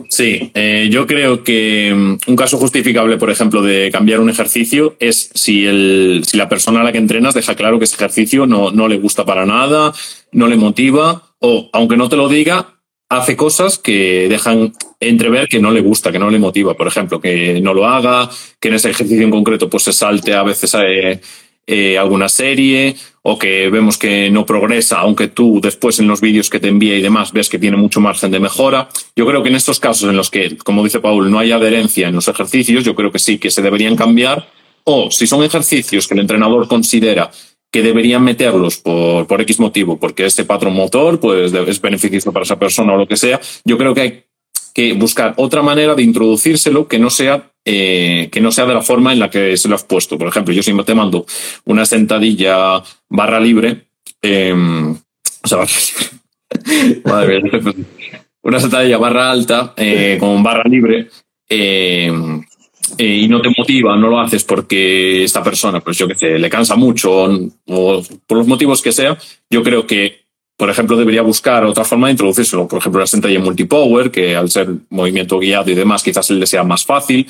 Sí, 0.09 0.51
eh, 0.53 0.87
yo 0.91 1.07
creo 1.07 1.43
que 1.43 1.93
mm, 1.93 2.17
un 2.27 2.35
caso 2.35 2.57
justificable, 2.57 3.17
por 3.17 3.31
ejemplo, 3.31 3.61
de 3.61 3.89
cambiar 3.91 4.19
un 4.19 4.29
ejercicio 4.29 4.95
es 4.99 5.31
si, 5.33 5.65
el, 5.65 6.23
si 6.25 6.37
la 6.37 6.47
persona 6.47 6.81
a 6.81 6.83
la 6.83 6.91
que 6.91 6.99
entrenas 6.99 7.33
deja 7.33 7.55
claro 7.55 7.79
que 7.79 7.85
ese 7.85 7.95
ejercicio 7.95 8.45
no, 8.45 8.71
no 8.71 8.87
le 8.87 8.99
gusta 8.99 9.25
para 9.25 9.45
nada, 9.45 9.93
no 10.31 10.47
le 10.47 10.55
motiva, 10.55 11.23
o 11.39 11.69
aunque 11.73 11.97
no 11.97 12.09
te 12.09 12.15
lo 12.15 12.29
diga, 12.29 12.77
hace 13.09 13.35
cosas 13.35 13.77
que 13.77 14.27
dejan 14.29 14.73
entrever 14.99 15.47
que 15.47 15.59
no 15.59 15.71
le 15.71 15.81
gusta, 15.81 16.11
que 16.11 16.19
no 16.19 16.29
le 16.29 16.39
motiva. 16.39 16.75
Por 16.75 16.87
ejemplo, 16.87 17.19
que 17.19 17.59
no 17.61 17.73
lo 17.73 17.87
haga, 17.87 18.29
que 18.59 18.67
en 18.67 18.75
ese 18.75 18.89
ejercicio 18.89 19.23
en 19.23 19.31
concreto 19.31 19.69
pues 19.69 19.83
se 19.83 19.93
salte 19.93 20.33
a 20.33 20.43
veces 20.43 20.75
eh, 20.79 21.21
eh, 21.69 21.97
alguna 21.97 22.29
serie 22.29 22.95
o 23.23 23.37
que 23.37 23.69
vemos 23.69 23.97
que 23.97 24.29
no 24.29 24.45
progresa, 24.45 24.99
aunque 24.99 25.27
tú 25.27 25.59
después 25.61 25.99
en 25.99 26.07
los 26.07 26.21
vídeos 26.21 26.49
que 26.49 26.61
te 26.61 26.69
envía 26.69 26.95
y 26.95 27.01
demás 27.01 27.33
ves 27.33 27.49
que 27.49 27.59
tiene 27.59 27.75
mucho 27.75 27.99
margen 27.99 28.31
de 28.31 28.39
mejora. 28.39 28.87
Yo 29.17 29.25
creo 29.25 29.43
que 29.43 29.49
en 29.49 29.55
estos 29.55 29.81
casos 29.81 30.09
en 30.09 30.15
los 30.15 30.29
que, 30.29 30.57
como 30.57 30.81
dice 30.81 31.01
Paul, 31.01 31.29
no 31.29 31.39
hay 31.39 31.51
adherencia 31.51 32.07
en 32.07 32.15
los 32.15 32.29
ejercicios, 32.29 32.85
yo 32.85 32.95
creo 32.95 33.11
que 33.11 33.19
sí 33.19 33.37
que 33.37 33.51
se 33.51 33.61
deberían 33.61 33.97
cambiar. 33.97 34.47
O 34.85 35.11
si 35.11 35.27
son 35.27 35.43
ejercicios 35.43 36.07
que 36.07 36.13
el 36.13 36.21
entrenador 36.21 36.69
considera 36.69 37.29
que 37.69 37.81
deberían 37.81 38.23
meterlos 38.23 38.77
por, 38.77 39.27
por 39.27 39.41
X 39.41 39.59
motivo, 39.59 39.99
porque 39.99 40.25
ese 40.25 40.45
patrón 40.45 40.73
motor 40.73 41.19
pues, 41.19 41.51
es 41.51 41.81
beneficioso 41.81 42.31
para 42.31 42.43
esa 42.43 42.57
persona 42.57 42.93
o 42.93 42.97
lo 42.97 43.07
que 43.09 43.17
sea, 43.17 43.41
yo 43.65 43.77
creo 43.77 43.93
que 43.93 44.01
hay 44.01 44.23
que 44.73 44.93
buscar 44.93 45.33
otra 45.35 45.61
manera 45.61 45.95
de 45.95 46.03
introducírselo 46.03 46.87
que 46.87 46.99
no 46.99 47.09
sea 47.09 47.51
eh, 47.69 48.29
que 48.31 48.39
no 48.39 48.49
sea 48.49 48.65
de 48.65 48.73
la 48.73 48.81
forma 48.81 49.11
en 49.11 49.19
la 49.19 49.29
que 49.29 49.57
se 49.57 49.67
lo 49.67 49.75
has 49.75 49.83
puesto. 49.83 50.17
Por 50.17 50.29
ejemplo, 50.29 50.53
yo 50.53 50.63
si 50.63 50.73
te 50.85 50.95
mando 50.95 51.25
una 51.65 51.85
sentadilla 51.85 52.81
barra 53.09 53.41
libre, 53.41 53.87
eh, 54.21 54.55
o 55.43 55.47
sea, 55.47 55.59
madre 57.03 57.41
mía, 57.41 57.61
una 58.41 58.61
sentadilla 58.61 58.97
barra 58.97 59.29
alta 59.29 59.73
eh, 59.75 60.15
con 60.17 60.41
barra 60.41 60.63
libre 60.63 61.09
eh, 61.49 62.09
y 62.97 63.27
no 63.27 63.41
te 63.41 63.49
motiva, 63.57 63.97
no 63.97 64.07
lo 64.07 64.21
haces 64.21 64.45
porque 64.45 65.25
esta 65.25 65.43
persona, 65.43 65.81
pues 65.81 65.97
yo 65.97 66.07
qué 66.07 66.15
sé, 66.15 66.39
le 66.39 66.49
cansa 66.49 66.77
mucho 66.77 67.25
o 67.67 68.01
por 68.25 68.37
los 68.37 68.47
motivos 68.47 68.81
que 68.81 68.93
sea, 68.93 69.17
yo 69.49 69.61
creo 69.61 69.85
que 69.85 70.27
por 70.57 70.71
ejemplo, 70.71 70.97
debería 70.97 71.21
buscar 71.21 71.63
otra 71.65 71.83
forma 71.83 72.07
de 72.07 72.13
introducírselo. 72.13 72.67
Por 72.67 72.79
ejemplo, 72.79 72.99
la 72.99 73.05
sentadilla 73.05 73.39
multipower, 73.39 74.09
que 74.09 74.35
al 74.35 74.49
ser 74.49 74.67
movimiento 74.89 75.37
guiado 75.37 75.69
y 75.69 75.75
demás, 75.75 76.01
quizás 76.01 76.31
le 76.31 76.47
sea 76.47 76.63
más 76.63 76.83
fácil. 76.83 77.27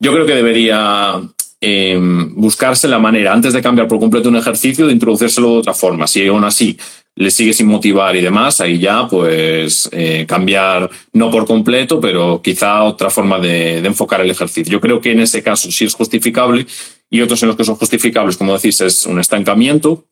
Yo 0.00 0.12
creo 0.12 0.26
que 0.26 0.34
debería 0.34 1.20
eh, 1.60 1.98
buscarse 2.32 2.88
la 2.88 2.98
manera, 2.98 3.34
antes 3.34 3.52
de 3.52 3.60
cambiar 3.60 3.86
por 3.86 4.00
completo 4.00 4.30
un 4.30 4.36
ejercicio, 4.36 4.86
de 4.86 4.94
introducírselo 4.94 5.52
de 5.52 5.58
otra 5.58 5.74
forma. 5.74 6.06
Si 6.06 6.26
aún 6.26 6.44
así 6.44 6.78
le 7.16 7.30
sigue 7.30 7.52
sin 7.52 7.66
motivar 7.66 8.16
y 8.16 8.22
demás, 8.22 8.62
ahí 8.62 8.78
ya 8.78 9.06
pues 9.06 9.90
eh, 9.92 10.24
cambiar, 10.26 10.88
no 11.12 11.30
por 11.30 11.46
completo, 11.46 12.00
pero 12.00 12.40
quizá 12.42 12.82
otra 12.82 13.10
forma 13.10 13.38
de, 13.38 13.82
de 13.82 13.88
enfocar 13.88 14.22
el 14.22 14.30
ejercicio. 14.30 14.72
Yo 14.72 14.80
creo 14.80 15.02
que 15.02 15.12
en 15.12 15.20
ese 15.20 15.42
caso 15.42 15.70
sí 15.70 15.84
es 15.84 15.94
justificable 15.94 16.66
y 17.10 17.20
otros 17.20 17.42
en 17.42 17.48
los 17.48 17.56
que 17.56 17.64
son 17.64 17.76
justificables, 17.76 18.38
como 18.38 18.54
decís, 18.54 18.80
es 18.80 19.04
un 19.04 19.20
estancamiento, 19.20 20.06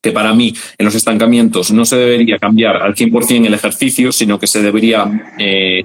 que 0.00 0.12
para 0.12 0.32
mí 0.32 0.54
en 0.78 0.86
los 0.86 0.94
estancamientos 0.94 1.70
no 1.70 1.84
se 1.84 1.96
debería 1.96 2.38
cambiar 2.38 2.76
al 2.76 2.94
100% 2.94 3.46
el 3.46 3.54
ejercicio, 3.54 4.12
sino 4.12 4.38
que 4.38 4.46
se 4.46 4.62
debería 4.62 5.34
eh, 5.38 5.84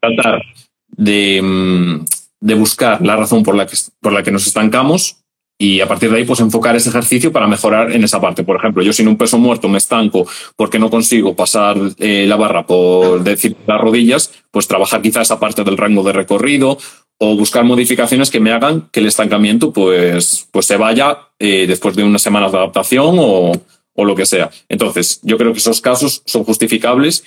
tratar 0.00 0.42
de, 0.88 1.40
mm, 1.40 2.04
de, 2.42 2.54
buscar 2.54 3.00
la 3.00 3.16
razón 3.16 3.42
por 3.42 3.54
la, 3.54 3.66
que, 3.66 3.76
por 4.00 4.12
la 4.12 4.22
que 4.22 4.30
nos 4.30 4.46
estancamos 4.46 5.22
y 5.58 5.80
a 5.80 5.86
partir 5.86 6.10
de 6.10 6.18
ahí 6.18 6.24
pues 6.24 6.40
enfocar 6.40 6.74
ese 6.74 6.88
ejercicio 6.88 7.30
para 7.30 7.46
mejorar 7.46 7.92
en 7.92 8.02
esa 8.02 8.20
parte. 8.20 8.42
Por 8.42 8.56
ejemplo, 8.56 8.82
yo 8.82 8.92
sin 8.92 9.06
un 9.06 9.16
peso 9.16 9.38
muerto 9.38 9.68
me 9.68 9.78
estanco 9.78 10.26
porque 10.56 10.78
no 10.78 10.90
consigo 10.90 11.36
pasar 11.36 11.76
eh, 11.98 12.26
la 12.26 12.36
barra 12.36 12.66
por 12.66 13.22
decir 13.22 13.56
las 13.66 13.80
rodillas, 13.80 14.32
pues 14.50 14.66
trabajar 14.66 15.02
quizá 15.02 15.22
esa 15.22 15.38
parte 15.38 15.62
del 15.62 15.76
rango 15.76 16.02
de 16.02 16.12
recorrido 16.12 16.78
o 17.18 17.36
buscar 17.36 17.64
modificaciones 17.64 18.30
que 18.30 18.40
me 18.40 18.50
hagan 18.50 18.88
que 18.90 18.98
el 18.98 19.06
estancamiento 19.06 19.72
pues, 19.72 20.48
pues 20.50 20.66
se 20.66 20.76
vaya 20.76 21.28
eh, 21.38 21.66
después 21.68 21.94
de 21.94 22.02
unas 22.02 22.22
semanas 22.22 22.50
de 22.50 22.58
adaptación 22.58 23.16
o, 23.20 23.52
o, 23.94 24.04
lo 24.04 24.16
que 24.16 24.26
sea. 24.26 24.50
Entonces, 24.68 25.20
yo 25.22 25.38
creo 25.38 25.52
que 25.52 25.60
esos 25.60 25.80
casos 25.80 26.22
son 26.26 26.42
justificables, 26.42 27.22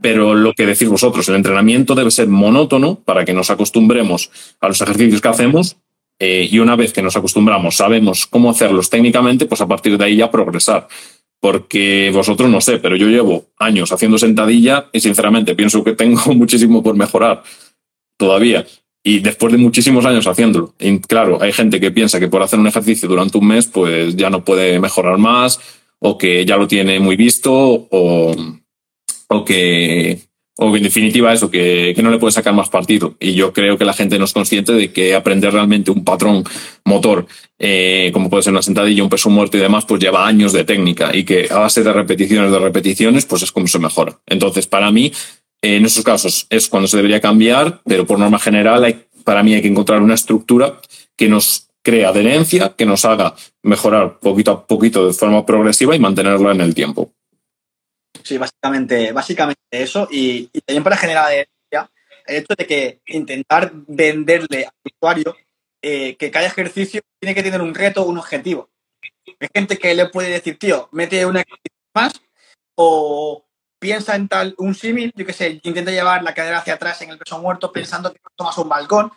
pero 0.00 0.34
lo 0.34 0.54
que 0.54 0.66
decís 0.66 0.88
vosotros, 0.88 1.28
el 1.28 1.36
entrenamiento 1.36 1.94
debe 1.94 2.10
ser 2.10 2.28
monótono 2.28 2.96
para 3.04 3.24
que 3.24 3.32
nos 3.32 3.50
acostumbremos 3.50 4.30
a 4.60 4.68
los 4.68 4.80
ejercicios 4.80 5.20
que 5.20 5.28
hacemos 5.28 5.76
eh, 6.18 6.48
y 6.50 6.58
una 6.58 6.76
vez 6.76 6.92
que 6.92 7.02
nos 7.02 7.16
acostumbramos, 7.16 7.76
sabemos 7.76 8.26
cómo 8.26 8.50
hacerlos 8.50 8.90
técnicamente, 8.90 9.46
pues 9.46 9.60
a 9.60 9.68
partir 9.68 9.96
de 9.96 10.04
ahí 10.04 10.16
ya 10.16 10.30
progresar. 10.30 10.88
Porque 11.40 12.10
vosotros 12.12 12.50
no 12.50 12.60
sé, 12.60 12.78
pero 12.78 12.96
yo 12.96 13.06
llevo 13.06 13.46
años 13.58 13.92
haciendo 13.92 14.18
sentadilla 14.18 14.88
y 14.92 15.00
sinceramente 15.00 15.54
pienso 15.54 15.84
que 15.84 15.92
tengo 15.92 16.20
muchísimo 16.34 16.82
por 16.82 16.96
mejorar 16.96 17.42
todavía 18.16 18.66
y 19.04 19.20
después 19.20 19.52
de 19.52 19.58
muchísimos 19.58 20.04
años 20.04 20.26
haciéndolo. 20.26 20.74
Y 20.78 20.98
claro, 20.98 21.40
hay 21.40 21.52
gente 21.52 21.80
que 21.80 21.90
piensa 21.90 22.20
que 22.20 22.28
por 22.28 22.42
hacer 22.42 22.58
un 22.58 22.66
ejercicio 22.66 23.08
durante 23.08 23.38
un 23.38 23.46
mes, 23.46 23.66
pues 23.66 24.16
ya 24.16 24.28
no 24.28 24.44
puede 24.44 24.78
mejorar 24.80 25.18
más, 25.18 25.60
o 26.00 26.18
que 26.18 26.44
ya 26.44 26.56
lo 26.56 26.68
tiene 26.68 27.00
muy 27.00 27.16
visto, 27.16 27.52
o, 27.90 28.34
o 29.28 29.44
que, 29.44 30.20
o 30.56 30.76
en 30.76 30.82
definitiva 30.82 31.32
eso, 31.32 31.50
que, 31.50 31.92
que, 31.94 32.02
no 32.02 32.10
le 32.10 32.18
puede 32.18 32.32
sacar 32.32 32.52
más 32.52 32.68
partido. 32.68 33.14
Y 33.20 33.34
yo 33.34 33.52
creo 33.52 33.78
que 33.78 33.84
la 33.84 33.92
gente 33.92 34.18
no 34.18 34.24
es 34.24 34.32
consciente 34.32 34.72
de 34.72 34.92
que 34.92 35.14
aprender 35.14 35.52
realmente 35.52 35.90
un 35.90 36.04
patrón 36.04 36.44
motor, 36.84 37.26
eh, 37.58 38.10
como 38.12 38.28
puede 38.28 38.42
ser 38.42 38.52
una 38.52 38.62
sentadilla, 38.62 39.02
un 39.02 39.08
peso 39.08 39.30
muerto 39.30 39.56
y 39.56 39.60
demás, 39.60 39.84
pues 39.84 40.02
lleva 40.02 40.26
años 40.26 40.52
de 40.52 40.64
técnica 40.64 41.14
y 41.14 41.24
que 41.24 41.48
a 41.50 41.58
base 41.58 41.82
de 41.82 41.92
repeticiones, 41.92 42.50
de 42.50 42.58
repeticiones, 42.58 43.24
pues 43.24 43.42
es 43.42 43.52
como 43.52 43.68
se 43.68 43.78
mejora. 43.78 44.18
Entonces, 44.26 44.66
para 44.66 44.90
mí, 44.90 45.12
en 45.62 45.84
esos 45.84 46.04
casos 46.04 46.46
es 46.50 46.68
cuando 46.68 46.88
se 46.88 46.96
debería 46.96 47.20
cambiar, 47.20 47.80
pero 47.84 48.06
por 48.06 48.18
norma 48.18 48.38
general 48.38 48.84
hay, 48.84 49.04
para 49.24 49.42
mí 49.42 49.54
hay 49.54 49.62
que 49.62 49.68
encontrar 49.68 50.02
una 50.02 50.14
estructura 50.14 50.80
que 51.16 51.28
nos 51.28 51.68
cree 51.82 52.04
adherencia, 52.04 52.74
que 52.76 52.86
nos 52.86 53.04
haga 53.04 53.34
mejorar 53.62 54.18
poquito 54.18 54.50
a 54.50 54.66
poquito 54.66 55.06
de 55.06 55.12
forma 55.12 55.46
progresiva 55.46 55.94
y 55.94 55.98
mantenerla 55.98 56.52
en 56.52 56.60
el 56.60 56.74
tiempo. 56.74 57.12
Sí, 58.28 58.36
básicamente, 58.36 59.10
básicamente 59.12 59.62
eso. 59.70 60.06
Y, 60.10 60.48
también 60.66 60.84
para 60.84 60.98
generar 60.98 61.32
el 61.32 61.46
hecho 62.26 62.54
de 62.58 62.66
que 62.66 63.00
intentar 63.06 63.72
venderle 63.86 64.66
al 64.66 64.72
usuario 64.84 65.34
eh, 65.80 66.14
que 66.16 66.30
cada 66.30 66.46
ejercicio 66.46 67.00
tiene 67.18 67.34
que 67.34 67.42
tener 67.42 67.62
un 67.62 67.74
reto, 67.74 68.04
un 68.04 68.18
objetivo. 68.18 68.68
Hay 69.40 69.48
gente 69.54 69.78
que 69.78 69.94
le 69.94 70.10
puede 70.10 70.28
decir, 70.28 70.58
tío, 70.58 70.90
mete 70.92 71.24
una 71.24 71.42
más 71.94 72.20
o 72.74 73.46
piensa 73.78 74.14
en 74.14 74.28
tal, 74.28 74.54
un 74.58 74.74
símil, 74.74 75.10
yo 75.16 75.24
qué 75.24 75.32
sé, 75.32 75.58
intenta 75.62 75.90
llevar 75.90 76.22
la 76.22 76.34
cadera 76.34 76.58
hacia 76.58 76.74
atrás 76.74 77.00
en 77.00 77.08
el 77.08 77.16
peso 77.16 77.38
muerto 77.38 77.72
pensando 77.72 78.12
que 78.12 78.20
tomas 78.36 78.58
un 78.58 78.68
balcón, 78.68 79.10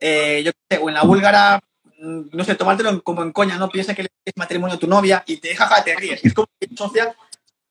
eh, 0.00 0.42
yo 0.42 0.52
qué 0.52 0.76
sé, 0.76 0.82
o 0.82 0.88
en 0.88 0.94
la 0.94 1.02
búlgara, 1.02 1.60
mm, 1.98 2.28
no 2.32 2.44
sé, 2.44 2.54
tomártelo 2.54 3.02
como 3.02 3.22
en 3.22 3.32
coña, 3.32 3.58
¿no? 3.58 3.68
Piensa 3.68 3.94
que 3.94 4.04
le 4.04 4.08
es 4.24 4.32
matrimonio 4.36 4.76
a 4.76 4.78
tu 4.78 4.86
novia 4.86 5.22
y 5.26 5.36
te 5.36 5.48
deja, 5.48 5.84
te 5.84 5.94
ríes. 5.96 6.24
Es 6.24 6.32
como 6.32 6.48
asocia 6.72 7.14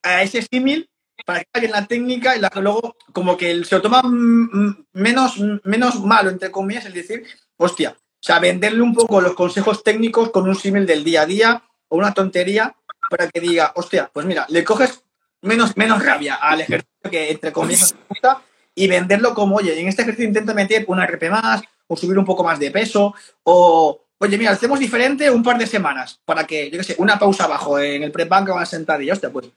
a 0.04 0.22
ese 0.22 0.42
símil 0.42 0.90
para 1.26 1.40
que 1.40 1.50
hagan 1.54 1.72
la 1.72 1.88
técnica 1.88 2.36
y 2.36 2.40
la, 2.40 2.52
luego 2.56 2.96
como 3.12 3.38
que 3.38 3.64
se 3.64 3.76
lo 3.76 3.82
toma 3.82 4.02
menos, 4.04 5.40
menos 5.64 6.00
malo, 6.02 6.30
entre 6.30 6.52
comillas, 6.52 6.86
es 6.86 6.94
decir, 6.94 7.24
hostia, 7.58 7.96
o 7.98 8.26
sea, 8.26 8.40
venderle 8.40 8.82
un 8.82 8.94
poco 8.94 9.22
los 9.22 9.34
consejos 9.34 9.84
técnicos 9.84 10.32
con 10.32 10.48
un 10.48 10.56
símil 10.56 10.86
del 10.86 11.04
día 11.04 11.22
a 11.22 11.26
día 11.26 11.64
o 11.88 11.98
una 11.98 12.14
tontería 12.14 12.76
para 13.10 13.30
que 13.30 13.40
diga, 13.40 13.72
hostia, 13.76 14.10
pues 14.14 14.26
mira, 14.26 14.46
le 14.50 14.64
coges 14.64 15.04
menos, 15.42 15.76
menos 15.78 16.04
rabia 16.04 16.36
al 16.36 16.62
ejercicio 16.62 17.12
que 17.12 17.32
entre 17.32 17.52
comillas 17.52 17.94
te 17.94 18.00
gusta 18.10 18.42
y 18.76 18.88
venderlo 18.88 19.34
como, 19.34 19.58
oye, 19.58 19.80
en 19.80 19.88
este 19.88 20.02
ejercicio 20.02 20.28
intenta 20.28 20.54
meter 20.54 20.86
una 20.88 21.06
RP 21.06 21.30
más 21.30 21.62
o 21.88 21.96
subir 21.96 22.18
un 22.18 22.26
poco 22.26 22.44
más 22.44 22.60
de 22.60 22.72
peso 22.72 23.14
o, 23.44 24.06
oye, 24.18 24.38
mira, 24.38 24.52
hacemos 24.52 24.80
diferente 24.80 25.30
un 25.30 25.44
par 25.44 25.58
de 25.58 25.68
semanas 25.68 26.20
para 26.26 26.46
que, 26.46 26.72
yo 26.72 26.78
qué 26.78 26.84
sé, 26.84 26.96
una 26.98 27.20
pausa 27.20 27.44
abajo 27.44 27.78
en 27.78 28.04
el 28.04 28.12
prep-bank 28.12 28.50
o 28.50 28.56
una 28.56 28.66
sentadilla, 28.66 29.14
hostia, 29.14 29.32
pues, 29.32 29.48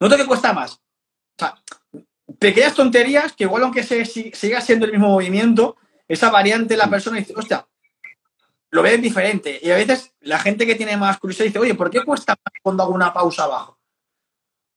¿no 0.00 0.08
te 0.08 0.26
cuesta 0.26 0.52
más? 0.52 0.74
O 0.74 1.38
sea, 1.38 1.62
pequeñas 2.38 2.74
tonterías 2.74 3.32
que 3.32 3.44
igual 3.44 3.64
aunque 3.64 3.82
se, 3.82 4.04
siga 4.04 4.60
siendo 4.60 4.86
el 4.86 4.92
mismo 4.92 5.08
movimiento, 5.08 5.76
esa 6.08 6.30
variante 6.30 6.76
la 6.76 6.88
persona 6.88 7.18
dice, 7.18 7.34
hostia, 7.36 7.66
lo 8.70 8.82
ves 8.82 9.00
diferente. 9.00 9.58
Y 9.62 9.70
a 9.70 9.76
veces 9.76 10.12
la 10.20 10.38
gente 10.38 10.66
que 10.66 10.74
tiene 10.74 10.96
más 10.96 11.18
curiosidad 11.18 11.46
dice, 11.46 11.58
oye, 11.58 11.74
¿por 11.74 11.90
qué 11.90 12.04
cuesta 12.04 12.34
más 12.34 12.54
cuando 12.62 12.82
hago 12.82 12.94
una 12.94 13.12
pausa 13.12 13.44
abajo? 13.44 13.78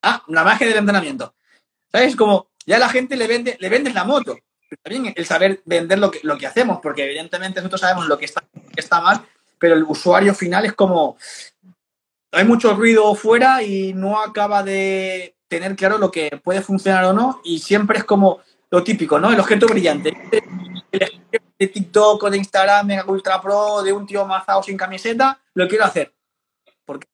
Ah, 0.02 0.24
la 0.28 0.44
magia 0.44 0.68
del 0.68 0.78
entrenamiento. 0.78 1.36
¿Sabes? 1.92 2.16
Como 2.16 2.50
ya 2.66 2.80
la 2.80 2.90
gente 2.90 3.16
le 3.18 3.28
vende, 3.28 3.58
le 3.60 3.70
vendes 3.70 3.94
la 3.94 4.04
moto. 4.04 4.38
También 4.84 5.14
el 5.16 5.26
saber 5.26 5.62
vender 5.66 5.98
lo 5.98 6.12
que, 6.12 6.20
lo 6.24 6.38
que 6.38 6.46
hacemos, 6.46 6.80
porque 6.82 7.04
evidentemente 7.04 7.60
nosotros 7.60 7.82
sabemos 7.82 8.08
lo 8.08 8.18
que 8.18 8.26
está, 8.26 8.42
que 8.52 8.80
está 8.80 9.02
mal, 9.02 9.26
pero 9.58 9.74
el 9.74 9.84
usuario 9.84 10.36
final 10.36 10.66
es 10.66 10.74
como, 10.74 11.18
hay 12.32 12.46
mucho 12.46 12.74
ruido 12.76 13.14
fuera 13.16 13.64
y 13.64 13.94
no 13.94 14.20
acaba 14.22 14.64
de 14.64 15.36
tener 15.48 15.76
claro 15.76 15.98
lo 15.98 16.12
que 16.12 16.40
puede 16.44 16.62
funcionar 16.62 17.06
o 17.06 17.14
no 17.14 17.42
y 17.44 17.60
siempre 17.60 17.98
es 17.98 18.04
como 18.04 18.40
lo 18.70 18.84
típico, 18.84 19.20
¿no? 19.20 19.32
El 19.32 19.40
objeto 19.40 19.66
brillante. 19.68 20.16
El 20.92 21.22
de 21.60 21.68
TikTok 21.68 22.24
o 22.24 22.30
de 22.30 22.38
Instagram, 22.38 22.88
Mega 22.88 23.06
Ultra 23.06 23.42
Pro, 23.42 23.84
de 23.84 23.92
un 23.92 24.06
tío 24.06 24.26
mazado 24.26 24.64
sin 24.64 24.78
camiseta, 24.78 25.42
lo 25.54 25.68
quiero 25.68 25.86
hacer. 25.86 26.14
Porque, 26.86 27.08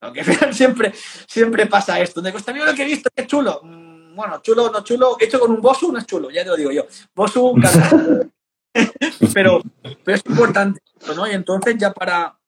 porque 0.00 0.24
siempre, 0.52 0.92
siempre 1.26 1.66
pasa 1.66 2.00
esto. 2.00 2.22
Me 2.22 2.30
gusta 2.30 2.52
lo 2.52 2.74
que 2.74 2.82
he 2.82 2.86
visto, 2.86 3.10
es 3.14 3.26
chulo. 3.26 3.60
Mm, 3.62 4.14
bueno, 4.14 4.40
chulo 4.40 4.70
no 4.70 4.82
chulo, 4.82 5.16
hecho 5.20 5.38
con 5.38 5.50
un 5.50 5.60
Bosu 5.60 5.92
no 5.92 5.98
es 5.98 6.06
chulo, 6.06 6.30
ya 6.30 6.42
te 6.42 6.50
lo 6.50 6.56
digo 6.56 6.70
yo. 6.72 6.86
Bosu, 7.14 7.54
pero, 9.34 9.60
pero 10.04 10.16
es 10.16 10.22
importante, 10.26 10.80
¿no? 11.14 11.26
Y 11.26 11.32
entonces 11.32 11.76
ya 11.78 11.92
para 11.92 12.38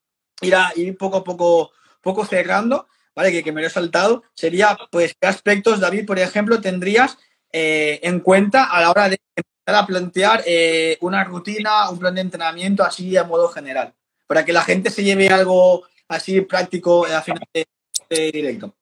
ir, 0.41 0.55
a, 0.55 0.73
ir 0.77 0.97
poco 0.97 1.19
a 1.19 1.25
poco, 1.25 1.73
poco 2.03 2.25
cerrando, 2.27 2.87
¿vale? 3.15 3.43
Que, 3.43 3.53
me 3.53 3.61
lo 3.61 3.67
he 3.67 3.71
saltado, 3.71 4.23
sería, 4.35 4.77
pues, 4.91 5.15
¿qué 5.21 5.27
aspectos, 5.27 5.81
David, 5.81 6.07
por 6.07 6.19
ejemplo, 6.19 6.61
tendrías 6.61 7.19
eh, 7.53 8.01
en 8.03 8.21
cuenta 8.21 8.65
a 8.65 8.81
la 8.81 8.91
hora 8.91 9.09
de 9.09 9.19
empezar 9.37 9.83
a 9.83 9.87
plantear 9.87 10.43
eh, 10.47 10.99
una 11.01 11.25
rutina, 11.25 11.91
un 11.91 11.99
plan 11.99 12.15
de 12.15 12.23
entrenamiento 12.23 12.83
así 12.83 13.17
a 13.17 13.25
modo 13.25 13.49
general, 13.49 13.95
para 14.27 14.45
que 14.45 14.53
la 14.53 14.63
gente 14.63 14.91
se 14.91 15.05
lleve 15.05 15.29
algo 15.29 15.85
así 16.09 16.41
práctico 16.43 17.07
a 17.07 17.23
final 17.23 17.43
de, 17.53 17.67
directo. 18.33 18.75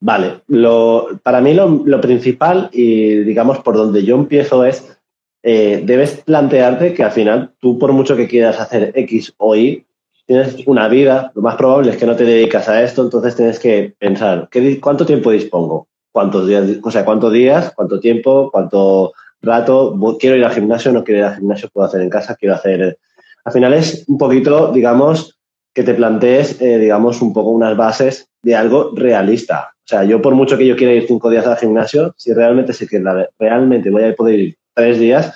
Vale, 0.00 0.42
lo, 0.48 1.20
para 1.22 1.40
mí 1.40 1.54
lo, 1.54 1.68
lo, 1.84 2.00
principal 2.00 2.68
y 2.72 3.16
digamos 3.24 3.60
por 3.60 3.76
donde 3.76 4.04
yo 4.04 4.16
empiezo 4.16 4.64
es, 4.64 4.96
eh, 5.42 5.80
debes 5.84 6.22
plantearte 6.22 6.92
que 6.92 7.04
al 7.04 7.12
final 7.12 7.54
tú 7.60 7.78
por 7.78 7.92
mucho 7.92 8.16
que 8.16 8.28
quieras 8.28 8.60
hacer 8.60 8.92
X 8.94 9.32
o 9.36 9.54
Y, 9.56 9.86
tienes 10.26 10.56
una 10.66 10.88
vida, 10.88 11.30
lo 11.34 11.42
más 11.42 11.56
probable 11.56 11.92
es 11.92 11.96
que 11.96 12.06
no 12.06 12.16
te 12.16 12.24
dedicas 12.24 12.68
a 12.68 12.82
esto, 12.82 13.02
entonces 13.02 13.36
tienes 13.36 13.58
que 13.58 13.94
pensar, 13.98 14.48
¿qué, 14.50 14.80
¿cuánto 14.80 15.06
tiempo 15.06 15.30
dispongo? 15.30 15.88
¿Cuántos 16.12 16.48
días, 16.48 16.64
o 16.82 16.90
sea, 16.90 17.04
cuántos 17.04 17.32
días, 17.32 17.72
cuánto 17.74 18.00
tiempo, 18.00 18.50
cuánto 18.50 19.12
rato, 19.40 19.96
quiero 20.18 20.36
ir 20.36 20.44
al 20.44 20.52
gimnasio, 20.52 20.92
no 20.92 21.04
quiero 21.04 21.20
ir 21.20 21.26
al 21.26 21.36
gimnasio, 21.36 21.68
puedo 21.72 21.86
hacer 21.86 22.00
en 22.00 22.10
casa, 22.10 22.34
quiero 22.34 22.54
hacer... 22.54 22.98
Al 23.44 23.52
final 23.52 23.74
es 23.74 24.04
un 24.08 24.18
poquito, 24.18 24.72
digamos, 24.72 25.38
que 25.72 25.84
te 25.84 25.94
plantees, 25.94 26.60
eh, 26.60 26.78
digamos, 26.78 27.22
un 27.22 27.32
poco 27.32 27.50
unas 27.50 27.76
bases 27.76 28.28
de 28.42 28.56
algo 28.56 28.92
realista. 28.94 29.74
O 29.74 29.88
sea, 29.88 30.02
yo 30.04 30.20
por 30.20 30.34
mucho 30.34 30.58
que 30.58 30.66
yo 30.66 30.74
quiera 30.74 30.94
ir 30.94 31.06
cinco 31.06 31.30
días 31.30 31.46
al 31.46 31.58
gimnasio, 31.58 32.14
si 32.16 32.32
realmente 32.32 32.72
sé 32.72 32.88
que 32.88 33.00
realmente 33.38 33.90
voy 33.90 34.04
a 34.04 34.14
poder 34.14 34.40
ir 34.40 34.56
tres 34.74 34.98
días, 34.98 35.32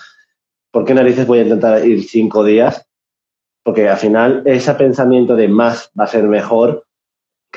¿por 0.72 0.84
qué 0.84 0.94
narices 0.94 1.26
voy 1.26 1.40
a 1.40 1.42
intentar 1.42 1.86
ir 1.86 2.02
cinco 2.02 2.42
días? 2.42 2.84
Porque 3.62 3.88
al 3.88 3.98
final 3.98 4.42
ese 4.46 4.72
pensamiento 4.74 5.36
de 5.36 5.48
más 5.48 5.90
va 5.98 6.04
a 6.04 6.08
ser 6.08 6.24
mejor 6.24 6.84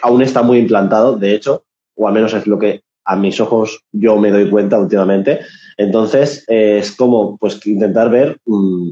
aún 0.02 0.22
está 0.22 0.42
muy 0.42 0.60
implantado, 0.60 1.16
de 1.18 1.36
hecho, 1.36 1.66
o 1.96 2.08
al 2.08 2.14
menos 2.14 2.34
es 2.34 2.48
lo 2.48 2.58
que 2.58 2.82
a 3.06 3.16
mis 3.16 3.40
ojos 3.40 3.84
yo 3.92 4.18
me 4.18 4.32
doy 4.32 4.50
cuenta 4.50 4.80
últimamente. 4.80 5.42
Entonces, 5.78 6.46
eh, 6.48 6.80
es 6.80 6.96
como 6.96 7.38
pues 7.38 7.66
intentar 7.66 8.10
ver 8.10 8.38
mm, 8.46 8.90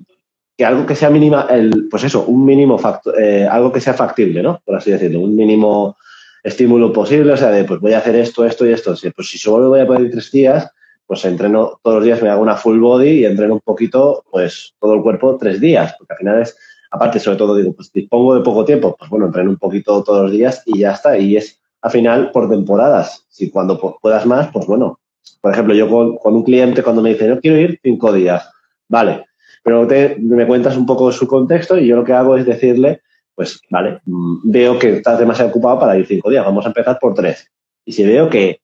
que 0.57 0.65
algo 0.65 0.85
que 0.85 0.95
sea 0.95 1.09
mínima, 1.09 1.47
el, 1.49 1.87
pues 1.89 2.03
eso, 2.03 2.25
un 2.25 2.45
mínimo 2.45 2.77
facto, 2.77 3.17
eh, 3.17 3.47
algo 3.47 3.71
que 3.71 3.81
sea 3.81 3.93
factible, 3.93 4.43
¿no? 4.43 4.61
Por 4.65 4.75
así 4.75 4.91
decirlo, 4.91 5.21
un 5.21 5.35
mínimo 5.35 5.97
estímulo 6.43 6.91
posible, 6.91 7.33
o 7.33 7.37
sea, 7.37 7.51
de 7.51 7.63
pues 7.63 7.79
voy 7.79 7.93
a 7.93 7.99
hacer 7.99 8.15
esto, 8.15 8.45
esto 8.45 8.65
y 8.65 8.73
esto. 8.73 8.95
Pues 9.15 9.29
si 9.29 9.37
solo 9.37 9.69
voy 9.69 9.79
a 9.79 9.87
poder 9.87 10.03
ir 10.03 10.11
tres 10.11 10.31
días, 10.31 10.69
pues 11.05 11.23
entreno 11.25 11.79
todos 11.83 11.97
los 11.97 12.05
días, 12.05 12.21
me 12.21 12.29
hago 12.29 12.41
una 12.41 12.55
full 12.55 12.79
body 12.79 13.09
y 13.09 13.25
entreno 13.25 13.55
un 13.55 13.59
poquito, 13.61 14.23
pues 14.31 14.73
todo 14.79 14.95
el 14.95 15.01
cuerpo 15.01 15.37
tres 15.37 15.59
días, 15.59 15.93
porque 15.97 16.13
al 16.13 16.17
final 16.17 16.41
es, 16.41 16.57
aparte, 16.91 17.19
sobre 17.19 17.37
todo 17.37 17.55
digo, 17.55 17.73
pues 17.73 17.91
dispongo 17.91 18.35
de 18.35 18.41
poco 18.41 18.65
tiempo, 18.65 18.95
pues 18.97 19.09
bueno, 19.09 19.27
entreno 19.27 19.49
un 19.49 19.57
poquito 19.57 20.03
todos 20.03 20.23
los 20.23 20.31
días 20.31 20.61
y 20.65 20.79
ya 20.79 20.91
está. 20.91 21.17
Y 21.17 21.37
es 21.37 21.59
al 21.81 21.91
final 21.91 22.31
por 22.31 22.49
temporadas. 22.49 23.25
Si 23.29 23.49
cuando 23.49 23.97
puedas 23.99 24.25
más, 24.25 24.49
pues 24.51 24.67
bueno. 24.67 24.99
Por 25.39 25.53
ejemplo, 25.53 25.73
yo 25.73 25.89
con, 25.89 26.35
un 26.35 26.43
cliente 26.43 26.83
cuando 26.83 27.01
me 27.01 27.09
dice, 27.09 27.27
no 27.27 27.39
quiero 27.39 27.57
ir 27.57 27.79
cinco 27.81 28.13
días, 28.13 28.47
vale, 28.87 29.25
pero 29.63 29.87
me 30.19 30.45
cuentas 30.45 30.77
un 30.77 30.85
poco 30.85 31.11
su 31.11 31.25
contexto 31.25 31.79
y 31.79 31.87
yo 31.87 31.95
lo 31.95 32.03
que 32.03 32.13
hago 32.13 32.37
es 32.37 32.45
decirle, 32.45 33.01
pues 33.33 33.59
vale, 33.69 34.01
mm, 34.05 34.51
veo 34.51 34.77
que 34.77 34.97
estás 34.97 35.17
demasiado 35.17 35.49
ocupado 35.49 35.79
para 35.79 35.97
ir 35.97 36.05
cinco 36.05 36.29
días, 36.29 36.45
vamos 36.45 36.65
a 36.65 36.69
empezar 36.69 36.99
por 36.99 37.15
tres. 37.15 37.49
Y 37.85 37.91
si 37.91 38.03
veo 38.03 38.29
que, 38.29 38.61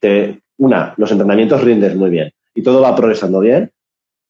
te, 0.00 0.40
una, 0.56 0.94
los 0.96 1.10
entrenamientos 1.10 1.62
rinden 1.62 1.98
muy 1.98 2.08
bien 2.08 2.32
y 2.54 2.62
todo 2.62 2.80
va 2.80 2.96
progresando 2.96 3.40
bien, 3.40 3.70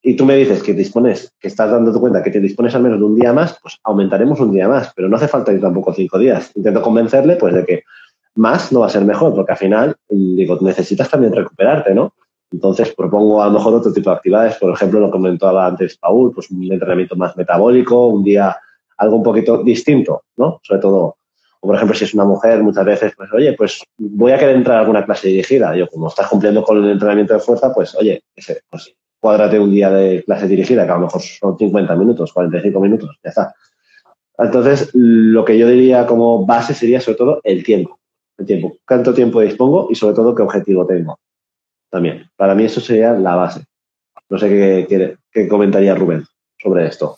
y 0.02 0.14
tú 0.14 0.24
me 0.24 0.36
dices 0.36 0.62
que 0.62 0.74
dispones, 0.74 1.32
que 1.40 1.48
estás 1.48 1.70
dando 1.70 1.98
cuenta 1.98 2.22
que 2.22 2.30
te 2.30 2.40
dispones 2.40 2.74
al 2.74 2.82
menos 2.82 2.98
de 2.98 3.04
un 3.04 3.16
día 3.16 3.32
más, 3.32 3.58
pues 3.60 3.78
aumentaremos 3.82 4.38
un 4.40 4.52
día 4.52 4.68
más, 4.68 4.92
pero 4.94 5.08
no 5.08 5.16
hace 5.16 5.28
falta 5.28 5.52
ir 5.52 5.60
tampoco 5.60 5.92
cinco 5.92 6.18
días. 6.18 6.52
Intento 6.54 6.82
convencerle, 6.82 7.36
pues, 7.36 7.54
de 7.54 7.64
que 7.64 7.82
más 8.36 8.70
no 8.72 8.80
va 8.80 8.86
a 8.86 8.90
ser 8.90 9.04
mejor, 9.04 9.34
porque 9.34 9.52
al 9.52 9.58
final, 9.58 9.96
mm, 10.08 10.36
digo, 10.36 10.58
necesitas 10.60 11.10
también 11.10 11.32
recuperarte, 11.32 11.94
¿no? 11.94 12.14
Entonces 12.50 12.94
propongo 12.94 13.42
a 13.42 13.46
lo 13.46 13.52
mejor 13.52 13.74
otro 13.74 13.92
tipo 13.92 14.10
de 14.10 14.16
actividades, 14.16 14.56
por 14.56 14.72
ejemplo, 14.72 15.00
lo 15.00 15.10
comentaba 15.10 15.66
antes 15.66 15.98
Paul, 15.98 16.32
pues 16.32 16.50
un 16.50 16.72
entrenamiento 16.72 17.16
más 17.16 17.36
metabólico, 17.36 18.06
un 18.06 18.22
día 18.22 18.56
algo 18.96 19.16
un 19.16 19.22
poquito 19.22 19.62
distinto, 19.62 20.22
¿no? 20.36 20.60
Sobre 20.62 20.80
todo, 20.80 21.16
o 21.60 21.66
por 21.66 21.74
ejemplo, 21.74 21.96
si 21.96 22.04
es 22.04 22.14
una 22.14 22.24
mujer, 22.24 22.62
muchas 22.62 22.84
veces, 22.84 23.12
pues, 23.16 23.30
oye, 23.32 23.52
pues 23.54 23.82
voy 23.98 24.32
a 24.32 24.38
querer 24.38 24.56
entrar 24.56 24.78
a 24.78 24.80
alguna 24.80 25.04
clase 25.04 25.28
dirigida. 25.28 25.76
Yo, 25.76 25.88
como 25.88 26.08
estás 26.08 26.28
cumpliendo 26.28 26.62
con 26.62 26.82
el 26.82 26.90
entrenamiento 26.90 27.34
de 27.34 27.40
fuerza, 27.40 27.74
pues, 27.74 27.94
oye, 27.96 28.22
ese, 28.34 28.62
pues 28.70 28.94
cuádrate 29.20 29.58
un 29.58 29.70
día 29.70 29.90
de 29.90 30.22
clase 30.24 30.48
dirigida, 30.48 30.84
que 30.84 30.92
a 30.92 30.94
lo 30.96 31.02
mejor 31.02 31.20
son 31.22 31.58
50 31.58 31.96
minutos, 31.96 32.32
45 32.32 32.80
minutos, 32.80 33.18
ya 33.22 33.30
está. 33.30 33.54
Entonces, 34.38 34.90
lo 34.94 35.44
que 35.44 35.58
yo 35.58 35.68
diría 35.68 36.06
como 36.06 36.46
base 36.46 36.74
sería 36.74 37.00
sobre 37.00 37.18
todo 37.18 37.40
el 37.42 37.64
tiempo 37.64 37.98
el 38.38 38.46
tiempo. 38.46 38.76
¿Cuánto 38.86 39.12
tiempo 39.12 39.40
dispongo 39.40 39.88
y 39.90 39.94
sobre 39.94 40.14
todo 40.14 40.34
qué 40.34 40.42
objetivo 40.42 40.86
tengo? 40.86 41.18
También. 41.90 42.30
Para 42.36 42.54
mí 42.54 42.64
eso 42.64 42.80
sería 42.80 43.12
la 43.12 43.34
base. 43.34 43.64
No 44.30 44.38
sé 44.38 44.48
qué, 44.48 45.16
qué, 45.32 45.48
comentaría 45.48 45.94
Rubén 45.94 46.24
sobre 46.58 46.86
esto. 46.86 47.14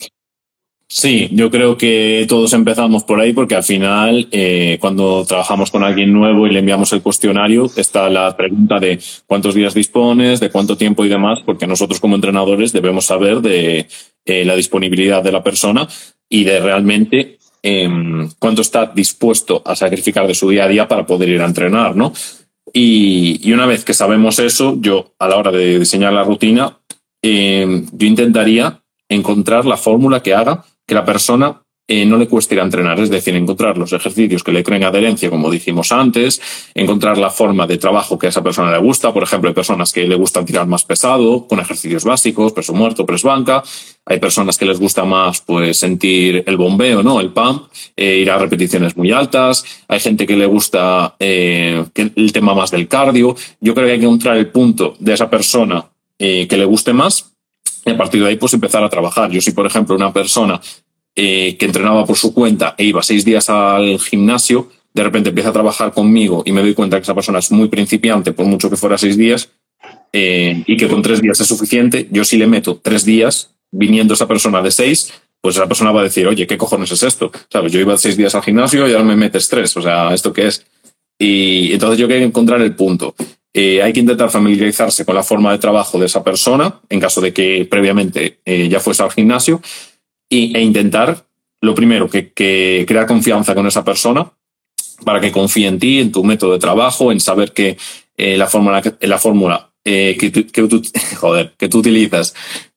Sí, 0.93 1.28
yo 1.30 1.53
creo 1.53 1.76
que 1.76 2.26
todos 2.28 2.53
empezamos 2.53 3.05
por 3.05 3.20
ahí 3.20 3.32
porque 3.32 3.55
al 3.55 3.62
final, 3.62 4.26
eh, 4.32 4.76
cuando 4.80 5.24
trabajamos 5.24 5.70
con 5.70 5.84
alguien 5.84 6.12
nuevo 6.12 6.49
y 6.49 6.51
le 6.51 6.59
enviamos 6.59 6.93
el 6.93 7.01
cuestionario, 7.01 7.70
está 7.76 8.11
la 8.11 8.36
pregunta 8.36 8.80
de 8.80 8.99
cuántos 9.26 9.55
días 9.55 9.72
dispones, 9.72 10.41
de 10.41 10.51
cuánto 10.51 10.76
tiempo 10.76 11.05
y 11.05 11.09
demás, 11.09 11.38
porque 11.47 11.68
nosotros 11.68 12.01
como 12.01 12.16
entrenadores 12.16 12.72
debemos 12.72 13.07
saber 13.07 13.41
de 13.41 13.86
eh, 14.24 14.45
la 14.45 14.57
disponibilidad 14.57 15.22
de 15.22 15.30
la 15.30 15.45
persona 15.45 15.86
y 16.28 16.43
de 16.43 16.59
realmente 16.59 17.38
Em, 17.62 18.30
cuánto 18.38 18.62
está 18.62 18.86
dispuesto 18.86 19.62
a 19.66 19.76
sacrificar 19.76 20.26
de 20.26 20.34
su 20.34 20.49
día 20.49 20.64
a 20.64 20.68
día 20.68 20.88
para 20.88 21.05
poder 21.05 21.28
ir 21.28 21.43
a 21.43 21.47
entrenar, 21.47 21.95
¿no? 21.95 22.12
Y, 22.72 23.53
una 23.53 23.66
vez 23.66 23.84
que 23.84 23.93
sabemos 23.93 24.38
eso, 24.38 24.76
yo 24.80 25.12
a 25.18 25.28
la 25.28 25.36
hora 25.36 25.51
de 25.51 25.78
diseñar 25.78 26.12
la 26.12 26.24
rutina, 26.24 26.78
em, 27.20 27.86
yo 27.93 28.07
intentaría 28.07 28.82
encontrar 29.09 29.66
la 29.66 29.76
fórmula 29.76 30.22
que 30.22 30.34
haga 30.34 30.64
que 30.91 30.97
la 30.97 31.05
persona 31.05 31.62
eh, 31.86 32.05
no 32.05 32.16
le 32.16 32.26
cueste 32.26 32.57
ir 32.57 32.61
a 32.61 32.64
entrenar, 32.64 32.99
es 32.99 33.11
decir, 33.11 33.32
encontrar 33.36 33.78
los 33.78 33.93
ejercicios 33.93 34.43
que 34.43 34.51
le 34.51 34.64
creen 34.64 34.82
adherencia, 34.82 35.30
como 35.30 35.49
dijimos 35.49 35.93
antes, 35.93 36.43
encontrar 36.74 37.16
la 37.16 37.30
forma 37.30 37.64
de 37.68 37.78
trabajo 37.78 38.18
que 38.18 38.26
a 38.26 38.30
esa 38.30 38.43
persona 38.43 38.72
le 38.72 38.78
gusta. 38.78 39.12
Por 39.12 39.22
ejemplo, 39.22 39.49
hay 39.49 39.55
personas 39.55 39.93
que 39.93 40.05
le 40.09 40.16
gustan 40.16 40.45
tirar 40.45 40.66
más 40.66 40.84
pesado, 40.84 41.47
con 41.47 41.61
ejercicios 41.61 42.03
básicos, 42.03 42.53
peso 42.53 42.72
muerto, 42.72 43.07
press 43.07 43.22
banca. 43.22 43.62
Hay 44.05 44.18
personas 44.18 44.59
que 44.59 44.64
les 44.64 44.80
gusta 44.80 45.05
más 45.05 45.43
pues 45.43 45.76
sentir 45.76 46.43
el 46.45 46.57
bombeo, 46.57 47.05
¿no? 47.05 47.20
El 47.20 47.30
pump, 47.30 47.68
eh, 47.97 48.16
ir 48.16 48.30
a 48.32 48.38
repeticiones 48.38 48.97
muy 48.97 49.12
altas. 49.12 49.64
Hay 49.86 50.01
gente 50.01 50.26
que 50.26 50.36
le 50.36 50.47
gusta 50.47 51.14
eh, 51.20 51.84
el 51.95 52.32
tema 52.32 52.53
más 52.53 52.72
del 52.72 52.88
cardio. 52.88 53.36
Yo 53.61 53.74
creo 53.74 53.86
que 53.86 53.93
hay 53.93 54.01
que 54.01 54.07
encontrar 54.07 54.36
el 54.36 54.49
punto 54.49 54.97
de 54.99 55.12
esa 55.14 55.30
persona 55.30 55.86
que 56.18 56.57
le 56.59 56.66
guste 56.66 56.93
más 56.93 57.30
y 57.85 57.91
a 57.91 57.97
partir 57.97 58.22
de 58.22 58.28
ahí 58.28 58.37
pues 58.37 58.55
empezar 58.55 58.83
a 58.85 58.89
trabajar. 58.89 59.31
Yo 59.31 59.41
soy, 59.41 59.53
por 59.53 59.66
ejemplo, 59.66 59.95
una 59.95 60.12
persona 60.12 60.61
eh, 61.16 61.57
que 61.59 61.66
entrenaba 61.66 62.05
por 62.05 62.16
su 62.16 62.33
cuenta 62.33 62.74
e 62.78 62.85
iba 62.85 63.03
seis 63.03 63.24
días 63.24 63.51
al 63.51 63.99
gimnasio, 63.99 64.70
de 64.93 65.03
repente 65.03 65.31
empieza 65.31 65.51
a 65.51 65.53
trabajar 65.53 65.93
conmigo 65.93 66.43
y 66.45 66.53
me 66.53 66.62
doy 66.62 66.74
cuenta 66.74 66.97
que 66.97 67.03
esa 67.03 67.14
persona 67.14 67.39
es 67.39 67.51
muy 67.53 67.68
principiante, 67.68 68.33
por 68.33 68.47
mucho 68.47 68.70
que 68.70 68.76
fuera 68.76 68.99
seis 68.99 69.16
días, 69.16 69.51
eh, 70.12 70.62
y 70.66 70.76
que 70.76 70.89
con 70.89 71.03
tres 71.03 71.22
días 71.22 71.41
es 71.41 71.47
suficiente, 71.47 72.09
yo 72.11 72.24
si 72.24 72.37
le 72.37 72.47
meto 72.47 72.81
tres 72.83 73.05
días 73.05 73.51
viniendo 73.70 74.14
esa 74.14 74.26
persona 74.26 74.61
de 74.62 74.70
seis, 74.70 75.12
pues 75.41 75.57
esa 75.57 75.66
persona 75.66 75.93
va 75.93 76.01
a 76.01 76.05
decir, 76.05 76.26
oye, 76.26 76.47
¿qué 76.47 76.59
cojones 76.59 76.91
es 76.93 77.03
esto? 77.03 77.31
¿Sabes? 77.49 77.72
Yo 77.72 77.81
iba 77.81 77.97
seis 77.97 78.16
días 78.16 78.35
al 78.35 78.43
gimnasio 78.43 78.87
y 78.89 78.93
ahora 78.93 79.05
me 79.05 79.16
metes 79.16 79.49
tres, 79.49 79.76
o 79.76 79.83
sea, 79.83 80.12
¿esto 80.12 80.33
qué 80.33 80.49
es? 80.49 80.66
Y 81.18 81.72
entonces 81.72 81.99
yo 81.99 82.09
quiero 82.09 82.24
encontrar 82.24 82.61
el 82.61 82.74
punto. 82.74 83.14
Eh, 83.53 83.83
hay 83.83 83.93
que 83.93 84.01
intentar 84.01 84.31
familiarizarse 84.31 85.05
con 85.05 85.15
la 85.15 85.23
forma 85.23 85.53
de 85.53 85.59
trabajo 85.59 85.99
de 85.99 86.07
esa 86.07 86.23
persona, 86.23 86.81
en 86.89 87.01
caso 87.01 87.21
de 87.21 87.33
que 87.33 87.67
previamente 87.69 88.41
ya 88.47 88.81
fuese 88.81 89.03
al 89.03 89.11
gimnasio, 89.11 89.61
y, 90.29 90.57
e 90.57 90.63
intentar, 90.63 91.27
lo 91.61 91.75
primero, 91.75 92.09
que, 92.09 92.33
crear 92.87 93.07
confianza 93.07 93.55
con 93.55 93.67
esa 93.67 93.85
persona 93.85 94.33
para 95.05 95.21
que 95.21 95.33
confíe 95.33 95.67
en 95.67 95.79
ti, 95.79 96.01
en 96.01 96.13
tu 96.13 96.25
método 96.25 96.53
de 96.53 96.59
trabajo, 96.59 97.11
en 97.13 97.21
saber 97.21 97.53
que 97.53 97.77
eh, 98.17 98.37
la 98.37 98.47
fórmula, 98.47 98.83
la 99.01 99.19
fórmula 99.19 99.71
eh, 99.85 100.17
que, 100.19 100.31
tú, 100.31 100.83
joder, 101.17 101.55
que 101.59 101.69
tú 101.69 101.79
utilizas 101.79 102.35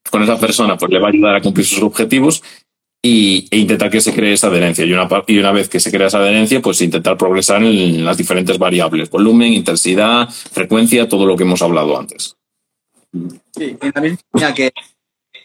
con 0.10 0.24
esa 0.24 0.40
persona 0.40 0.78
pues 0.78 0.92
le 0.92 1.00
va 1.00 1.08
a 1.08 1.12
ayudar 1.12 1.36
a 1.36 1.42
cumplir 1.42 1.66
sus 1.66 1.82
objetivos 1.82 2.44
y, 3.06 3.47
e 3.51 3.58
intentar 3.58 3.91
que 3.91 4.01
se 4.01 4.14
cree 4.14 4.34
esa 4.34 4.47
adherencia. 4.47 4.86
Y 4.86 4.93
una, 4.93 5.08
y 5.28 5.38
una 5.38 5.51
vez 5.51 5.68
que 5.68 5.82
se 5.82 5.91
crea 5.91 6.08
esa 6.08 6.20
adherencia, 6.20 6.62
pues 6.62 6.82
intentar 6.82 7.18
progresar 7.18 7.62
en 7.62 8.04
las 8.04 8.18
diferentes 8.18 8.58
variables, 8.58 9.10
volumen, 9.10 9.54
intensidad, 9.54 10.30
frecuencia, 10.30 11.08
todo 11.08 11.26
lo 11.26 11.36
que 11.36 11.43
hemos 11.43 11.62
hablado 11.62 11.99
antes. 11.99 12.38
Sí, 13.56 13.78
y 13.80 13.91
también 13.91 14.18
tenía 14.32 14.54
que 14.54 14.72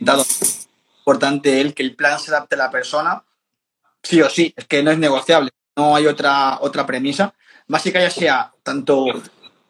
dado 0.00 0.24
importante 1.00 1.60
el 1.60 1.74
que 1.74 1.82
el 1.82 1.96
plan 1.96 2.18
se 2.20 2.30
adapte 2.30 2.54
a 2.54 2.58
la 2.58 2.70
persona, 2.70 3.24
sí 4.02 4.22
o 4.22 4.30
sí, 4.30 4.54
es 4.56 4.64
que 4.66 4.82
no 4.82 4.90
es 4.92 4.98
negociable, 4.98 5.50
no 5.76 5.96
hay 5.96 6.06
otra, 6.06 6.58
otra 6.60 6.86
premisa. 6.86 7.34
Que 7.82 7.92
ya 7.92 8.10
sea 8.10 8.52
tanto 8.62 9.04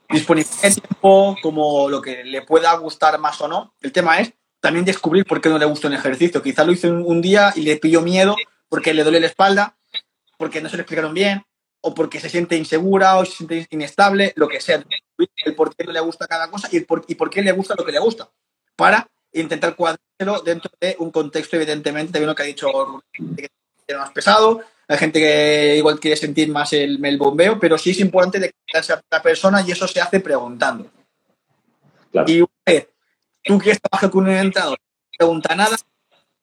disponibilidad 0.08 0.62
de 0.62 0.70
tiempo 0.70 1.36
como 1.42 1.88
lo 1.88 2.00
que 2.00 2.22
le 2.22 2.42
pueda 2.42 2.72
gustar 2.76 3.18
más 3.18 3.40
o 3.40 3.48
no. 3.48 3.74
El 3.80 3.90
tema 3.90 4.20
es 4.20 4.32
también 4.60 4.84
descubrir 4.84 5.24
por 5.24 5.40
qué 5.40 5.48
no 5.48 5.58
le 5.58 5.64
gusta 5.64 5.88
un 5.88 5.94
ejercicio. 5.94 6.42
Quizá 6.42 6.64
lo 6.64 6.72
hizo 6.72 6.88
un, 6.88 7.20
día 7.20 7.52
y 7.54 7.62
le 7.62 7.76
pilló 7.76 8.02
miedo 8.02 8.36
porque 8.68 8.94
le 8.94 9.02
duele 9.02 9.20
la 9.20 9.26
espalda, 9.26 9.76
porque 10.36 10.60
no 10.60 10.68
se 10.68 10.76
lo 10.76 10.82
explicaron 10.82 11.14
bien, 11.14 11.42
o 11.80 11.94
porque 11.94 12.20
se 12.20 12.28
siente 12.28 12.56
insegura 12.56 13.16
o 13.18 13.24
se 13.24 13.36
siente 13.36 13.66
inestable, 13.70 14.32
lo 14.36 14.48
que 14.48 14.60
sea. 14.60 14.82
El 15.44 15.54
por 15.54 15.74
qué 15.74 15.84
no 15.84 15.92
le 15.92 16.00
gusta 16.00 16.26
cada 16.26 16.50
cosa 16.50 16.68
y, 16.70 16.80
por, 16.80 17.04
y 17.08 17.14
por 17.14 17.30
qué 17.30 17.42
le 17.42 17.52
gusta 17.52 17.74
lo 17.76 17.84
que 17.84 17.92
le 17.92 17.98
gusta. 17.98 18.28
Para 18.76 19.08
intentar 19.32 19.74
cuadrarlo 19.74 20.42
dentro 20.44 20.70
de 20.80 20.96
un 20.98 21.10
contexto, 21.10 21.56
evidentemente, 21.56 22.12
también 22.12 22.28
lo 22.28 22.34
que 22.34 22.42
ha 22.42 22.46
dicho 22.46 22.68
que 23.36 23.48
es 23.86 23.96
más 23.96 24.10
pesado, 24.10 24.60
hay 24.86 24.98
gente 24.98 25.20
que 25.20 25.76
igual 25.76 26.00
quiere 26.00 26.16
sentir 26.16 26.48
más 26.50 26.72
el, 26.72 27.04
el 27.04 27.18
bombeo, 27.18 27.58
pero 27.60 27.76
sí 27.76 27.90
es 27.90 28.00
importante 28.00 28.38
de 28.38 28.48
que 28.66 28.78
a 28.78 29.02
la 29.10 29.22
persona 29.22 29.62
y 29.66 29.70
eso 29.70 29.86
se 29.86 30.00
hace 30.00 30.20
preguntando. 30.20 30.90
Y 32.26 32.40
una 32.40 32.48
tú 33.48 33.58
quieres 33.58 33.80
trabajar 33.80 34.10
con 34.10 34.24
un 34.24 34.30
entrenador, 34.30 34.78
no 34.78 35.16
pregunta 35.16 35.54
nada, 35.56 35.76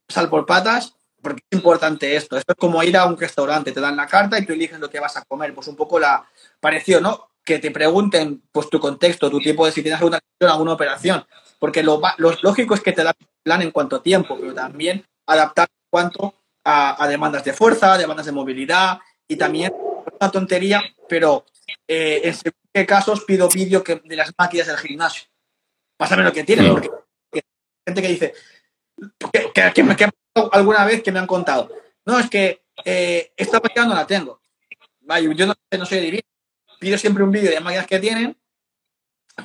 sal 0.10 0.28
por 0.28 0.46
patas, 0.48 0.96
porque 1.22 1.44
es 1.50 1.58
importante 1.58 2.16
esto. 2.16 2.36
Esto 2.36 2.54
es 2.54 2.58
como 2.58 2.82
ir 2.84 2.98
a 2.98 3.06
un 3.06 3.18
restaurante, 3.18 3.72
te 3.72 3.80
dan 3.80 3.96
la 3.96 4.08
carta 4.08 4.40
y 4.40 4.46
tú 4.46 4.54
eliges 4.54 4.80
lo 4.80 4.90
que 4.90 5.00
vas 5.00 5.16
a 5.16 5.24
comer. 5.24 5.54
Pues 5.54 5.68
un 5.68 5.76
poco 5.76 6.00
la 6.00 6.28
pareció, 6.60 7.00
¿no? 7.00 7.30
Que 7.44 7.60
te 7.60 7.70
pregunten 7.70 8.42
pues 8.52 8.70
tu 8.70 8.80
contexto, 8.80 9.30
tu 9.30 9.40
tiempo 9.40 9.66
de 9.66 9.72
si 9.72 9.84
tienes 9.84 10.00
alguna, 10.00 10.20
alguna 10.40 10.74
operación. 10.74 11.26
Porque 11.60 11.84
lo, 11.84 12.02
lo 12.18 12.36
lógico 12.42 12.74
es 12.74 12.82
que 12.82 12.92
te 12.92 13.04
dan 13.04 13.14
plan 13.44 13.62
en 13.62 13.72
cuanto 13.72 13.98
a 13.98 14.04
tiempo, 14.04 14.36
pero 14.40 14.54
también 14.54 15.06
adaptar 15.28 15.68
cuanto 15.90 16.34
a, 16.64 17.08
demandas 17.08 17.44
de 17.44 17.54
fuerza, 17.54 17.98
demandas 17.98 18.26
de 18.26 18.32
movilidad 18.32 19.00
y 19.28 19.36
también 19.36 19.72
una 20.20 20.32
tontería, 20.32 20.82
pero 21.08 21.46
eh, 21.88 22.22
en 22.24 22.52
qué 22.74 22.86
casos 22.86 23.24
pido 23.24 23.48
vídeo 23.48 23.84
de 24.04 24.16
las 24.16 24.34
máquinas 24.38 24.68
del 24.68 24.78
gimnasio 24.78 25.28
pásame 25.98 26.24
lo 26.24 26.34
que 26.34 26.44
tienes, 26.44 26.70
porque 26.70 26.90
hay 27.34 27.42
gente 27.86 28.02
que 28.02 28.08
dice, 28.08 28.34
que, 29.74 29.84
me, 29.84 29.96
que, 29.96 30.10
alguna 30.52 30.86
vez 30.86 31.04
que 31.04 31.12
me 31.12 31.20
han 31.20 31.28
contado, 31.28 31.72
no, 32.06 32.20
es 32.20 32.30
que 32.30 32.64
eh, 32.84 33.32
esta 33.36 33.60
máquina 33.60 33.86
no 33.86 33.96
la 33.96 34.08
tengo. 34.08 34.42
Vaya, 35.02 35.32
yo 35.34 35.46
no, 35.46 35.54
no 35.78 35.86
soy 35.86 36.00
divino. 36.00 36.24
Pido 36.80 36.98
siempre 36.98 37.24
un 37.24 37.32
vídeo 37.32 37.52
de 37.52 37.60
máquinas 37.60 37.88
que 37.88 38.00
tienen, 38.00 38.38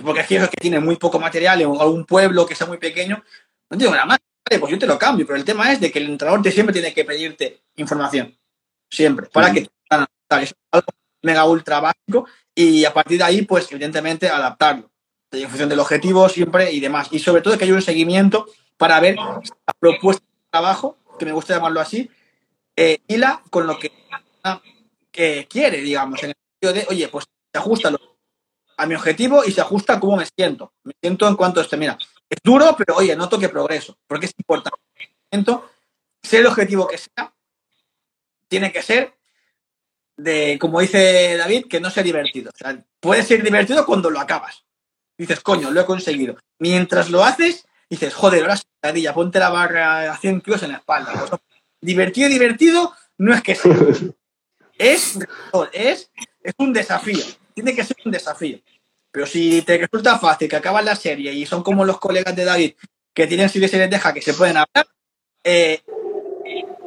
porque 0.02 0.20
es 0.20 0.26
que 0.26 0.56
tienen 0.60 0.84
muy 0.84 0.96
poco 0.96 1.18
material 1.18 1.62
o 1.62 1.80
algún 1.80 2.04
pueblo 2.04 2.46
que 2.46 2.54
sea 2.54 2.66
muy 2.66 2.78
pequeño, 2.78 3.22
no 3.70 3.78
tengo 3.78 3.92
nada 3.92 4.06
más. 4.06 4.18
Vale, 4.48 4.58
pues 4.58 4.72
yo 4.72 4.78
te 4.78 4.86
lo 4.86 4.98
cambio, 4.98 5.26
pero 5.26 5.38
el 5.38 5.44
tema 5.44 5.70
es 5.72 5.80
de 5.80 5.92
que 5.92 5.98
el 5.98 6.06
entrenador 6.06 6.42
te 6.42 6.50
siempre 6.50 6.72
tiene 6.72 6.92
que 6.92 7.04
pedirte 7.04 7.62
información. 7.76 8.36
Siempre. 8.90 9.26
Para 9.26 9.52
que 9.52 9.60
es 9.60 10.54
algo 10.72 10.86
mega 11.22 11.44
ultra 11.44 11.80
básico 11.80 12.26
y 12.54 12.84
a 12.84 12.92
partir 12.92 13.18
de 13.18 13.24
ahí, 13.24 13.42
pues 13.42 13.70
evidentemente 13.70 14.28
adaptarlo 14.28 14.90
en 15.32 15.48
función 15.48 15.68
del 15.68 15.80
objetivo 15.80 16.28
siempre 16.28 16.72
y 16.72 16.80
demás. 16.80 17.08
Y 17.10 17.18
sobre 17.18 17.42
todo 17.42 17.56
que 17.56 17.64
haya 17.64 17.74
un 17.74 17.82
seguimiento 17.82 18.46
para 18.76 18.98
ver 19.00 19.16
la 19.16 19.74
propuesta 19.78 20.24
de 20.24 20.50
trabajo, 20.50 20.96
que 21.18 21.24
me 21.24 21.32
gusta 21.32 21.54
llamarlo 21.54 21.80
así, 21.80 22.10
eh, 22.76 22.98
hila 23.06 23.42
con 23.50 23.66
lo 23.66 23.78
que, 23.78 23.92
que 25.12 25.46
quiere, 25.48 25.80
digamos, 25.80 26.22
en 26.22 26.30
el 26.30 26.36
sentido 26.36 26.72
de, 26.72 26.86
oye, 26.94 27.08
pues 27.08 27.26
se 27.52 27.58
ajusta 27.58 27.92
a 28.76 28.86
mi 28.86 28.94
objetivo 28.94 29.44
y 29.44 29.52
se 29.52 29.60
ajusta 29.60 29.94
a 29.94 30.00
cómo 30.00 30.16
me 30.16 30.26
siento. 30.26 30.72
Me 30.82 30.94
siento 31.00 31.28
en 31.28 31.36
cuanto 31.36 31.60
a 31.60 31.62
este, 31.62 31.76
mira, 31.76 31.98
es 32.28 32.38
duro, 32.42 32.74
pero 32.76 32.96
oye, 32.96 33.14
noto 33.16 33.38
que 33.38 33.48
progreso, 33.48 33.96
porque 34.06 34.26
es 34.26 34.34
importante. 34.38 34.78
Sea 36.22 36.40
el 36.40 36.46
objetivo 36.46 36.86
que 36.86 36.98
sea, 36.98 37.34
tiene 38.48 38.72
que 38.72 38.82
ser 38.82 39.14
de, 40.16 40.58
como 40.60 40.80
dice 40.80 41.36
David, 41.36 41.66
que 41.68 41.80
no 41.80 41.90
sea 41.90 42.02
divertido. 42.02 42.50
O 42.54 42.56
sea, 42.56 42.84
puede 43.00 43.22
ser 43.22 43.42
divertido 43.42 43.86
cuando 43.86 44.10
lo 44.10 44.20
acabas 44.20 44.64
dices, 45.20 45.40
coño, 45.40 45.70
lo 45.70 45.80
he 45.80 45.84
conseguido. 45.84 46.36
Mientras 46.58 47.10
lo 47.10 47.22
haces, 47.22 47.66
dices, 47.88 48.14
joder, 48.14 48.42
ahora 48.42 48.56
sentadilla, 48.56 49.14
ponte 49.14 49.38
la 49.38 49.50
barra 49.50 50.12
a 50.12 50.16
100 50.16 50.40
kilos 50.40 50.62
en 50.62 50.72
la 50.72 50.78
espalda. 50.78 51.12
Pues, 51.12 51.40
divertido, 51.80 52.28
divertido, 52.28 52.94
no 53.18 53.34
es 53.34 53.42
que 53.42 53.54
sea. 53.54 53.72
Es, 54.78 55.18
es, 55.74 56.10
es 56.42 56.54
un 56.56 56.72
desafío. 56.72 57.22
Tiene 57.52 57.74
que 57.74 57.84
ser 57.84 57.98
un 58.06 58.12
desafío. 58.12 58.60
Pero 59.12 59.26
si 59.26 59.60
te 59.60 59.76
resulta 59.76 60.18
fácil 60.18 60.48
que 60.48 60.56
acabas 60.56 60.82
la 60.82 60.96
serie 60.96 61.34
y 61.34 61.44
son 61.44 61.62
como 61.62 61.84
los 61.84 61.98
colegas 61.98 62.34
de 62.34 62.46
David 62.46 62.72
que 63.12 63.26
tienen 63.26 63.50
series 63.50 63.72
de 63.72 63.88
deja 63.88 64.14
que 64.14 64.22
se 64.22 64.32
pueden 64.32 64.56
hablar, 64.56 64.86
eh, 65.44 65.82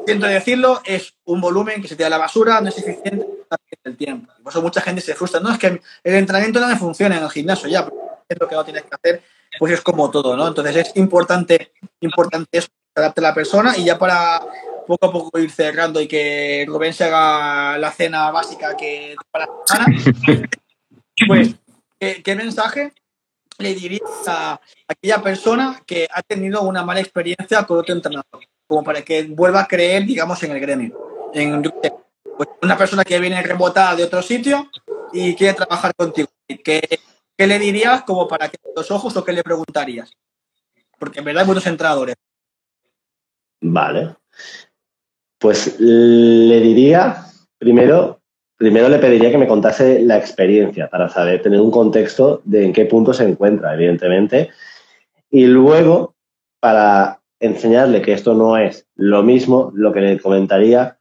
siento 0.08 0.26
decirlo, 0.26 0.82
es 0.86 1.14
un 1.26 1.40
volumen 1.40 1.84
que 1.84 1.88
se 1.88 1.96
te 1.96 2.02
da 2.02 2.10
la 2.10 2.18
basura, 2.18 2.62
no 2.62 2.70
es 2.70 2.80
eficiente 2.80 3.28
el 3.84 3.96
tiempo. 3.96 4.34
Por 4.42 4.52
eso 4.52 4.62
mucha 4.64 4.82
gente 4.82 5.02
se 5.02 5.14
frustra. 5.14 5.40
No, 5.40 5.52
es 5.52 5.60
que 5.60 5.68
el 5.68 6.16
entrenamiento 6.16 6.60
no 6.60 6.68
me 6.68 6.78
funciona 6.78 7.18
en 7.18 7.24
el 7.24 7.30
gimnasio 7.30 7.70
ya, 7.70 7.88
lo 8.40 8.48
que 8.48 8.56
no 8.56 8.64
tienes 8.66 8.84
que 8.84 8.96
hacer, 8.96 9.24
pues 9.60 9.74
es 9.74 9.82
como 9.82 10.10
todo, 10.10 10.36
¿no? 10.36 10.48
Entonces 10.48 10.76
es 10.76 10.96
importante, 10.96 11.72
importante 12.02 12.58
eso, 12.58 12.70
adapte 12.96 13.22
la 13.22 13.34
persona 13.34 13.78
y 13.78 13.86
ya 13.86 13.98
para 13.98 14.42
poco 14.88 15.06
a 15.06 15.12
poco 15.12 15.40
ir 15.40 15.50
cerrando 15.50 16.02
y 16.02 16.08
que 16.08 16.66
Rubén 16.68 16.94
se 16.94 17.06
haga 17.06 17.78
la 17.78 17.92
cena 17.92 18.32
básica 18.32 18.76
que 18.76 19.16
para 19.32 19.46
la 19.46 19.54
semana, 19.66 20.50
pues, 21.28 21.56
¿qué, 22.00 22.36
mensaje 22.36 22.94
le 23.58 23.74
dirías 23.74 24.28
a 24.28 24.60
aquella 24.88 25.22
persona 25.22 25.82
que 25.86 26.08
ha 26.12 26.22
tenido 26.22 26.62
una 26.64 26.84
mala 26.84 27.00
experiencia 27.00 27.64
con 27.64 27.80
otro 27.80 27.96
entrenador? 27.96 28.42
Como 28.68 28.84
para 28.84 29.02
que 29.02 29.24
vuelva 29.24 29.62
a 29.62 29.68
creer, 29.68 30.06
digamos, 30.06 30.42
en 30.44 30.52
el 30.52 30.60
gremio. 30.60 31.32
En, 31.34 31.62
pues, 31.62 32.50
una 32.62 32.78
persona 32.78 33.04
que 33.04 33.20
viene 33.20 33.42
rebotada 33.42 33.96
de 33.96 34.04
otro 34.04 34.22
sitio 34.22 34.70
y 35.12 35.36
quiere 35.36 35.54
trabajar 35.54 35.94
contigo. 35.96 36.30
Que 36.64 37.00
¿qué 37.38 37.48
le 37.48 37.60
dirías 37.60 38.04
como 38.04 38.28
para 38.28 38.50
que 38.50 38.58
los 38.76 38.90
ojos 38.92 39.16
o 39.18 39.24
qué 39.24 39.34
le 39.34 39.44
preguntarías? 39.44 40.12
Porque 40.98 41.20
en 41.20 41.26
verdad 41.26 41.44
hay 41.44 41.48
muchos 41.48 41.68
entrenadores. 41.68 42.16
Vale. 43.62 44.16
Pues 45.40 45.80
le 45.80 46.60
diría, 46.60 47.26
primero, 47.58 48.22
primero 48.58 48.90
le 48.90 49.00
pediría 49.00 49.32
que 49.32 49.38
me 49.38 49.48
contase 49.48 50.02
la 50.02 50.18
experiencia 50.18 50.90
para 50.90 51.10
saber, 51.10 51.42
tener 51.42 51.60
un 51.60 51.72
contexto 51.72 52.42
de 52.46 52.66
en 52.66 52.74
qué 52.74 52.86
punto 52.86 53.14
se 53.14 53.26
encuentra, 53.26 53.74
evidentemente. 53.74 54.52
Y 55.30 55.46
luego, 55.48 56.16
para 56.60 57.22
enseñarle 57.40 58.02
que 58.02 58.14
esto 58.14 58.34
no 58.34 58.58
es 58.58 58.88
lo 58.96 59.24
mismo, 59.24 59.72
lo 59.74 59.92
que 59.92 60.02
le 60.02 60.20
comentaría, 60.20 60.98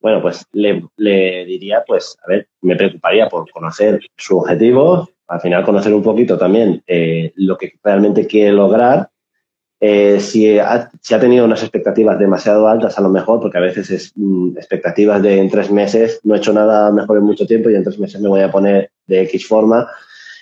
bueno, 0.00 0.20
pues 0.20 0.44
le 0.52 1.44
diría, 1.46 1.84
pues, 1.86 2.18
a 2.22 2.28
ver, 2.28 2.48
me 2.60 2.76
preocuparía 2.76 3.28
por 3.28 3.50
conocer 3.50 4.00
su 4.16 4.38
objetivo, 4.38 5.08
al 5.28 5.40
final 5.40 5.64
conocer 5.64 5.92
un 5.92 6.02
poquito 6.02 6.38
también 6.38 6.82
eh, 6.86 7.32
lo 7.36 7.56
que 7.56 7.74
realmente 7.82 8.26
quiere 8.26 8.52
lograr. 8.52 9.10
Eh, 9.78 10.20
si, 10.20 10.58
ha, 10.58 10.90
si, 11.02 11.12
ha, 11.12 11.20
tenido 11.20 11.44
unas 11.44 11.62
expectativas 11.62 12.18
demasiado 12.18 12.66
altas, 12.66 12.96
a 12.96 13.02
lo 13.02 13.10
mejor, 13.10 13.40
porque 13.40 13.58
a 13.58 13.60
veces 13.60 13.90
es 13.90 14.12
mm, 14.14 14.56
expectativas 14.56 15.20
de 15.22 15.38
en 15.38 15.50
tres 15.50 15.70
meses, 15.70 16.20
no 16.24 16.34
he 16.34 16.38
hecho 16.38 16.52
nada 16.52 16.90
mejor 16.90 17.18
en 17.18 17.24
mucho 17.24 17.46
tiempo 17.46 17.68
y 17.68 17.74
en 17.74 17.84
tres 17.84 17.98
meses 17.98 18.20
me 18.20 18.28
voy 18.28 18.40
a 18.40 18.50
poner 18.50 18.90
de 19.06 19.22
X 19.22 19.46
forma. 19.46 19.88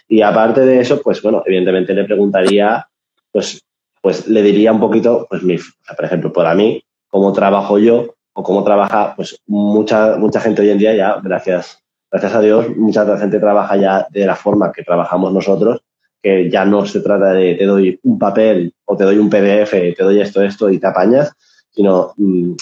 Y 0.07 0.21
aparte 0.23 0.61
de 0.61 0.81
eso, 0.81 1.01
pues 1.03 1.21
bueno, 1.21 1.43
evidentemente 1.47 1.95
le 1.95 2.05
preguntaría, 2.05 2.87
pues, 3.33 3.65
pues 4.01 4.29
le 4.29 4.43
diría 4.43 4.73
un 4.73 4.81
poquito, 4.81 5.27
pues 5.29 5.43
mi, 5.43 5.57
por 5.57 6.05
ejemplo, 6.05 6.33
para 6.33 6.55
mí, 6.55 6.85
cómo 7.09 7.33
trabajo 7.33 7.79
yo 7.79 8.15
o 8.35 8.43
cómo 8.43 8.63
trabaja, 8.63 9.15
pues 9.17 9.41
mucha, 9.47 10.17
mucha 10.17 10.41
gente 10.41 10.63
hoy 10.63 10.71
en 10.71 10.79
día 10.79 10.95
ya, 10.95 11.21
gracias 11.23 11.84
gracias 12.15 12.35
a 12.37 12.41
Dios, 12.41 12.77
mucha 12.77 13.19
gente 13.19 13.41
trabaja 13.41 13.77
ya 13.77 14.07
de 14.09 14.25
la 14.25 14.37
forma 14.37 14.71
que 14.71 14.85
trabajamos 14.85 15.33
nosotros, 15.33 15.81
que 16.23 16.49
ya 16.49 16.65
no 16.65 16.87
se 16.87 17.01
trata 17.01 17.33
de 17.33 17.57
te 17.57 17.67
doy 17.67 17.99
un 18.05 18.21
papel 18.21 18.73
o 18.85 18.97
te 18.97 19.03
doy 19.03 19.19
un 19.19 19.29
PDF, 19.29 19.73
te 19.73 19.97
doy 19.99 20.21
esto, 20.21 20.41
esto 20.41 20.71
y 20.71 20.79
te 20.79 20.87
apañas, 20.87 21.33
sino 21.73 22.15
mm, 22.17 22.53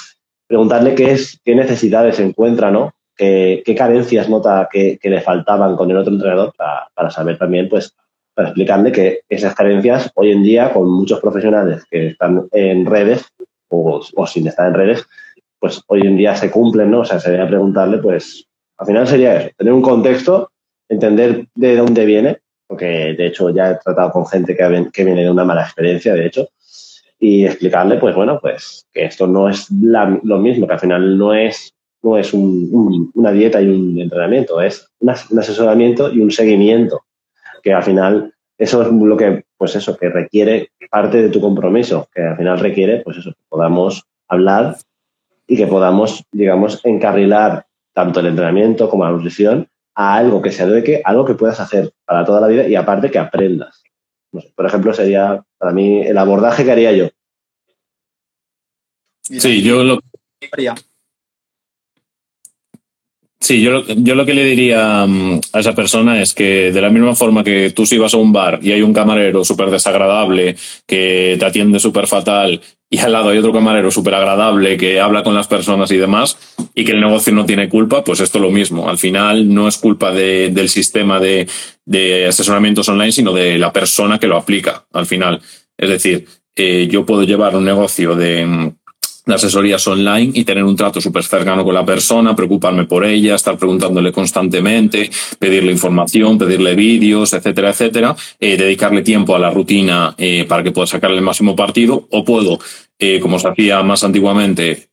preguntarle 0.46 0.94
qué 0.94 1.10
es, 1.12 1.38
qué 1.44 1.54
necesidades 1.54 2.18
encuentra, 2.18 2.70
¿no? 2.70 2.94
Qué, 3.14 3.62
carencias 3.76 4.30
nota 4.30 4.70
que, 4.72 4.98
le 5.02 5.20
faltaban 5.20 5.76
con 5.76 5.90
el 5.90 5.98
otro 5.98 6.14
entrenador 6.14 6.54
para, 6.56 6.88
para 6.94 7.10
saber 7.10 7.36
también, 7.36 7.68
pues, 7.68 7.94
para 8.32 8.48
explicarle 8.48 8.90
que 8.90 9.20
esas 9.28 9.54
carencias 9.54 10.10
hoy 10.14 10.32
en 10.32 10.42
día, 10.42 10.72
con 10.72 10.90
muchos 10.90 11.20
profesionales 11.20 11.84
que 11.90 12.06
están 12.06 12.48
en 12.52 12.86
redes, 12.86 13.26
o, 13.68 14.00
o, 14.14 14.26
sin 14.26 14.46
estar 14.46 14.68
en 14.68 14.74
redes, 14.74 15.06
pues 15.60 15.82
hoy 15.88 16.00
en 16.00 16.16
día 16.16 16.34
se 16.36 16.50
cumplen, 16.50 16.90
¿no? 16.90 17.00
O 17.00 17.04
sea, 17.04 17.20
sería 17.20 17.46
preguntarle, 17.46 17.98
pues, 17.98 18.48
al 18.82 18.86
final 18.86 19.06
sería 19.06 19.36
eso, 19.36 19.50
tener 19.56 19.72
un 19.72 19.80
contexto, 19.80 20.50
entender 20.88 21.46
de 21.54 21.76
dónde 21.76 22.04
viene, 22.04 22.38
porque 22.66 23.14
de 23.16 23.26
hecho 23.28 23.50
ya 23.50 23.70
he 23.70 23.74
tratado 23.76 24.10
con 24.10 24.26
gente 24.26 24.56
que, 24.56 25.04
viene 25.04 25.22
de 25.22 25.30
una 25.30 25.44
mala 25.44 25.62
experiencia, 25.62 26.14
de 26.14 26.26
hecho, 26.26 26.48
y 27.20 27.44
explicarle, 27.46 27.98
pues 27.98 28.16
bueno, 28.16 28.40
pues 28.40 28.84
que 28.92 29.04
esto 29.04 29.28
no 29.28 29.48
es 29.48 29.68
lo 29.70 30.38
mismo, 30.38 30.66
que 30.66 30.72
al 30.72 30.80
final 30.80 31.16
no 31.16 31.32
es, 31.32 31.72
no 32.02 32.18
es 32.18 32.34
un, 32.34 33.12
una 33.14 33.30
dieta 33.30 33.62
y 33.62 33.68
un 33.68 34.00
entrenamiento, 34.00 34.60
es 34.60 34.88
un 34.98 35.10
asesoramiento 35.10 36.12
y 36.12 36.18
un 36.18 36.32
seguimiento, 36.32 37.04
que 37.62 37.72
al 37.72 37.84
final 37.84 38.34
eso 38.58 38.82
es 38.82 38.88
lo 38.90 39.16
que, 39.16 39.44
pues 39.56 39.76
eso, 39.76 39.96
que 39.96 40.08
requiere 40.08 40.70
parte 40.90 41.22
de 41.22 41.28
tu 41.28 41.40
compromiso, 41.40 42.08
que 42.12 42.22
al 42.22 42.36
final 42.36 42.58
requiere, 42.58 43.00
pues 43.04 43.18
eso, 43.18 43.30
que 43.30 43.44
podamos 43.48 44.02
hablar 44.26 44.76
y 45.46 45.56
que 45.56 45.68
podamos, 45.68 46.24
digamos, 46.32 46.84
encarrilar 46.84 47.66
tanto 47.92 48.20
el 48.20 48.26
entrenamiento 48.26 48.88
como 48.88 49.04
la 49.04 49.10
nutrición 49.10 49.68
a 49.94 50.14
algo 50.14 50.40
que 50.40 50.50
se 50.50 50.62
adeque, 50.62 51.02
algo 51.04 51.24
que 51.24 51.34
puedas 51.34 51.60
hacer 51.60 51.92
para 52.04 52.24
toda 52.24 52.40
la 52.40 52.48
vida 52.48 52.66
y 52.66 52.74
aparte 52.74 53.10
que 53.10 53.18
aprendas 53.18 53.82
por 54.54 54.66
ejemplo, 54.66 54.94
sería 54.94 55.44
para 55.58 55.72
mí 55.72 56.00
el 56.00 56.16
abordaje 56.16 56.64
que 56.64 56.72
haría 56.72 56.92
yo. 56.92 57.08
Sí, 59.20 59.62
yo 59.62 59.84
lo, 59.84 60.00
Sí, 63.42 63.60
yo, 63.60 63.84
yo 63.84 64.14
lo 64.14 64.24
que 64.24 64.34
le 64.34 64.44
diría 64.44 65.04
mm, 65.04 65.40
a 65.52 65.58
esa 65.58 65.74
persona 65.74 66.22
es 66.22 66.32
que 66.32 66.70
de 66.70 66.80
la 66.80 66.90
misma 66.90 67.16
forma 67.16 67.42
que 67.42 67.70
tú 67.70 67.84
si 67.86 67.98
vas 67.98 68.14
a 68.14 68.18
un 68.18 68.32
bar 68.32 68.60
y 68.62 68.70
hay 68.70 68.82
un 68.82 68.92
camarero 68.92 69.44
súper 69.44 69.68
desagradable 69.68 70.54
que 70.86 71.36
te 71.40 71.44
atiende 71.44 71.80
súper 71.80 72.06
fatal 72.06 72.60
y 72.88 72.98
al 73.00 73.10
lado 73.10 73.30
hay 73.30 73.38
otro 73.38 73.52
camarero 73.52 73.90
súper 73.90 74.14
agradable 74.14 74.76
que 74.76 75.00
habla 75.00 75.24
con 75.24 75.34
las 75.34 75.48
personas 75.48 75.90
y 75.90 75.96
demás 75.96 76.38
y 76.72 76.84
que 76.84 76.92
el 76.92 77.00
negocio 77.00 77.32
no 77.32 77.44
tiene 77.44 77.68
culpa, 77.68 78.04
pues 78.04 78.20
esto 78.20 78.38
es 78.38 78.42
lo 78.42 78.50
mismo. 78.52 78.88
Al 78.88 78.98
final 78.98 79.52
no 79.52 79.66
es 79.66 79.76
culpa 79.76 80.12
de, 80.12 80.50
del 80.50 80.68
sistema 80.68 81.18
de, 81.18 81.48
de, 81.84 82.28
asesoramientos 82.28 82.88
online, 82.88 83.10
sino 83.10 83.32
de 83.32 83.58
la 83.58 83.72
persona 83.72 84.20
que 84.20 84.28
lo 84.28 84.36
aplica 84.36 84.84
al 84.92 85.06
final. 85.06 85.40
Es 85.76 85.88
decir, 85.88 86.26
eh, 86.54 86.86
yo 86.88 87.04
puedo 87.04 87.24
llevar 87.24 87.56
un 87.56 87.64
negocio 87.64 88.14
de 88.14 88.46
mm, 88.46 88.70
de 88.70 88.81
asesorías 89.26 89.86
online 89.86 90.32
y 90.34 90.44
tener 90.44 90.64
un 90.64 90.76
trato 90.76 91.00
súper 91.00 91.22
cercano 91.22 91.64
con 91.64 91.74
la 91.74 91.84
persona, 91.84 92.34
preocuparme 92.34 92.86
por 92.86 93.04
ella, 93.04 93.36
estar 93.36 93.56
preguntándole 93.56 94.10
constantemente, 94.10 95.10
pedirle 95.38 95.72
información, 95.72 96.38
pedirle 96.38 96.74
vídeos, 96.74 97.32
etcétera, 97.32 97.70
etcétera, 97.70 98.16
eh, 98.40 98.56
dedicarle 98.56 99.02
tiempo 99.02 99.36
a 99.36 99.38
la 99.38 99.50
rutina 99.50 100.14
eh, 100.18 100.44
para 100.48 100.62
que 100.62 100.72
pueda 100.72 100.86
sacarle 100.86 101.18
el 101.18 101.22
máximo 101.22 101.54
partido, 101.54 102.08
o 102.10 102.24
puedo, 102.24 102.58
eh, 102.98 103.20
como 103.20 103.38
se 103.38 103.48
hacía 103.48 103.82
más 103.82 104.02
antiguamente, 104.02 104.88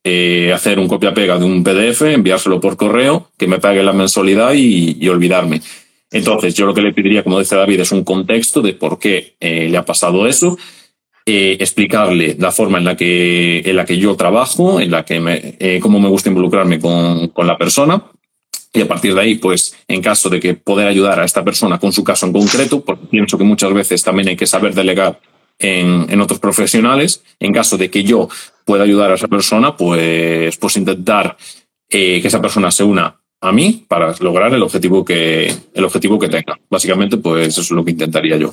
hacer 0.53 0.80
un 0.80 0.88
copia-pega 0.88 1.38
de 1.39 1.45
un 1.45 1.64
PDF, 1.64 2.01
enviárselo 2.14 2.60
por 2.60 2.77
correo, 2.77 3.31
que 3.38 3.47
me 3.47 3.60
pague 3.60 3.84
la 3.84 3.93
mensualidad 3.93 4.53
y, 4.53 4.97
y 4.99 5.10
olvidarme. 5.10 5.61
Entonces, 6.11 6.56
yo 6.56 6.65
lo 6.65 6.73
que 6.73 6.81
le 6.81 6.91
pediría, 6.91 7.23
como 7.23 7.38
dice 7.38 7.56
David, 7.56 7.81
es 7.81 7.91
un 7.91 8.03
contexto 8.03 8.61
de 8.61 8.73
por 8.73 8.97
qué 8.97 9.35
le 9.39 9.77
ha 9.77 9.85
pasado 9.85 10.26
eso 10.26 10.57
eh, 11.31 11.57
explicarle 11.60 12.35
la 12.39 12.51
forma 12.51 12.80
en 12.80 12.85
la 12.85 12.97
que, 12.97 13.60
en 13.60 13.76
la 13.76 13.85
que 13.85 13.99
yo 13.99 14.15
trabajo, 14.15 14.80
en 14.80 14.89
la 14.89 15.06
que 15.06 15.19
me, 15.19 15.57
eh, 15.60 15.80
cómo 15.80 15.99
me 15.99 16.10
gusta 16.10 16.30
involucrarme 16.30 16.80
con, 16.80 17.27
con, 17.27 17.45
la 17.45 17.56
persona. 17.56 18.03
Y 18.73 18.81
a 18.81 18.88
partir 18.88 19.14
de 19.14 19.22
ahí, 19.22 19.35
pues, 19.35 19.76
en 19.88 20.01
caso 20.01 20.27
de 20.30 20.39
que 20.39 20.56
poder 20.56 20.88
ayudar 20.88 21.19
a 21.19 21.26
esta 21.26 21.43
persona 21.43 21.77
con 21.77 21.93
su 21.93 22.03
caso 22.03 22.26
en 22.26 22.34
concreto, 22.34 22.84
porque 22.84 23.06
pienso 23.06 23.38
que 23.38 23.43
muchas 23.43 23.72
veces 23.73 24.03
también 24.03 24.30
hay 24.30 24.35
que 24.35 24.47
saber 24.47 24.73
delegar 24.73 25.19
en, 25.60 26.07
en 26.10 26.19
otros 26.19 26.39
profesionales, 26.39 27.22
en 27.39 27.53
caso 27.53 27.77
de 27.77 27.91
que 27.91 28.03
yo 28.03 28.27
pueda 28.65 28.85
ayudar 28.85 29.11
a 29.11 29.15
esa 29.15 29.27
persona, 29.27 29.77
pues, 29.77 30.57
pues 30.57 30.77
intentar 30.77 31.38
eh, 31.91 32.22
que 32.22 32.27
esa 32.27 32.41
persona 32.41 32.72
se 32.72 32.84
una 32.84 33.22
a 33.39 33.51
mí 33.51 33.85
para 33.88 34.15
lograr 34.19 34.51
el 34.51 34.64
objetivo 34.64 35.06
que, 35.06 35.53
el 35.76 35.85
objetivo 35.85 36.18
que 36.18 36.27
tenga. 36.27 36.57
Básicamente, 36.72 37.18
pues 37.18 37.49
eso 37.49 37.61
es 37.61 37.69
lo 37.69 37.85
que 37.85 37.91
intentaría 37.91 38.35
yo. 38.38 38.51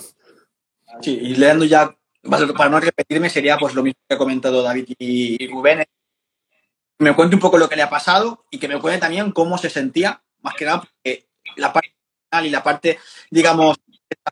Sí, 1.00 1.18
y 1.22 1.36
leando 1.36 1.64
ya 1.64 1.96
para 2.28 2.70
no 2.70 2.80
repetirme, 2.80 3.30
sería 3.30 3.56
pues 3.58 3.74
lo 3.74 3.82
mismo 3.82 4.00
que 4.08 4.14
ha 4.14 4.18
comentado 4.18 4.62
David 4.62 4.94
y 4.98 5.48
Rubén. 5.48 5.84
Me 6.98 7.14
cuente 7.14 7.36
un 7.36 7.40
poco 7.40 7.58
lo 7.58 7.68
que 7.68 7.76
le 7.76 7.82
ha 7.82 7.90
pasado 7.90 8.46
y 8.50 8.58
que 8.58 8.68
me 8.68 8.80
cuente 8.80 9.00
también 9.00 9.32
cómo 9.32 9.58
se 9.58 9.70
sentía, 9.70 10.22
más 10.40 10.54
que 10.54 10.64
nada 10.64 10.80
porque 10.80 11.26
la 11.56 11.72
parte 11.72 11.96
y 12.42 12.50
la 12.50 12.62
parte, 12.62 12.98
digamos, 13.30 13.76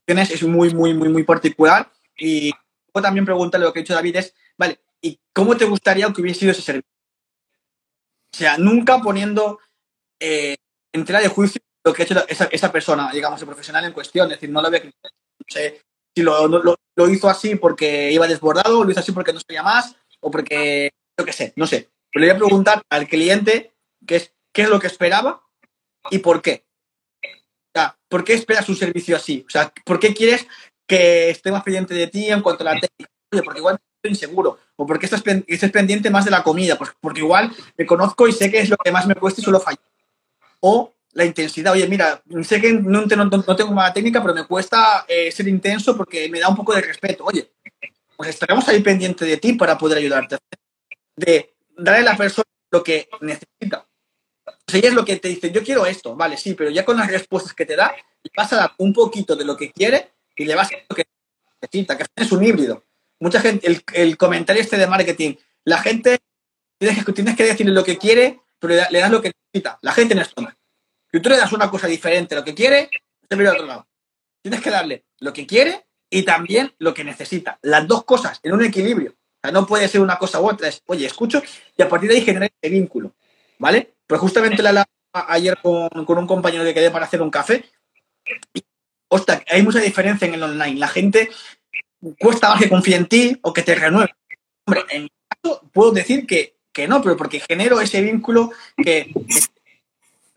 de 0.06 0.22
es 0.22 0.42
muy, 0.42 0.74
muy, 0.74 0.94
muy, 0.94 1.08
muy 1.08 1.22
particular. 1.22 1.90
Y 2.16 2.52
también 2.92 3.24
preguntarle 3.24 3.66
lo 3.66 3.72
que 3.72 3.80
ha 3.80 3.82
dicho 3.82 3.94
David 3.94 4.16
es, 4.16 4.34
vale, 4.56 4.80
¿y 5.00 5.18
cómo 5.32 5.56
te 5.56 5.64
gustaría 5.64 6.12
que 6.12 6.20
hubiese 6.20 6.40
sido 6.40 6.52
ese 6.52 6.62
servicio? 6.62 6.90
O 8.32 8.36
sea, 8.36 8.58
nunca 8.58 8.98
poniendo 8.98 9.58
eh, 10.20 10.56
en 10.92 11.04
tela 11.04 11.20
de 11.20 11.28
juicio 11.28 11.60
lo 11.84 11.92
que 11.92 12.02
ha 12.02 12.04
hecho 12.04 12.26
esa, 12.28 12.44
esa 12.46 12.72
persona, 12.72 13.10
digamos, 13.12 13.40
el 13.40 13.46
profesional 13.46 13.84
en 13.84 13.92
cuestión. 13.92 14.30
Es 14.30 14.38
decir, 14.38 14.50
no 14.50 14.62
lo 14.62 14.70
veo 14.70 14.82
no 14.84 15.44
sé, 15.48 15.82
si 16.14 16.22
lo, 16.22 16.46
lo, 16.46 16.76
lo, 16.96 17.08
hizo 17.08 17.28
así 17.28 17.56
porque 17.56 18.12
iba 18.12 18.26
desbordado, 18.26 18.84
lo 18.84 18.90
hizo 18.90 19.00
así 19.00 19.12
porque 19.12 19.32
no 19.32 19.40
sabía 19.40 19.62
más, 19.62 19.96
o 20.20 20.30
porque, 20.30 20.90
yo 21.18 21.24
qué 21.24 21.32
sé, 21.32 21.52
no 21.56 21.66
sé. 21.66 21.90
Pero 22.12 22.26
le 22.26 22.32
voy 22.32 22.36
a 22.36 22.46
preguntar 22.46 22.82
al 22.88 23.08
cliente 23.08 23.74
qué 24.06 24.16
es, 24.16 24.32
qué 24.52 24.62
es 24.62 24.68
lo 24.68 24.78
que 24.78 24.86
esperaba 24.86 25.42
y 26.10 26.18
por 26.18 26.40
qué. 26.40 26.64
O 27.24 27.78
sea, 27.78 27.98
¿por 28.08 28.22
qué 28.22 28.34
esperas 28.34 28.68
un 28.68 28.76
servicio 28.76 29.16
así? 29.16 29.44
O 29.46 29.50
sea, 29.50 29.72
¿por 29.84 29.98
qué 29.98 30.14
quieres 30.14 30.46
que 30.86 31.30
esté 31.30 31.50
más 31.50 31.64
pendiente 31.64 31.94
de 31.94 32.06
ti 32.06 32.30
en 32.30 32.40
cuanto 32.40 32.62
a 32.62 32.74
la 32.74 32.80
técnica? 32.80 33.10
porque 33.42 33.58
igual 33.58 33.78
estoy 33.96 34.12
inseguro. 34.12 34.58
O 34.76 34.86
porque 34.86 35.06
estás, 35.06 35.22
estés 35.48 35.72
pendiente 35.72 36.10
más 36.10 36.24
de 36.24 36.30
la 36.30 36.44
comida. 36.44 36.78
Pues 36.78 36.90
porque 37.00 37.20
igual 37.20 37.52
me 37.76 37.84
conozco 37.84 38.28
y 38.28 38.32
sé 38.32 38.50
que 38.50 38.60
es 38.60 38.68
lo 38.68 38.76
que 38.76 38.92
más 38.92 39.06
me 39.06 39.16
cuesta 39.16 39.40
y 39.40 39.44
suelo 39.44 39.58
fallar. 39.58 39.80
O 40.60 40.93
la 41.14 41.24
intensidad. 41.24 41.72
Oye, 41.72 41.88
mira, 41.88 42.22
sé 42.42 42.60
que 42.60 42.72
no, 42.72 43.06
no, 43.06 43.24
no 43.24 43.56
tengo 43.56 43.72
mala 43.72 43.92
técnica, 43.92 44.20
pero 44.20 44.34
me 44.34 44.46
cuesta 44.46 45.04
eh, 45.08 45.32
ser 45.32 45.48
intenso 45.48 45.96
porque 45.96 46.28
me 46.28 46.40
da 46.40 46.48
un 46.48 46.56
poco 46.56 46.74
de 46.74 46.82
respeto. 46.82 47.24
Oye, 47.24 47.50
pues 48.16 48.30
estaremos 48.30 48.66
ahí 48.68 48.80
pendiente 48.82 49.24
de 49.24 49.36
ti 49.36 49.54
para 49.54 49.78
poder 49.78 49.98
ayudarte. 49.98 50.36
De 51.16 51.54
darle 51.76 52.00
a 52.00 52.12
la 52.12 52.16
persona 52.16 52.44
lo 52.70 52.82
que 52.82 53.08
necesita. 53.20 53.86
Si 54.66 54.78
ella 54.78 54.88
es 54.88 54.94
lo 54.94 55.04
que 55.04 55.16
te 55.16 55.28
dice, 55.28 55.50
yo 55.50 55.62
quiero 55.62 55.86
esto, 55.86 56.16
vale, 56.16 56.36
sí, 56.36 56.54
pero 56.54 56.70
ya 56.70 56.84
con 56.84 56.96
las 56.96 57.10
respuestas 57.10 57.54
que 57.54 57.66
te 57.66 57.76
da, 57.76 57.94
le 58.22 58.30
vas 58.36 58.52
a 58.52 58.56
dar 58.56 58.72
un 58.78 58.92
poquito 58.92 59.36
de 59.36 59.44
lo 59.44 59.56
que 59.56 59.70
quiere 59.70 60.12
y 60.36 60.44
le 60.44 60.54
vas 60.54 60.68
a 60.68 60.76
dar 60.76 60.84
lo 60.88 60.96
que 60.96 61.04
necesita, 61.60 61.96
que 61.96 62.04
es 62.16 62.32
un 62.32 62.44
híbrido. 62.44 62.82
Mucha 63.20 63.40
gente, 63.40 63.66
el, 63.66 63.82
el 63.92 64.16
comentario 64.16 64.62
este 64.62 64.76
de 64.76 64.86
marketing, 64.86 65.34
la 65.64 65.78
gente 65.78 66.18
tienes 66.78 67.04
que, 67.04 67.12
tienes 67.12 67.36
que 67.36 67.44
decirle 67.44 67.72
lo 67.72 67.84
que 67.84 67.98
quiere, 67.98 68.40
pero 68.58 68.74
le, 68.90 68.98
das 68.98 69.10
lo 69.10 69.22
que 69.22 69.32
necesita. 69.52 69.78
La 69.82 69.92
gente 69.92 70.14
no 70.14 70.22
es 70.22 70.34
tonta. 70.34 70.56
Si 71.14 71.20
tú 71.20 71.28
le 71.28 71.36
das 71.36 71.52
una 71.52 71.70
cosa 71.70 71.86
diferente 71.86 72.34
a 72.34 72.38
lo 72.38 72.44
que 72.44 72.56
quiere, 72.56 72.90
se 73.28 73.36
mira 73.36 73.50
a 73.50 73.52
otro 73.52 73.66
lado. 73.66 73.86
Tienes 74.42 74.60
que 74.60 74.68
darle 74.68 75.04
lo 75.20 75.32
que 75.32 75.46
quiere 75.46 75.86
y 76.10 76.24
también 76.24 76.74
lo 76.78 76.92
que 76.92 77.04
necesita. 77.04 77.56
Las 77.62 77.86
dos 77.86 78.02
cosas 78.02 78.40
en 78.42 78.52
un 78.52 78.64
equilibrio. 78.64 79.12
O 79.12 79.38
sea, 79.40 79.52
no 79.52 79.64
puede 79.64 79.86
ser 79.86 80.00
una 80.00 80.18
cosa 80.18 80.40
u 80.40 80.48
otra. 80.48 80.68
Oye, 80.86 81.06
escucho 81.06 81.40
y 81.76 81.82
a 81.82 81.88
partir 81.88 82.10
de 82.10 82.16
ahí 82.16 82.22
generar 82.22 82.50
ese 82.60 82.68
vínculo. 82.68 83.14
¿Vale? 83.60 83.94
Pues 84.08 84.20
justamente 84.20 84.60
la 84.60 84.84
ayer 85.12 85.56
con, 85.62 85.88
un 85.94 86.26
compañero 86.26 86.64
que 86.64 86.74
quedé 86.74 86.90
para 86.90 87.04
hacer 87.04 87.22
un 87.22 87.30
café. 87.30 87.64
Y, 88.52 88.64
hay 89.46 89.62
mucha 89.62 89.78
diferencia 89.78 90.26
en 90.26 90.34
el 90.34 90.42
online. 90.42 90.80
La 90.80 90.88
gente 90.88 91.30
cuesta 92.18 92.48
más 92.48 92.58
que 92.60 92.68
confíe 92.68 92.96
en 92.96 93.06
ti 93.06 93.38
o 93.40 93.52
que 93.52 93.62
te 93.62 93.76
renueve. 93.76 94.12
Hombre, 94.66 94.84
en 94.90 95.02
mi 95.04 95.10
caso 95.28 95.62
puedo 95.72 95.92
decir 95.92 96.26
que, 96.26 96.56
que 96.72 96.88
no, 96.88 97.00
pero 97.00 97.16
porque 97.16 97.38
genero 97.38 97.80
ese 97.80 98.02
vínculo 98.02 98.50
que 98.76 99.12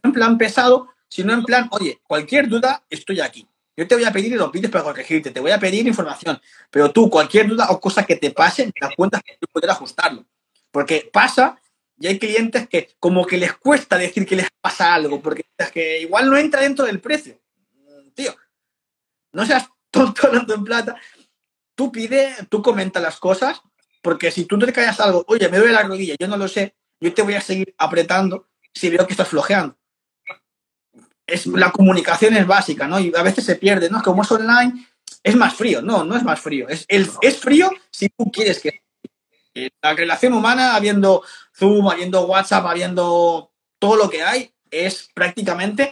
en 0.03 0.13
plan 0.13 0.37
pesado, 0.37 0.89
sino 1.07 1.33
en 1.33 1.43
plan, 1.43 1.67
oye, 1.71 1.99
cualquier 2.03 2.47
duda, 2.47 2.83
estoy 2.89 3.21
aquí. 3.21 3.47
Yo 3.75 3.87
te 3.87 3.95
voy 3.95 4.05
a 4.05 4.11
pedir 4.11 4.33
y 4.33 4.35
lo 4.35 4.51
pides 4.51 4.71
para 4.71 4.83
corregirte, 4.83 5.29
te 5.29 5.39
voy 5.39 5.51
a 5.51 5.59
pedir 5.59 5.87
información, 5.87 6.41
pero 6.71 6.91
tú, 6.91 7.09
cualquier 7.09 7.47
duda 7.47 7.67
o 7.69 7.79
cosa 7.79 8.03
que 8.03 8.15
te 8.15 8.31
pase, 8.31 8.71
te 8.71 8.79
das 8.81 8.95
cuenta 8.95 9.21
que 9.21 9.37
tú 9.39 9.47
puedes 9.51 9.69
ajustarlo. 9.69 10.25
Porque 10.71 11.09
pasa 11.13 11.61
y 11.99 12.07
hay 12.07 12.17
clientes 12.17 12.67
que 12.67 12.89
como 12.99 13.25
que 13.25 13.37
les 13.37 13.53
cuesta 13.53 13.97
decir 13.97 14.25
que 14.25 14.35
les 14.35 14.47
pasa 14.61 14.93
algo, 14.93 15.21
porque 15.21 15.45
es 15.57 15.71
que 15.71 16.01
igual 16.01 16.29
no 16.29 16.37
entra 16.37 16.61
dentro 16.61 16.85
del 16.85 16.99
precio. 16.99 17.39
Tío, 18.15 18.35
no 19.31 19.45
seas 19.45 19.69
tonto 19.91 20.21
hablando 20.27 20.55
en 20.55 20.63
plata. 20.63 20.95
Tú 21.75 21.91
pide, 21.91 22.35
tú 22.49 22.63
comenta 22.63 22.99
las 22.99 23.19
cosas, 23.19 23.61
porque 24.01 24.31
si 24.31 24.45
tú 24.45 24.57
te 24.57 24.73
callas 24.73 24.99
algo, 24.99 25.23
oye, 25.27 25.47
me 25.49 25.59
duele 25.59 25.73
la 25.73 25.83
rodilla, 25.83 26.15
yo 26.19 26.27
no 26.27 26.37
lo 26.37 26.47
sé, 26.47 26.75
yo 26.99 27.13
te 27.13 27.21
voy 27.21 27.35
a 27.35 27.41
seguir 27.41 27.75
apretando 27.77 28.47
si 28.73 28.89
veo 28.89 29.05
que 29.05 29.13
estás 29.13 29.27
flojeando 29.27 29.76
es, 31.27 31.45
la 31.47 31.71
comunicación 31.71 32.35
es 32.35 32.47
básica, 32.47 32.87
¿no? 32.87 32.99
Y 32.99 33.13
a 33.15 33.21
veces 33.21 33.43
se 33.43 33.57
pierde, 33.57 33.89
¿no? 33.89 34.01
Como 34.01 34.23
es 34.23 34.31
online, 34.31 34.87
es 35.21 35.35
más 35.35 35.53
frío. 35.53 35.81
No, 35.81 36.05
no 36.05 36.15
es 36.15 36.23
más 36.23 36.39
frío. 36.39 36.67
Es, 36.69 36.85
el, 36.87 37.09
es 37.21 37.37
frío 37.37 37.69
si 37.91 38.09
tú 38.09 38.31
quieres 38.31 38.59
que... 38.59 38.81
La 39.81 39.93
relación 39.93 40.33
humana, 40.33 40.75
habiendo 40.75 41.23
Zoom, 41.55 41.89
habiendo 41.89 42.25
WhatsApp, 42.27 42.65
habiendo 42.65 43.51
todo 43.79 43.95
lo 43.95 44.09
que 44.09 44.23
hay, 44.23 44.51
es 44.71 45.09
prácticamente... 45.13 45.91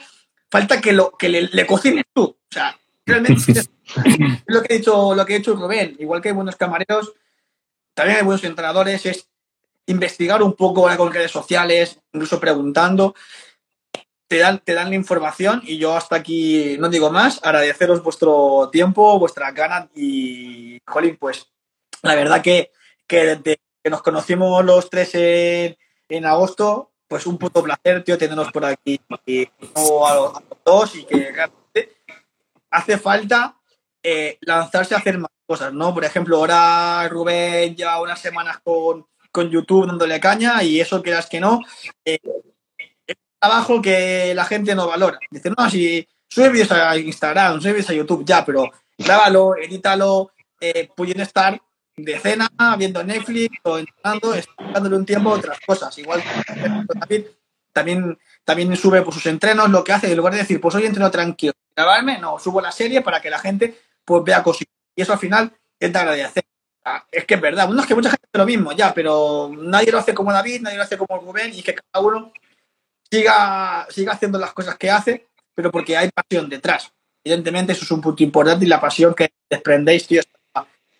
Falta 0.49 0.79
que, 0.79 0.93
lo, 0.93 1.11
que 1.11 1.27
le, 1.27 1.41
le 1.41 1.65
cocines 1.65 2.05
tú. 2.13 2.23
O 2.23 2.37
sea, 2.49 2.79
realmente 3.05 3.67
lo 4.45 4.61
que, 4.61 4.73
he 4.73 4.77
dicho, 4.77 5.13
lo 5.13 5.25
que 5.25 5.33
ha 5.33 5.37
dicho 5.37 5.55
Rubén. 5.55 5.97
Igual 5.99 6.21
que 6.21 6.29
hay 6.29 6.35
buenos 6.35 6.55
camareros, 6.55 7.13
también 7.93 8.19
hay 8.19 8.23
buenos 8.23 8.43
entrenadores. 8.43 9.05
Es 9.05 9.27
investigar 9.87 10.41
un 10.41 10.53
poco 10.53 10.87
con 10.95 11.13
redes 11.13 11.31
sociales, 11.31 11.99
incluso 12.13 12.39
preguntando, 12.39 13.15
te 14.27 14.39
dan, 14.39 14.59
te 14.59 14.73
dan 14.73 14.89
la 14.89 14.95
información 14.95 15.61
y 15.63 15.77
yo 15.77 15.95
hasta 15.95 16.15
aquí 16.15 16.77
no 16.79 16.89
digo 16.89 17.11
más, 17.11 17.39
agradeceros 17.43 18.03
vuestro 18.03 18.69
tiempo, 18.71 19.19
vuestra 19.19 19.51
ganas 19.51 19.87
y, 19.95 20.79
jolín, 20.85 21.17
pues 21.17 21.51
la 22.01 22.15
verdad 22.15 22.41
que, 22.41 22.71
que 23.07 23.35
desde 23.35 23.59
que 23.83 23.89
nos 23.89 24.01
conocimos 24.01 24.65
los 24.65 24.89
tres 24.89 25.13
en, 25.13 25.77
en 26.09 26.25
agosto, 26.25 26.91
pues 27.07 27.27
un 27.27 27.37
puto 27.37 27.63
placer, 27.63 28.03
tío, 28.03 28.17
tenernos 28.17 28.51
por 28.51 28.65
aquí 28.65 28.99
y, 29.25 29.45
a, 29.75 30.15
los, 30.15 30.33
dos 30.65 30.95
y 30.95 31.05
que 31.05 31.31
realmente 31.31 31.95
hace 32.71 32.97
falta 32.97 33.55
eh, 34.01 34.37
lanzarse 34.41 34.95
a 34.95 34.97
hacer 34.97 35.17
más 35.19 35.31
cosas, 35.45 35.71
¿no? 35.73 35.93
Por 35.93 36.03
ejemplo, 36.03 36.37
ahora 36.37 37.07
Rubén 37.09 37.75
lleva 37.75 38.01
unas 38.01 38.19
semanas 38.19 38.59
con, 38.63 39.05
con 39.31 39.49
YouTube 39.49 39.87
dándole 39.87 40.19
caña 40.19 40.63
y 40.63 40.79
eso 40.81 41.03
quieras 41.03 41.27
que 41.27 41.39
no, 41.39 41.61
eh, 42.03 42.19
trabajo 43.45 43.81
que 43.81 44.33
la 44.33 44.45
gente 44.45 44.73
no 44.73 44.87
valora. 44.87 45.19
Dice, 45.29 45.51
no, 45.55 45.69
si 45.69 46.07
sube 46.27 46.49
vídeos 46.49 46.71
a 46.71 46.97
Instagram, 46.97 47.61
sube 47.61 47.73
vídeos 47.73 47.89
a 47.91 47.93
YouTube, 47.93 48.25
ya, 48.25 48.43
pero 48.43 48.71
grábalo, 48.97 49.55
edítalo, 49.55 50.31
eh, 50.59 50.89
pueden 50.95 51.21
estar 51.21 51.61
de 51.95 52.19
cena, 52.19 52.49
viendo 52.77 53.03
Netflix 53.03 53.55
o 53.63 53.77
entrenando, 53.77 54.33
dándole 54.73 54.95
un 54.95 55.05
tiempo 55.05 55.29
a 55.29 55.33
otras 55.33 55.59
cosas. 55.65 55.95
Igual 55.99 56.23
también, 56.99 57.27
también, 57.71 58.17
también 58.43 58.75
sube 58.75 59.03
por 59.03 59.13
sus 59.13 59.27
entrenos 59.27 59.69
lo 59.69 59.83
que 59.83 59.93
hace, 59.93 60.09
en 60.09 60.17
lugar 60.17 60.33
de 60.33 60.39
decir, 60.39 60.59
pues 60.59 60.73
hoy 60.73 60.85
entreno 60.85 61.11
tranquilo, 61.11 61.53
grabarme, 61.75 62.17
no, 62.17 62.39
subo 62.39 62.61
la 62.61 62.71
serie 62.71 63.01
para 63.01 63.21
que 63.21 63.29
la 63.29 63.39
gente 63.39 63.79
pues 64.03 64.23
vea 64.23 64.41
cositas. 64.41 64.73
Y 64.95 65.03
eso 65.03 65.13
al 65.13 65.19
final 65.19 65.53
es 65.79 65.93
de 65.93 65.99
agradecer. 65.99 66.43
Ah, 66.83 67.05
es 67.11 67.25
que 67.25 67.35
es 67.35 67.41
verdad, 67.41 67.69
uno 67.69 67.81
es 67.81 67.87
que 67.87 67.95
mucha 67.95 68.09
gente 68.09 68.27
hace 68.27 68.37
lo 68.39 68.45
mismo 68.45 68.71
ya, 68.71 68.91
pero 68.93 69.51
nadie 69.55 69.91
lo 69.91 69.99
hace 69.99 70.15
como 70.15 70.33
David, 70.33 70.61
nadie 70.61 70.77
lo 70.77 70.83
hace 70.83 70.97
como 70.97 71.19
Rubén 71.19 71.53
y 71.53 71.61
que 71.61 71.75
cada 71.75 72.05
uno 72.05 72.31
siga, 73.15 73.87
siga 73.89 74.13
haciendo 74.13 74.37
las 74.37 74.53
cosas 74.53 74.77
que 74.77 74.91
hace, 74.91 75.27
pero 75.53 75.71
porque 75.71 75.95
hay 75.97 76.09
pasión 76.09 76.49
detrás. 76.49 76.91
Evidentemente 77.23 77.73
eso 77.73 77.85
es 77.85 77.91
un 77.91 78.01
punto 78.01 78.23
importante 78.23 78.65
y 78.65 78.67
la 78.67 78.81
pasión 78.81 79.13
que 79.13 79.29
desprendéis, 79.49 80.07
tío, 80.07 80.21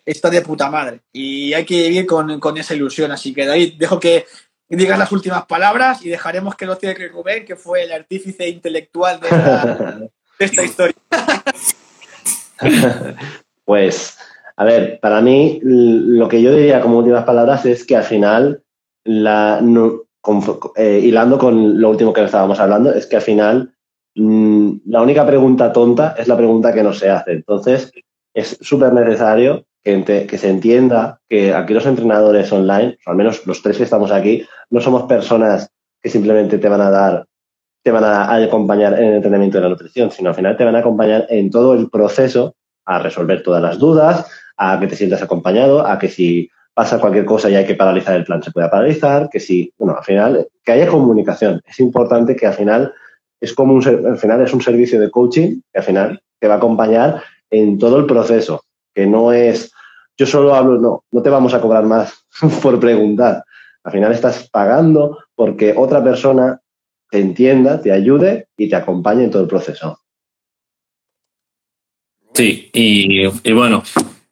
está 0.04 0.30
de 0.30 0.42
puta 0.42 0.70
madre. 0.70 1.00
Y 1.12 1.52
hay 1.52 1.64
que 1.64 1.88
vivir 1.88 2.06
con, 2.06 2.40
con 2.40 2.56
esa 2.56 2.74
ilusión. 2.74 3.12
Así 3.12 3.32
que 3.32 3.46
David, 3.46 3.74
dejo 3.78 4.00
que 4.00 4.26
digas 4.68 4.98
las 4.98 5.12
últimas 5.12 5.46
palabras 5.46 6.04
y 6.04 6.08
dejaremos 6.08 6.56
que 6.56 6.66
lo 6.66 6.74
cierre 6.76 7.08
Rubén, 7.08 7.44
que 7.44 7.56
fue 7.56 7.84
el 7.84 7.92
artífice 7.92 8.48
intelectual 8.48 9.20
de 9.20 10.10
esta, 10.38 10.64
historia. 10.64 10.96
pues, 13.64 14.18
a 14.56 14.64
ver, 14.64 14.98
para 15.00 15.20
mí 15.20 15.60
lo 15.62 16.28
que 16.28 16.42
yo 16.42 16.54
diría 16.54 16.80
como 16.80 16.98
últimas 16.98 17.24
palabras 17.24 17.64
es 17.66 17.84
que 17.84 17.96
al 17.96 18.04
final, 18.04 18.62
la, 19.04 19.60
eh, 20.76 21.00
hilando 21.02 21.38
con 21.38 21.80
lo 21.80 21.90
último 21.90 22.12
que 22.12 22.24
estábamos 22.24 22.58
hablando, 22.60 22.92
es 22.92 23.06
que 23.06 23.16
al 23.16 23.22
final 23.22 23.74
mm, 24.14 24.78
la 24.86 25.02
única 25.02 25.26
pregunta 25.26 25.72
tonta 25.72 26.14
es 26.18 26.28
la 26.28 26.36
pregunta 26.36 26.72
que 26.72 26.82
no 26.82 26.92
se 26.92 27.10
hace. 27.10 27.32
Entonces, 27.32 27.92
es 28.34 28.58
súper 28.60 28.92
necesario 28.92 29.64
que, 29.82 30.38
se 30.38 30.50
entienda 30.50 31.20
que 31.28 31.54
aquí 31.54 31.72
los 31.72 31.86
entrenadores 31.86 32.52
online, 32.52 32.98
o 33.06 33.10
al 33.10 33.16
menos 33.16 33.46
los 33.46 33.62
tres 33.62 33.76
que 33.76 33.84
estamos 33.84 34.10
aquí, 34.10 34.44
no 34.70 34.80
somos 34.80 35.04
personas 35.04 35.70
que 36.02 36.10
simplemente 36.10 36.58
te 36.58 36.68
van 36.68 36.80
a 36.80 36.90
dar, 36.90 37.26
te 37.84 37.92
van 37.92 38.04
a, 38.04 38.34
acompañar 38.34 38.94
en 38.94 39.04
el 39.04 39.14
entrenamiento 39.14 39.58
de 39.58 39.62
la 39.62 39.70
nutrición, 39.70 40.10
sino 40.10 40.30
al 40.30 40.34
final 40.34 40.56
te 40.56 40.64
van 40.64 40.74
a 40.74 40.80
acompañar 40.80 41.26
en 41.30 41.50
todo 41.50 41.74
el 41.74 41.88
proceso 41.88 42.56
a 42.84 42.98
resolver 42.98 43.42
todas 43.42 43.62
las 43.62 43.78
dudas, 43.78 44.26
a 44.56 44.78
que 44.80 44.88
te 44.88 44.96
sientas 44.96 45.22
acompañado, 45.22 45.86
a 45.86 45.98
que 45.98 46.08
si 46.08 46.50
pasa 46.76 47.00
cualquier 47.00 47.24
cosa 47.24 47.48
y 47.48 47.54
hay 47.54 47.64
que 47.64 47.74
paralizar 47.74 48.14
el 48.16 48.24
plan, 48.24 48.42
se 48.42 48.50
pueda 48.50 48.70
paralizar, 48.70 49.30
que 49.30 49.40
si, 49.40 49.72
bueno, 49.78 49.96
al 49.96 50.04
final, 50.04 50.46
que 50.62 50.72
haya 50.72 50.86
comunicación. 50.86 51.62
Es 51.66 51.80
importante 51.80 52.36
que 52.36 52.46
al 52.46 52.52
final 52.52 52.92
es 53.40 53.54
como 53.54 53.72
un, 53.72 54.06
al 54.06 54.18
final 54.18 54.42
es 54.42 54.52
un 54.52 54.60
servicio 54.60 55.00
de 55.00 55.10
coaching 55.10 55.62
que 55.72 55.78
al 55.78 55.84
final 55.84 56.22
te 56.38 56.48
va 56.48 56.54
a 56.54 56.56
acompañar 56.58 57.22
en 57.48 57.78
todo 57.78 57.98
el 57.98 58.04
proceso, 58.04 58.64
que 58.94 59.06
no 59.06 59.32
es 59.32 59.72
yo 60.18 60.26
solo 60.26 60.54
hablo, 60.54 60.78
no, 60.78 61.04
no 61.10 61.22
te 61.22 61.30
vamos 61.30 61.54
a 61.54 61.62
cobrar 61.62 61.84
más 61.84 62.26
por 62.62 62.78
preguntar. 62.78 63.42
Al 63.82 63.92
final 63.92 64.12
estás 64.12 64.48
pagando 64.50 65.18
porque 65.34 65.72
otra 65.74 66.04
persona 66.04 66.60
te 67.10 67.20
entienda, 67.20 67.80
te 67.80 67.90
ayude 67.90 68.48
y 68.56 68.68
te 68.68 68.76
acompañe 68.76 69.24
en 69.24 69.30
todo 69.30 69.42
el 69.42 69.48
proceso. 69.48 70.00
Sí, 72.34 72.68
y, 72.74 73.52
bueno, 73.52 73.82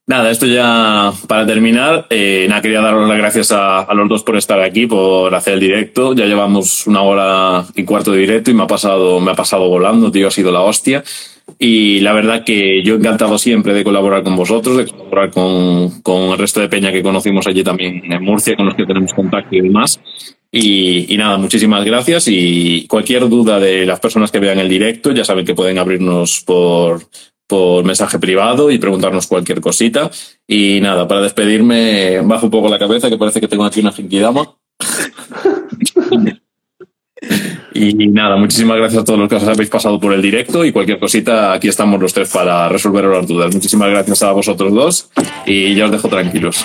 nada, 0.06 0.30
esto 0.30 0.46
ya 0.46 1.12
para 1.28 1.46
terminar, 1.46 2.06
eh, 2.10 2.46
nada, 2.48 2.62
quería 2.62 2.80
daros 2.80 3.08
las 3.08 3.18
gracias 3.18 3.52
a, 3.52 3.80
a, 3.80 3.94
los 3.94 4.08
dos 4.08 4.22
por 4.22 4.36
estar 4.36 4.60
aquí, 4.60 4.86
por 4.86 5.34
hacer 5.34 5.54
el 5.54 5.60
directo. 5.60 6.14
Ya 6.14 6.26
llevamos 6.26 6.86
una 6.86 7.02
hora 7.02 7.64
y 7.74 7.84
cuarto 7.84 8.12
de 8.12 8.18
directo 8.18 8.50
y 8.50 8.54
me 8.54 8.64
ha 8.64 8.66
pasado, 8.66 9.20
me 9.20 9.32
ha 9.32 9.34
pasado 9.34 9.68
volando, 9.68 10.10
tío, 10.10 10.28
ha 10.28 10.30
sido 10.30 10.52
la 10.52 10.60
hostia. 10.60 11.02
Y 11.58 12.00
la 12.00 12.12
verdad 12.12 12.42
que 12.44 12.82
yo 12.82 12.94
encantado 12.94 13.38
siempre 13.38 13.74
de 13.74 13.84
colaborar 13.84 14.22
con 14.22 14.34
vosotros, 14.34 14.78
de 14.78 14.86
colaborar 14.86 15.30
con, 15.30 16.00
con 16.00 16.30
el 16.30 16.38
resto 16.38 16.60
de 16.60 16.68
Peña 16.68 16.90
que 16.90 17.02
conocimos 17.02 17.46
allí 17.46 17.62
también 17.62 18.02
en 18.10 18.22
Murcia, 18.22 18.56
con 18.56 18.66
los 18.66 18.74
que 18.74 18.86
tenemos 18.86 19.12
contacto 19.12 19.54
y 19.54 19.60
demás. 19.60 20.00
Y, 20.50 21.12
y, 21.12 21.16
nada, 21.18 21.36
muchísimas 21.36 21.84
gracias. 21.84 22.28
Y 22.28 22.86
cualquier 22.86 23.28
duda 23.28 23.58
de 23.58 23.84
las 23.84 24.00
personas 24.00 24.30
que 24.30 24.38
vean 24.38 24.58
el 24.58 24.68
directo, 24.68 25.12
ya 25.12 25.24
saben 25.24 25.44
que 25.44 25.54
pueden 25.54 25.78
abrirnos 25.78 26.42
por, 26.46 27.02
por 27.46 27.84
mensaje 27.84 28.18
privado 28.18 28.70
y 28.70 28.78
preguntarnos 28.78 29.26
cualquier 29.26 29.60
cosita. 29.60 30.10
Y 30.46 30.80
nada, 30.80 31.06
para 31.08 31.20
despedirme, 31.22 32.20
bajo 32.22 32.46
un 32.46 32.50
poco 32.50 32.68
la 32.68 32.78
cabeza, 32.78 33.10
que 33.10 33.18
parece 33.18 33.40
que 33.40 33.48
tengo 33.48 33.64
aquí 33.64 33.80
una 33.80 33.92
finkidama. 33.92 34.56
Y 37.76 37.92
nada, 38.06 38.36
muchísimas 38.36 38.76
gracias 38.76 39.02
a 39.02 39.04
todos 39.04 39.18
los 39.18 39.28
que 39.28 39.34
os 39.34 39.42
habéis 39.42 39.68
pasado 39.68 39.98
por 39.98 40.12
el 40.12 40.22
directo 40.22 40.64
y 40.64 40.70
cualquier 40.70 41.00
cosita, 41.00 41.52
aquí 41.52 41.66
estamos 41.66 42.00
los 42.00 42.14
tres 42.14 42.30
para 42.30 42.68
resolver 42.68 43.04
las 43.06 43.26
dudas. 43.26 43.52
Muchísimas 43.52 43.90
gracias 43.90 44.22
a 44.22 44.30
vosotros 44.30 44.72
dos 44.72 45.10
y 45.44 45.74
ya 45.74 45.86
os 45.86 45.90
dejo 45.90 46.08
tranquilos. 46.08 46.64